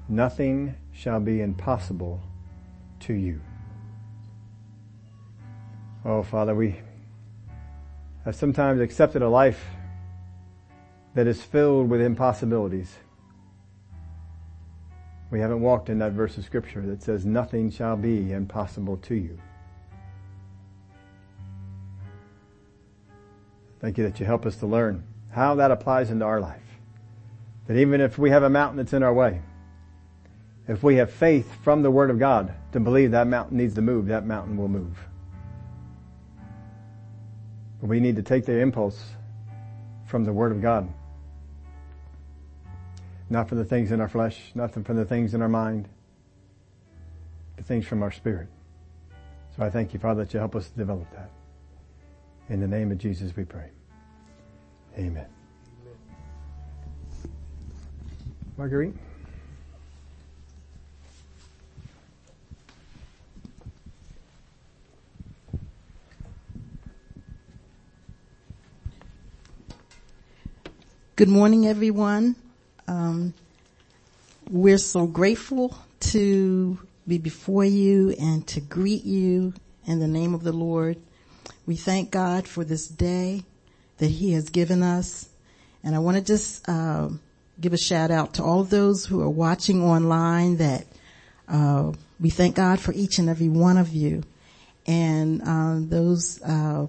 nothing 0.07 0.75
shall 0.93 1.19
be 1.19 1.41
impossible 1.41 2.21
to 3.01 3.13
you. 3.13 3.41
Oh, 6.05 6.23
Father, 6.23 6.55
we 6.55 6.79
have 8.23 8.35
sometimes 8.35 8.81
accepted 8.81 9.21
a 9.21 9.29
life 9.29 9.65
that 11.15 11.27
is 11.27 11.41
filled 11.41 11.89
with 11.89 12.01
impossibilities. 12.01 12.95
We 15.31 15.39
haven't 15.39 15.61
walked 15.61 15.89
in 15.89 15.99
that 15.99 16.13
verse 16.13 16.37
of 16.37 16.45
scripture 16.45 16.81
that 16.85 17.01
says 17.01 17.25
nothing 17.25 17.71
shall 17.71 17.97
be 17.97 18.31
impossible 18.31 18.97
to 18.97 19.15
you. 19.15 19.39
Thank 23.79 23.97
you 23.97 24.03
that 24.05 24.19
you 24.19 24.25
help 24.25 24.45
us 24.45 24.55
to 24.57 24.65
learn 24.65 25.03
how 25.31 25.55
that 25.55 25.71
applies 25.71 26.09
into 26.09 26.25
our 26.25 26.41
life. 26.41 26.61
That 27.67 27.77
even 27.77 28.01
if 28.01 28.17
we 28.17 28.29
have 28.31 28.43
a 28.43 28.49
mountain 28.49 28.77
that's 28.77 28.93
in 28.93 29.03
our 29.03 29.13
way, 29.13 29.41
if 30.67 30.83
we 30.83 30.95
have 30.95 31.11
faith 31.11 31.49
from 31.63 31.83
the 31.83 31.91
Word 31.91 32.09
of 32.09 32.19
God 32.19 32.53
to 32.71 32.79
believe 32.79 33.11
that 33.11 33.27
mountain 33.27 33.57
needs 33.57 33.75
to 33.75 33.81
move, 33.81 34.07
that 34.07 34.25
mountain 34.25 34.57
will 34.57 34.67
move. 34.67 34.97
But 37.79 37.87
we 37.87 37.99
need 37.99 38.15
to 38.15 38.23
take 38.23 38.45
the 38.45 38.59
impulse 38.59 39.01
from 40.05 40.25
the 40.25 40.33
Word 40.33 40.51
of 40.51 40.61
God. 40.61 40.89
Not 43.29 43.49
from 43.49 43.57
the 43.59 43.65
things 43.65 43.91
in 43.91 44.01
our 44.01 44.09
flesh, 44.09 44.51
nothing 44.55 44.83
from 44.83 44.95
the 44.95 45.05
things 45.05 45.33
in 45.33 45.41
our 45.41 45.49
mind, 45.49 45.87
the 47.57 47.63
things 47.63 47.85
from 47.85 48.01
our 48.01 48.11
spirit. 48.11 48.47
So 49.55 49.63
I 49.63 49.69
thank 49.69 49.93
you, 49.93 49.99
Father, 49.99 50.23
that 50.23 50.33
you 50.33 50.39
help 50.39 50.55
us 50.55 50.69
develop 50.69 51.11
that. 51.11 51.29
In 52.49 52.61
the 52.61 52.67
name 52.67 52.91
of 52.93 52.97
Jesus 52.97 53.35
we 53.35 53.43
pray. 53.43 53.69
Amen. 54.97 55.25
Marguerite? 58.55 58.93
Good 71.17 71.27
morning, 71.27 71.67
everyone. 71.67 72.37
Um, 72.87 73.33
we're 74.49 74.77
so 74.77 75.05
grateful 75.05 75.77
to 75.99 76.79
be 77.05 77.17
before 77.17 77.65
you 77.65 78.11
and 78.17 78.47
to 78.47 78.61
greet 78.61 79.03
you 79.03 79.53
in 79.85 79.99
the 79.99 80.07
name 80.07 80.33
of 80.33 80.43
the 80.43 80.53
Lord. 80.53 80.97
We 81.65 81.75
thank 81.75 82.11
God 82.11 82.47
for 82.47 82.63
this 82.63 82.87
day 82.87 83.43
that 83.97 84.09
he 84.09 84.33
has 84.33 84.49
given 84.49 84.83
us. 84.83 85.27
And 85.83 85.95
I 85.95 85.99
want 85.99 86.17
to 86.17 86.23
just, 86.23 86.67
uh, 86.67 87.09
give 87.59 87.73
a 87.73 87.77
shout 87.77 88.11
out 88.11 88.35
to 88.35 88.43
all 88.43 88.61
of 88.61 88.69
those 88.69 89.05
who 89.05 89.21
are 89.21 89.29
watching 89.29 89.83
online 89.83 90.57
that, 90.57 90.85
uh, 91.47 91.91
we 92.19 92.29
thank 92.29 92.55
God 92.55 92.79
for 92.79 92.93
each 92.93 93.19
and 93.19 93.29
every 93.29 93.49
one 93.49 93.77
of 93.77 93.93
you 93.93 94.23
and, 94.85 95.41
um, 95.47 95.89
those, 95.89 96.41
uh, 96.41 96.87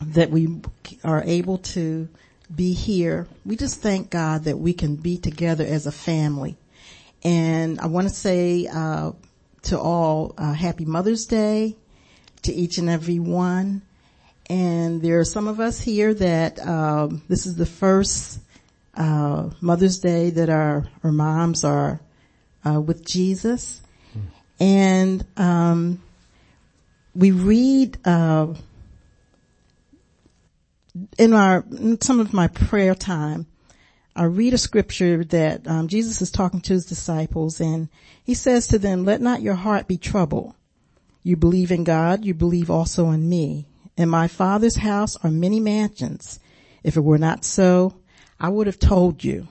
that 0.00 0.30
we 0.30 0.60
are 1.02 1.22
able 1.24 1.58
to 1.58 2.08
be 2.54 2.72
here. 2.72 3.26
We 3.44 3.56
just 3.56 3.80
thank 3.80 4.10
God 4.10 4.44
that 4.44 4.58
we 4.58 4.72
can 4.72 4.96
be 4.96 5.18
together 5.18 5.64
as 5.64 5.86
a 5.86 5.92
family. 5.92 6.56
And 7.22 7.80
I 7.80 7.86
want 7.86 8.08
to 8.08 8.14
say, 8.14 8.66
uh, 8.66 9.12
to 9.62 9.78
all, 9.78 10.34
uh, 10.38 10.52
happy 10.52 10.84
Mother's 10.84 11.26
Day 11.26 11.76
to 12.42 12.52
each 12.52 12.78
and 12.78 12.88
every 12.88 13.18
one. 13.18 13.82
And 14.50 15.02
there 15.02 15.18
are 15.18 15.24
some 15.24 15.46
of 15.46 15.60
us 15.60 15.80
here 15.80 16.14
that 16.14 16.66
um, 16.66 17.22
this 17.28 17.46
is 17.46 17.56
the 17.56 17.66
first 17.66 18.40
uh, 18.94 19.50
Mother's 19.60 19.98
Day 19.98 20.30
that 20.30 20.48
our 20.48 20.88
our 21.04 21.12
moms 21.12 21.64
are 21.64 22.00
uh, 22.66 22.80
with 22.80 23.06
Jesus, 23.06 23.80
mm. 24.16 24.22
and 24.58 25.24
um, 25.36 26.02
we 27.14 27.30
read 27.30 27.98
uh, 28.04 28.54
in 31.18 31.32
our 31.32 31.64
in 31.70 32.00
some 32.00 32.18
of 32.20 32.32
my 32.32 32.48
prayer 32.48 32.94
time. 32.94 33.46
I 34.16 34.24
read 34.24 34.52
a 34.52 34.58
scripture 34.58 35.22
that 35.26 35.68
um, 35.68 35.86
Jesus 35.86 36.20
is 36.20 36.32
talking 36.32 36.60
to 36.62 36.72
his 36.72 36.86
disciples 36.86 37.60
and 37.60 37.88
he 38.24 38.34
says 38.34 38.66
to 38.68 38.78
them, 38.80 39.04
let 39.04 39.20
not 39.20 39.42
your 39.42 39.54
heart 39.54 39.86
be 39.86 39.96
troubled. 39.96 40.54
You 41.22 41.36
believe 41.36 41.70
in 41.70 41.84
God, 41.84 42.24
you 42.24 42.34
believe 42.34 42.70
also 42.70 43.10
in 43.10 43.28
me. 43.28 43.66
In 43.96 44.08
my 44.08 44.28
father's 44.28 44.76
house 44.76 45.16
are 45.24 45.30
many 45.30 45.60
mansions. 45.60 46.38
If 46.82 46.96
it 46.96 47.00
were 47.00 47.18
not 47.18 47.44
so, 47.44 48.00
I 48.38 48.48
would 48.48 48.66
have 48.66 48.78
told 48.78 49.24
you. 49.24 49.48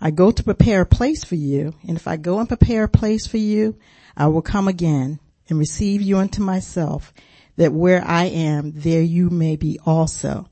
I 0.00 0.10
go 0.10 0.30
to 0.30 0.42
prepare 0.42 0.80
a 0.80 0.86
place 0.86 1.24
for 1.24 1.36
you, 1.36 1.74
and 1.86 1.96
if 1.96 2.08
I 2.08 2.16
go 2.16 2.38
and 2.38 2.48
prepare 2.48 2.84
a 2.84 2.88
place 2.88 3.26
for 3.26 3.36
you, 3.36 3.76
I 4.16 4.26
will 4.26 4.42
come 4.42 4.66
again 4.66 5.20
and 5.48 5.58
receive 5.58 6.00
you 6.00 6.18
unto 6.18 6.42
myself, 6.42 7.12
that 7.56 7.72
where 7.72 8.02
I 8.04 8.24
am, 8.24 8.72
there 8.72 9.02
you 9.02 9.30
may 9.30 9.56
be 9.56 9.78
also. 9.84 10.48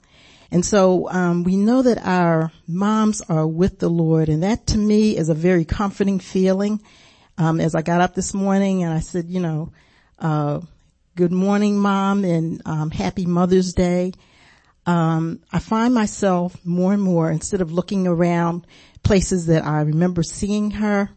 And 0.51 0.65
so 0.65 1.11
um, 1.11 1.45
we 1.45 1.57
know 1.57 1.83
that 1.83 1.99
our 1.99 2.53
moms 2.67 3.21
are 3.23 3.47
with 3.47 3.79
the 3.79 3.89
Lord, 3.89 4.29
and 4.29 4.43
that 4.43 4.67
to 4.69 4.79
me 4.79 5.17
is 5.17 5.29
a 5.29 5.35
very 5.35 5.65
comforting 5.65 6.21
feeling. 6.21 6.83
Um, 7.37 7.61
as 7.61 7.75
I 7.75 7.83
got 7.83 8.01
up 8.01 8.15
this 8.15 8.35
morning 8.35 8.83
and 8.83 8.93
I 8.93 9.01
said, 9.01 9.29
you 9.29 9.41
know, 9.41 9.73
uh, 10.19 10.61
good 11.15 11.33
morning, 11.33 11.79
mom, 11.79 12.25
and 12.25 12.63
um, 12.65 12.91
happy 12.91 13.27
Mother's 13.27 13.73
Day. 13.73 14.13
Um, 14.87 15.41
I 15.53 15.59
find 15.59 15.95
myself 15.95 16.57
more 16.65 16.93
and 16.93 17.03
more 17.03 17.31
instead 17.31 17.61
of 17.61 17.73
looking 17.73 18.07
around 18.07 18.67
places 19.03 19.47
that 19.47 19.65
I 19.65 19.83
remember 19.83 20.23
seeing 20.23 20.73
her, 20.73 21.11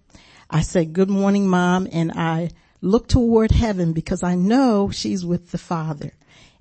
I 0.49 0.61
say, 0.61 0.86
good 0.86 1.10
morning, 1.10 1.48
mom, 1.48 1.88
and 1.91 2.11
I 2.11 2.52
look 2.82 3.07
toward 3.07 3.52
heaven 3.52 3.94
because 3.94 4.23
I 4.23 4.36
know 4.36 4.90
she's 4.90 5.26
with 5.26 5.52
the 5.52 5.57
Father. 5.57 6.14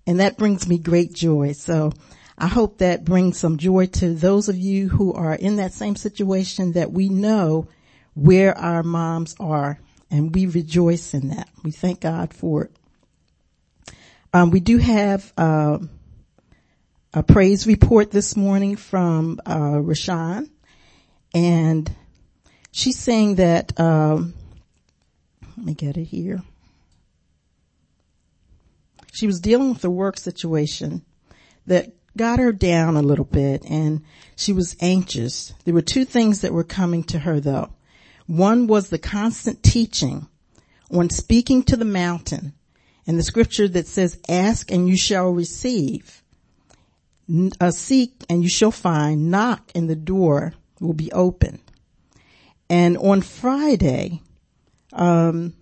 And 0.06 0.20
that 0.20 0.38
brings 0.38 0.68
me 0.68 0.78
great 0.78 1.12
joy. 1.12 1.52
So 1.52 1.92
I 2.38 2.46
hope 2.46 2.78
that 2.78 3.04
brings 3.04 3.38
some 3.38 3.58
joy 3.58 3.86
to 3.86 4.14
those 4.14 4.48
of 4.48 4.56
you 4.56 4.88
who 4.88 5.12
are 5.12 5.34
in 5.34 5.56
that 5.56 5.72
same 5.72 5.96
situation 5.96 6.72
that 6.72 6.92
we 6.92 7.08
know 7.08 7.68
where 8.14 8.56
our 8.56 8.82
moms 8.82 9.34
are 9.38 9.78
and 10.10 10.34
we 10.34 10.46
rejoice 10.46 11.14
in 11.14 11.28
that. 11.28 11.48
We 11.62 11.70
thank 11.70 12.00
God 12.00 12.34
for 12.34 12.64
it. 12.64 12.72
Um, 14.32 14.50
we 14.50 14.60
do 14.60 14.78
have 14.78 15.32
uh, 15.36 15.78
a 17.12 17.22
praise 17.22 17.66
report 17.66 18.10
this 18.10 18.36
morning 18.36 18.76
from 18.76 19.40
uh, 19.44 19.80
Rashawn, 19.80 20.50
and 21.34 21.90
she's 22.72 22.98
saying 22.98 23.36
that. 23.36 23.78
Um, 23.78 24.34
let 25.56 25.66
me 25.66 25.74
get 25.74 25.98
it 25.98 26.04
here. 26.04 26.42
She 29.12 29.26
was 29.26 29.40
dealing 29.40 29.74
with 29.74 29.84
a 29.84 29.90
work 29.90 30.16
situation 30.16 31.02
that 31.66 31.92
got 32.16 32.38
her 32.38 32.52
down 32.52 32.96
a 32.96 33.02
little 33.02 33.24
bit, 33.24 33.64
and 33.64 34.02
she 34.36 34.52
was 34.52 34.76
anxious. 34.80 35.52
There 35.64 35.74
were 35.74 35.82
two 35.82 36.04
things 36.04 36.40
that 36.40 36.52
were 36.52 36.64
coming 36.64 37.04
to 37.04 37.18
her, 37.18 37.40
though. 37.40 37.70
One 38.30 38.68
was 38.68 38.90
the 38.90 38.98
constant 38.98 39.60
teaching 39.60 40.28
on 40.88 41.10
speaking 41.10 41.64
to 41.64 41.76
the 41.76 41.84
mountain 41.84 42.52
and 43.04 43.18
the 43.18 43.24
scripture 43.24 43.66
that 43.66 43.88
says, 43.88 44.20
ask 44.28 44.70
and 44.70 44.88
you 44.88 44.96
shall 44.96 45.30
receive. 45.30 46.22
Uh, 47.60 47.72
seek 47.72 48.22
and 48.28 48.44
you 48.44 48.48
shall 48.48 48.70
find. 48.70 49.32
Knock 49.32 49.72
and 49.74 49.90
the 49.90 49.96
door 49.96 50.54
will 50.78 50.92
be 50.92 51.10
open. 51.10 51.58
And 52.68 52.96
on 52.98 53.20
Friday, 53.22 54.22
um, 54.92 55.54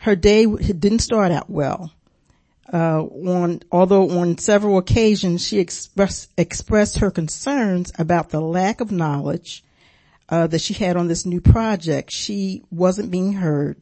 her 0.00 0.16
day 0.16 0.44
didn't 0.44 0.98
start 0.98 1.32
out 1.32 1.48
well. 1.48 1.90
Uh, 2.70 3.00
on, 3.02 3.62
although 3.72 4.10
on 4.20 4.36
several 4.36 4.76
occasions 4.76 5.42
she 5.46 5.58
expressed, 5.58 6.30
expressed 6.36 6.98
her 6.98 7.10
concerns 7.10 7.92
about 7.98 8.28
the 8.28 8.42
lack 8.42 8.82
of 8.82 8.92
knowledge 8.92 9.64
uh, 10.30 10.46
that 10.46 10.60
she 10.60 10.74
had 10.74 10.96
on 10.96 11.08
this 11.08 11.26
new 11.26 11.40
project. 11.40 12.12
She 12.12 12.62
wasn't 12.70 13.10
being 13.10 13.34
heard. 13.34 13.76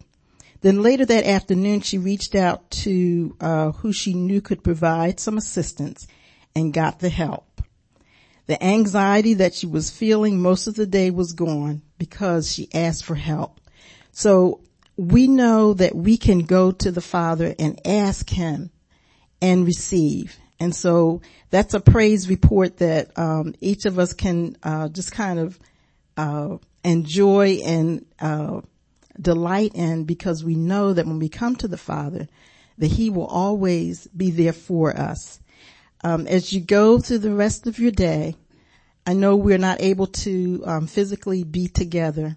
Then 0.61 0.83
later 0.83 1.05
that 1.07 1.25
afternoon, 1.25 1.83
she 1.83 1.99
reached 1.99 2.35
out 2.35 2.71
to 2.71 3.37
uh, 3.41 3.73
who 3.73 3.93
she 3.93 4.15
knew 4.15 4.41
could 4.41 4.65
provide 4.65 5.21
some 5.21 5.39
assistance 5.39 6.09
and 6.57 6.73
got 6.73 6.99
the 6.99 7.11
help. 7.11 7.63
The 8.47 8.63
anxiety 8.65 9.35
that 9.35 9.55
she 9.55 9.67
was 9.67 9.91
feeling 9.91 10.41
most 10.41 10.67
of 10.67 10.75
the 10.75 10.87
day 10.87 11.11
was 11.11 11.35
gone 11.35 11.83
because 11.99 12.53
she 12.53 12.69
asked 12.73 13.05
for 13.05 13.15
help. 13.15 13.61
So 14.11 14.63
we 14.97 15.29
know 15.29 15.75
that 15.75 15.95
we 15.95 16.17
can 16.17 16.41
go 16.41 16.73
to 16.73 16.91
the 16.91 17.03
Father 17.03 17.55
and 17.59 17.79
ask 17.87 18.29
Him 18.31 18.71
and 19.41 19.67
receive. 19.67 20.37
And 20.59 20.75
so 20.75 21.21
that's 21.51 21.75
a 21.75 21.81
praise 21.81 22.29
report 22.29 22.79
that 22.79 23.17
um, 23.17 23.55
each 23.61 23.85
of 23.85 23.99
us 23.99 24.13
can 24.13 24.57
uh, 24.63 24.89
just 24.89 25.13
kind 25.13 25.39
of 25.39 25.59
uh, 26.19 26.59
joy 27.03 27.61
and 27.65 28.05
uh, 28.21 28.61
delight 29.21 29.73
in 29.75 30.05
because 30.05 30.45
we 30.45 30.55
know 30.55 30.93
that 30.93 31.07
when 31.07 31.19
we 31.19 31.29
come 31.29 31.57
to 31.57 31.69
the 31.69 31.79
Father, 31.79 32.29
that 32.77 32.89
He 32.89 33.09
will 33.09 33.27
always 33.27 34.07
be 34.09 34.31
there 34.31 34.53
for 34.53 34.97
us. 34.97 35.41
Um, 36.05 36.27
as 36.27 36.53
you 36.53 36.61
go 36.61 36.99
through 36.99 37.19
the 37.19 37.35
rest 37.35 37.67
of 37.67 37.79
your 37.79 37.91
day, 37.91 38.37
I 39.07 39.15
know 39.15 39.37
we're 39.37 39.59
not 39.59 39.81
able 39.81 40.07
to 40.07 40.63
um, 40.67 40.87
physically 40.87 41.43
be 41.43 41.69
together, 41.69 42.37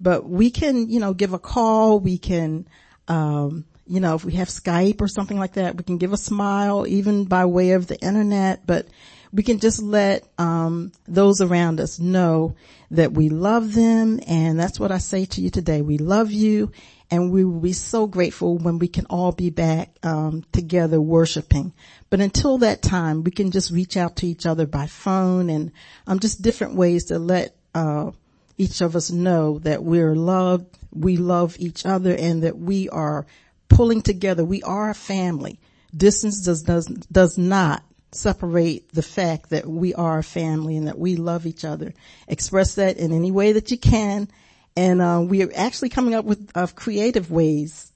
but 0.00 0.28
we 0.28 0.50
can, 0.50 0.90
you 0.90 1.00
know, 1.00 1.14
give 1.14 1.32
a 1.32 1.38
call. 1.38 2.00
We 2.00 2.18
can, 2.18 2.66
um, 3.06 3.64
you 3.86 4.00
know, 4.00 4.14
if 4.14 4.24
we 4.24 4.34
have 4.34 4.48
Skype 4.48 5.00
or 5.00 5.08
something 5.08 5.38
like 5.38 5.54
that, 5.54 5.76
we 5.76 5.84
can 5.84 5.96
give 5.96 6.12
a 6.12 6.18
smile, 6.18 6.86
even 6.86 7.24
by 7.24 7.44
way 7.46 7.72
of 7.72 7.86
the 7.86 7.98
internet. 8.00 8.66
But 8.66 8.88
we 9.32 9.42
can 9.42 9.58
just 9.58 9.82
let 9.82 10.26
um, 10.38 10.92
those 11.06 11.40
around 11.40 11.80
us 11.80 11.98
know 11.98 12.54
that 12.90 13.12
we 13.12 13.28
love 13.28 13.74
them 13.74 14.20
and 14.26 14.58
that's 14.58 14.80
what 14.80 14.92
I 14.92 14.98
say 14.98 15.26
to 15.26 15.40
you 15.40 15.50
today. 15.50 15.82
We 15.82 15.98
love 15.98 16.30
you 16.30 16.72
and 17.10 17.32
we 17.32 17.44
will 17.44 17.60
be 17.60 17.72
so 17.72 18.06
grateful 18.06 18.58
when 18.58 18.78
we 18.78 18.88
can 18.88 19.06
all 19.06 19.32
be 19.32 19.50
back 19.50 19.90
um, 20.02 20.44
together 20.52 21.00
worshiping. 21.00 21.72
But 22.10 22.20
until 22.20 22.58
that 22.58 22.82
time, 22.82 23.24
we 23.24 23.30
can 23.30 23.50
just 23.50 23.70
reach 23.70 23.96
out 23.96 24.16
to 24.16 24.26
each 24.26 24.46
other 24.46 24.66
by 24.66 24.86
phone 24.86 25.48
and 25.50 25.72
um, 26.06 26.18
just 26.18 26.42
different 26.42 26.74
ways 26.74 27.06
to 27.06 27.18
let 27.18 27.54
uh, 27.74 28.10
each 28.56 28.80
of 28.80 28.96
us 28.96 29.10
know 29.10 29.58
that 29.60 29.82
we're 29.82 30.14
loved, 30.14 30.66
we 30.92 31.16
love 31.16 31.56
each 31.58 31.86
other, 31.86 32.14
and 32.14 32.42
that 32.42 32.58
we 32.58 32.88
are 32.88 33.26
pulling 33.68 34.02
together. 34.02 34.44
We 34.44 34.62
are 34.62 34.90
a 34.90 34.94
family. 34.94 35.60
Distance 35.96 36.42
does 36.42 36.62
does 36.62 36.86
does 36.86 37.38
not 37.38 37.82
separate 38.12 38.88
the 38.92 39.02
fact 39.02 39.50
that 39.50 39.66
we 39.66 39.94
are 39.94 40.18
a 40.18 40.24
family 40.24 40.76
and 40.76 40.86
that 40.88 40.98
we 40.98 41.16
love 41.16 41.46
each 41.46 41.64
other. 41.64 41.92
Express 42.26 42.74
that 42.76 42.96
in 42.96 43.12
any 43.12 43.30
way 43.30 43.52
that 43.52 43.70
you 43.70 43.78
can. 43.78 44.28
And, 44.76 45.00
uh, 45.00 45.22
we 45.24 45.42
are 45.42 45.50
actually 45.54 45.88
coming 45.88 46.14
up 46.14 46.24
with 46.24 46.52
creative 46.74 47.30
ways 47.30 47.92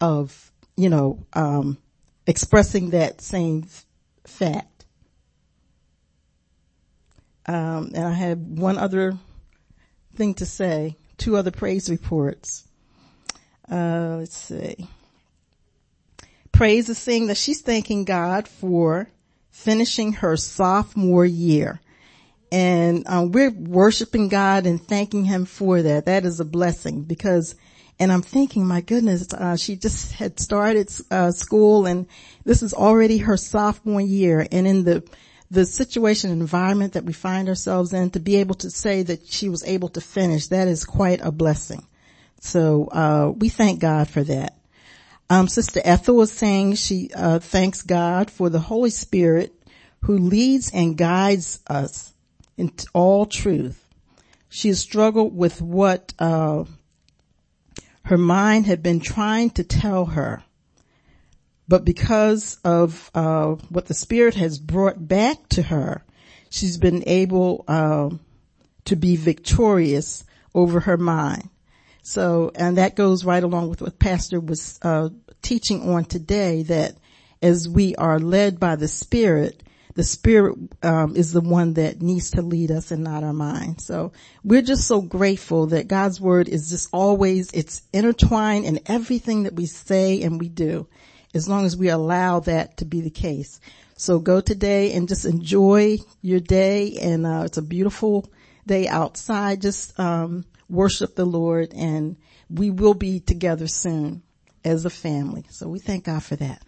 of, 0.00 0.52
you 0.76 0.88
know, 0.88 1.26
um, 1.32 1.76
expressing 2.26 2.90
that 2.90 3.20
same 3.20 3.66
fact. 4.24 4.84
Um, 7.46 7.90
and 7.94 8.04
I 8.04 8.12
have 8.12 8.38
one 8.38 8.78
other 8.78 9.18
thing 10.14 10.34
to 10.34 10.46
say, 10.46 10.96
two 11.18 11.36
other 11.36 11.50
praise 11.50 11.90
reports. 11.90 12.64
Uh, 13.70 14.16
let's 14.18 14.36
see. 14.36 14.86
Praise 16.52 16.88
is 16.88 16.98
saying 16.98 17.28
that 17.28 17.36
she's 17.36 17.60
thanking 17.60 18.04
God 18.04 18.46
for 18.46 19.08
finishing 19.50 20.14
her 20.14 20.36
sophomore 20.36 21.24
year. 21.24 21.80
And 22.52 23.04
um, 23.06 23.32
we're 23.32 23.50
worshiping 23.50 24.28
God 24.28 24.66
and 24.66 24.82
thanking 24.82 25.24
Him 25.24 25.44
for 25.44 25.82
that. 25.82 26.06
That 26.06 26.24
is 26.24 26.40
a 26.40 26.44
blessing 26.44 27.02
because, 27.02 27.54
and 27.98 28.10
I'm 28.10 28.22
thinking, 28.22 28.66
my 28.66 28.80
goodness, 28.80 29.32
uh, 29.32 29.56
she 29.56 29.76
just 29.76 30.12
had 30.12 30.40
started 30.40 30.90
uh, 31.10 31.30
school, 31.30 31.86
and 31.86 32.06
this 32.44 32.62
is 32.62 32.74
already 32.74 33.18
her 33.18 33.36
sophomore 33.36 34.00
year. 34.00 34.46
And 34.50 34.66
in 34.66 34.84
the 34.84 35.08
the 35.50 35.66
situation 35.66 36.30
and 36.30 36.40
environment 36.40 36.92
that 36.92 37.04
we 37.04 37.12
find 37.12 37.48
ourselves 37.48 37.92
in, 37.92 38.10
to 38.10 38.20
be 38.20 38.36
able 38.36 38.54
to 38.54 38.70
say 38.70 39.02
that 39.02 39.26
she 39.26 39.48
was 39.48 39.64
able 39.64 39.88
to 39.88 40.00
finish, 40.00 40.46
that 40.46 40.68
is 40.68 40.84
quite 40.84 41.20
a 41.22 41.32
blessing. 41.32 41.84
So 42.40 42.86
uh, 42.86 43.32
we 43.36 43.48
thank 43.48 43.80
God 43.80 44.08
for 44.08 44.22
that. 44.22 44.59
Um, 45.30 45.46
Sister 45.46 45.80
Ethel 45.84 46.16
was 46.16 46.32
saying 46.32 46.74
she 46.74 47.08
uh, 47.14 47.38
thanks 47.38 47.82
God 47.82 48.32
for 48.32 48.50
the 48.50 48.58
Holy 48.58 48.90
Spirit 48.90 49.54
who 50.00 50.18
leads 50.18 50.72
and 50.72 50.96
guides 50.96 51.60
us 51.68 52.12
in 52.56 52.72
all 52.92 53.26
truth. 53.26 53.86
She 54.48 54.66
has 54.68 54.80
struggled 54.80 55.36
with 55.36 55.62
what 55.62 56.12
uh, 56.18 56.64
her 58.06 58.18
mind 58.18 58.66
had 58.66 58.82
been 58.82 58.98
trying 58.98 59.50
to 59.50 59.62
tell 59.62 60.06
her, 60.06 60.42
but 61.68 61.84
because 61.84 62.58
of 62.64 63.12
uh, 63.14 63.50
what 63.68 63.86
the 63.86 63.94
Spirit 63.94 64.34
has 64.34 64.58
brought 64.58 65.06
back 65.06 65.48
to 65.50 65.62
her, 65.62 66.02
she's 66.48 66.76
been 66.76 67.04
able 67.06 67.64
uh, 67.68 68.10
to 68.86 68.96
be 68.96 69.14
victorious 69.14 70.24
over 70.56 70.80
her 70.80 70.96
mind. 70.96 71.50
So, 72.02 72.52
and 72.54 72.78
that 72.78 72.96
goes 72.96 73.24
right 73.24 73.42
along 73.42 73.68
with 73.68 73.82
what 73.82 73.98
Pastor 73.98 74.40
was 74.40 74.78
uh, 74.82 75.10
teaching 75.42 75.88
on 75.88 76.04
today. 76.04 76.62
That 76.64 76.96
as 77.42 77.68
we 77.68 77.94
are 77.96 78.18
led 78.18 78.60
by 78.60 78.76
the 78.76 78.88
Spirit, 78.88 79.62
the 79.94 80.04
spirit 80.04 80.56
um, 80.82 81.16
is 81.16 81.32
the 81.32 81.40
one 81.40 81.74
that 81.74 82.00
needs 82.00 82.30
to 82.32 82.42
lead 82.42 82.70
us 82.70 82.90
and 82.90 83.02
not 83.02 83.24
our 83.24 83.32
mind. 83.32 83.80
So 83.80 84.12
we're 84.44 84.62
just 84.62 84.86
so 84.86 85.00
grateful 85.00 85.66
that 85.68 85.88
God's 85.88 86.20
word 86.20 86.48
is 86.48 86.70
just 86.70 86.88
always 86.92 87.50
it's 87.52 87.82
intertwined 87.92 88.64
in 88.64 88.80
everything 88.86 89.44
that 89.44 89.54
we 89.54 89.66
say 89.66 90.22
and 90.22 90.40
we 90.40 90.48
do, 90.48 90.86
as 91.34 91.48
long 91.48 91.66
as 91.66 91.76
we 91.76 91.88
allow 91.88 92.40
that 92.40 92.78
to 92.78 92.84
be 92.84 93.00
the 93.00 93.10
case. 93.10 93.60
So 93.96 94.18
go 94.18 94.40
today 94.40 94.94
and 94.94 95.08
just 95.08 95.26
enjoy 95.26 95.98
your 96.22 96.40
day, 96.40 96.96
and 97.02 97.26
uh, 97.26 97.42
it's 97.44 97.58
a 97.58 97.62
beautiful 97.62 98.32
day 98.66 98.88
outside. 98.88 99.60
Just 99.60 99.98
um, 100.00 100.46
worship 100.70 101.14
the 101.16 101.24
Lord, 101.24 101.72
and 101.74 102.16
we 102.48 102.70
will 102.70 102.94
be 102.94 103.20
together 103.20 103.66
soon 103.66 104.22
as 104.64 104.84
a 104.84 104.90
family. 104.90 105.44
So 105.50 105.68
we 105.68 105.78
thank 105.78 106.04
God 106.04 106.22
for 106.22 106.36
that. 106.36 106.62